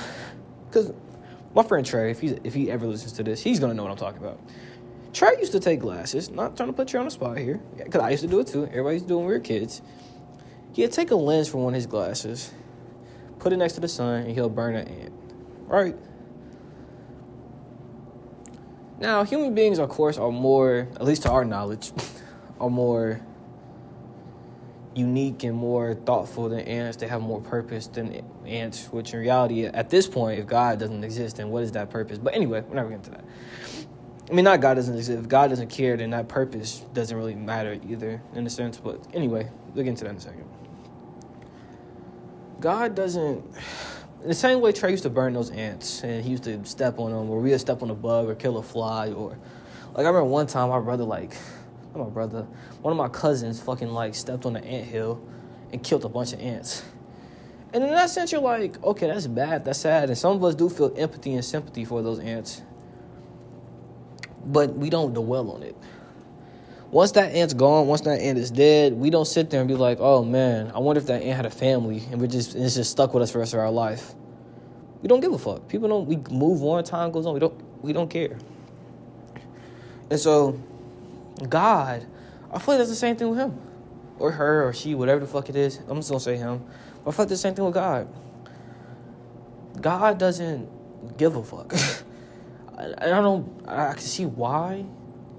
because 0.68 0.92
my 1.56 1.64
friend 1.64 1.86
Trey, 1.86 2.12
if 2.12 2.20
he 2.20 2.28
if 2.44 2.54
he 2.54 2.70
ever 2.70 2.86
listens 2.86 3.14
to 3.14 3.24
this, 3.24 3.42
he's 3.42 3.60
gonna 3.60 3.74
know 3.74 3.84
what 3.84 3.92
I'm 3.92 3.98
talking 3.98 4.22
about. 4.22 4.40
Trey 5.14 5.38
used 5.40 5.52
to 5.52 5.60
take 5.60 5.80
glasses. 5.80 6.30
Not 6.30 6.58
trying 6.58 6.70
to 6.70 6.74
put 6.74 6.92
you 6.92 7.00
on 7.00 7.06
the 7.06 7.12
spot 7.12 7.38
here, 7.38 7.62
because 7.78 8.02
I 8.02 8.10
used 8.10 8.24
to 8.24 8.30
do 8.30 8.40
it 8.40 8.48
too. 8.48 8.66
Everybody's 8.66 9.04
doing 9.04 9.08
to 9.08 9.08
do 9.08 9.14
it 9.14 9.18
when 9.18 9.28
we 9.28 9.34
were 9.34 9.40
kids. 9.40 9.82
He'd 10.74 10.92
take 10.92 11.12
a 11.12 11.16
lens 11.16 11.48
from 11.48 11.62
one 11.62 11.74
of 11.74 11.76
his 11.76 11.86
glasses, 11.86 12.52
put 13.44 13.52
it 13.52 13.58
next 13.58 13.74
to 13.74 13.82
the 13.82 13.90
sun, 13.90 14.22
and 14.22 14.32
he'll 14.32 14.50
burn 14.50 14.76
an 14.76 14.88
ant. 14.88 15.14
Right? 15.68 15.96
Now, 19.00 19.26
human 19.26 19.54
beings, 19.54 19.80
of 19.80 19.90
course, 19.90 20.18
are 20.18 20.32
more, 20.32 20.88
at 20.96 21.04
least 21.04 21.24
to 21.24 21.32
our 21.32 21.44
knowledge, 21.44 21.92
are 22.62 22.70
more 22.70 23.20
unique 24.96 25.44
and 25.44 25.56
more 25.56 25.94
thoughtful 25.94 26.48
than 26.48 26.62
ants. 26.62 26.98
They 26.98 27.08
have 27.08 27.22
more 27.22 27.42
purpose 27.42 27.88
than 27.88 28.24
ants, 28.46 28.88
which 28.92 29.14
in 29.14 29.20
reality, 29.20 29.66
at 29.66 29.90
this 29.90 30.08
point, 30.08 30.40
if 30.40 30.48
God 30.48 30.80
doesn't 30.80 31.04
exist, 31.04 31.38
then 31.38 31.50
what 31.50 31.64
is 31.64 31.74
that 31.74 31.90
purpose? 31.90 32.18
But 32.18 32.34
anyway, 32.36 32.62
we're 32.62 32.76
never 32.76 32.90
getting 32.90 33.04
to 33.04 33.12
that. 33.12 33.26
I 34.32 34.34
mean, 34.34 34.46
not 34.46 34.62
God 34.62 34.76
doesn't 34.76 34.96
exist. 34.96 35.20
If 35.20 35.28
God 35.28 35.50
doesn't 35.50 35.70
care, 35.70 35.98
then 35.98 36.12
that 36.12 36.30
purpose 36.30 36.80
doesn't 36.94 37.18
really 37.18 37.36
matter 37.36 37.78
either, 37.90 38.22
in 38.36 38.48
a 38.48 38.50
sense. 38.50 38.78
But 38.78 39.06
anyway, 39.14 39.50
we'll 39.74 39.84
get 39.84 39.90
into 39.90 40.06
that 40.06 40.12
in 40.12 40.16
a 40.16 40.22
second. 40.22 40.46
God 42.64 42.96
doesn't. 42.96 43.44
The 44.26 44.34
same 44.34 44.62
way 44.62 44.72
Trey 44.72 44.92
used 44.92 45.04
to 45.04 45.10
burn 45.10 45.34
those 45.34 45.52
ants, 45.52 46.02
and 46.02 46.24
he 46.24 46.32
used 46.32 46.46
to 46.46 46.64
step 46.64 46.98
on 46.98 47.12
them, 47.12 47.30
or 47.30 47.42
we 47.42 47.50
would 47.50 47.60
step 47.60 47.84
on 47.84 47.90
a 47.90 47.94
bug 47.94 48.30
or 48.30 48.36
kill 48.36 48.58
a 48.58 48.64
fly, 48.64 49.12
or 49.12 49.38
like 49.94 50.06
I 50.06 50.08
remember 50.08 50.24
one 50.24 50.48
time 50.48 50.70
my 50.70 50.80
brother, 50.80 51.04
like, 51.04 51.36
my 51.94 52.06
brother, 52.06 52.48
one 52.82 52.94
of 52.94 52.98
my 52.98 53.10
cousins, 53.10 53.60
fucking 53.62 53.90
like 53.90 54.16
stepped 54.16 54.46
on 54.46 54.56
an 54.56 54.64
ant 54.64 54.88
hill 54.88 55.22
and 55.74 55.84
killed 55.84 56.06
a 56.06 56.10
bunch 56.10 56.32
of 56.32 56.40
ants. 56.40 56.84
And 57.74 57.84
in 57.84 57.90
that 57.90 58.10
sense, 58.10 58.32
you're 58.32 58.40
like, 58.40 58.82
okay, 58.82 59.08
that's 59.08 59.28
bad, 59.28 59.66
that's 59.66 59.80
sad, 59.80 60.08
and 60.08 60.18
some 60.18 60.38
of 60.38 60.44
us 60.46 60.56
do 60.56 60.70
feel 60.70 60.94
empathy 60.96 61.34
and 61.34 61.44
sympathy 61.44 61.84
for 61.84 62.02
those 62.02 62.20
ants 62.20 62.62
but 64.46 64.76
we 64.76 64.90
don't 64.90 65.14
dwell 65.14 65.52
on 65.52 65.64
it. 65.64 65.76
Once 66.94 67.14
that 67.14 67.34
ant's 67.34 67.56
gone, 67.56 67.88
once 67.88 68.02
that 68.02 68.22
ant 68.22 68.38
is 68.38 68.52
dead, 68.52 68.94
we 68.94 69.10
don't 69.10 69.26
sit 69.26 69.50
there 69.50 69.60
and 69.60 69.68
be 69.68 69.74
like, 69.74 69.98
"Oh 70.00 70.24
man, 70.24 70.72
I 70.76 70.80
wonder 70.80 71.02
if 71.02 71.08
that 71.08 71.24
ant 71.24 71.36
had 71.36 71.46
a 71.48 71.50
family 71.50 72.04
and 72.12 72.22
we're 72.22 72.28
just 72.28 72.56
it's 72.56 72.76
just 72.76 72.92
stuck 72.92 73.16
with 73.16 73.24
us 73.24 73.32
for 73.32 73.40
the 73.40 73.40
rest 73.40 73.56
of 73.56 73.62
our 73.62 73.72
life." 73.72 74.14
We 75.02 75.08
don't 75.08 75.20
give 75.20 75.34
a 75.34 75.40
fuck. 75.40 75.68
People 75.68 75.90
don't. 75.90 76.06
We 76.06 76.18
move 76.30 76.64
on. 76.64 76.84
Time 76.84 77.12
goes 77.12 77.26
on. 77.26 77.34
We 77.34 77.40
don't. 77.40 77.84
We 77.84 77.94
don't 77.94 78.12
care. 78.12 78.38
And 80.12 80.20
so, 80.20 80.60
God, 81.50 82.06
I 82.52 82.60
feel 82.60 82.76
like 82.76 82.78
that's 82.78 82.92
the 82.92 82.96
same 82.96 83.16
thing 83.16 83.32
with 83.32 83.40
him, 83.40 83.60
or 84.20 84.30
her, 84.30 84.68
or 84.68 84.72
she, 84.72 84.94
whatever 84.94 85.20
the 85.20 85.26
fuck 85.26 85.50
it 85.50 85.56
is. 85.56 85.80
I'm 85.90 85.96
just 85.96 86.10
gonna 86.10 86.20
say 86.20 86.38
him. 86.38 86.64
But 87.04 87.10
I 87.10 87.14
feel 87.16 87.24
like 87.24 87.30
the 87.30 87.38
same 87.38 87.56
thing 87.56 87.66
with 87.66 87.74
God. 87.74 88.08
God 89.82 90.20
doesn't 90.20 91.18
give 91.18 91.36
a 91.38 91.44
fuck. 91.44 91.74
I, 92.78 92.94
I 93.02 93.08
don't. 93.08 93.68
I 93.68 93.94
can 93.94 94.00
see 94.02 94.28
why 94.28 94.86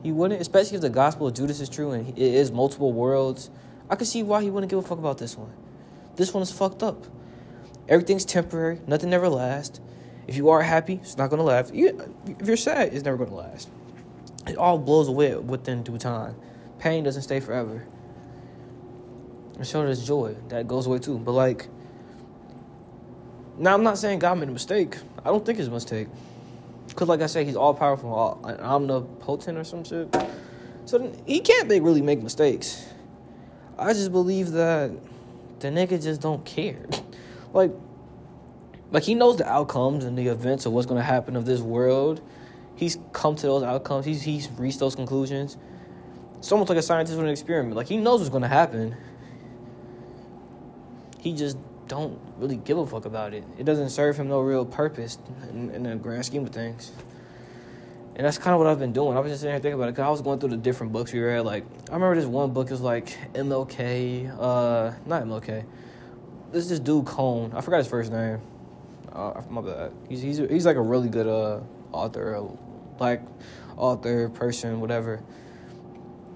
he 0.05 0.13
wouldn't, 0.13 0.39
especially 0.39 0.77
if 0.77 0.83
the 0.83 0.91
gospel 0.91 1.27
of 1.27 1.35
Judas 1.35 1.61
is 1.61 1.71
true 1.71 1.93
and 1.93 2.11
it 2.11 2.19
is 2.19 2.53
multiple 2.53 2.93
worlds. 2.93 3.49
I 3.89 3.97
can 3.97 4.05
see 4.05 4.23
why 4.23 4.43
he 4.43 4.51
wouldn't 4.51 4.69
give 4.69 4.79
a 4.79 4.83
fuck 4.83 4.99
about 4.99 5.17
this 5.17 5.37
one. 5.37 5.51
This 6.17 6.35
one 6.35 6.43
is 6.43 6.53
fucked 6.53 6.83
up. 6.83 7.07
Everything's 7.89 8.27
temporary. 8.27 8.81
Nothing 8.87 9.15
ever 9.15 9.31
lasts. 9.31 9.81
If 10.27 10.37
you 10.37 10.51
are 10.51 10.61
happy, 10.61 11.01
it's 11.03 11.17
not 11.17 11.31
gonna 11.31 11.43
last. 11.43 11.73
If 11.75 12.47
you're 12.47 12.59
sad, 12.59 12.93
it's 12.93 13.03
never 13.03 13.17
gonna 13.17 13.35
last. 13.35 13.71
It 14.47 14.59
all 14.59 14.79
blows 14.79 15.09
away 15.09 15.35
within 15.37 15.83
due 15.83 15.97
time. 15.97 16.37
Pain 16.79 17.03
doesn't 17.03 17.23
stay 17.23 17.41
forever. 17.41 17.87
And 19.57 19.67
so 19.67 19.87
does 19.87 20.07
joy. 20.07 20.37
That 20.49 20.69
goes 20.69 20.87
away 20.87 20.99
too. 20.99 21.19
But 21.19 21.33
like, 21.33 21.69
now 23.57 23.73
I'm 23.73 23.83
not 23.83 23.97
saying 23.97 24.19
God 24.19 24.39
made 24.39 24.51
a 24.51 24.53
mistake. 24.53 24.99
I 25.25 25.31
don't 25.31 25.47
think 25.47 25.59
it's 25.59 25.69
a 25.69 25.71
mistake. 25.71 26.09
Cause 26.95 27.09
like 27.09 27.21
I 27.21 27.27
said, 27.27 27.47
he's 27.47 27.57
all 27.57 27.75
powerful, 27.75 28.13
all 28.13 28.41
omnipotent 28.45 29.59
or 29.59 29.65
some 29.65 29.83
shit. 29.85 30.15
So 30.85 31.13
he 31.27 31.41
can't 31.41 31.69
make, 31.69 31.83
really 31.83 32.03
make 32.03 32.23
mistakes. 32.23 32.87
I 33.79 33.93
just 33.93 34.13
believe 34.13 34.53
that 34.53 34.93
the 35.59 35.69
nigga 35.69 36.01
just 36.03 36.21
don't 36.21 36.45
care. 36.45 36.87
Like, 37.53 37.73
like 38.93 39.03
he 39.03 39.15
knows 39.15 39.39
the 39.39 39.49
outcomes 39.51 40.05
and 40.05 40.17
the 40.17 40.29
events 40.29 40.67
of 40.67 40.73
what's 40.73 40.87
gonna 40.87 41.03
happen 41.03 41.35
of 41.35 41.47
this 41.47 41.61
world. 41.61 42.21
He's 42.77 42.99
come 43.13 43.35
to 43.37 43.47
those 43.47 43.63
outcomes. 43.63 44.05
He's 44.05 44.23
he's 44.23 44.49
reached 44.53 44.79
those 44.79 44.95
conclusions. 44.95 45.57
It's 46.39 46.53
almost 46.53 46.69
like 46.69 46.79
a 46.79 46.83
scientist 46.83 47.17
with 47.17 47.27
an 47.27 47.33
experiment. 47.33 47.75
Like 47.75 47.89
he 47.89 47.97
knows 47.97 48.21
what's 48.21 48.31
gonna 48.31 48.47
happen. 48.47 48.97
He 51.19 51.33
just 51.33 51.57
don't 51.89 52.19
really 52.39 52.57
give 52.57 52.79
a 52.79 52.87
fuck 52.87 53.05
about 53.05 53.35
it. 53.35 53.45
It 53.59 53.65
doesn't 53.65 53.91
serve 53.91 54.17
him 54.17 54.29
no 54.29 54.41
real 54.41 54.65
purpose 54.65 55.19
in, 55.51 55.71
in 55.71 55.83
the 55.85 55.97
grand 55.97 56.25
scheme 56.25 56.45
of 56.45 56.51
things. 56.51 56.93
And 58.17 58.25
that's 58.25 58.39
kind 58.39 58.55
of 58.55 58.59
what 58.59 58.69
I've 58.69 58.79
been 58.79 58.93
doing. 58.93 59.17
I 59.17 59.21
was 59.21 59.33
just 59.33 59.41
sitting 59.41 59.55
here 59.55 59.61
thinking 59.61 59.75
about 59.75 59.89
it 59.89 59.93
because 59.93 60.07
I 60.07 60.11
was 60.11 60.21
going 60.21 60.39
through 60.39 60.51
the 60.51 60.57
different 60.57 60.93
books 60.93 61.13
we 61.13 61.21
read. 61.21 61.41
Like, 61.41 61.65
I 61.91 61.95
remember 61.95 62.15
this 62.15 62.27
one 62.27 62.53
book 62.53 62.71
is 62.71 62.81
like 62.81 63.07
MLK, 63.35 64.31
uh, 64.39 64.95
not 65.05 65.25
MLK. 65.25 65.65
This 66.53 66.69
this 66.69 66.79
dude 66.79 67.07
Cone. 67.07 67.53
I 67.55 67.61
forgot 67.61 67.79
his 67.79 67.89
first 67.89 68.13
name. 68.13 68.41
Uh, 69.13 69.43
my 69.51 69.61
bad. 69.61 69.93
He's 70.09 70.23
he's 70.23 70.39
he's 70.39 70.65
like 70.65 70.77
a 70.77 70.81
really 70.81 71.09
good 71.09 71.27
uh 71.27 71.61
author, 71.91 72.41
black 72.99 73.23
author, 73.77 74.29
person, 74.29 74.81
whatever. 74.81 75.21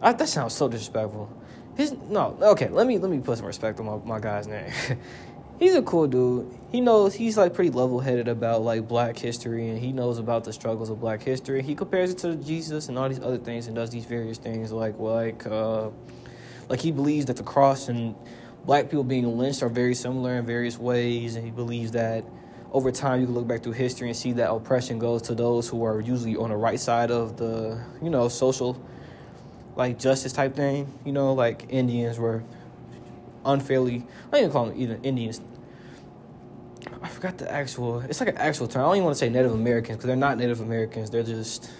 I, 0.02 0.12
that 0.12 0.28
sounds 0.28 0.54
so 0.54 0.68
disrespectful. 0.68 1.30
His 1.76 1.92
no, 1.92 2.36
okay. 2.42 2.68
Let 2.68 2.88
me 2.88 2.98
let 2.98 3.10
me 3.10 3.20
put 3.20 3.38
some 3.38 3.46
respect 3.46 3.78
on 3.78 3.86
my, 3.86 4.16
my 4.16 4.20
guy's 4.20 4.48
name. 4.48 4.72
he's 5.58 5.74
a 5.74 5.82
cool 5.82 6.06
dude. 6.06 6.54
He 6.70 6.80
knows 6.80 7.14
he's 7.14 7.36
like 7.36 7.54
pretty 7.54 7.70
level 7.70 8.00
headed 8.00 8.28
about 8.28 8.62
like 8.62 8.86
black 8.86 9.18
history 9.18 9.68
and 9.68 9.78
he 9.78 9.92
knows 9.92 10.18
about 10.18 10.44
the 10.44 10.52
struggles 10.52 10.90
of 10.90 11.00
black 11.00 11.22
history. 11.22 11.62
He 11.62 11.74
compares 11.74 12.10
it 12.10 12.18
to 12.18 12.36
Jesus 12.36 12.88
and 12.88 12.98
all 12.98 13.08
these 13.08 13.20
other 13.20 13.38
things 13.38 13.66
and 13.66 13.74
does 13.74 13.90
these 13.90 14.04
various 14.04 14.38
things 14.38 14.70
like 14.70 14.98
like 14.98 15.46
uh 15.46 15.88
like 16.68 16.80
he 16.80 16.92
believes 16.92 17.26
that 17.26 17.36
the 17.36 17.42
cross 17.42 17.88
and 17.88 18.14
black 18.64 18.84
people 18.84 19.04
being 19.04 19.38
lynched 19.38 19.62
are 19.62 19.68
very 19.70 19.94
similar 19.94 20.36
in 20.36 20.44
various 20.44 20.78
ways 20.78 21.36
and 21.36 21.44
he 21.44 21.50
believes 21.50 21.92
that 21.92 22.24
over 22.72 22.92
time 22.92 23.20
you 23.20 23.26
can 23.26 23.34
look 23.34 23.46
back 23.46 23.62
through 23.62 23.72
history 23.72 24.08
and 24.08 24.16
see 24.16 24.32
that 24.32 24.50
oppression 24.50 24.98
goes 24.98 25.22
to 25.22 25.34
those 25.34 25.66
who 25.68 25.84
are 25.84 26.00
usually 26.00 26.36
on 26.36 26.50
the 26.50 26.56
right 26.56 26.78
side 26.78 27.10
of 27.10 27.38
the 27.38 27.82
you 28.02 28.10
know 28.10 28.28
social 28.28 28.78
like 29.74 29.98
justice 29.98 30.34
type 30.34 30.54
thing 30.54 30.86
you 31.06 31.12
know 31.12 31.32
like 31.32 31.64
indians 31.70 32.18
were 32.18 32.42
unfairly 33.48 34.06
i 34.28 34.30
don't 34.30 34.40
even 34.40 34.52
call 34.52 34.66
them 34.66 34.80
even 34.80 35.02
indians 35.02 35.40
I 37.02 37.08
forgot 37.08 37.38
the 37.38 37.50
actual. 37.50 38.00
It's 38.00 38.20
like 38.20 38.30
an 38.30 38.38
actual 38.38 38.66
term. 38.66 38.82
I 38.82 38.86
don't 38.86 38.96
even 38.96 39.04
want 39.04 39.16
to 39.16 39.18
say 39.18 39.28
Native 39.28 39.52
Americans 39.52 39.96
because 39.96 40.06
they're 40.06 40.16
not 40.16 40.38
Native 40.38 40.60
Americans. 40.60 41.10
They're 41.10 41.22
just. 41.22 41.70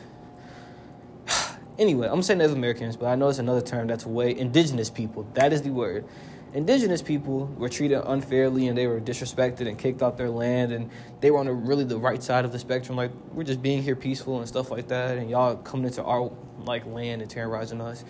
anyway, 1.78 2.06
I'm 2.06 2.14
gonna 2.14 2.22
say 2.22 2.34
Native 2.34 2.56
Americans, 2.56 2.96
but 2.96 3.06
I 3.06 3.14
know 3.14 3.28
it's 3.28 3.38
another 3.38 3.60
term 3.60 3.88
that's 3.88 4.06
way 4.06 4.36
indigenous 4.36 4.90
people. 4.90 5.26
That 5.34 5.52
is 5.52 5.62
the 5.62 5.70
word. 5.70 6.04
Indigenous 6.54 7.02
people 7.02 7.46
were 7.58 7.68
treated 7.68 8.00
unfairly 8.06 8.68
and 8.68 8.78
they 8.78 8.86
were 8.86 9.00
disrespected 9.00 9.68
and 9.68 9.78
kicked 9.78 10.00
off 10.00 10.16
their 10.16 10.30
land 10.30 10.72
and 10.72 10.90
they 11.20 11.30
were 11.30 11.38
on 11.38 11.44
the, 11.44 11.52
really 11.52 11.84
the 11.84 11.98
right 11.98 12.22
side 12.22 12.46
of 12.46 12.52
the 12.52 12.58
spectrum. 12.58 12.96
Like 12.96 13.10
we're 13.32 13.44
just 13.44 13.60
being 13.60 13.82
here 13.82 13.96
peaceful 13.96 14.38
and 14.38 14.48
stuff 14.48 14.70
like 14.70 14.88
that, 14.88 15.18
and 15.18 15.28
y'all 15.28 15.56
coming 15.56 15.86
into 15.86 16.02
our 16.02 16.30
like 16.64 16.86
land 16.86 17.22
and 17.22 17.30
terrorizing 17.30 17.80
us. 17.80 18.04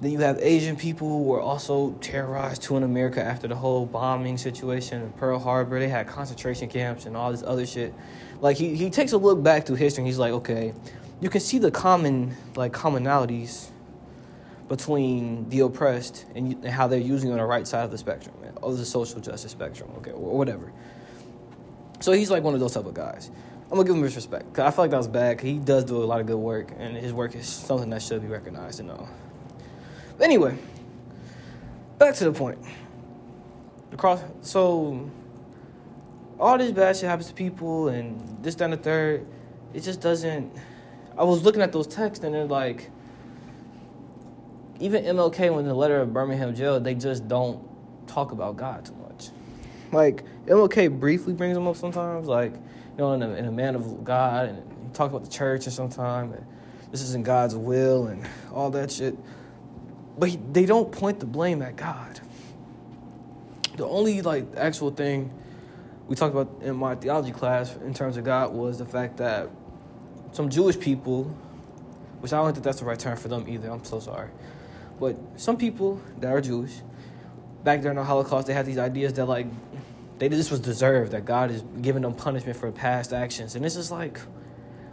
Then 0.00 0.12
you 0.12 0.18
have 0.18 0.38
Asian 0.40 0.76
people 0.76 1.08
who 1.08 1.22
were 1.22 1.40
also 1.40 1.92
terrorized 2.00 2.62
too 2.62 2.76
in 2.76 2.82
America 2.82 3.22
after 3.22 3.48
the 3.48 3.54
whole 3.54 3.86
bombing 3.86 4.36
situation 4.36 5.02
in 5.02 5.12
Pearl 5.12 5.38
Harbor. 5.38 5.78
They 5.78 5.88
had 5.88 6.06
concentration 6.06 6.68
camps 6.68 7.06
and 7.06 7.16
all 7.16 7.32
this 7.32 7.42
other 7.42 7.66
shit. 7.66 7.94
Like 8.40 8.58
he, 8.58 8.76
he 8.76 8.90
takes 8.90 9.12
a 9.12 9.18
look 9.18 9.42
back 9.42 9.64
through 9.64 9.76
history 9.76 10.02
and 10.02 10.06
he's 10.06 10.18
like, 10.18 10.32
okay, 10.32 10.74
you 11.20 11.30
can 11.30 11.40
see 11.40 11.58
the 11.58 11.70
common 11.70 12.36
like 12.56 12.72
commonalities 12.72 13.68
between 14.68 15.48
the 15.48 15.60
oppressed 15.60 16.26
and, 16.34 16.52
and 16.52 16.68
how 16.68 16.86
they're 16.86 16.98
using 16.98 17.30
on 17.30 17.38
the 17.38 17.44
right 17.44 17.66
side 17.66 17.84
of 17.84 17.90
the 17.90 17.98
spectrum, 17.98 18.34
of 18.62 18.76
the 18.76 18.84
social 18.84 19.20
justice 19.20 19.52
spectrum, 19.52 19.90
okay, 19.98 20.10
or 20.10 20.36
whatever. 20.36 20.72
So 22.00 22.12
he's 22.12 22.30
like 22.30 22.42
one 22.42 22.52
of 22.52 22.60
those 22.60 22.74
type 22.74 22.84
of 22.84 22.92
guys. 22.92 23.30
I'm 23.64 23.78
gonna 23.78 23.84
give 23.84 23.96
him 23.96 24.02
his 24.02 24.14
respect 24.14 24.52
because 24.52 24.64
I 24.64 24.70
feel 24.70 24.84
like 24.84 24.90
that 24.90 24.98
was 24.98 25.08
bad. 25.08 25.38
Cause 25.38 25.46
he 25.46 25.58
does 25.58 25.84
do 25.84 25.96
a 25.96 26.04
lot 26.04 26.20
of 26.20 26.26
good 26.26 26.36
work, 26.36 26.70
and 26.78 26.96
his 26.96 27.12
work 27.12 27.34
is 27.34 27.48
something 27.48 27.90
that 27.90 28.02
should 28.02 28.20
be 28.20 28.28
recognized 28.28 28.80
and 28.80 28.90
all. 28.90 29.08
Anyway, 30.20 30.56
back 31.98 32.14
to 32.14 32.24
the 32.24 32.32
point. 32.32 32.58
The 33.90 33.96
cross. 33.96 34.22
So 34.40 35.10
all 36.40 36.58
this 36.58 36.72
bad 36.72 36.96
shit 36.96 37.08
happens 37.08 37.28
to 37.28 37.34
people, 37.34 37.88
and 37.88 38.42
this, 38.42 38.54
down 38.54 38.70
the 38.70 38.76
third. 38.76 39.26
It 39.74 39.80
just 39.80 40.00
doesn't. 40.00 40.52
I 41.18 41.24
was 41.24 41.42
looking 41.42 41.62
at 41.62 41.72
those 41.72 41.86
texts, 41.86 42.24
and 42.24 42.34
they're 42.34 42.44
like, 42.44 42.90
even 44.80 45.04
MLK, 45.04 45.54
when 45.54 45.64
the 45.64 45.74
letter 45.74 46.00
of 46.00 46.12
Birmingham 46.12 46.54
jail, 46.54 46.80
they 46.80 46.94
just 46.94 47.28
don't 47.28 47.62
talk 48.06 48.32
about 48.32 48.56
God 48.56 48.84
too 48.84 48.94
much. 49.08 49.30
Like 49.92 50.24
MLK 50.46 50.98
briefly 50.98 51.34
brings 51.34 51.54
them 51.54 51.66
up 51.66 51.76
sometimes, 51.76 52.26
like 52.26 52.52
you 52.52 52.98
know, 52.98 53.12
in 53.12 53.22
a, 53.22 53.30
in 53.34 53.44
a 53.44 53.52
man 53.52 53.74
of 53.74 54.02
God, 54.04 54.48
and 54.48 54.58
he 54.86 54.92
talks 54.94 55.10
about 55.10 55.24
the 55.24 55.30
church, 55.30 55.66
and 55.66 55.74
sometimes 55.74 56.34
this 56.90 57.02
isn't 57.02 57.24
God's 57.24 57.54
will, 57.54 58.06
and 58.06 58.26
all 58.52 58.70
that 58.70 58.90
shit 58.90 59.16
but 60.18 60.30
he, 60.30 60.38
they 60.52 60.66
don't 60.66 60.90
point 60.90 61.20
the 61.20 61.26
blame 61.26 61.62
at 61.62 61.76
God. 61.76 62.20
The 63.76 63.86
only 63.86 64.22
like 64.22 64.46
actual 64.56 64.90
thing 64.90 65.30
we 66.08 66.16
talked 66.16 66.34
about 66.34 66.62
in 66.62 66.76
my 66.76 66.94
theology 66.94 67.32
class 67.32 67.76
in 67.76 67.92
terms 67.92 68.16
of 68.16 68.24
God 68.24 68.52
was 68.52 68.78
the 68.78 68.84
fact 68.84 69.18
that 69.18 69.48
some 70.32 70.48
Jewish 70.48 70.78
people, 70.78 71.24
which 72.20 72.32
I 72.32 72.36
don't 72.36 72.52
think 72.52 72.64
that's 72.64 72.80
the 72.80 72.86
right 72.86 72.98
term 72.98 73.16
for 73.16 73.28
them 73.28 73.46
either. 73.48 73.70
I'm 73.70 73.84
so 73.84 74.00
sorry, 74.00 74.30
but 74.98 75.16
some 75.36 75.56
people 75.56 76.00
that 76.20 76.32
are 76.32 76.40
Jewish, 76.40 76.72
back 77.64 77.82
during 77.82 77.96
the 77.96 78.04
Holocaust, 78.04 78.46
they 78.46 78.54
had 78.54 78.66
these 78.66 78.78
ideas 78.78 79.14
that 79.14 79.26
like 79.26 79.46
they 80.18 80.28
this 80.28 80.50
was 80.50 80.60
deserved 80.60 81.12
that 81.12 81.26
God 81.26 81.50
is 81.50 81.62
giving 81.82 82.02
them 82.02 82.14
punishment 82.14 82.56
for 82.56 82.70
past 82.72 83.12
actions, 83.12 83.54
and 83.54 83.64
this 83.64 83.76
is 83.76 83.90
like, 83.90 84.20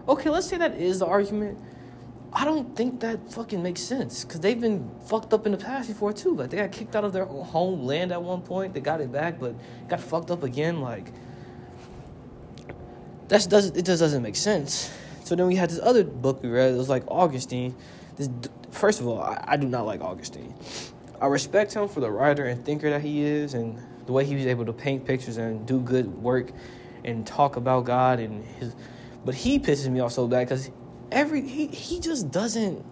okay, 0.10 0.30
let's 0.30 0.48
say 0.48 0.58
that 0.58 0.76
is 0.76 1.00
the 1.00 1.06
argument 1.06 1.58
I 2.36 2.46
don't 2.46 2.76
think 2.76 3.00
that 3.02 3.32
fucking 3.32 3.62
makes 3.62 3.82
sense 3.82 4.24
because 4.24 4.40
they've 4.40 4.60
been 4.60 4.90
fucked 5.06 5.34
up 5.34 5.46
in 5.46 5.52
the 5.52 5.58
past 5.58 5.88
before 5.88 6.14
too. 6.14 6.36
Like 6.36 6.50
they 6.50 6.58
got 6.58 6.72
kicked 6.72 6.96
out 6.96 7.04
of 7.04 7.14
their 7.14 7.26
homeland 7.26 8.12
at 8.12 8.22
one 8.22 8.42
point. 8.42 8.74
They 8.74 8.80
got 8.80 9.02
it 9.02 9.12
back, 9.12 9.40
but 9.40 9.56
got 9.88 10.00
fucked 10.00 10.32
up 10.32 10.42
again. 10.42 10.82
Like 10.82 11.12
that 13.28 13.48
does 13.50 13.68
it 13.68 13.86
just 13.86 14.00
doesn't 14.00 14.24
make 14.24 14.36
sense. 14.36 14.92
So 15.24 15.36
then 15.36 15.46
we 15.46 15.56
had 15.56 15.70
this 15.70 15.80
other 15.82 16.04
book 16.04 16.42
we 16.42 16.50
read. 16.50 16.74
It 16.74 16.78
was 16.78 16.90
like 16.90 17.04
Augustine. 17.08 17.76
This 18.16 18.30
first 18.72 19.00
of 19.00 19.08
all, 19.08 19.22
I, 19.22 19.44
I 19.50 19.58
do 19.58 19.68
not 19.68 19.86
like 19.86 20.02
Augustine. 20.02 20.56
I 21.22 21.28
respect 21.28 21.74
him 21.74 21.88
for 21.88 22.00
the 22.00 22.10
writer 22.12 22.46
and 22.46 22.66
thinker 22.66 22.90
that 22.90 23.02
he 23.02 23.22
is, 23.22 23.54
and 23.54 23.80
the 24.08 24.12
way 24.12 24.26
he 24.26 24.36
was 24.36 24.48
able 24.48 24.66
to 24.66 24.74
paint 24.74 25.06
pictures 25.06 25.38
and 25.38 25.68
do 25.68 25.80
good 25.80 26.08
work 26.22 26.52
and 27.06 27.28
talk 27.28 27.58
about 27.58 27.86
God 27.86 28.20
and 28.20 28.44
his. 28.44 28.76
But 29.24 29.36
he 29.36 29.60
pisses 29.60 29.90
me 29.90 30.00
off 30.00 30.12
so 30.12 30.28
bad 30.28 30.50
because 30.50 30.70
every 31.14 31.48
he, 31.48 31.68
he 31.68 32.00
just 32.00 32.32
doesn't 32.32 32.84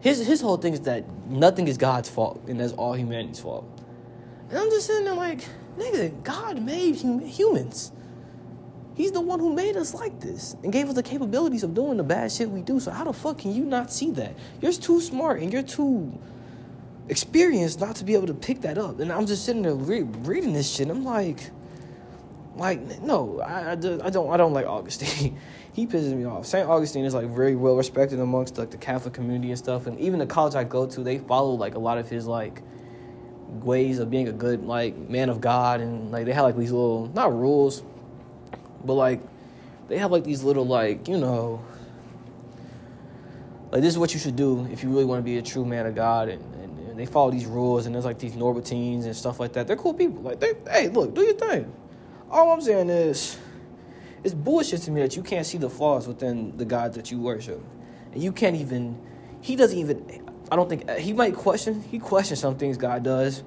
his 0.00 0.26
his 0.26 0.40
whole 0.40 0.58
thing 0.58 0.74
is 0.74 0.82
that 0.82 1.04
nothing 1.28 1.68
is 1.68 1.78
God's 1.78 2.08
fault 2.08 2.42
and 2.48 2.60
that's 2.60 2.72
all 2.74 2.94
humanity's 2.94 3.40
fault. 3.40 3.66
And 4.50 4.58
I'm 4.58 4.70
just 4.70 4.86
sitting 4.86 5.04
there 5.04 5.14
like, 5.14 5.40
nigga, 5.78 6.22
God 6.22 6.62
made 6.62 7.00
hum- 7.00 7.20
humans. 7.20 7.92
He's 8.94 9.12
the 9.12 9.20
one 9.20 9.40
who 9.40 9.54
made 9.54 9.76
us 9.76 9.94
like 9.94 10.20
this 10.20 10.56
and 10.64 10.72
gave 10.72 10.88
us 10.88 10.94
the 10.96 11.02
capabilities 11.02 11.62
of 11.62 11.74
doing 11.74 11.96
the 11.98 12.04
bad 12.04 12.32
shit 12.32 12.50
we 12.50 12.62
do. 12.62 12.80
So 12.80 12.90
how 12.90 13.04
the 13.04 13.12
fuck 13.12 13.38
can 13.38 13.54
you 13.54 13.64
not 13.64 13.92
see 13.92 14.10
that? 14.12 14.34
You're 14.60 14.72
too 14.72 15.00
smart 15.00 15.40
and 15.40 15.52
you're 15.52 15.62
too 15.62 16.18
experienced 17.08 17.80
not 17.80 17.96
to 17.96 18.04
be 18.04 18.14
able 18.14 18.26
to 18.26 18.34
pick 18.34 18.60
that 18.62 18.78
up. 18.78 19.00
And 19.00 19.12
I'm 19.12 19.26
just 19.26 19.44
sitting 19.44 19.62
there 19.62 19.74
re- 19.74 20.02
reading 20.02 20.52
this 20.52 20.70
shit. 20.74 20.90
I'm 20.90 21.04
like, 21.04 21.50
like 22.58 23.00
no, 23.02 23.40
I, 23.40 23.70
I, 23.70 23.72
I 23.72 23.74
don't 24.10 24.30
I 24.30 24.36
don't 24.36 24.52
like 24.52 24.66
Augustine. 24.66 25.38
he 25.72 25.86
pisses 25.86 26.12
me 26.14 26.24
off. 26.24 26.46
St. 26.46 26.68
Augustine 26.68 27.04
is 27.04 27.14
like 27.14 27.28
very 27.28 27.54
well 27.54 27.76
respected 27.76 28.20
amongst 28.20 28.58
like 28.58 28.70
the 28.70 28.76
Catholic 28.76 29.14
community 29.14 29.50
and 29.50 29.58
stuff, 29.58 29.86
and 29.86 29.98
even 30.00 30.18
the 30.18 30.26
college 30.26 30.54
I 30.54 30.64
go 30.64 30.86
to, 30.86 31.02
they 31.02 31.18
follow 31.18 31.54
like 31.54 31.74
a 31.74 31.78
lot 31.78 31.98
of 31.98 32.08
his 32.08 32.26
like 32.26 32.62
ways 33.48 33.98
of 33.98 34.10
being 34.10 34.28
a 34.28 34.32
good 34.32 34.64
like 34.64 34.96
man 34.96 35.28
of 35.28 35.40
God, 35.40 35.80
and 35.80 36.10
like 36.10 36.26
they 36.26 36.32
have 36.32 36.44
like 36.44 36.56
these 36.56 36.72
little 36.72 37.10
not 37.14 37.32
rules, 37.32 37.82
but 38.84 38.94
like 38.94 39.20
they 39.88 39.98
have 39.98 40.10
like 40.10 40.24
these 40.24 40.42
little 40.42 40.66
like 40.66 41.08
you 41.08 41.16
know 41.16 41.64
like 43.70 43.82
this 43.82 43.92
is 43.92 43.98
what 43.98 44.14
you 44.14 44.20
should 44.20 44.36
do 44.36 44.66
if 44.72 44.82
you 44.82 44.88
really 44.88 45.04
want 45.04 45.18
to 45.18 45.24
be 45.24 45.38
a 45.38 45.42
true 45.42 45.64
man 45.64 45.86
of 45.86 45.94
God, 45.94 46.28
and, 46.28 46.42
and, 46.54 46.88
and 46.88 46.98
they 46.98 47.06
follow 47.06 47.30
these 47.30 47.46
rules, 47.46 47.86
and 47.86 47.94
there's 47.94 48.04
like 48.04 48.18
these 48.18 48.32
Norbertines 48.32 49.04
and 49.04 49.14
stuff 49.14 49.38
like 49.38 49.52
that. 49.52 49.66
They're 49.66 49.76
cool 49.76 49.94
people. 49.94 50.22
Like 50.22 50.40
they, 50.40 50.54
hey, 50.70 50.88
look, 50.88 51.14
do 51.14 51.22
your 51.22 51.34
thing. 51.34 51.70
All 52.30 52.52
I'm 52.52 52.60
saying 52.60 52.90
is 52.90 53.38
it's 54.22 54.34
bullshit 54.34 54.82
to 54.82 54.90
me 54.90 55.00
that 55.02 55.16
you 55.16 55.22
can't 55.22 55.46
see 55.46 55.58
the 55.58 55.70
flaws 55.70 56.06
within 56.06 56.56
the 56.56 56.64
God 56.64 56.92
that 56.94 57.10
you 57.10 57.20
worship, 57.20 57.62
and 58.12 58.22
you 58.22 58.32
can't 58.32 58.56
even. 58.56 59.00
He 59.40 59.56
doesn't 59.56 59.78
even. 59.78 60.28
I 60.50 60.56
don't 60.56 60.68
think 60.68 60.88
he 60.90 61.12
might 61.12 61.34
question. 61.34 61.82
He 61.82 61.98
questions 61.98 62.40
some 62.40 62.56
things 62.56 62.76
God 62.76 63.02
does, 63.02 63.42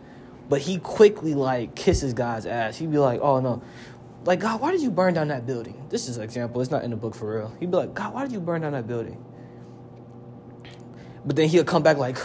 but 0.50 0.62
he 0.62 0.78
quickly 0.80 1.34
like 1.36 1.76
kisses 1.76 2.14
God's 2.14 2.46
ass. 2.46 2.78
He'd 2.78 2.92
be 2.92 2.98
like, 2.98 3.22
"Oh 3.22 3.40
no." 3.40 3.62
Like, 4.24 4.40
God, 4.40 4.62
why 4.62 4.72
did 4.72 4.82
you 4.82 4.92
burn 4.92 5.16
down 5.16 5.30
that 5.30 5.48
building? 5.48 5.84
This 5.90 6.08
is 6.08 6.18
an 6.18 6.24
example. 6.24 6.62
It's 6.62 6.70
not 6.70 6.84
in 6.84 6.92
the 6.92 6.96
book 6.96 7.16
for 7.16 7.38
real. 7.38 7.52
He'd 7.60 7.72
be 7.72 7.78
like, 7.78 7.96
God, 7.96 8.14
why 8.14 8.22
did 8.22 8.32
you 8.32 8.40
burn 8.40 8.62
down 8.62 8.74
that 8.74 8.86
building? 8.86 9.24
But 11.26 11.36
then 11.36 11.50
he'll 11.50 11.64
come 11.64 11.84
back 11.84 11.98
like, 11.98 12.18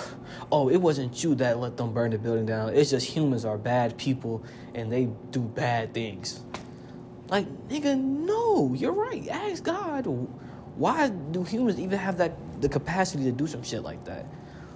oh, 0.51 0.69
it 0.69 0.79
wasn't 0.79 1.23
you 1.23 1.35
that 1.37 1.59
let 1.59 1.77
them 1.77 1.93
burn 1.93 2.13
the 2.13 2.19
building 2.19 2.47
down. 2.47 2.75
It's 2.75 2.91
just 2.91 3.07
humans 3.07 3.45
are 3.45 3.59
bad 3.59 3.97
people 3.99 4.45
and 4.75 4.91
they 4.91 5.09
do 5.31 5.41
bad 5.41 5.93
things. 5.93 6.43
Like, 7.29 7.47
nigga, 7.69 7.99
no, 7.99 8.73
you're 8.75 8.93
right. 8.93 9.27
Ask 9.29 9.65
God, 9.65 10.07
why 10.77 11.09
do 11.09 11.43
humans 11.43 11.81
even 11.81 11.99
have 11.99 12.19
that 12.19 12.37
the 12.61 12.69
capacity 12.69 13.25
to 13.25 13.33
do 13.33 13.47
some 13.47 13.63
shit 13.63 13.83
like 13.83 14.05
that? 14.05 14.27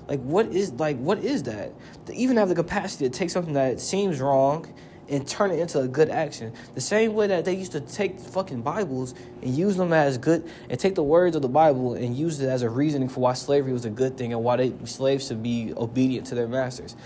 Like, 0.08 0.20
what 0.20 0.46
is 0.46 0.72
like 0.72 0.98
what 0.98 1.18
is 1.18 1.44
that? 1.44 1.72
To 2.06 2.14
even 2.14 2.36
have 2.36 2.48
the 2.48 2.54
capacity 2.54 3.08
to 3.08 3.10
take 3.10 3.30
something 3.30 3.54
that 3.54 3.80
seems 3.80 4.20
wrong 4.20 4.66
and 5.10 5.26
turn 5.26 5.50
it 5.50 5.58
into 5.58 5.80
a 5.80 5.88
good 5.88 6.08
action. 6.08 6.52
The 6.74 6.80
same 6.80 7.14
way 7.14 7.26
that 7.26 7.44
they 7.44 7.54
used 7.54 7.72
to 7.72 7.80
take 7.80 8.20
fucking 8.20 8.62
Bibles 8.62 9.14
and 9.42 9.54
use 9.54 9.76
them 9.76 9.92
as 9.92 10.18
good, 10.18 10.48
and 10.68 10.78
take 10.78 10.94
the 10.94 11.02
words 11.02 11.36
of 11.36 11.42
the 11.42 11.48
Bible 11.48 11.94
and 11.94 12.16
use 12.16 12.40
it 12.40 12.48
as 12.48 12.62
a 12.62 12.70
reasoning 12.70 13.08
for 13.08 13.20
why 13.20 13.32
slavery 13.34 13.72
was 13.72 13.84
a 13.84 13.90
good 13.90 14.16
thing 14.16 14.32
and 14.32 14.42
why 14.42 14.56
they, 14.56 14.72
slaves 14.84 15.26
should 15.26 15.42
be 15.42 15.72
obedient 15.76 16.28
to 16.28 16.34
their 16.34 16.48
masters. 16.48 16.96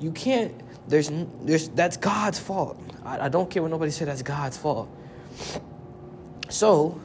You 0.00 0.10
can't. 0.10 0.52
There's, 0.88 1.10
there's. 1.42 1.68
That's 1.68 1.96
God's 1.96 2.38
fault. 2.38 2.80
I, 3.04 3.26
I 3.26 3.28
don't 3.28 3.48
care 3.48 3.62
what 3.62 3.70
nobody 3.70 3.92
said. 3.92 4.08
That's 4.08 4.22
God's 4.22 4.56
fault. 4.56 4.88
So, 6.48 7.00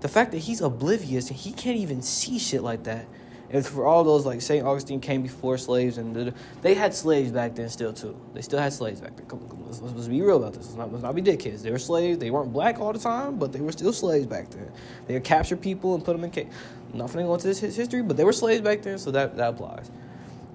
the 0.00 0.08
fact 0.08 0.32
that 0.32 0.38
he's 0.38 0.60
oblivious 0.60 1.30
and 1.30 1.38
he 1.38 1.52
can't 1.52 1.78
even 1.78 2.02
see 2.02 2.38
shit 2.38 2.62
like 2.62 2.84
that 2.84 3.06
and 3.54 3.64
for 3.64 3.86
all 3.86 4.02
those 4.02 4.26
like 4.26 4.42
St. 4.42 4.66
Augustine 4.66 4.98
came 4.98 5.22
before 5.22 5.56
slaves, 5.58 5.96
and 5.96 6.34
they 6.60 6.74
had 6.74 6.92
slaves 6.92 7.30
back 7.30 7.54
then 7.54 7.68
still 7.68 7.92
too. 7.92 8.20
They 8.34 8.42
still 8.42 8.58
had 8.58 8.72
slaves 8.72 9.00
back 9.00 9.16
then. 9.16 9.26
Come 9.26 9.48
on, 9.48 9.66
let's, 9.66 9.80
let's, 9.80 10.08
be 10.08 10.20
real 10.20 10.38
about 10.38 10.54
this. 10.54 10.66
Let's 10.66 10.76
not, 10.76 10.90
let's 10.90 11.04
not 11.04 11.14
be 11.14 11.22
dickheads. 11.22 11.62
They 11.62 11.70
were 11.70 11.78
slaves. 11.78 12.18
They 12.18 12.32
weren't 12.32 12.52
black 12.52 12.80
all 12.80 12.92
the 12.92 12.98
time, 12.98 13.38
but 13.38 13.52
they 13.52 13.60
were 13.60 13.70
still 13.70 13.92
slaves 13.92 14.26
back 14.26 14.50
then. 14.50 14.72
They 15.06 15.14
would 15.14 15.22
capture 15.22 15.56
people 15.56 15.94
and 15.94 16.04
put 16.04 16.14
them 16.14 16.24
in 16.24 16.32
cage. 16.32 16.48
I'm 16.94 17.06
going 17.06 17.38
to 17.38 17.46
this 17.46 17.60
history, 17.60 18.02
but 18.02 18.16
they 18.16 18.24
were 18.24 18.32
slaves 18.32 18.60
back 18.60 18.82
then, 18.82 18.98
so 18.98 19.12
that, 19.12 19.36
that 19.36 19.50
applies. 19.50 19.88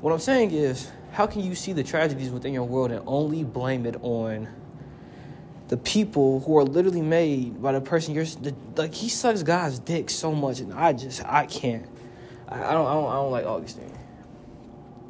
What 0.02 0.12
I'm 0.12 0.20
saying 0.20 0.52
is, 0.52 0.92
how 1.14 1.26
can 1.26 1.42
you 1.42 1.56
see 1.56 1.72
the 1.72 1.86
tragedies 1.86 2.32
within 2.32 2.54
your 2.54 2.66
world 2.66 2.92
and 2.92 3.02
only 3.08 3.46
blame 3.46 3.86
it 3.86 3.96
on 4.02 4.50
the 5.70 5.78
people 5.78 6.42
who 6.42 6.58
are 6.58 6.66
literally 6.66 7.02
made 7.02 7.62
by 7.62 7.72
the 7.72 7.80
person 7.80 8.14
you're 8.14 8.26
the, 8.26 8.54
like 8.76 8.94
he 8.94 9.08
sucks 9.08 9.44
God's 9.44 9.80
dick 9.80 10.10
so 10.10 10.34
much 10.34 10.60
and 10.60 10.74
I 10.74 10.92
just 10.92 11.24
I 11.24 11.46
can't. 11.46 11.86
I, 12.50 12.74
don't, 12.74 12.88
I 12.88 12.94
don't, 12.94 13.10
I 13.10 13.14
don't 13.14 13.32
like 13.32 13.46
Augustine. 13.46 13.92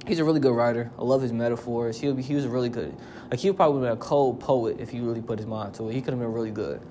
He's 0.05 0.19
a 0.19 0.25
really 0.25 0.39
good 0.39 0.53
writer. 0.53 0.91
I 0.97 1.03
love 1.03 1.21
his 1.21 1.31
metaphors. 1.31 1.99
He'll 1.99 2.13
be, 2.13 2.21
he 2.21 2.35
was 2.35 2.45
a 2.45 2.49
really 2.49 2.69
good, 2.69 2.95
like 3.29 3.39
he 3.39 3.49
would 3.49 3.57
probably 3.57 3.81
been 3.81 3.91
a 3.91 3.97
cold 3.97 4.39
poet 4.39 4.77
if 4.79 4.89
he 4.89 4.99
really 4.99 5.21
put 5.21 5.39
his 5.39 5.47
mind 5.47 5.75
to 5.75 5.89
it. 5.89 5.93
He 5.93 6.01
could 6.01 6.11
have 6.11 6.19
been 6.19 6.33
really 6.33 6.51
good. 6.51 6.81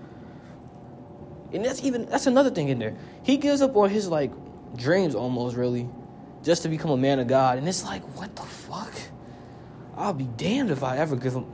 And 1.53 1.65
that's 1.65 1.83
even 1.83 2.07
that's 2.07 2.27
another 2.27 2.51
thing 2.51 2.69
in 2.69 2.79
there. 2.79 2.97
He 3.23 3.37
gives 3.37 3.61
up 3.61 3.77
on 3.77 3.91
his 3.91 4.09
like 4.09 4.31
dreams 4.77 5.15
almost 5.15 5.57
really, 5.57 5.89
just 6.43 6.62
to 6.62 6.69
become 6.69 6.91
a 6.91 6.97
man 6.97 7.19
of 7.19 7.27
God. 7.27 7.59
And 7.59 7.69
it's 7.69 7.85
like, 7.85 8.03
what 8.16 8.35
the 8.37 8.43
fuck? 8.43 8.93
I'll 9.97 10.15
be 10.15 10.29
damned 10.37 10.70
if 10.70 10.83
I 10.83 10.99
ever 10.99 11.16
give 11.16 11.35
him 11.35 11.47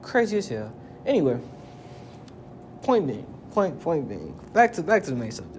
crazy 0.00 0.38
as 0.38 0.48
hell. 0.48 0.74
Anyway, 1.04 1.38
point 2.82 3.06
being, 3.06 3.26
point 3.50 3.80
point 3.80 4.08
being, 4.08 4.38
back 4.52 4.72
to 4.74 4.82
back 4.82 5.02
to 5.04 5.10
the 5.10 5.16
main 5.16 5.30
subject. 5.30 5.51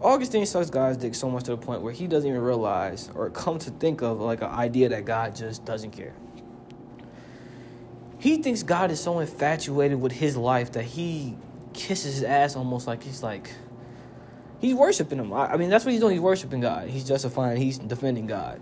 Augustine 0.00 0.46
sucks 0.46 0.70
God's 0.70 0.98
dick 0.98 1.14
so 1.14 1.28
much 1.30 1.44
to 1.44 1.52
the 1.52 1.56
point 1.56 1.82
where 1.82 1.92
he 1.92 2.06
doesn't 2.06 2.28
even 2.28 2.40
realize 2.40 3.10
or 3.14 3.30
come 3.30 3.58
to 3.58 3.70
think 3.70 4.02
of 4.02 4.20
like 4.20 4.42
an 4.42 4.50
idea 4.50 4.88
that 4.90 5.04
God 5.04 5.34
just 5.34 5.64
doesn't 5.64 5.90
care. 5.90 6.14
He 8.18 8.42
thinks 8.42 8.62
God 8.62 8.90
is 8.90 9.00
so 9.00 9.18
infatuated 9.20 10.00
with 10.00 10.12
his 10.12 10.36
life 10.36 10.72
that 10.72 10.84
he 10.84 11.36
kisses 11.72 12.14
his 12.14 12.22
ass 12.24 12.56
almost 12.56 12.86
like 12.86 13.02
he's 13.02 13.22
like 13.22 13.50
he's 14.60 14.74
worshiping 14.74 15.18
him. 15.18 15.32
I, 15.32 15.56
mean, 15.56 15.70
that's 15.70 15.84
what 15.84 15.92
he's 15.92 16.00
doing. 16.00 16.12
He's 16.12 16.20
worshiping 16.20 16.60
God. 16.60 16.88
He's 16.88 17.04
justifying. 17.04 17.60
He's 17.60 17.78
defending 17.78 18.26
God. 18.26 18.60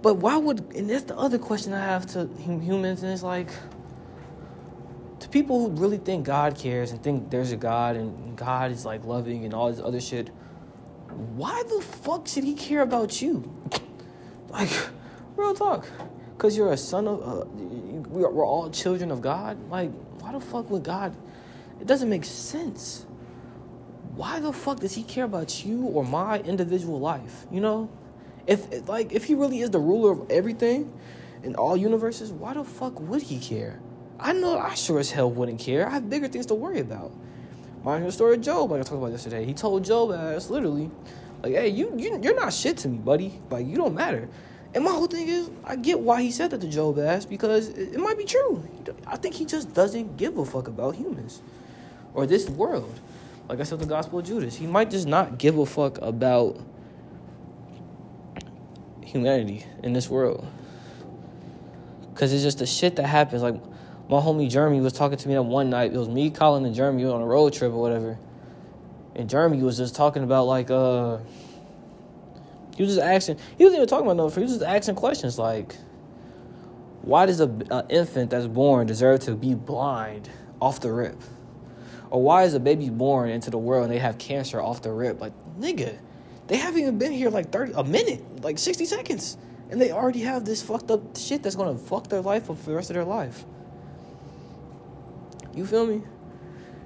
But 0.00 0.14
why 0.14 0.36
would? 0.36 0.60
And 0.74 0.88
that's 0.88 1.04
the 1.04 1.16
other 1.16 1.38
question 1.38 1.72
I 1.72 1.80
have 1.80 2.06
to 2.12 2.28
humans, 2.38 3.02
and 3.02 3.12
it's 3.12 3.22
like 3.22 3.50
to 5.20 5.28
people 5.28 5.60
who 5.60 5.80
really 5.80 5.98
think 5.98 6.24
God 6.24 6.56
cares 6.56 6.90
and 6.90 7.02
think 7.02 7.30
there's 7.30 7.52
a 7.52 7.56
God 7.56 7.96
and 7.96 8.36
God 8.36 8.70
is 8.70 8.84
like 8.84 9.04
loving 9.04 9.44
and 9.44 9.52
all 9.52 9.70
this 9.70 9.80
other 9.80 10.00
shit, 10.00 10.30
why 11.36 11.62
the 11.68 11.80
fuck 11.80 12.28
should 12.28 12.44
he 12.44 12.54
care 12.54 12.82
about 12.82 13.20
you? 13.20 13.52
like, 14.50 14.70
real 15.36 15.54
talk. 15.54 15.86
Because 16.36 16.56
you're 16.56 16.72
a 16.72 16.76
son 16.76 17.08
of, 17.08 17.20
uh, 17.20 17.44
we're, 18.08 18.30
we're 18.30 18.46
all 18.46 18.70
children 18.70 19.10
of 19.10 19.20
God? 19.20 19.58
Like, 19.70 19.90
why 20.20 20.32
the 20.32 20.40
fuck 20.40 20.70
would 20.70 20.84
God? 20.84 21.16
It 21.80 21.86
doesn't 21.86 22.08
make 22.08 22.24
sense. 22.24 23.04
Why 24.14 24.40
the 24.40 24.52
fuck 24.52 24.80
does 24.80 24.94
he 24.94 25.02
care 25.02 25.24
about 25.24 25.64
you 25.64 25.84
or 25.86 26.04
my 26.04 26.40
individual 26.40 27.00
life? 27.00 27.46
You 27.50 27.60
know? 27.60 27.90
If, 28.46 28.88
like, 28.88 29.12
if 29.12 29.24
he 29.24 29.34
really 29.34 29.60
is 29.60 29.70
the 29.70 29.80
ruler 29.80 30.12
of 30.12 30.30
everything 30.30 30.92
in 31.42 31.54
all 31.54 31.76
universes, 31.76 32.32
why 32.32 32.54
the 32.54 32.64
fuck 32.64 32.98
would 33.00 33.22
he 33.22 33.38
care? 33.38 33.80
I 34.20 34.32
know 34.32 34.58
I 34.58 34.74
sure 34.74 34.98
as 34.98 35.10
hell 35.10 35.30
wouldn't 35.30 35.60
care. 35.60 35.86
I 35.86 35.90
have 35.90 36.10
bigger 36.10 36.28
things 36.28 36.46
to 36.46 36.54
worry 36.54 36.80
about. 36.80 37.12
Mind 37.84 38.04
the 38.04 38.12
story 38.12 38.34
of 38.34 38.40
Job, 38.42 38.70
like 38.70 38.80
I 38.80 38.82
talked 38.82 38.96
about 38.96 39.12
yesterday. 39.12 39.44
He 39.44 39.54
told 39.54 39.84
Job 39.84 40.12
as 40.12 40.50
literally, 40.50 40.90
like, 41.42 41.52
hey, 41.52 41.68
you, 41.68 41.92
you 41.96 42.18
you're 42.20 42.34
not 42.34 42.52
shit 42.52 42.76
to 42.78 42.88
me, 42.88 42.98
buddy. 42.98 43.38
Like 43.50 43.66
you 43.66 43.76
don't 43.76 43.94
matter. 43.94 44.28
And 44.74 44.84
my 44.84 44.90
whole 44.90 45.06
thing 45.06 45.28
is, 45.28 45.50
I 45.64 45.76
get 45.76 46.00
why 46.00 46.20
he 46.20 46.30
said 46.30 46.50
that 46.50 46.60
to 46.60 46.68
Job 46.68 46.98
ass 46.98 47.24
because 47.24 47.68
it, 47.68 47.94
it 47.94 47.98
might 47.98 48.18
be 48.18 48.24
true. 48.24 48.62
I 49.06 49.16
think 49.16 49.34
he 49.34 49.44
just 49.44 49.72
doesn't 49.72 50.16
give 50.16 50.36
a 50.38 50.44
fuck 50.44 50.68
about 50.68 50.96
humans 50.96 51.40
or 52.12 52.26
this 52.26 52.48
world. 52.48 53.00
Like 53.48 53.60
I 53.60 53.62
said, 53.62 53.78
the 53.78 53.86
Gospel 53.86 54.18
of 54.18 54.26
Judas, 54.26 54.56
he 54.56 54.66
might 54.66 54.90
just 54.90 55.06
not 55.06 55.38
give 55.38 55.56
a 55.56 55.64
fuck 55.64 55.98
about 56.02 56.60
humanity 59.02 59.64
in 59.82 59.94
this 59.94 60.10
world. 60.10 60.46
Cause 62.14 62.32
it's 62.32 62.42
just 62.42 62.58
the 62.58 62.66
shit 62.66 62.96
that 62.96 63.06
happens. 63.06 63.42
Like 63.42 63.54
my 64.08 64.20
homie 64.20 64.50
Jeremy 64.50 64.80
was 64.80 64.92
talking 64.92 65.18
to 65.18 65.28
me 65.28 65.34
that 65.34 65.42
one 65.42 65.70
night. 65.70 65.92
It 65.92 65.98
was 65.98 66.08
me, 66.08 66.30
Colin, 66.30 66.64
and 66.64 66.74
Jeremy 66.74 67.04
on 67.04 67.20
a 67.20 67.26
road 67.26 67.52
trip 67.52 67.72
or 67.72 67.80
whatever. 67.80 68.18
And 69.14 69.28
Jeremy 69.28 69.62
was 69.62 69.76
just 69.76 69.94
talking 69.94 70.22
about 70.22 70.46
like 70.46 70.70
uh 70.70 71.18
he 72.76 72.82
was 72.82 72.94
just 72.94 73.06
asking 73.06 73.38
he 73.56 73.64
wasn't 73.64 73.78
even 73.78 73.88
talking 73.88 74.06
about 74.06 74.16
nothing, 74.16 74.42
he 74.42 74.50
was 74.50 74.58
just 74.58 74.64
asking 74.64 74.94
questions 74.94 75.38
like 75.38 75.74
why 77.02 77.26
does 77.26 77.40
a, 77.40 77.48
a 77.70 77.86
infant 77.88 78.30
that's 78.30 78.46
born 78.46 78.86
deserve 78.86 79.20
to 79.20 79.34
be 79.34 79.54
blind 79.54 80.28
off 80.60 80.80
the 80.80 80.92
rip? 80.92 81.16
Or 82.10 82.22
why 82.22 82.44
is 82.44 82.54
a 82.54 82.60
baby 82.60 82.90
born 82.90 83.30
into 83.30 83.50
the 83.50 83.58
world 83.58 83.84
and 83.84 83.92
they 83.92 83.98
have 83.98 84.18
cancer 84.18 84.60
off 84.60 84.82
the 84.82 84.92
rip? 84.92 85.20
Like, 85.20 85.32
nigga, 85.58 85.98
they 86.48 86.56
haven't 86.56 86.80
even 86.80 86.98
been 86.98 87.12
here 87.12 87.30
like 87.30 87.50
30 87.50 87.72
a 87.76 87.84
minute, 87.84 88.42
like 88.42 88.58
60 88.58 88.84
seconds. 88.84 89.38
And 89.70 89.80
they 89.80 89.90
already 89.90 90.20
have 90.20 90.44
this 90.44 90.62
fucked 90.62 90.90
up 90.90 91.16
shit 91.16 91.42
that's 91.42 91.56
gonna 91.56 91.78
fuck 91.78 92.08
their 92.08 92.20
life 92.22 92.50
up 92.50 92.58
for 92.58 92.70
the 92.70 92.76
rest 92.76 92.90
of 92.90 92.94
their 92.94 93.04
life. 93.04 93.44
You 95.54 95.66
feel 95.66 95.86
me? 95.86 96.02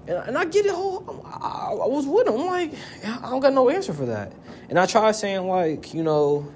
And, 0.07 0.17
and 0.19 0.39
I 0.39 0.45
get 0.45 0.67
it 0.67 0.73
whole. 0.73 1.25
I, 1.25 1.71
I 1.71 1.87
was 1.87 2.07
with 2.07 2.27
him. 2.27 2.35
I'm 2.35 2.47
like, 2.47 2.75
I 3.05 3.31
don't 3.31 3.41
got 3.41 3.53
no 3.53 3.69
answer 3.71 3.93
for 3.93 4.07
that. 4.07 4.33
And 4.69 4.79
I 4.79 4.87
try 4.87 5.13
saying 5.13 5.47
like, 5.47 5.95
you 5.95 6.03
know, 6.03 6.53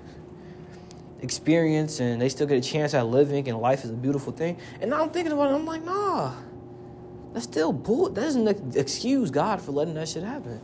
experience 1.21 2.01
and 2.01 2.21
they 2.21 2.29
still 2.29 2.47
get 2.47 2.59
a 2.59 2.69
chance 2.69 2.95
at 2.95 3.07
living 3.07 3.49
and 3.49 3.59
life 3.59 3.85
is 3.85 3.91
a 3.91 3.95
beautiful 3.95 4.33
thing. 4.33 4.59
And 4.81 4.91
now 4.91 5.03
I'm 5.03 5.11
thinking 5.11 5.33
about 5.33 5.51
it. 5.51 5.55
I'm 5.55 5.67
like, 5.67 5.85
nah, 5.85 6.35
that's 7.33 7.45
still 7.45 7.73
bull. 7.73 8.09
That 8.11 8.23
doesn't 8.23 8.77
excuse 8.77 9.31
God 9.31 9.61
for 9.61 9.73
letting 9.73 9.95
that 9.95 10.09
shit 10.09 10.23
happen. 10.23 10.61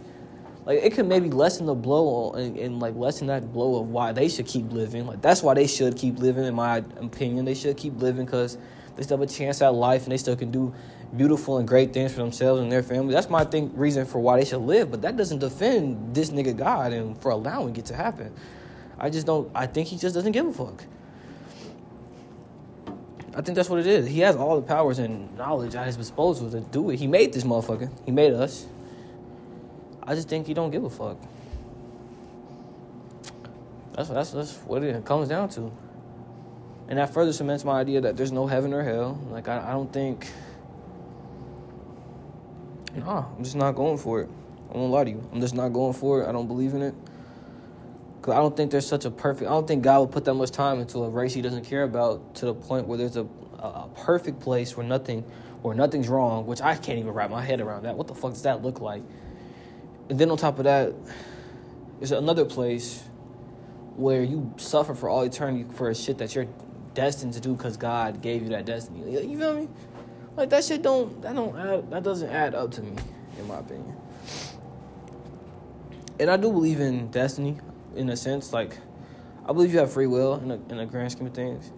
Like 0.64 0.80
it 0.82 0.94
could 0.94 1.06
maybe 1.06 1.28
lessen 1.28 1.66
the 1.66 1.74
blow 1.74 2.32
and, 2.32 2.56
and 2.56 2.78
like 2.78 2.94
lessen 2.94 3.26
that 3.26 3.52
blow 3.52 3.80
of 3.80 3.88
why 3.88 4.12
they 4.12 4.28
should 4.28 4.46
keep 4.46 4.72
living. 4.72 5.06
Like 5.06 5.20
that's 5.20 5.42
why 5.42 5.54
they 5.54 5.66
should 5.66 5.96
keep 5.96 6.18
living. 6.18 6.44
In 6.44 6.54
my 6.54 6.78
opinion, 7.00 7.44
they 7.44 7.54
should 7.54 7.76
keep 7.76 8.00
living 8.00 8.26
because 8.26 8.58
they 8.94 9.02
still 9.02 9.18
have 9.18 9.28
a 9.28 9.32
chance 9.32 9.60
at 9.60 9.74
life 9.74 10.04
and 10.04 10.12
they 10.12 10.16
still 10.16 10.36
can 10.36 10.50
do 10.50 10.72
beautiful 11.16 11.58
and 11.58 11.68
great 11.68 11.92
things 11.92 12.12
for 12.12 12.18
themselves 12.18 12.60
and 12.60 12.70
their 12.70 12.82
family. 12.82 13.12
That's 13.12 13.28
my 13.28 13.44
think 13.44 13.72
reason 13.74 14.06
for 14.06 14.18
why 14.18 14.38
they 14.38 14.44
should 14.44 14.62
live. 14.62 14.90
But 14.90 15.02
that 15.02 15.16
doesn't 15.16 15.38
defend 15.38 16.14
this 16.14 16.30
nigga 16.30 16.56
God 16.56 16.92
and 16.92 17.20
for 17.20 17.30
allowing 17.30 17.76
it 17.76 17.86
to 17.86 17.94
happen. 17.94 18.34
I 18.98 19.10
just 19.10 19.26
don't. 19.26 19.50
I 19.54 19.66
think 19.66 19.88
he 19.88 19.98
just 19.98 20.14
doesn't 20.14 20.32
give 20.32 20.46
a 20.46 20.52
fuck. 20.52 20.84
I 23.34 23.40
think 23.40 23.56
that's 23.56 23.70
what 23.70 23.80
it 23.80 23.86
is. 23.86 24.06
He 24.06 24.20
has 24.20 24.36
all 24.36 24.56
the 24.56 24.66
powers 24.66 24.98
and 24.98 25.34
knowledge 25.38 25.74
at 25.74 25.86
his 25.86 25.96
disposal 25.96 26.50
to 26.50 26.60
do 26.60 26.90
it. 26.90 26.98
He 26.98 27.06
made 27.06 27.32
this 27.32 27.44
motherfucker. 27.44 27.90
He 28.04 28.12
made 28.12 28.34
us. 28.34 28.66
I 30.02 30.14
just 30.14 30.28
think 30.28 30.46
he 30.46 30.54
don't 30.54 30.70
give 30.70 30.84
a 30.84 30.90
fuck. 30.90 31.16
That's 33.94 34.08
that's 34.08 34.30
that's 34.30 34.56
what 34.58 34.82
it 34.82 35.04
comes 35.04 35.28
down 35.28 35.48
to. 35.50 35.72
And 36.88 36.98
that 36.98 37.14
further 37.14 37.32
cements 37.32 37.64
my 37.64 37.80
idea 37.80 38.00
that 38.02 38.16
there's 38.16 38.32
no 38.32 38.46
heaven 38.46 38.74
or 38.74 38.82
hell. 38.82 39.18
Like 39.30 39.48
I, 39.48 39.68
I 39.68 39.70
don't 39.72 39.92
think 39.92 40.26
Nah, 42.94 43.24
I'm 43.36 43.42
just 43.42 43.56
not 43.56 43.72
going 43.72 43.98
for 43.98 44.20
it. 44.20 44.28
I 44.72 44.76
won't 44.76 44.92
lie 44.92 45.04
to 45.04 45.10
you. 45.10 45.28
I'm 45.32 45.40
just 45.40 45.54
not 45.54 45.70
going 45.70 45.92
for 45.92 46.22
it. 46.22 46.28
I 46.28 46.32
don't 46.32 46.46
believe 46.46 46.74
in 46.74 46.82
it. 46.82 46.94
Cause 48.22 48.34
I 48.34 48.38
don't 48.38 48.56
think 48.56 48.70
there's 48.70 48.86
such 48.86 49.04
a 49.04 49.10
perfect. 49.10 49.50
I 49.50 49.54
don't 49.54 49.66
think 49.66 49.82
God 49.82 50.00
would 50.00 50.12
put 50.12 50.24
that 50.26 50.34
much 50.34 50.52
time 50.52 50.78
into 50.78 50.98
a 50.98 51.10
race 51.10 51.34
He 51.34 51.42
doesn't 51.42 51.64
care 51.64 51.82
about 51.82 52.36
to 52.36 52.46
the 52.46 52.54
point 52.54 52.86
where 52.86 52.96
there's 52.96 53.16
a, 53.16 53.26
a, 53.58 53.66
a 53.66 53.90
perfect 53.96 54.38
place 54.38 54.76
where 54.76 54.86
nothing, 54.86 55.22
where 55.62 55.74
nothing's 55.74 56.08
wrong. 56.08 56.46
Which 56.46 56.60
I 56.60 56.76
can't 56.76 56.98
even 56.98 57.10
wrap 57.10 57.30
my 57.30 57.42
head 57.42 57.60
around 57.60 57.82
that. 57.82 57.96
What 57.96 58.06
the 58.06 58.14
fuck 58.14 58.32
does 58.32 58.42
that 58.42 58.62
look 58.62 58.80
like? 58.80 59.02
And 60.08 60.18
then 60.18 60.30
on 60.30 60.36
top 60.36 60.58
of 60.58 60.64
that, 60.64 60.92
there's 61.98 62.12
another 62.12 62.44
place 62.44 63.02
where 63.96 64.22
you 64.22 64.52
suffer 64.56 64.94
for 64.94 65.08
all 65.08 65.22
eternity 65.22 65.66
for 65.74 65.90
a 65.90 65.94
shit 65.94 66.18
that 66.18 66.34
you're 66.34 66.48
destined 66.94 67.32
to 67.34 67.40
do 67.40 67.54
because 67.54 67.76
God 67.76 68.22
gave 68.22 68.42
you 68.42 68.50
that 68.50 68.66
destiny. 68.66 69.26
You 69.26 69.38
feel 69.38 69.54
me? 69.54 69.68
Like 70.36 70.50
that 70.50 70.64
shit 70.64 70.82
don't 70.82 71.20
that 71.22 71.34
don't 71.34 71.56
add, 71.56 71.90
that 71.90 72.02
doesn't 72.02 72.30
add 72.30 72.54
up 72.54 72.70
to 72.72 72.82
me, 72.82 72.96
in 73.38 73.46
my 73.46 73.58
opinion. 73.58 73.96
And 76.18 76.30
I 76.30 76.36
do 76.36 76.50
believe 76.50 76.80
in 76.80 77.10
destiny 77.10 77.58
in 77.96 78.08
a 78.08 78.16
sense. 78.16 78.52
Like, 78.52 78.78
I 79.44 79.52
believe 79.52 79.72
you 79.72 79.78
have 79.80 79.92
free 79.92 80.06
will 80.06 80.34
in 80.36 80.50
a, 80.50 80.54
in 80.70 80.78
a 80.78 80.86
grand 80.86 81.12
scheme 81.12 81.26
of 81.26 81.34
things. 81.34 81.72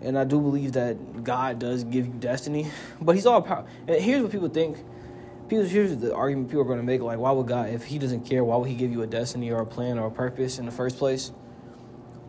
And 0.00 0.18
I 0.18 0.24
do 0.24 0.40
believe 0.40 0.72
that 0.72 1.24
God 1.24 1.58
does 1.58 1.84
give 1.84 2.06
you 2.06 2.12
destiny, 2.12 2.68
but 3.00 3.14
He's 3.14 3.26
all 3.26 3.42
power. 3.42 3.66
And 3.88 4.00
here's 4.00 4.22
what 4.22 4.32
people 4.32 4.48
think. 4.48 4.78
People, 5.48 5.64
here's 5.64 5.96
the 5.96 6.14
argument 6.14 6.48
people 6.48 6.62
are 6.62 6.66
going 6.66 6.78
to 6.78 6.84
make: 6.84 7.00
like, 7.00 7.18
why 7.18 7.30
would 7.30 7.46
God, 7.46 7.68
if 7.68 7.84
He 7.84 7.98
doesn't 7.98 8.24
care, 8.24 8.44
why 8.44 8.56
would 8.56 8.68
He 8.68 8.74
give 8.74 8.90
you 8.90 9.02
a 9.02 9.06
destiny 9.06 9.50
or 9.50 9.60
a 9.60 9.66
plan 9.66 9.98
or 9.98 10.06
a 10.06 10.10
purpose 10.10 10.58
in 10.58 10.66
the 10.66 10.72
first 10.72 10.98
place? 10.98 11.32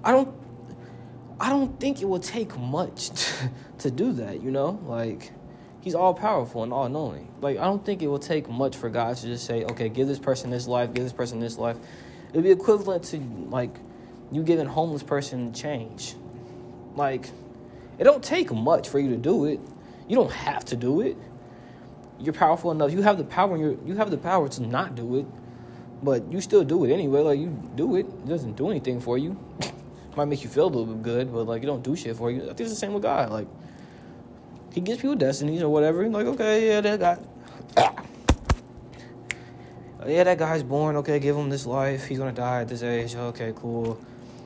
I 0.03 0.11
don't, 0.11 0.33
I 1.39 1.49
don't 1.49 1.79
think 1.79 2.01
it 2.01 2.05
will 2.05 2.19
take 2.19 2.57
much 2.57 3.09
to, 3.21 3.51
to 3.79 3.91
do 3.91 4.13
that. 4.13 4.41
You 4.41 4.51
know, 4.51 4.79
like 4.83 5.31
He's 5.85 5.95
all 5.95 6.15
powerful 6.15 6.63
and 6.63 6.73
all 6.73 6.89
knowing. 6.89 7.31
Like, 7.41 7.59
I 7.59 7.63
don't 7.63 7.85
think 7.85 8.01
it 8.01 8.07
will 8.07 8.19
take 8.19 8.49
much 8.49 8.75
for 8.75 8.89
God 8.89 9.15
to 9.17 9.27
just 9.27 9.45
say, 9.45 9.63
okay, 9.65 9.87
give 9.87 10.07
this 10.07 10.17
person 10.17 10.49
this 10.49 10.67
life, 10.67 10.93
give 10.93 11.03
this 11.03 11.13
person 11.13 11.39
this 11.39 11.59
life. 11.59 11.77
It'd 12.35 12.43
be 12.43 12.51
equivalent 12.51 13.03
to 13.05 13.19
like 13.49 13.69
you 14.31 14.43
giving 14.43 14.65
homeless 14.65 15.03
person 15.03 15.53
change. 15.53 16.15
Like 16.95 17.29
it 17.97 18.03
don't 18.03 18.23
take 18.23 18.51
much 18.51 18.89
for 18.89 18.99
you 18.99 19.09
to 19.11 19.15
do 19.15 19.45
it. 19.45 19.59
You 20.09 20.15
don't 20.15 20.31
have 20.31 20.65
to 20.65 20.75
do 20.75 21.01
it. 21.01 21.15
You're 22.19 22.33
powerful 22.33 22.71
enough. 22.71 22.91
You 22.91 23.03
have 23.03 23.17
the 23.17 23.23
power. 23.23 23.55
You 23.55 23.79
you 23.85 23.95
have 23.95 24.11
the 24.11 24.17
power 24.17 24.49
to 24.49 24.61
not 24.63 24.95
do 24.95 25.17
it, 25.17 25.25
but 26.03 26.29
you 26.31 26.41
still 26.41 26.63
do 26.63 26.83
it 26.83 26.91
anyway. 26.91 27.21
Like 27.21 27.39
you 27.39 27.49
do 27.75 27.95
it. 27.95 28.07
It 28.07 28.27
doesn't 28.27 28.55
do 28.55 28.69
anything 28.69 28.99
for 28.99 29.17
you. 29.17 29.39
Might 30.17 30.25
make 30.25 30.43
you 30.43 30.49
feel 30.49 30.65
a 30.65 30.67
little 30.67 30.87
bit 30.87 31.03
good, 31.03 31.31
but 31.31 31.43
like 31.45 31.63
it 31.63 31.67
don't 31.67 31.83
do 31.83 31.95
shit 31.95 32.17
for 32.17 32.31
you. 32.31 32.41
I 32.41 32.47
think 32.47 32.61
it's 32.61 32.71
the 32.71 32.75
same 32.75 32.93
with 32.93 33.03
God. 33.03 33.29
Like 33.29 33.47
he 34.75 34.81
gives 34.81 35.01
people 35.01 35.15
destinies 35.15 35.63
or 35.63 35.69
whatever. 35.69 36.07
Like 36.09 36.27
okay, 36.27 36.67
yeah, 36.67 36.81
that 36.81 36.99
guy 36.99 37.17
yeah, 40.05 40.25
that 40.25 40.37
guy's 40.37 40.63
born. 40.63 40.97
Okay, 40.97 41.17
give 41.17 41.35
him 41.35 41.49
this 41.49 41.65
life. 41.65 42.05
He's 42.05 42.19
gonna 42.19 42.33
die 42.33 42.61
at 42.61 42.67
this 42.67 42.83
age. 42.83 43.15
Okay, 43.15 43.53
cool. 43.55 43.97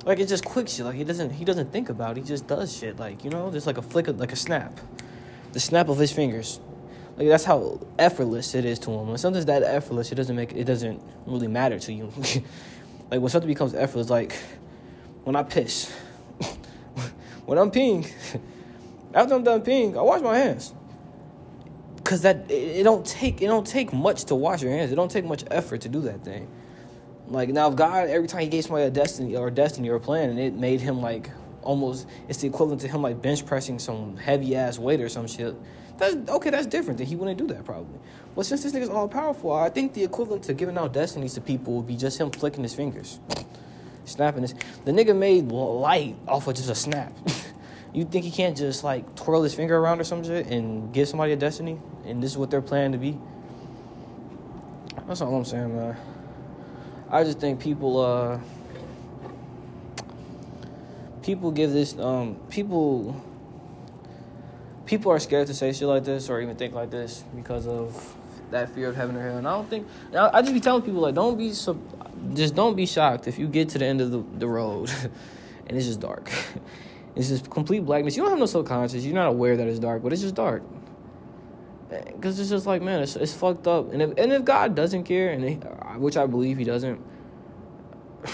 Like 0.06 0.20
it's 0.20 0.30
just 0.30 0.46
quick 0.46 0.70
shit. 0.70 0.86
Like 0.86 0.96
he 0.96 1.04
doesn't 1.04 1.32
he 1.32 1.44
doesn't 1.44 1.72
think 1.72 1.90
about. 1.90 2.12
it. 2.12 2.18
He 2.22 2.28
just 2.28 2.48
does 2.48 2.78
shit. 2.78 3.00
Like 3.00 3.24
you 3.24 3.32
know, 3.32 3.50
just 3.52 3.66
like 3.66 3.80
a 3.80 3.82
flick 3.82 4.08
of 4.08 4.20
like 4.20 4.32
a 4.32 4.36
snap, 4.36 4.80
the 5.52 5.60
snap 5.60 5.90
of 5.90 5.98
his 5.98 6.12
fingers. 6.12 6.60
Like 7.18 7.28
that's 7.28 7.44
how 7.44 7.80
effortless 7.98 8.54
it 8.54 8.66
is 8.66 8.78
to 8.80 8.92
him. 8.92 9.08
When 9.08 9.18
something's 9.18 9.48
that 9.48 9.64
effortless, 9.64 10.12
it 10.12 10.16
doesn't 10.16 10.36
make 10.36 10.54
it 10.54 10.66
doesn't 10.66 11.02
really 11.26 11.48
matter 11.48 11.80
to 11.80 11.92
you. 11.92 12.14
like 13.12 13.20
when 13.20 13.30
something 13.30 13.48
becomes 13.48 13.74
effortless, 13.74 14.12
like 14.12 14.38
when 15.24 15.36
I 15.36 15.42
piss, 15.42 15.92
when 17.46 17.58
I'm 17.58 17.72
peeing, 17.72 18.08
after 19.14 19.34
I'm 19.34 19.44
done 19.44 19.62
peeing, 19.62 19.98
I 19.98 20.02
wash 20.02 20.22
my 20.22 20.38
hands 20.38 20.74
because 22.10 22.22
that 22.22 22.50
it, 22.50 22.84
don't 22.84 23.06
take 23.06 23.42
it 23.42 23.48
don't 23.48 23.68
take 23.68 23.94
much 23.94 24.26
to 24.26 24.36
wash 24.36 24.62
your 24.62 24.72
hands. 24.72 24.92
It 24.92 24.96
don't 24.96 25.12
take 25.12 25.26
much 25.26 25.44
effort 25.52 25.82
to 25.82 25.90
do 25.90 26.02
that 26.02 26.24
thing. 26.24 26.48
Like 27.28 27.50
now, 27.50 27.70
if 27.70 27.76
God 27.76 28.10
every 28.10 28.28
time 28.28 28.42
He 28.42 28.48
gave 28.48 28.64
somebody 28.64 28.86
a 28.86 28.90
destiny 28.90 29.36
or 29.36 29.50
a 29.50 29.52
destiny 29.52 29.90
or 29.90 29.96
a 29.96 30.00
plan, 30.00 30.30
and 30.30 30.40
it 30.40 30.54
made 30.54 30.82
him 30.82 31.02
like 31.02 31.30
almost 31.62 32.08
it's 32.28 32.40
the 32.40 32.48
equivalent 32.48 32.82
to 32.82 32.88
him 32.88 33.02
like 33.02 33.22
bench 33.22 33.46
pressing 33.46 33.78
some 33.78 34.18
heavy 34.18 34.56
ass 34.56 34.80
weight 34.80 35.02
or 35.02 35.10
some 35.10 35.28
shit. 35.28 35.56
That's 35.98 36.16
okay. 36.30 36.50
That's 36.50 36.66
different. 36.66 36.98
Then 36.98 37.08
he 37.08 37.16
wouldn't 37.16 37.38
do 37.38 37.48
that 37.48 37.66
probably. 37.66 38.00
But 38.36 38.46
since 38.46 38.64
this 38.64 38.74
nigga's 38.74 38.90
all 38.90 39.08
powerful, 39.08 39.52
I 39.52 39.70
think 39.70 39.94
the 39.94 40.04
equivalent 40.04 40.44
to 40.46 40.54
giving 40.54 40.78
out 40.78 40.94
destinies 40.94 41.34
to 41.34 41.42
people 41.42 41.74
would 41.74 41.88
be 41.88 41.96
just 41.96 42.20
him 42.20 42.32
flicking 42.32 42.64
his 42.64 42.74
fingers, 42.74 43.20
snapping 44.06 44.42
this. 44.42 44.56
The 44.86 44.92
nigga 44.92 45.16
made 45.16 45.50
light 45.50 46.16
off 46.28 46.48
of 46.48 46.56
just 46.56 46.70
a 46.70 46.76
snap. 46.76 47.14
You 47.94 48.06
think 48.06 48.24
he 48.24 48.32
can't 48.32 48.56
just 48.56 48.84
like 48.84 49.16
twirl 49.16 49.44
his 49.44 49.56
finger 49.56 49.78
around 49.78 50.00
or 50.00 50.04
some 50.04 50.24
shit 50.24 50.48
and 50.48 50.94
give 50.94 51.08
somebody 51.08 51.34
a 51.34 51.36
destiny? 51.36 51.78
And 52.06 52.22
this 52.22 52.32
is 52.32 52.38
what 52.38 52.52
they're 52.52 52.62
planning 52.62 52.92
to 52.92 52.98
be? 52.98 53.18
That's 55.08 55.22
all 55.22 55.36
I'm 55.36 55.46
saying, 55.46 55.76
man. 55.76 55.98
I 57.10 57.24
just 57.24 57.40
think 57.40 57.60
people 57.60 58.00
uh 58.00 58.40
people 61.24 61.52
give 61.52 61.72
this 61.72 61.98
um 61.98 62.36
people 62.50 63.20
people 64.86 65.12
are 65.12 65.20
scared 65.20 65.48
to 65.48 65.54
say 65.54 65.74
shit 65.74 65.88
like 65.88 66.04
this 66.04 66.30
or 66.30 66.42
even 66.42 66.56
think 66.56 66.76
like 66.76 66.92
this 66.92 67.24
because 67.36 67.66
of 67.66 68.16
that 68.52 68.70
fear 68.70 68.90
of 68.90 68.96
heaven 68.96 69.16
or 69.16 69.22
hell. 69.22 69.38
And 69.38 69.48
I 69.48 69.52
don't 69.52 69.70
think 69.70 69.88
I 70.16 70.42
just 70.42 70.54
be 70.54 70.60
telling 70.60 70.84
people 70.84 71.02
like 71.02 71.16
don't 71.16 71.38
be 71.38 71.54
so 71.54 71.80
just 72.36 72.54
don't 72.54 72.76
be 72.76 72.86
shocked 72.86 73.28
if 73.28 73.40
you 73.40 73.48
get 73.48 73.70
to 73.70 73.80
the 73.80 73.86
end 73.86 74.02
of 74.02 74.12
the, 74.12 74.24
the 74.38 74.48
road 74.48 74.92
and 75.68 75.76
it's 75.76 75.88
just 75.88 76.00
dark. 76.00 76.32
It's 77.20 77.28
just 77.28 77.50
complete 77.50 77.84
blackness. 77.86 78.16
You 78.16 78.24
don't 78.24 78.30
have 78.30 78.40
no 78.40 78.46
subconscious. 78.46 79.04
You're 79.04 79.14
not 79.14 79.28
aware 79.28 79.58
that 79.58 79.68
it's 79.68 79.78
dark, 79.78 80.02
but 80.02 80.14
it's 80.14 80.22
just 80.22 80.36
dark. 80.36 80.64
Because 81.90 82.40
it's 82.40 82.50
just 82.50 82.66
like, 82.66 82.82
man, 82.82 83.02
it's, 83.02 83.18
it's 83.18 83.34
fucked 83.34 83.68
up. 83.68 83.92
And 83.92 84.02
if 84.02 84.12
and 84.18 84.32
if 84.32 84.46
God 84.46 84.74
doesn't 84.74 85.04
care, 85.04 85.32
and 85.32 85.44
he, 85.44 85.60
uh, 85.62 85.96
which 86.00 86.16
I 86.16 86.26
believe 86.28 86.58
He 86.58 86.64
doesn't, 86.64 87.06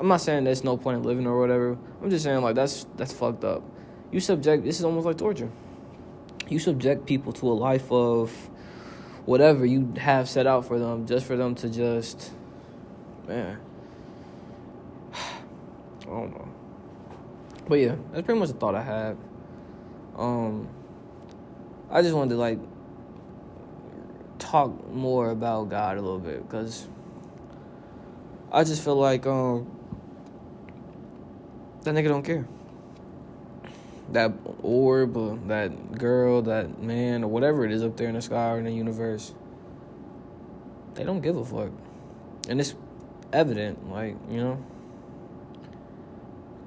I'm 0.00 0.08
not 0.08 0.20
saying 0.20 0.42
there's 0.42 0.64
no 0.64 0.76
point 0.76 0.96
in 0.96 1.04
living 1.04 1.24
or 1.28 1.38
whatever. 1.38 1.78
I'm 2.02 2.10
just 2.10 2.24
saying 2.24 2.42
like 2.42 2.56
that's 2.56 2.84
that's 2.96 3.12
fucked 3.12 3.44
up. 3.44 3.62
You 4.10 4.18
subject 4.18 4.64
this 4.64 4.80
is 4.80 4.84
almost 4.84 5.06
like 5.06 5.18
torture. 5.18 5.52
You 6.48 6.58
subject 6.58 7.06
people 7.06 7.32
to 7.34 7.48
a 7.48 7.54
life 7.54 7.92
of 7.92 8.32
whatever 9.24 9.64
you 9.64 9.94
have 9.98 10.28
set 10.28 10.48
out 10.48 10.66
for 10.66 10.80
them, 10.80 11.06
just 11.06 11.26
for 11.26 11.36
them 11.36 11.54
to 11.56 11.68
just, 11.68 12.32
man. 13.28 13.56
I 15.14 16.06
don't 16.06 16.32
know. 16.32 16.55
But 17.68 17.80
yeah, 17.80 17.96
that's 18.12 18.24
pretty 18.24 18.38
much 18.38 18.48
the 18.48 18.54
thought 18.54 18.74
I 18.74 18.82
have. 18.82 19.16
Um, 20.16 20.68
I 21.90 22.02
just 22.02 22.14
wanted 22.14 22.30
to 22.30 22.36
like 22.36 22.58
talk 24.38 24.88
more 24.90 25.30
about 25.30 25.68
God 25.68 25.98
a 25.98 26.00
little 26.00 26.18
bit 26.18 26.48
because 26.48 26.86
I 28.52 28.64
just 28.64 28.82
feel 28.82 28.96
like 28.96 29.26
um 29.26 29.70
that 31.82 31.94
nigga 31.94 32.08
don't 32.08 32.24
care. 32.24 32.46
That 34.12 34.32
orb, 34.62 35.16
or 35.16 35.36
that 35.48 35.98
girl, 35.98 36.42
that 36.42 36.80
man, 36.80 37.24
or 37.24 37.28
whatever 37.28 37.64
it 37.64 37.72
is 37.72 37.82
up 37.82 37.96
there 37.96 38.08
in 38.08 38.14
the 38.14 38.22
sky 38.22 38.50
or 38.50 38.58
in 38.58 38.64
the 38.64 38.72
universe, 38.72 39.34
they 40.94 41.02
don't 41.02 41.20
give 41.20 41.36
a 41.36 41.44
fuck, 41.44 41.70
and 42.48 42.60
it's 42.60 42.74
evident. 43.32 43.90
Like 43.90 44.16
you 44.30 44.40
know, 44.40 44.64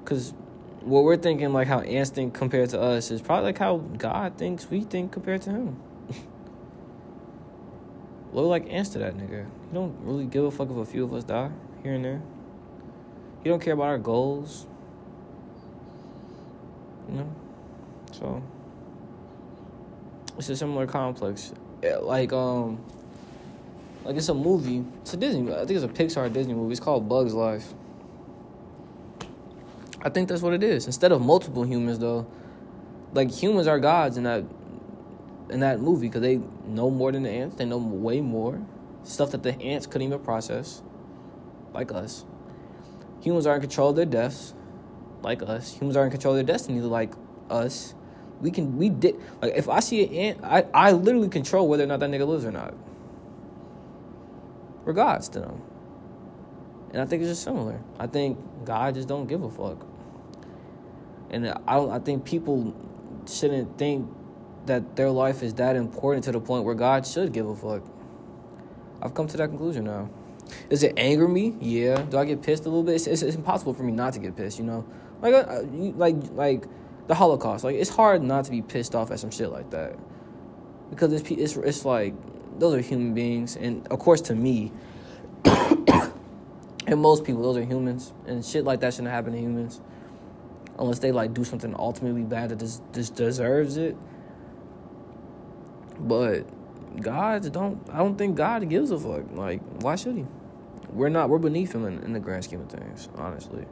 because 0.04 0.34
what 0.82 1.04
we're 1.04 1.16
thinking, 1.16 1.52
like 1.52 1.68
how 1.68 1.80
ants 1.80 2.10
think 2.10 2.34
compared 2.34 2.70
to 2.70 2.80
us, 2.80 3.10
is 3.10 3.20
probably 3.20 3.46
like 3.46 3.58
how 3.58 3.78
God 3.78 4.38
thinks 4.38 4.70
we 4.70 4.80
think 4.82 5.12
compared 5.12 5.42
to 5.42 5.50
Him. 5.50 5.80
Look 8.32 8.46
like 8.46 8.70
ants 8.70 8.90
to 8.90 8.98
that 9.00 9.16
nigga. 9.16 9.46
He 9.68 9.74
don't 9.74 9.96
really 10.02 10.26
give 10.26 10.44
a 10.44 10.50
fuck 10.50 10.70
if 10.70 10.76
a 10.76 10.84
few 10.84 11.04
of 11.04 11.12
us 11.12 11.24
die 11.24 11.50
here 11.82 11.94
and 11.94 12.04
there. 12.04 12.22
He 13.42 13.48
don't 13.48 13.60
care 13.60 13.74
about 13.74 13.86
our 13.86 13.98
goals. 13.98 14.66
You 17.08 17.16
know? 17.18 17.34
So 18.12 18.42
it's 20.38 20.48
a 20.48 20.56
similar 20.56 20.86
complex. 20.86 21.52
Yeah, 21.82 21.96
Like 21.96 22.32
um 22.32 22.82
like 24.04 24.16
it's 24.16 24.28
a 24.28 24.34
movie. 24.34 24.84
It's 25.02 25.14
a 25.14 25.16
Disney 25.16 25.52
I 25.52 25.64
think 25.64 25.72
it's 25.72 25.84
a 25.84 25.88
Pixar 25.88 26.32
Disney 26.32 26.54
movie. 26.54 26.72
It's 26.72 26.80
called 26.80 27.08
Bugs 27.08 27.34
Life. 27.34 27.74
I 30.02 30.08
think 30.08 30.28
that's 30.28 30.42
what 30.42 30.54
it 30.54 30.62
is. 30.62 30.86
Instead 30.86 31.12
of 31.12 31.20
multiple 31.20 31.64
humans, 31.64 31.98
though, 31.98 32.26
like 33.12 33.30
humans 33.30 33.66
are 33.66 33.78
gods 33.78 34.16
in 34.16 34.24
that 34.24 34.44
in 35.50 35.60
that 35.60 35.80
movie 35.80 36.06
because 36.06 36.22
they 36.22 36.40
know 36.66 36.90
more 36.90 37.12
than 37.12 37.24
the 37.24 37.30
ants. 37.30 37.56
They 37.56 37.64
know 37.64 37.78
way 37.78 38.20
more 38.20 38.60
stuff 39.02 39.32
that 39.32 39.42
the 39.42 39.60
ants 39.60 39.86
couldn't 39.86 40.06
even 40.06 40.20
process, 40.20 40.82
like 41.74 41.92
us. 41.92 42.24
Humans 43.22 43.46
are 43.46 43.56
in 43.56 43.60
control 43.60 43.90
of 43.90 43.96
their 43.96 44.06
deaths, 44.06 44.54
like 45.22 45.42
us. 45.42 45.74
Humans 45.74 45.96
are 45.96 46.04
in 46.04 46.10
control 46.10 46.34
of 46.34 46.46
their 46.46 46.54
destiny, 46.54 46.80
like 46.80 47.12
us. 47.50 47.94
We 48.40 48.50
can 48.50 48.78
we 48.78 48.88
did 48.88 49.16
like 49.42 49.54
if 49.54 49.68
I 49.68 49.80
see 49.80 50.06
an 50.06 50.14
ant, 50.14 50.44
I 50.44 50.64
I 50.72 50.92
literally 50.92 51.28
control 51.28 51.68
whether 51.68 51.84
or 51.84 51.88
not 51.88 52.00
that 52.00 52.10
nigga 52.10 52.26
lives 52.26 52.46
or 52.46 52.52
not. 52.52 52.72
Regards 54.84 55.28
to 55.30 55.40
them. 55.40 55.60
And 56.92 57.02
I 57.02 57.06
think 57.06 57.22
it's 57.22 57.30
just 57.30 57.44
similar. 57.44 57.80
I 57.98 58.06
think 58.06 58.38
God 58.64 58.94
just 58.94 59.08
don't 59.08 59.26
give 59.26 59.42
a 59.42 59.50
fuck 59.50 59.86
and 61.30 61.48
I. 61.48 61.78
I 61.78 61.98
think 61.98 62.24
people 62.24 62.74
shouldn't 63.26 63.78
think 63.78 64.08
that 64.66 64.96
their 64.96 65.10
life 65.10 65.42
is 65.42 65.54
that 65.54 65.76
important 65.76 66.24
to 66.24 66.32
the 66.32 66.40
point 66.40 66.64
where 66.64 66.74
God 66.74 67.06
should 67.06 67.32
give 67.32 67.48
a 67.48 67.56
fuck. 67.56 67.82
I've 69.02 69.14
come 69.14 69.26
to 69.28 69.36
that 69.38 69.48
conclusion 69.48 69.84
now. 69.84 70.10
Does 70.68 70.82
it 70.82 70.94
anger 70.96 71.28
me? 71.28 71.54
Yeah. 71.60 72.02
Do 72.02 72.18
I 72.18 72.24
get 72.24 72.42
pissed 72.42 72.66
a 72.66 72.68
little 72.68 72.82
bit? 72.82 72.96
It's, 72.96 73.06
it's, 73.06 73.22
it's 73.22 73.36
impossible 73.36 73.72
for 73.72 73.82
me 73.82 73.92
not 73.92 74.12
to 74.14 74.18
get 74.18 74.36
pissed. 74.36 74.58
You 74.58 74.64
know, 74.64 74.86
like 75.22 75.34
uh, 75.34 75.62
like 75.96 76.16
like 76.32 76.64
the 77.06 77.14
Holocaust. 77.14 77.64
Like 77.64 77.76
it's 77.76 77.90
hard 77.90 78.22
not 78.22 78.44
to 78.46 78.50
be 78.50 78.62
pissed 78.62 78.94
off 78.94 79.10
at 79.10 79.20
some 79.20 79.30
shit 79.30 79.50
like 79.50 79.70
that 79.70 79.96
because 80.90 81.12
it's 81.12 81.30
it's 81.30 81.56
it's 81.56 81.84
like 81.84 82.14
those 82.58 82.74
are 82.74 82.80
human 82.80 83.14
beings, 83.14 83.56
and 83.56 83.86
of 83.88 83.98
course 83.98 84.20
to 84.22 84.34
me. 84.34 84.72
and 86.86 87.00
most 87.00 87.24
people, 87.24 87.42
those 87.42 87.56
are 87.56 87.64
humans, 87.64 88.12
and 88.26 88.44
shit 88.44 88.64
like 88.64 88.80
that 88.80 88.92
shouldn't 88.92 89.12
happen 89.12 89.32
to 89.32 89.38
humans, 89.38 89.80
unless 90.80 90.98
they 90.98 91.12
like 91.12 91.34
do 91.34 91.44
something 91.44 91.74
ultimately 91.78 92.22
bad 92.22 92.48
that 92.48 92.58
just, 92.58 92.82
just 92.92 93.14
deserves 93.14 93.76
it. 93.76 93.96
But 96.00 96.46
God 97.00 97.52
don't. 97.52 97.86
I 97.92 97.98
don't 97.98 98.16
think 98.16 98.36
God 98.36 98.68
gives 98.68 98.90
a 98.90 98.98
fuck. 98.98 99.30
Like, 99.32 99.60
why 99.82 99.96
should 99.96 100.16
he? 100.16 100.24
We're 100.90 101.10
not. 101.10 101.28
We're 101.28 101.38
beneath 101.38 101.74
him 101.74 101.86
in, 101.86 102.02
in 102.02 102.12
the 102.14 102.20
grand 102.20 102.44
scheme 102.44 102.62
of 102.62 102.70
things. 102.70 103.08
Honestly. 103.16 103.66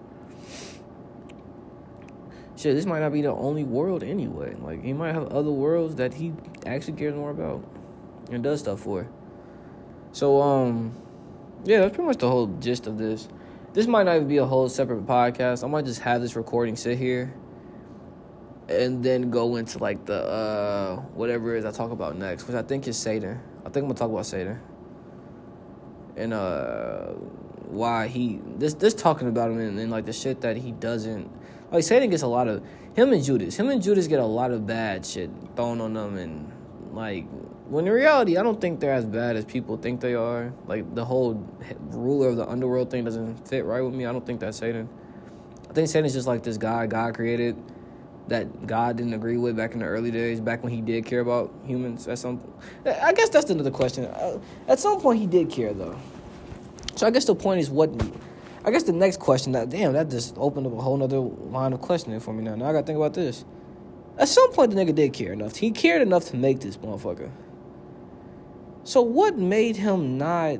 Shit, 2.57 2.75
this 2.75 2.87
might 2.87 3.01
not 3.01 3.13
be 3.13 3.23
the 3.23 3.33
only 3.33 3.63
world 3.63 4.03
anyway. 4.03 4.55
Like, 4.61 4.83
he 4.83 4.93
might 4.93 5.15
have 5.15 5.29
other 5.29 5.51
worlds 5.51 5.95
that 5.95 6.15
he 6.15 6.33
actually 6.67 6.95
cares 6.95 7.15
more 7.15 7.31
about 7.31 7.65
and 8.33 8.43
does 8.43 8.61
stuff 8.61 8.81
for. 8.81 9.07
So, 10.11 10.43
um, 10.43 10.93
yeah, 11.65 11.81
that's 11.81 11.95
pretty 11.95 12.09
much 12.09 12.17
the 12.19 12.29
whole 12.29 12.49
gist 12.59 12.89
of 12.89 12.99
this. 12.99 13.29
This 13.79 13.87
might 13.87 14.03
not 14.03 14.17
even 14.17 14.27
be 14.27 14.39
a 14.39 14.45
whole 14.45 14.69
separate 14.69 15.07
podcast. 15.07 15.63
I 15.63 15.69
might 15.69 15.85
just 15.85 16.01
have 16.01 16.21
this 16.21 16.35
recording 16.35 16.75
sit 16.75 16.99
here 16.99 17.33
and 18.69 19.05
then 19.05 19.31
go 19.31 19.55
into 19.55 19.79
like 19.79 20.05
the 20.05 20.21
uh 20.21 20.97
whatever 21.15 21.55
it 21.55 21.61
is 21.61 21.65
I 21.65 21.71
talk 21.71 21.93
about 21.93 22.17
next, 22.17 22.49
which 22.49 22.57
I 22.57 22.63
think 22.63 22.89
is 22.89 22.97
Satan. 22.97 23.41
I 23.61 23.71
think 23.71 23.77
I'm 23.77 23.83
gonna 23.83 23.95
talk 23.95 24.11
about 24.11 24.27
Satan. 24.27 24.59
And 26.17 26.35
uh 26.35 27.13
why 27.69 28.09
he 28.09 28.41
this 28.57 28.75
this 28.75 28.95
talking 28.95 29.29
about 29.29 29.53
him 29.53 29.61
and, 29.61 29.79
and 29.79 29.93
like 29.93 30.07
the 30.07 30.13
shit 30.13 30.41
that 30.41 30.57
he 30.57 30.73
doesn't 30.73 31.31
like 31.71 31.85
Satan 31.85 32.11
gets 32.11 32.25
a 32.25 32.27
lot 32.27 32.49
of 32.49 32.65
him 32.95 33.13
and 33.13 33.23
Judas. 33.23 33.55
Him 33.55 33.69
and 33.69 33.81
Judas 33.81 34.09
get 34.09 34.19
a 34.19 34.27
lot 34.27 34.51
of 34.51 34.67
bad 34.67 35.07
shit 35.07 35.31
thrown 35.55 35.81
on 35.81 35.95
them 35.95 36.17
and 36.17 36.53
like 36.93 37.27
when 37.69 37.86
in 37.86 37.93
reality 37.93 38.39
I 38.39 38.43
don't 38.43 38.61
think 38.61 38.81
they're 38.81 38.95
as 38.95 39.05
bad 39.05 39.36
as 39.36 39.45
people 39.45 39.77
think 39.77 40.01
they 40.01 40.15
are. 40.15 40.53
Like 40.66 40.95
the 40.95 41.05
whole 41.05 41.47
ruler 41.90 42.28
of 42.28 42.36
the 42.36 42.49
underworld 42.49 42.90
thing 42.90 43.05
doesn't 43.05 43.47
fit 43.47 43.65
right 43.65 43.82
with 43.82 43.95
me. 43.95 44.07
I 44.07 44.12
don't 44.12 44.24
think 44.24 44.40
that's 44.40 44.57
Satan. 44.57 44.89
I 45.69 45.73
think 45.74 45.89
Satan's 45.89 46.15
just 46.15 46.27
like 46.27 46.43
this 46.43 46.57
guy 46.57 46.86
God 46.86 47.15
created 47.15 47.57
that 48.28 48.66
God 48.66 48.97
didn't 48.97 49.15
agree 49.15 49.36
with 49.36 49.57
back 49.57 49.73
in 49.73 49.81
the 49.81 49.86
early 49.86 50.11
days, 50.11 50.40
back 50.40 50.62
when 50.62 50.73
he 50.73 50.81
did 50.81 51.07
care 51.07 51.20
about 51.20 51.53
humans 51.65 52.09
at 52.09 52.19
some 52.19 52.40
I 52.85 53.12
guess 53.12 53.28
that's 53.28 53.51
another 53.51 53.70
question. 53.70 54.07
Uh, 54.07 54.40
at 54.66 54.78
some 54.78 55.01
point 55.01 55.20
he 55.20 55.27
did 55.27 55.51
care 55.51 55.74
though. 55.74 55.99
So 56.97 57.07
I 57.07 57.11
guess 57.11 57.27
the 57.27 57.35
point 57.35 57.61
is 57.61 57.70
what 57.70 57.90
I 58.65 58.70
guess 58.70 58.85
the 58.85 58.93
next 58.93 59.20
question 59.20 59.53
that 59.53 59.69
damn 59.69 59.93
that 59.93 60.09
just 60.09 60.35
opened 60.39 60.66
up 60.66 60.73
a 60.73 60.81
whole 60.81 60.97
nother 60.97 61.19
line 61.19 61.74
of 61.74 61.82
questioning 61.82 62.20
for 62.20 62.32
me 62.32 62.43
now. 62.43 62.55
Now 62.55 62.70
I 62.70 62.73
gotta 62.73 62.86
think 62.86 62.97
about 62.97 63.12
this. 63.12 63.45
At 64.16 64.28
some 64.28 64.53
point 64.53 64.70
the 64.70 64.77
nigga 64.77 64.95
did 64.95 65.12
care 65.12 65.35
enough. 65.35 65.57
He 65.57 65.70
cared 65.70 66.01
enough 66.01 66.24
to 66.27 66.36
make 66.36 66.61
this 66.61 66.78
motherfucker. 66.78 67.31
So 68.89 69.02
what 69.02 69.36
made 69.36 69.77
him 69.77 70.16
not 70.16 70.55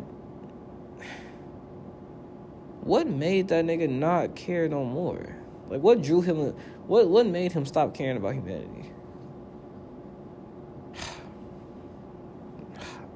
what 2.82 3.06
made 3.06 3.48
that 3.48 3.64
nigga 3.64 3.88
not 3.88 4.36
care 4.36 4.68
no 4.68 4.84
more? 4.84 5.34
Like 5.70 5.80
what 5.80 6.02
drew 6.02 6.20
him 6.20 6.55
what 6.86 7.09
what 7.09 7.24
made 7.24 7.52
him 7.52 7.64
stop 7.64 7.94
caring 7.94 8.18
about 8.18 8.34
humanity? 8.34 8.92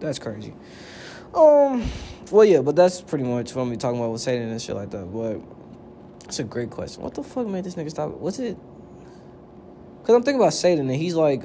That's 0.01 0.19
crazy. 0.19 0.55
Um, 1.35 1.87
well, 2.31 2.47
yeah, 2.47 2.63
but 2.63 2.75
that's 2.75 3.03
pretty 3.03 3.25
much 3.25 3.55
what 3.55 3.65
I'm 3.65 3.77
talking 3.77 3.99
about 4.01 4.13
with 4.13 4.23
Satan 4.23 4.49
and 4.49 4.63
shit 4.63 4.77
like 4.77 4.93
that. 4.93 5.13
But 5.13 5.43
it's 6.25 6.39
a 6.39 6.45
great 6.45 6.71
question. 6.71 7.03
What 7.03 7.13
the 7.13 7.23
fuck 7.23 7.47
made 7.47 7.65
this 7.65 7.75
nigga 7.75 7.91
stop? 7.91 8.13
What's 8.13 8.39
it? 8.39 8.57
Because 10.01 10.15
I'm 10.15 10.23
thinking 10.23 10.41
about 10.41 10.55
Satan 10.55 10.89
and 10.89 10.99
he's 10.99 11.15
like 11.15 11.45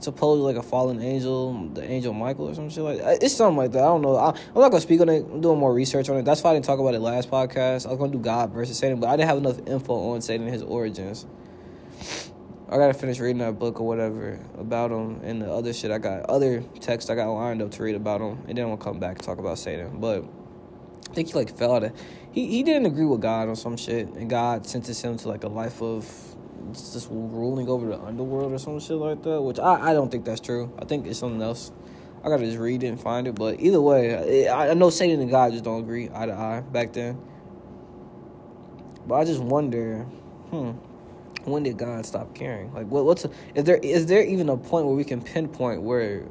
supposedly 0.00 0.52
like 0.52 0.62
a 0.62 0.66
fallen 0.66 1.00
angel, 1.00 1.68
the 1.68 1.82
angel 1.82 2.12
Michael 2.12 2.48
or 2.48 2.54
some 2.54 2.68
shit 2.68 2.82
like 2.82 2.98
that. 2.98 3.22
It's 3.22 3.34
something 3.34 3.56
like 3.56 3.72
that. 3.72 3.82
I 3.82 3.86
don't 3.86 4.02
know. 4.02 4.16
I, 4.16 4.30
am 4.30 4.34
not 4.54 4.70
gonna 4.70 4.80
speak 4.80 5.00
on 5.00 5.08
it. 5.08 5.24
I'm 5.24 5.40
doing 5.40 5.58
more 5.58 5.72
research 5.72 6.08
on 6.08 6.16
it. 6.16 6.24
That's 6.24 6.42
why 6.42 6.50
I 6.50 6.54
didn't 6.54 6.64
talk 6.64 6.78
about 6.78 6.94
it 6.94 7.00
last 7.00 7.30
podcast. 7.30 7.86
I 7.86 7.90
was 7.90 7.98
gonna 7.98 8.12
do 8.12 8.18
God 8.18 8.52
versus 8.52 8.78
Satan, 8.78 9.00
but 9.00 9.08
I 9.08 9.16
didn't 9.16 9.28
have 9.28 9.38
enough 9.38 9.58
info 9.66 10.12
on 10.12 10.22
Satan 10.22 10.46
and 10.46 10.52
his 10.52 10.62
origins. 10.62 11.26
I 12.68 12.78
gotta 12.78 12.94
finish 12.94 13.20
reading 13.20 13.38
that 13.38 13.58
book 13.58 13.80
or 13.80 13.86
whatever 13.86 14.40
about 14.58 14.90
him 14.90 15.20
and 15.22 15.40
the 15.40 15.52
other 15.52 15.72
shit. 15.72 15.90
I 15.90 15.98
got 15.98 16.22
other 16.28 16.62
texts 16.80 17.08
I 17.08 17.14
got 17.14 17.30
lined 17.30 17.62
up 17.62 17.70
to 17.72 17.82
read 17.82 17.94
about 17.94 18.20
him, 18.20 18.38
and 18.48 18.58
then 18.58 18.64
I'm 18.64 18.70
gonna 18.70 18.78
come 18.78 18.98
back 18.98 19.18
and 19.18 19.22
talk 19.22 19.38
about 19.38 19.58
Satan. 19.58 20.00
But 20.00 20.24
I 21.08 21.14
think 21.14 21.28
he 21.28 21.34
like 21.34 21.56
fell 21.56 21.74
out 21.74 21.84
of 21.84 21.92
he 22.32 22.48
he 22.48 22.62
didn't 22.62 22.86
agree 22.86 23.04
with 23.04 23.20
God 23.20 23.48
on 23.48 23.56
some 23.56 23.76
shit, 23.76 24.08
and 24.08 24.28
God 24.28 24.66
sentenced 24.66 25.02
him 25.02 25.16
to 25.16 25.28
like 25.28 25.44
a 25.44 25.48
life 25.48 25.80
of 25.80 26.35
just 26.72 27.08
ruling 27.10 27.68
over 27.68 27.86
the 27.86 27.98
underworld 27.98 28.52
or 28.52 28.58
some 28.58 28.78
shit 28.80 28.96
like 28.96 29.22
that. 29.22 29.40
Which 29.40 29.58
I 29.58 29.90
I 29.90 29.92
don't 29.92 30.10
think 30.10 30.24
that's 30.24 30.40
true. 30.40 30.72
I 30.78 30.84
think 30.84 31.06
it's 31.06 31.18
something 31.18 31.42
else. 31.42 31.72
I 32.24 32.28
gotta 32.28 32.44
just 32.44 32.58
read 32.58 32.82
it 32.82 32.88
and 32.88 33.00
find 33.00 33.26
it. 33.28 33.34
But 33.34 33.60
either 33.60 33.80
way, 33.80 34.48
I, 34.48 34.70
I 34.70 34.74
know 34.74 34.90
Satan 34.90 35.20
and 35.20 35.30
God 35.30 35.52
just 35.52 35.64
don't 35.64 35.80
agree 35.80 36.10
eye 36.12 36.26
to 36.26 36.32
eye 36.32 36.60
back 36.60 36.92
then. 36.92 37.20
But 39.06 39.16
I 39.16 39.24
just 39.24 39.40
wonder, 39.40 40.02
hmm 40.50 40.72
when 41.46 41.62
did 41.62 41.78
God 41.78 42.04
stop 42.04 42.34
caring? 42.34 42.72
Like, 42.74 42.88
what, 42.88 43.04
what's 43.04 43.24
a, 43.24 43.30
is 43.54 43.64
there 43.64 43.76
is 43.76 44.06
there 44.06 44.22
even 44.22 44.48
a 44.48 44.56
point 44.56 44.86
where 44.86 44.94
we 44.94 45.04
can 45.04 45.22
pinpoint 45.22 45.82
where 45.82 46.24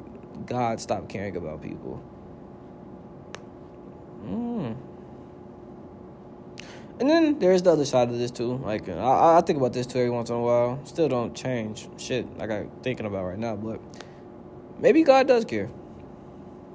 God 0.44 0.80
stopped 0.80 1.08
caring 1.08 1.36
about 1.36 1.62
people? 1.62 2.02
Mm. 4.24 4.76
And 6.98 7.10
then 7.10 7.38
there's 7.38 7.62
the 7.62 7.72
other 7.72 7.84
side 7.84 8.08
of 8.08 8.18
this 8.18 8.30
too. 8.30 8.56
Like 8.56 8.88
I, 8.88 9.38
I 9.38 9.40
think 9.42 9.58
about 9.58 9.72
this 9.72 9.86
too 9.86 9.98
every 9.98 10.10
once 10.10 10.30
in 10.30 10.36
a 10.36 10.40
while. 10.40 10.80
Still 10.84 11.08
don't 11.08 11.34
change 11.34 11.88
shit 11.98 12.38
like 12.38 12.50
I'm 12.50 12.70
thinking 12.82 13.06
about 13.06 13.24
right 13.24 13.38
now. 13.38 13.54
But 13.56 13.80
maybe 14.78 15.02
God 15.02 15.28
does 15.28 15.44
care. 15.44 15.68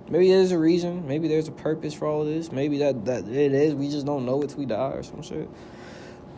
Maybe 0.09 0.29
there's 0.29 0.51
a 0.51 0.59
reason. 0.59 1.07
Maybe 1.07 1.27
there's 1.27 1.47
a 1.47 1.51
purpose 1.51 1.93
for 1.93 2.07
all 2.07 2.21
of 2.21 2.27
this. 2.27 2.51
Maybe 2.51 2.77
that 2.79 3.05
that 3.05 3.27
it 3.27 3.53
is. 3.53 3.73
We 3.73 3.89
just 3.89 4.05
don't 4.05 4.25
know 4.25 4.41
it 4.43 4.49
till 4.49 4.59
we 4.59 4.65
die 4.65 4.91
or 4.91 5.03
some 5.03 5.23
shit. 5.23 5.49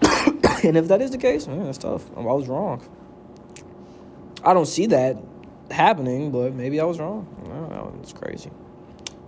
and 0.63 0.77
if 0.77 0.87
that 0.87 1.01
is 1.01 1.11
the 1.11 1.17
case, 1.17 1.47
man, 1.47 1.65
that's 1.65 1.77
tough. 1.77 2.05
I 2.15 2.21
was 2.21 2.47
wrong. 2.47 2.81
I 4.43 4.53
don't 4.53 4.67
see 4.67 4.85
that 4.87 5.17
happening, 5.71 6.31
but 6.31 6.53
maybe 6.53 6.79
I 6.79 6.85
was 6.85 6.99
wrong. 6.99 7.27
It's 8.01 8.13
crazy. 8.13 8.51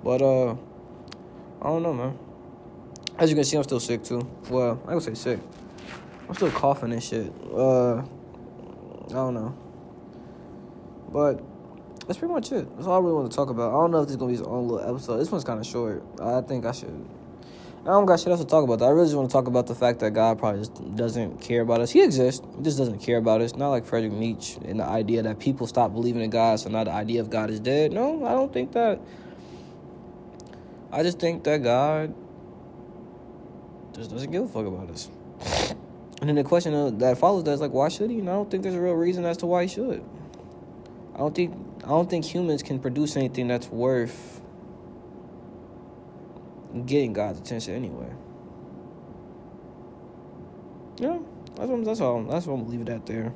But 0.04 0.22
uh, 0.22 0.52
I 1.62 1.68
don't 1.68 1.84
know, 1.84 1.94
man. 1.94 2.20
As 3.18 3.30
you 3.30 3.36
can 3.36 3.46
see, 3.46 3.58
I'm 3.58 3.64
still 3.64 3.80
sick 3.80 4.04
too. 4.04 4.28
Well, 4.50 4.82
I 4.88 4.92
don't 4.92 5.02
say 5.02 5.14
sick. 5.14 5.40
I'm 6.28 6.36
still 6.36 6.52
coughing 6.52 6.92
and 6.92 7.04
shit. 7.04 7.32
Uh, 7.54 8.00
I 8.00 8.04
don't 9.10 9.34
know. 9.34 9.56
But 11.10 11.42
that's 12.08 12.20
pretty 12.20 12.34
much 12.34 12.52
it. 12.52 12.68
That's 12.76 12.88
all 12.88 13.00
I 13.00 13.00
really 13.00 13.14
want 13.14 13.32
to 13.32 13.36
talk 13.36 13.50
about. 13.50 13.70
I 13.70 13.74
don't 13.74 13.92
know 13.92 14.02
if 14.02 14.08
this 14.08 14.16
is 14.16 14.18
gonna 14.18 14.32
be 14.32 14.38
his 14.38 14.46
own 14.46 14.68
little 14.68 14.90
episode. 14.90 15.18
This 15.18 15.32
one's 15.32 15.44
kind 15.44 15.60
of 15.60 15.66
short. 15.66 16.04
I 16.22 16.42
think 16.42 16.66
I 16.66 16.72
should 16.72 17.06
I 17.86 17.90
don't 17.90 18.08
got 18.08 18.20
shit 18.20 18.30
else 18.30 18.40
to 18.40 18.48
talk 18.48 18.64
about. 18.64 18.80
That. 18.80 18.86
I 18.86 18.90
really 18.90 19.06
just 19.06 19.16
want 19.16 19.30
to 19.30 19.34
talk 19.34 19.46
about 19.46 19.68
the 19.68 19.76
fact 19.76 20.00
that 20.00 20.10
God 20.10 20.40
probably 20.40 20.62
just 20.62 20.96
doesn't 20.96 21.40
care 21.40 21.62
about 21.62 21.82
us. 21.82 21.92
He 21.92 22.02
exists, 22.02 22.44
he 22.58 22.64
just 22.64 22.80
doesn't 22.80 22.98
care 22.98 23.18
about 23.18 23.42
us. 23.42 23.56
Not 23.56 23.70
like 23.70 23.86
Frederick 23.86 24.12
Nietzsche 24.12 24.60
and 24.66 24.80
the 24.80 24.86
idea 24.86 25.22
that 25.22 25.38
people 25.38 25.68
stop 25.68 25.94
believing 25.94 26.24
in 26.24 26.32
God, 26.32 26.60
so 26.60 26.70
now 26.70 26.84
the 26.84 26.92
idea 26.92 27.22
of 27.22 27.30
God 27.30 27.52
is 27.52 27.60
dead. 27.60 27.92
No, 27.92 28.26
I 28.26 28.32
don't 28.32 28.52
think 28.52 28.72
that. 28.72 29.00
I 30.92 31.04
just 31.04 31.20
think 31.20 31.44
that 31.44 31.62
God 31.62 32.16
just 33.96 34.12
doesn't 34.12 34.32
give 34.32 34.44
a 34.44 34.48
fuck 34.48 34.66
about 34.66 34.90
us. 34.90 35.10
And 36.22 36.30
then 36.30 36.36
the 36.36 36.44
question 36.44 36.98
that 37.00 37.18
follows 37.18 37.44
that 37.44 37.52
is 37.52 37.62
like, 37.62 37.72
why 37.72 37.90
should 37.90 38.10
he? 38.10 38.20
And 38.20 38.30
I 38.30 38.34
don't 38.34 38.50
think 38.50 38.64
there's 38.64 38.76
a 38.76 38.82
real 38.82 38.94
reason 38.94 39.26
as 39.26 39.38
to 39.38 39.46
why 39.46 39.64
he 39.64 39.68
should. 39.68 40.04
I 41.14 41.20
don't 41.20 41.36
think 41.36 41.56
I 41.84 41.90
don't 41.90 42.10
think 42.10 42.26
humans 42.26 42.64
can 42.64 42.80
produce 42.80 43.16
anything 43.16 43.48
that's 43.48 43.68
worth 43.68 44.42
getting 46.86 47.14
God's 47.14 47.40
attention 47.40 47.74
anyway. 47.76 48.12
Yeah, 50.98 51.20
that's 51.56 51.70
what, 51.70 51.86
that's 51.86 52.02
all. 52.02 52.24
That's 52.24 52.46
what 52.46 52.56
I'm 52.56 52.82
it 52.82 52.90
at 52.90 53.06
there. 53.06 53.34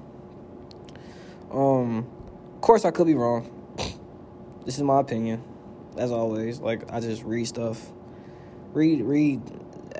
Um, 1.51 2.07
of 2.55 2.61
course 2.61 2.85
I 2.85 2.91
could 2.91 3.07
be 3.07 3.13
wrong. 3.13 3.49
this 4.65 4.77
is 4.77 4.83
my 4.83 4.99
opinion, 4.99 5.43
as 5.97 6.11
always. 6.11 6.59
Like 6.59 6.91
I 6.91 6.99
just 6.99 7.23
read 7.23 7.45
stuff, 7.45 7.91
read 8.73 9.01
read 9.01 9.41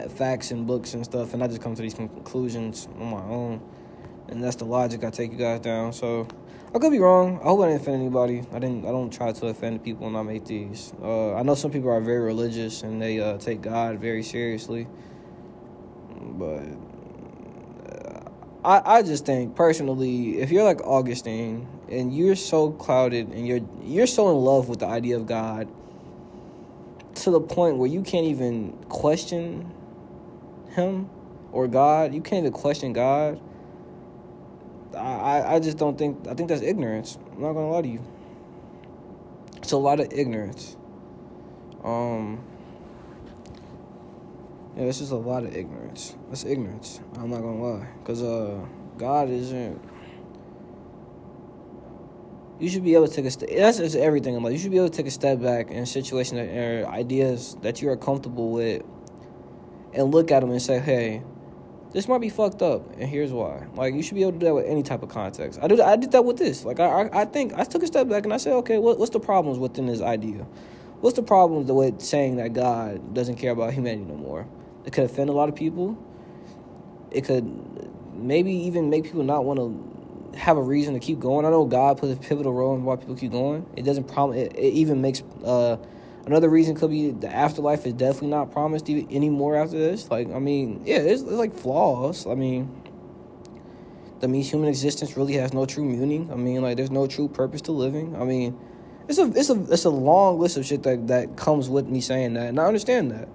facts 0.08 0.52
and 0.52 0.66
books 0.66 0.94
and 0.94 1.04
stuff, 1.04 1.34
and 1.34 1.44
I 1.44 1.48
just 1.48 1.62
come 1.62 1.76
to 1.76 1.82
these 1.82 1.94
conclusions 1.94 2.88
on 3.00 3.08
my 3.08 3.24
own, 3.24 3.62
and 4.28 4.44
that's 4.44 4.56
the 4.56 4.66
logic 4.66 5.04
I 5.04 5.10
take 5.10 5.32
you 5.32 5.38
guys 5.38 5.60
down. 5.60 5.94
So 5.94 6.28
I 6.74 6.78
could 6.78 6.92
be 6.92 7.00
wrong. 7.00 7.40
I 7.42 7.46
hope 7.46 7.62
I 7.62 7.68
didn't 7.68 7.82
offend 7.82 8.02
anybody. 8.02 8.44
I 8.54 8.60
didn't. 8.60 8.86
I 8.86 8.90
don't 8.90 9.12
try 9.12 9.32
to 9.32 9.48
offend 9.48 9.84
people 9.84 10.06
when 10.06 10.16
I 10.16 10.22
make 10.22 10.46
these. 10.46 10.94
Uh, 11.02 11.34
I 11.34 11.42
know 11.42 11.56
some 11.56 11.72
people 11.72 11.90
are 11.90 12.00
very 12.00 12.20
religious 12.20 12.84
and 12.84 13.02
they 13.02 13.20
uh, 13.20 13.38
take 13.38 13.62
God 13.62 14.00
very 14.00 14.22
seriously, 14.22 14.88
but 16.20 16.62
uh, 17.90 18.30
I, 18.64 18.98
I 18.98 19.02
just 19.02 19.26
think 19.26 19.56
personally, 19.56 20.40
if 20.40 20.52
you're 20.52 20.64
like 20.64 20.82
Augustine 20.86 21.68
and 21.90 22.16
you're 22.16 22.36
so 22.36 22.72
clouded 22.72 23.30
and 23.30 23.48
you're 23.48 23.62
you're 23.84 24.08
so 24.08 24.30
in 24.30 24.38
love 24.38 24.70
with 24.70 24.80
the 24.80 24.88
idea 24.88 25.18
of 25.18 25.26
God 25.26 25.68
to 27.16 27.32
the 27.32 27.42
point 27.42 27.78
where 27.78 27.90
you 27.90 28.04
can't 28.04 28.28
even 28.28 28.74
question 28.90 29.72
him 30.72 31.10
or 31.52 31.68
God, 31.68 32.14
you 32.14 32.22
can't 32.22 32.40
even 32.46 32.54
question 32.54 32.94
God. 32.94 33.40
I, 34.96 35.56
I 35.56 35.60
just 35.60 35.78
don't 35.78 35.98
think 35.98 36.28
I 36.28 36.34
think 36.34 36.50
that's 36.50 36.62
ignorance. 36.62 37.18
I'm 37.34 37.42
not 37.42 37.54
gonna 37.54 37.70
lie 37.70 37.82
to 37.82 37.88
you. 37.88 38.02
It's 39.58 39.72
a 39.72 39.78
lot 39.78 40.00
of 40.00 40.12
ignorance. 40.12 40.76
Um 41.84 42.44
yeah, 44.80 44.86
it's 44.86 45.00
just 45.00 45.12
a 45.12 45.16
lot 45.16 45.44
of 45.44 45.56
ignorance. 45.56 46.16
That's 46.30 46.46
ignorance. 46.46 47.02
I'm 47.16 47.30
not 47.30 47.42
gonna 47.42 47.62
lie, 47.62 47.88
cause 48.06 48.24
uh, 48.24 48.66
God 48.98 49.30
isn't. 49.30 49.82
You 52.60 52.70
should 52.70 52.84
be 52.84 52.94
able 52.94 53.08
to 53.08 53.14
take 53.14 53.26
a 53.26 53.32
step. 53.32 53.50
That's 53.50 53.78
just 53.78 53.96
everything 53.96 54.36
in 54.36 54.44
life. 54.44 54.54
You 54.54 54.60
should 54.60 54.72
be 54.72 54.78
able 54.78 54.90
to 54.90 54.96
take 54.96 55.08
a 55.08 55.12
step 55.12 55.42
back 55.42 55.72
in 55.72 55.86
situations 55.86 56.40
or 56.40 56.88
ideas 56.90 57.58
that 57.62 57.82
you 57.82 57.90
are 57.90 57.98
comfortable 57.98 58.52
with, 58.52 58.84
and 59.94 60.14
look 60.14 60.32
at 60.32 60.42
them 60.42 60.52
and 60.52 60.62
say, 60.62 60.80
"Hey, 60.80 61.22
this 61.92 62.08
might 62.08 62.22
be 62.22 62.30
fucked 62.30 62.62
up, 62.62 62.90
and 62.98 63.10
here's 63.10 63.32
why." 63.32 63.66
Like 63.76 63.94
you 63.94 64.04
should 64.04 64.16
be 64.16 64.22
able 64.22 64.34
to 64.34 64.40
do 64.40 64.46
that 64.48 64.54
with 64.54 64.66
any 64.66 64.84
type 64.84 65.04
of 65.04 65.10
context. 65.10 65.60
I 65.62 65.68
did. 65.68 65.80
I 65.80 65.96
did 65.96 66.12
that 66.12 66.26
with 66.26 66.38
this. 66.38 66.66
Like 66.66 66.80
I, 66.80 66.86
I, 66.86 67.22
I 67.22 67.26
think 67.26 67.54
I 67.56 67.64
took 67.64 67.84
a 67.84 67.88
step 67.88 68.08
back 68.08 68.24
and 68.24 68.34
I 68.34 68.38
said, 68.38 68.54
"Okay, 68.54 68.78
what, 68.78 69.00
what's 69.00 69.12
the 69.12 69.20
problems 69.20 69.60
within 69.60 69.86
this 69.86 70.02
idea? 70.02 70.46
What's 71.02 71.16
the 71.16 71.24
problems 71.24 71.72
with 71.72 72.02
saying 72.02 72.38
that 72.38 72.54
God 72.54 73.14
doesn't 73.14 73.36
care 73.36 73.52
about 73.52 73.74
humanity 73.74 74.06
no 74.06 74.16
more?" 74.16 74.48
It 74.86 74.94
could 74.94 75.04
offend 75.04 75.30
a 75.30 75.34
lot 75.34 75.50
of 75.50 75.56
people. 75.56 75.98
It 77.12 77.26
could 77.26 77.46
maybe 78.16 78.52
even 78.52 78.90
make 78.90 79.04
people 79.06 79.24
not 79.24 79.46
want 79.46 79.60
to 79.60 79.90
have 80.38 80.58
a 80.58 80.62
reason 80.62 80.94
to 80.94 81.00
keep 81.00 81.20
going. 81.20 81.46
I 81.46 81.50
know 81.50 81.66
God 81.66 81.98
plays 81.98 82.14
a 82.14 82.20
pivotal 82.20 82.54
role 82.54 82.76
in 82.76 82.84
why 82.84 82.96
people 82.96 83.16
keep 83.16 83.32
going. 83.32 83.66
It 83.76 83.84
doesn't 83.84 84.06
prom. 84.06 84.34
It, 84.34 84.54
it 84.56 84.74
even 84.74 85.02
makes 85.02 85.22
uh, 85.44 85.78
another 86.30 86.48
reason 86.48 86.76
could 86.76 86.92
be 86.92 87.10
the 87.10 87.28
afterlife 87.28 87.88
is 87.88 87.94
definitely 87.94 88.30
not 88.30 88.52
promised 88.52 88.88
even 88.88 89.12
anymore 89.12 89.56
after 89.56 89.78
this. 89.78 90.10
Like 90.12 90.30
I 90.32 90.38
mean, 90.38 90.84
yeah, 90.86 91.00
there's, 91.00 91.24
there's 91.24 91.38
like 91.38 91.56
flaws. 91.56 92.28
I 92.28 92.36
mean, 92.36 92.84
that 94.20 94.28
means 94.28 94.50
human 94.50 94.70
existence 94.70 95.18
really 95.18 95.34
has 95.34 95.54
no 95.54 95.66
true 95.66 95.84
meaning. 95.84 96.30
I 96.32 96.36
mean, 96.36 96.62
like 96.62 96.78
there's 96.78 96.92
no 96.92 97.08
true 97.08 97.28
purpose 97.28 97.62
to 97.64 97.72
living. 97.72 98.16
I 98.16 98.26
mean, 98.26 98.58
it's 99.08 99.18
a 99.18 99.26
it's 99.36 99.50
a 99.50 99.60
it's 99.72 99.86
a 99.86 99.90
long 99.90 100.40
list 100.40 100.58
of 100.58 100.68
shit 100.68 100.84
that 100.84 101.08
that 101.08 101.36
comes 101.36 101.68
with 101.68 101.88
me 101.88 102.00
saying 102.00 102.36
that, 102.36 102.50
and 102.50 102.60
I 102.60 102.66
understand 102.66 103.10
that. 103.12 103.28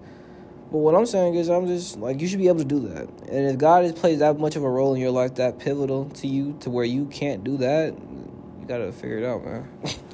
But 0.70 0.78
what 0.78 0.94
I'm 0.94 1.06
saying 1.06 1.34
is, 1.34 1.50
I'm 1.50 1.66
just 1.66 1.98
like 1.98 2.20
you 2.20 2.28
should 2.28 2.38
be 2.38 2.46
able 2.46 2.60
to 2.60 2.64
do 2.64 2.78
that. 2.88 3.08
And 3.28 3.46
if 3.48 3.58
God 3.58 3.82
has 3.82 3.92
played 3.92 4.20
that 4.20 4.38
much 4.38 4.54
of 4.54 4.62
a 4.62 4.70
role 4.70 4.94
in 4.94 5.00
your 5.00 5.10
life, 5.10 5.34
that 5.34 5.58
pivotal 5.58 6.10
to 6.10 6.28
you, 6.28 6.56
to 6.60 6.70
where 6.70 6.84
you 6.84 7.06
can't 7.06 7.42
do 7.42 7.56
that, 7.56 7.92
you 7.94 8.66
gotta 8.68 8.92
figure 8.92 9.18
it 9.18 9.24
out, 9.24 9.44
man. 9.44 9.68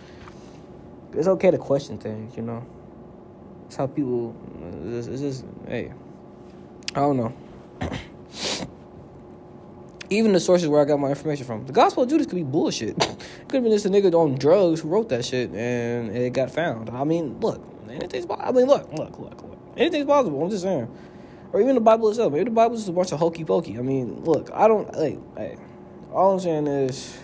it's 1.14 1.26
okay 1.26 1.50
to 1.50 1.58
question 1.58 1.98
things, 1.98 2.36
you 2.36 2.42
know. 2.42 2.64
It's 3.66 3.76
how 3.76 3.86
people. 3.86 4.34
It's 4.84 5.06
just, 5.06 5.08
it's 5.08 5.20
just 5.20 5.44
hey, 5.66 5.92
I 6.94 7.00
don't 7.00 7.16
know. 7.16 7.32
Even 10.10 10.32
the 10.32 10.40
sources 10.40 10.68
where 10.68 10.80
I 10.80 10.84
got 10.84 10.98
my 10.98 11.10
information 11.10 11.46
from, 11.46 11.66
the 11.66 11.72
Gospel 11.72 12.02
of 12.02 12.08
Judas 12.08 12.26
could 12.26 12.34
be 12.34 12.42
bullshit. 12.42 12.96
it 13.04 13.18
could 13.48 13.54
have 13.54 13.62
been 13.62 13.72
just 13.72 13.86
a 13.86 13.90
nigga 13.90 14.12
on 14.12 14.34
drugs 14.34 14.80
who 14.80 14.88
wrote 14.88 15.08
that 15.10 15.24
shit 15.24 15.50
and 15.50 16.10
it 16.16 16.32
got 16.32 16.50
found. 16.50 16.90
I 16.90 17.04
mean, 17.04 17.38
look, 17.40 17.62
anything's. 17.88 18.26
Possible. 18.26 18.48
I 18.48 18.52
mean, 18.52 18.66
look, 18.66 18.92
look, 18.92 19.18
look, 19.18 19.42
look. 19.42 19.58
Anything's 19.76 20.06
possible. 20.06 20.42
I'm 20.42 20.50
just 20.50 20.64
saying. 20.64 20.92
Or 21.52 21.60
even 21.60 21.74
the 21.74 21.80
Bible 21.80 22.08
itself. 22.08 22.32
Maybe 22.32 22.44
the 22.44 22.50
Bible 22.50 22.76
is 22.76 22.88
a 22.88 22.92
bunch 22.92 23.12
of 23.12 23.18
hokey 23.18 23.44
pokey. 23.44 23.78
I 23.78 23.82
mean, 23.82 24.24
look, 24.24 24.50
I 24.52 24.66
don't. 24.68 24.92
Hey, 24.94 25.18
hey. 25.36 25.56
All 26.12 26.32
I'm 26.32 26.40
saying 26.40 26.66
is, 26.66 27.16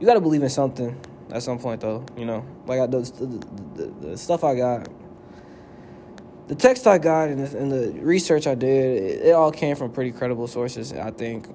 you 0.00 0.06
got 0.06 0.14
to 0.14 0.20
believe 0.20 0.42
in 0.42 0.50
something 0.50 0.98
at 1.30 1.42
some 1.42 1.58
point, 1.58 1.80
though. 1.80 2.04
You 2.16 2.24
know, 2.24 2.46
like 2.66 2.80
I, 2.80 2.86
the, 2.86 3.00
the, 3.00 3.82
the, 3.82 4.08
the 4.08 4.18
stuff 4.18 4.44
I 4.44 4.54
got, 4.54 4.88
the 6.46 6.54
text 6.54 6.86
I 6.86 6.98
got, 6.98 7.28
and 7.28 7.46
the, 7.46 7.58
and 7.58 7.72
the 7.72 8.00
research 8.00 8.46
I 8.46 8.54
did, 8.54 9.02
it, 9.02 9.26
it 9.26 9.32
all 9.32 9.52
came 9.52 9.76
from 9.76 9.92
pretty 9.92 10.12
credible 10.12 10.46
sources. 10.46 10.92
I 10.92 11.10
think 11.10 11.48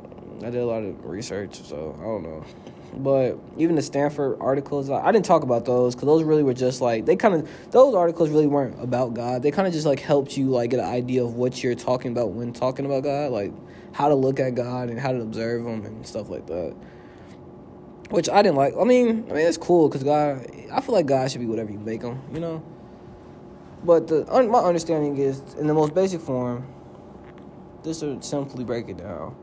I 0.43 0.49
did 0.49 0.61
a 0.61 0.65
lot 0.65 0.83
of 0.83 1.05
research, 1.05 1.61
so 1.61 1.95
I 1.99 2.03
don't 2.03 2.23
know. 2.23 2.45
But 2.93 3.37
even 3.57 3.75
the 3.75 3.81
Stanford 3.81 4.37
articles, 4.41 4.89
I 4.89 5.11
didn't 5.11 5.25
talk 5.25 5.43
about 5.43 5.65
those 5.65 5.95
because 5.95 6.07
those 6.07 6.23
really 6.23 6.43
were 6.43 6.53
just 6.53 6.81
like 6.81 7.05
they 7.05 7.15
kind 7.15 7.35
of 7.35 7.49
those 7.71 7.93
articles 7.93 8.29
really 8.29 8.47
weren't 8.47 8.81
about 8.81 9.13
God. 9.13 9.43
They 9.43 9.51
kind 9.51 9.67
of 9.67 9.73
just 9.73 9.85
like 9.85 9.99
helped 9.99 10.35
you 10.37 10.47
like 10.47 10.71
get 10.71 10.79
an 10.79 10.85
idea 10.85 11.23
of 11.23 11.35
what 11.35 11.63
you're 11.63 11.75
talking 11.75 12.11
about 12.11 12.31
when 12.31 12.51
talking 12.51 12.85
about 12.85 13.03
God, 13.03 13.31
like 13.31 13.53
how 13.93 14.09
to 14.09 14.15
look 14.15 14.39
at 14.39 14.55
God 14.55 14.89
and 14.89 14.99
how 14.99 15.11
to 15.11 15.21
observe 15.21 15.65
Him 15.65 15.85
and 15.85 16.05
stuff 16.05 16.29
like 16.29 16.47
that. 16.47 16.75
Which 18.09 18.29
I 18.29 18.41
didn't 18.41 18.57
like. 18.57 18.73
I 18.79 18.83
mean, 18.83 19.25
I 19.29 19.33
mean 19.33 19.45
it's 19.47 19.57
cool 19.57 19.87
because 19.87 20.03
God, 20.03 20.45
I 20.71 20.81
feel 20.81 20.95
like 20.95 21.05
God 21.05 21.29
should 21.29 21.41
be 21.41 21.47
whatever 21.47 21.71
you 21.71 21.79
make 21.79 22.01
Him, 22.01 22.21
you 22.33 22.39
know. 22.39 22.63
But 23.83 24.07
the 24.07 24.25
my 24.25 24.59
understanding 24.59 25.17
is 25.17 25.41
in 25.55 25.67
the 25.67 25.73
most 25.73 25.93
basic 25.93 26.21
form. 26.21 26.67
Just 27.83 28.01
to 28.01 28.21
simply 28.21 28.65
break 28.65 28.89
it 28.89 28.97
down. 28.97 29.35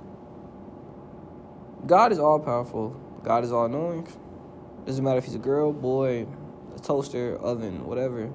God 1.87 2.13
is 2.13 2.19
all 2.19 2.39
powerful. 2.39 3.01
God 3.23 3.45
is 3.45 3.53
all 3.53 3.69
knowing. 3.69 4.07
Doesn't 4.85 5.03
matter 5.03 5.19
if 5.19 5.25
he's 5.25 5.35
a 5.35 5.39
girl, 5.39 5.73
boy, 5.73 6.27
a 6.77 6.79
toaster, 6.81 7.37
oven, 7.39 7.87
whatever. 7.87 8.31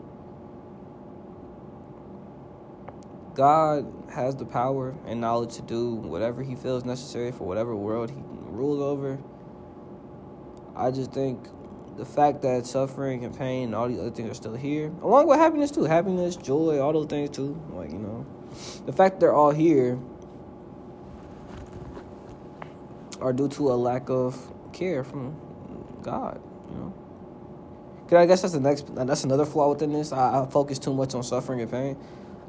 God 3.35 3.85
has 4.13 4.35
the 4.35 4.45
power 4.45 4.95
and 5.05 5.21
knowledge 5.21 5.55
to 5.55 5.61
do 5.61 5.95
whatever 5.95 6.43
he 6.43 6.55
feels 6.55 6.83
necessary 6.83 7.31
for 7.31 7.47
whatever 7.47 7.75
world 7.75 8.09
he 8.09 8.17
rules 8.17 8.81
over. 8.81 9.19
I 10.75 10.91
just 10.91 11.11
think 11.11 11.47
the 11.97 12.05
fact 12.05 12.41
that 12.41 12.65
suffering 12.65 13.25
and 13.25 13.37
pain 13.37 13.65
and 13.65 13.75
all 13.75 13.87
these 13.87 13.99
other 13.99 14.11
things 14.11 14.29
are 14.29 14.33
still 14.33 14.55
here, 14.55 14.91
along 15.01 15.27
with 15.27 15.37
happiness 15.39 15.71
too, 15.71 15.83
happiness, 15.83 16.35
joy, 16.35 16.79
all 16.79 16.93
those 16.93 17.07
things 17.07 17.29
too, 17.29 17.61
like 17.73 17.91
you 17.91 17.99
know, 17.99 18.25
the 18.85 18.93
fact 18.93 19.19
they're 19.19 19.33
all 19.33 19.51
here 19.51 19.99
are 23.19 23.33
due 23.33 23.47
to 23.49 23.71
a 23.71 23.75
lack 23.75 24.09
of 24.09 24.51
care 24.73 25.03
from 25.03 25.35
God. 26.01 26.41
You 26.69 26.77
know. 26.77 26.93
Cause 28.07 28.17
I 28.17 28.25
guess 28.25 28.41
that's 28.41 28.53
the 28.53 28.59
next. 28.59 28.93
That's 28.95 29.23
another 29.23 29.45
flaw 29.45 29.69
within 29.69 29.93
this. 29.93 30.11
I, 30.11 30.41
I 30.41 30.45
focus 30.47 30.79
too 30.79 30.93
much 30.93 31.13
on 31.13 31.23
suffering 31.23 31.61
and 31.61 31.71
pain. 31.71 31.97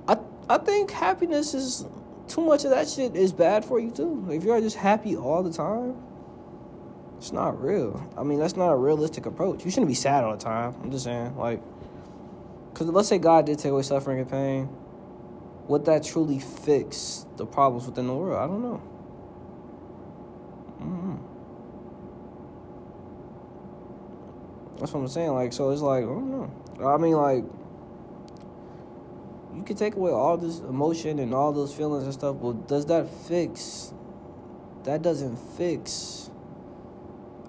I 0.08 0.16
I 0.48 0.58
think 0.58 0.90
happiness 0.90 1.54
is 1.54 1.84
too 2.26 2.40
much 2.40 2.64
of 2.64 2.70
that 2.70 2.88
shit 2.88 3.14
is 3.14 3.32
bad 3.32 3.64
for 3.64 3.78
you 3.78 3.90
too. 3.90 4.26
If 4.30 4.44
you're 4.44 4.60
just 4.60 4.76
happy 4.76 5.16
all 5.16 5.42
the 5.42 5.52
time, 5.52 5.96
it's 7.22 7.32
not 7.32 7.62
real. 7.62 8.04
I 8.18 8.24
mean, 8.24 8.40
that's 8.40 8.56
not 8.56 8.72
a 8.72 8.76
realistic 8.76 9.26
approach. 9.26 9.64
You 9.64 9.70
shouldn't 9.70 9.86
be 9.86 9.94
sad 9.94 10.24
all 10.24 10.32
the 10.32 10.42
time. 10.42 10.74
I'm 10.82 10.90
just 10.90 11.04
saying, 11.04 11.36
like, 11.36 11.62
because 12.72 12.88
let's 12.88 13.08
say 13.08 13.18
God 13.18 13.46
did 13.46 13.60
take 13.60 13.70
away 13.70 13.82
suffering 13.82 14.18
and 14.18 14.28
pain, 14.28 14.68
would 15.68 15.84
that 15.84 16.02
truly 16.02 16.40
fix 16.40 17.24
the 17.36 17.46
problems 17.46 17.86
within 17.86 18.08
the 18.08 18.12
world? 18.12 18.36
I 18.36 18.48
don't 18.48 18.60
know. 18.60 18.82
Mm-hmm. 20.80 21.16
That's 24.80 24.92
what 24.92 24.98
I'm 25.02 25.06
saying. 25.06 25.30
Like, 25.30 25.52
so 25.52 25.70
it's 25.70 25.80
like, 25.80 26.02
I 26.02 26.06
don't 26.06 26.28
know. 26.28 26.50
I 26.84 26.96
mean, 26.96 27.14
like, 27.14 27.44
you 29.54 29.62
can 29.62 29.76
take 29.76 29.94
away 29.94 30.10
all 30.10 30.36
this 30.36 30.58
emotion 30.58 31.20
and 31.20 31.32
all 31.32 31.52
those 31.52 31.72
feelings 31.72 32.02
and 32.02 32.12
stuff, 32.12 32.38
but 32.42 32.66
does 32.66 32.86
that 32.86 33.08
fix? 33.28 33.94
That 34.82 35.02
doesn't 35.02 35.36
fix 35.56 36.21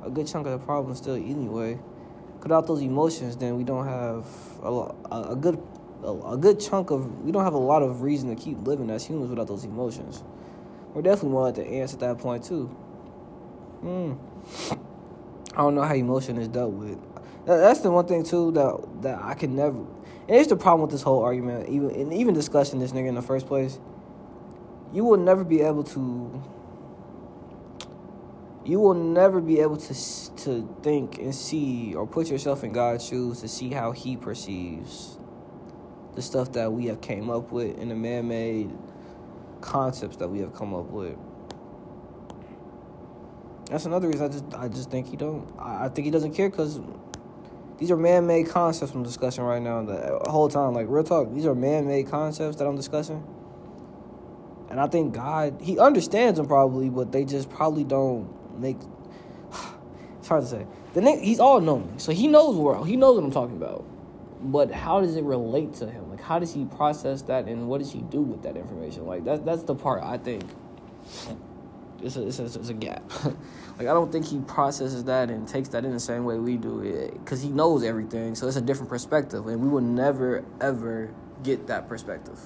a 0.06 0.10
good 0.10 0.28
chunk 0.28 0.46
of 0.48 0.60
the 0.60 0.66
problem 0.66 0.96
still 0.96 1.16
anyway. 1.16 1.80
Without 2.42 2.68
those 2.68 2.82
emotions, 2.82 3.38
then 3.38 3.56
we 3.56 3.64
don't 3.64 3.86
have 3.86 4.26
a, 4.64 5.32
a 5.32 5.36
good 5.36 5.62
a, 6.04 6.34
a 6.34 6.38
good 6.38 6.60
chunk 6.60 6.92
of 6.92 7.24
we 7.24 7.32
don't 7.32 7.44
have 7.44 7.54
a 7.54 7.58
lot 7.58 7.82
of 7.82 8.02
reason 8.02 8.36
to 8.36 8.42
keep 8.42 8.66
living 8.68 8.90
as 8.90 9.06
humans 9.06 9.30
without 9.30 9.48
those 9.48 9.64
emotions. 9.64 10.24
We're 10.94 11.02
definitely 11.02 11.30
more 11.30 11.48
at 11.48 11.56
the 11.56 11.66
ants 11.66 11.94
at 11.94 12.00
that 12.02 12.20
point 12.20 12.44
too. 12.44 12.66
Hmm. 13.82 14.14
I 15.54 15.58
don't 15.58 15.76
know 15.76 15.84
how 15.84 15.94
emotion 15.94 16.38
is 16.38 16.48
dealt 16.48 16.74
with. 16.74 16.98
That's 17.46 17.82
the 17.82 17.92
one 17.92 18.06
thing 18.08 18.24
too 18.24 18.52
that 18.52 19.02
that 19.02 19.22
I 19.22 19.34
can 19.34 19.56
never. 19.56 19.78
And 19.78 20.38
it's 20.38 20.48
the 20.48 20.56
problem 20.56 20.82
with 20.82 20.92
this 20.92 21.02
whole 21.02 21.22
argument, 21.22 21.70
even 21.70 21.92
and 21.92 22.14
even 22.14 22.34
discussing 22.34 22.80
this 22.80 22.92
nigga 22.92 23.08
in 23.08 23.16
the 23.16 23.22
first 23.22 23.48
place. 23.48 23.80
You 24.94 25.04
will 25.04 25.18
never 25.18 25.44
be 25.44 25.62
able 25.62 25.84
to. 25.84 26.42
You 28.66 28.80
will 28.80 28.94
never 28.94 29.42
be 29.42 29.60
able 29.60 29.78
to 29.78 29.94
to 30.44 30.78
think 30.82 31.18
and 31.18 31.36
see 31.36 31.94
or 31.96 32.08
put 32.08 32.30
yourself 32.30 32.64
in 32.64 32.72
God's 32.72 33.06
shoes 33.06 33.42
to 33.42 33.48
see 33.48 33.70
how 33.72 33.92
He 33.92 34.16
perceives 34.16 35.18
the 36.16 36.22
stuff 36.22 36.54
that 36.54 36.72
we 36.72 36.86
have 36.86 37.02
came 37.02 37.30
up 37.30 37.52
with 37.52 37.78
in 37.78 37.90
the 37.90 37.96
man-made 37.96 38.72
concepts 39.62 40.18
that 40.18 40.28
we 40.28 40.40
have 40.40 40.54
come 40.54 40.74
up 40.74 40.86
with. 40.86 41.18
That's 43.70 43.86
another 43.86 44.08
reason 44.08 44.26
I 44.26 44.30
just 44.30 44.54
I 44.54 44.68
just 44.68 44.92
think 44.92 45.08
he 45.08 45.18
don't. 45.18 45.52
I 45.58 45.90
think 45.90 46.06
he 46.06 46.12
doesn't 46.12 46.34
care 46.34 46.50
because 46.50 46.80
these 47.80 47.90
are 47.92 47.98
man-made 47.98 48.50
concepts 48.50 48.94
I'm 48.94 49.04
discussing 49.04 49.44
right 49.44 49.62
now. 49.62 49.84
The 49.84 50.16
uh, 50.16 50.30
whole 50.30 50.48
time, 50.48 50.74
like 50.74 50.86
real 50.90 51.04
talk, 51.04 51.34
these 51.34 51.46
are 51.46 51.56
man-made 51.56 52.08
concepts 52.08 52.58
that 52.58 52.68
I'm 52.68 52.76
discussing. 52.76 53.26
And 54.70 54.80
I 54.80 54.88
think 54.88 55.14
God, 55.14 55.60
He 55.62 55.80
understands 55.80 56.38
them 56.38 56.48
probably, 56.48 56.90
but 56.90 57.12
they 57.12 57.26
just 57.26 57.50
probably 57.50 57.84
don't 57.84 58.43
make. 58.60 58.78
It's 60.20 60.30
hard 60.30 60.44
to 60.44 60.48
say. 60.48 60.66
The 60.94 61.02
nigga, 61.02 61.22
he's 61.22 61.42
all 61.42 61.60
knowing, 61.60 62.00
so 62.00 62.14
he 62.14 62.28
knows 62.28 62.56
where 62.56 62.86
he 62.86 62.96
knows 62.96 63.18
what 63.18 63.26
I'm 63.26 63.32
talking 63.32 63.58
about. 63.58 63.84
But 64.42 64.72
how 64.72 65.02
does 65.02 65.18
it 65.18 65.24
relate 65.26 65.74
to 65.76 65.90
him? 65.90 66.10
Like, 66.10 66.22
how 66.22 66.40
does 66.40 66.54
he 66.54 66.64
process 66.64 67.24
that, 67.24 67.48
and 67.48 67.68
what 67.68 67.80
does 67.80 67.92
he 67.92 68.00
do 68.04 68.22
with 68.22 68.42
that 68.44 68.56
information? 68.56 69.06
Like, 69.06 69.26
that 69.26 69.44
that's 69.46 69.64
the 69.64 69.76
part 69.76 70.02
I 70.02 70.18
think. 70.18 70.44
It's 72.02 72.16
a, 72.16 72.28
it's 72.28 72.40
a, 72.40 72.46
it's 72.46 72.70
a 72.70 72.74
gap. 72.74 73.04
like, 73.26 73.88
I 73.88 73.94
don't 73.94 74.12
think 74.12 74.26
he 74.26 74.40
processes 74.40 75.04
that 75.06 75.30
and 75.30 75.46
takes 75.48 75.70
that 75.70 75.84
in 75.84 75.92
the 75.92 76.00
same 76.00 76.24
way 76.24 76.38
we 76.38 76.56
do 76.56 76.82
it, 76.82 77.14
because 77.14 77.42
he 77.42 77.50
knows 77.50 77.84
everything. 77.84 78.36
So 78.36 78.48
it's 78.48 78.56
a 78.56 78.62
different 78.62 78.90
perspective, 78.90 79.48
and 79.48 79.62
we 79.62 79.68
will 79.68 79.82
never 79.82 80.46
ever 80.62 81.14
get 81.44 81.68
that 81.68 81.90
perspective 81.90 82.40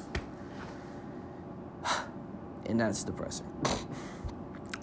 and 2.65 2.79
that's 2.79 3.03
depressing. 3.03 3.47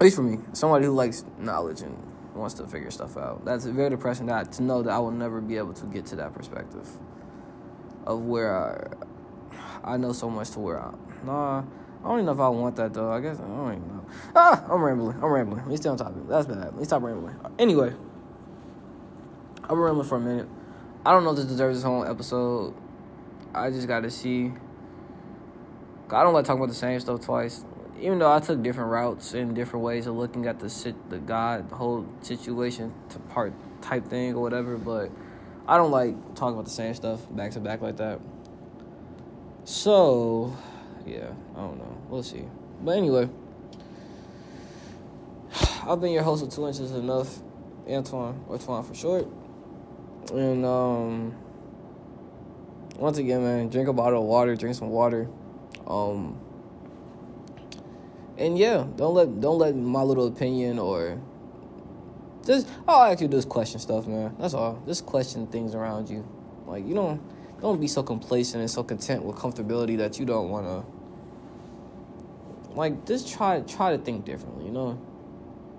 At 0.05 0.09
least 0.09 0.17
for 0.17 0.23
me, 0.23 0.39
somebody 0.53 0.85
who 0.85 0.93
likes 0.93 1.25
knowledge 1.39 1.81
and 1.81 1.97
wants 2.35 2.53
to 2.57 2.67
figure 2.67 2.91
stuff 2.91 3.17
out. 3.17 3.43
That's 3.47 3.65
very 3.65 3.89
depressing. 3.89 4.27
That 4.27 4.53
to 4.53 4.63
know 4.63 4.83
that 4.83 4.91
I 4.91 4.99
will 4.99 5.11
never 5.11 5.41
be 5.41 5.57
able 5.57 5.73
to 5.73 5.87
get 5.87 6.05
to 6.09 6.17
that 6.17 6.35
perspective 6.35 6.87
of 8.07 8.21
where 8.21 8.55
I, 8.55 9.93
I 9.93 9.97
know 9.97 10.13
so 10.13 10.29
much 10.29 10.51
to 10.51 10.61
where 10.61 10.79
I. 10.79 10.93
Nah, 11.25 11.61
I 11.61 11.63
don't 12.03 12.17
even 12.17 12.27
know 12.27 12.33
if 12.33 12.39
I 12.39 12.49
want 12.51 12.77
that 12.77 12.93
though. 12.93 13.11
I 13.11 13.21
guess 13.21 13.39
I 13.39 13.45
don't 13.45 13.77
even 13.77 13.89
know. 13.89 14.05
Ah, 14.37 14.63
I'm 14.71 14.83
rambling. 14.83 15.17
I'm 15.23 15.33
rambling. 15.33 15.61
Let 15.61 15.69
me 15.69 15.77
stay 15.79 15.89
on 15.89 15.97
topic. 15.97 16.29
That's 16.29 16.47
bad. 16.49 16.59
Let 16.59 16.77
me 16.77 16.85
stop 16.85 17.03
rambling. 17.03 17.37
Anyway, 17.59 17.95
I've 19.63 19.69
been 19.71 19.79
rambling 19.79 20.07
for 20.07 20.19
a 20.19 20.21
minute. 20.21 20.49
I 21.07 21.13
don't 21.13 21.25
know 21.25 21.31
if 21.31 21.37
this 21.37 21.47
deserves 21.47 21.79
its 21.79 21.87
own 21.87 22.07
episode. 22.07 22.75
I 23.55 23.71
just 23.71 23.89
got 23.89 24.01
to 24.01 24.11
see. 24.11 24.53
I 26.11 26.23
don't 26.23 26.35
like 26.35 26.45
talking 26.45 26.61
about 26.61 26.69
the 26.69 26.75
same 26.75 27.01
stuff 27.01 27.23
twice 27.23 27.65
even 28.01 28.19
though 28.19 28.33
I 28.33 28.41
took 28.41 28.63
different 28.63 28.91
routes 28.91 29.35
and 29.35 29.55
different 29.55 29.85
ways 29.85 30.07
of 30.07 30.15
looking 30.15 30.47
at 30.47 30.59
the 30.59 30.69
sit, 30.69 31.11
the 31.11 31.19
God, 31.19 31.71
whole 31.71 32.07
situation, 32.23 32.93
to 33.11 33.19
part 33.19 33.53
type 33.81 34.07
thing 34.07 34.35
or 34.35 34.43
whatever, 34.43 34.77
but 34.77 35.11
I 35.67 35.77
don't 35.77 35.91
like 35.91 36.15
talking 36.35 36.55
about 36.55 36.65
the 36.65 36.71
same 36.71 36.95
stuff 36.95 37.21
back 37.31 37.53
to 37.53 37.61
back 37.61 37.81
like 37.81 37.97
that. 37.97 38.21
So, 39.65 40.57
yeah, 41.07 41.31
I 41.55 41.61
don't 41.61 41.79
know. 41.79 42.03
We'll 42.09 42.23
see. 42.23 42.45
But 42.83 42.99
anyway, 42.99 43.29
I've 45.87 46.01
been 46.01 46.13
your 46.13 46.23
host 46.23 46.43
of 46.43 46.51
Two 46.51 46.67
Inches 46.67 46.93
Enough, 46.93 47.39
Antoine, 47.89 48.45
or 48.49 48.59
Twan 48.59 48.87
for 48.87 48.95
short. 48.95 49.27
And, 50.33 50.65
um, 50.67 51.35
once 52.97 53.19
again, 53.19 53.43
man, 53.43 53.69
drink 53.69 53.89
a 53.89 53.93
bottle 53.93 54.23
of 54.23 54.29
water, 54.29 54.55
drink 54.55 54.77
some 54.77 54.91
water. 54.91 55.29
Um, 55.87 56.41
and 58.37 58.59
yeah, 58.59 58.87
don't 58.97 59.15
let 59.15 59.41
don't 59.41 59.59
let 59.59 59.77
my 59.77 60.03
little 60.03 60.27
opinion 60.27 60.79
or 60.79 61.21
just 62.47 62.69
I'll 62.87 63.11
ask 63.11 63.21
you 63.21 63.29
this 63.29 63.45
question 63.45 63.81
stuff, 63.81 64.07
man. 64.07 64.35
That's 64.39 64.55
all. 64.55 64.83
Just 64.87 65.07
question 65.07 65.47
things 65.47 65.75
around 65.75 66.11
you. 66.11 66.27
Like 66.67 66.87
you 66.87 66.95
don't 66.95 67.21
don't 67.61 67.81
be 67.81 67.89
so 67.89 68.03
complacent 68.03 68.61
and 68.61 68.71
so 68.71 68.83
content 68.83 69.25
with 69.25 69.37
comfortability 69.37 69.97
that 69.99 70.19
you 70.19 70.27
don't 70.27 70.51
wanna 70.51 70.85
like 72.75 73.07
just 73.07 73.33
try 73.33 73.61
try 73.61 73.97
to 73.97 74.03
think 74.03 74.25
differently, 74.25 74.67
you 74.67 74.73
know? 74.73 74.99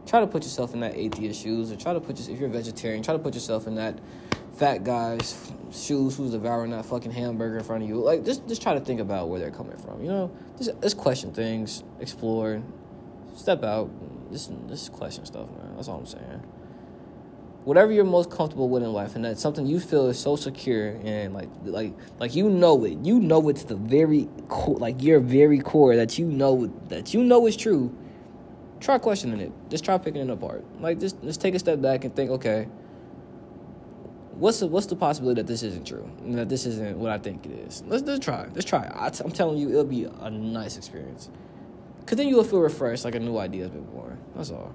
Try 0.06 0.20
to 0.20 0.28
put 0.28 0.44
yourself 0.44 0.74
in 0.74 0.82
that 0.82 0.96
atheist 0.96 1.42
shoes 1.42 1.72
or 1.72 1.76
try 1.76 1.94
to 1.94 2.00
put 2.00 2.18
yourself 2.18 2.36
if 2.36 2.40
you're 2.40 2.50
a 2.50 2.52
vegetarian, 2.52 3.02
try 3.02 3.14
to 3.14 3.20
put 3.20 3.34
yourself 3.34 3.66
in 3.68 3.76
that 3.76 4.00
fat 4.56 4.84
guy's 4.84 5.52
shoes 5.72 6.16
who's 6.16 6.32
devouring 6.32 6.72
that 6.72 6.86
fucking 6.86 7.12
hamburger 7.12 7.58
in 7.58 7.64
front 7.64 7.84
of 7.84 7.90
you. 7.90 7.96
Like, 7.96 8.24
just 8.24 8.48
just 8.48 8.62
try 8.62 8.74
to 8.74 8.80
think 8.80 9.00
about 9.00 9.30
where 9.30 9.40
they're 9.40 9.52
coming 9.52 9.78
from. 9.78 10.02
You 10.02 10.10
know, 10.10 10.32
just 10.58 10.80
just 10.82 10.98
question 10.98 11.34
things, 11.34 11.84
explore, 12.00 12.62
step 13.36 13.64
out, 13.64 13.90
just 14.32 14.52
just 14.68 14.92
question 14.94 15.26
stuff, 15.26 15.50
man. 15.52 15.76
That's 15.76 15.88
all 15.88 16.00
I'm 16.00 16.06
saying. 16.06 16.44
Whatever 17.64 17.92
you're 17.92 18.06
most 18.06 18.30
comfortable 18.30 18.70
with 18.70 18.84
in 18.84 18.94
life, 18.94 19.16
and 19.16 19.26
that's 19.26 19.42
something 19.42 19.66
you 19.66 19.80
feel 19.80 20.08
is 20.08 20.20
so 20.20 20.36
secure 20.36 20.90
and 21.04 21.34
like 21.34 21.50
like 21.64 21.94
like 22.20 22.36
you 22.36 22.48
know 22.48 22.84
it, 22.86 23.00
you 23.00 23.20
know 23.20 23.50
it's 23.50 23.64
the 23.64 23.76
very 23.76 24.30
core, 24.50 24.78
like 24.78 25.02
your 25.02 25.20
very 25.20 25.60
core 25.60 25.96
that 25.96 26.20
you 26.20 26.26
know 26.26 26.72
that 26.90 27.14
you 27.14 27.24
know 27.24 27.48
is 27.48 27.58
true. 27.58 27.96
Try 28.80 28.98
questioning 28.98 29.40
it. 29.40 29.52
Just 29.70 29.84
try 29.84 29.98
picking 29.98 30.22
it 30.22 30.30
apart. 30.30 30.64
Like 30.80 31.00
just 31.00 31.22
just 31.24 31.42
take 31.42 31.56
a 31.56 31.60
step 31.60 31.82
back 31.82 32.04
and 32.04 32.16
think, 32.16 32.32
okay 32.32 32.68
what's 34.38 34.60
the 34.60 34.68
what's 34.68 34.86
the 34.88 34.96
possibility 34.96 35.42
that 35.42 35.48
this 35.48 35.64
isn't 35.64 35.88
true 35.88 36.10
and 36.20 36.38
that 36.38 36.50
this 36.50 36.66
isn't 36.66 36.98
what 36.98 37.12
I 37.12 37.18
think 37.18 37.46
it 37.46 37.52
is? 37.52 37.84
Let's 37.88 38.04
let's 38.04 38.24
try. 38.24 38.48
Let's 38.54 38.66
try. 38.66 38.90
I 38.94 39.10
t- 39.10 39.24
I'm 39.24 39.32
telling 39.32 39.58
you, 39.58 39.70
it'll 39.70 39.84
be 39.86 40.06
a 40.06 40.30
nice 40.30 40.78
experience. 40.78 41.30
Cause 42.06 42.18
then 42.18 42.28
you'll 42.28 42.44
feel 42.44 42.60
refreshed, 42.60 43.04
like 43.04 43.16
a 43.16 43.20
new 43.20 43.38
idea 43.38 43.64
has 43.64 43.72
been 43.72 43.86
born. 43.86 44.20
That's 44.36 44.52
all. 44.52 44.74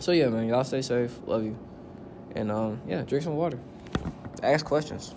So 0.00 0.10
yeah, 0.12 0.28
man, 0.28 0.48
y'all 0.48 0.64
stay 0.64 0.82
safe. 0.82 1.16
Love 1.26 1.44
you, 1.44 1.56
and 2.34 2.50
um, 2.50 2.80
yeah, 2.88 3.02
drink 3.02 3.22
some 3.22 3.36
water. 3.36 3.58
Ask 4.42 4.64
questions. 4.66 5.14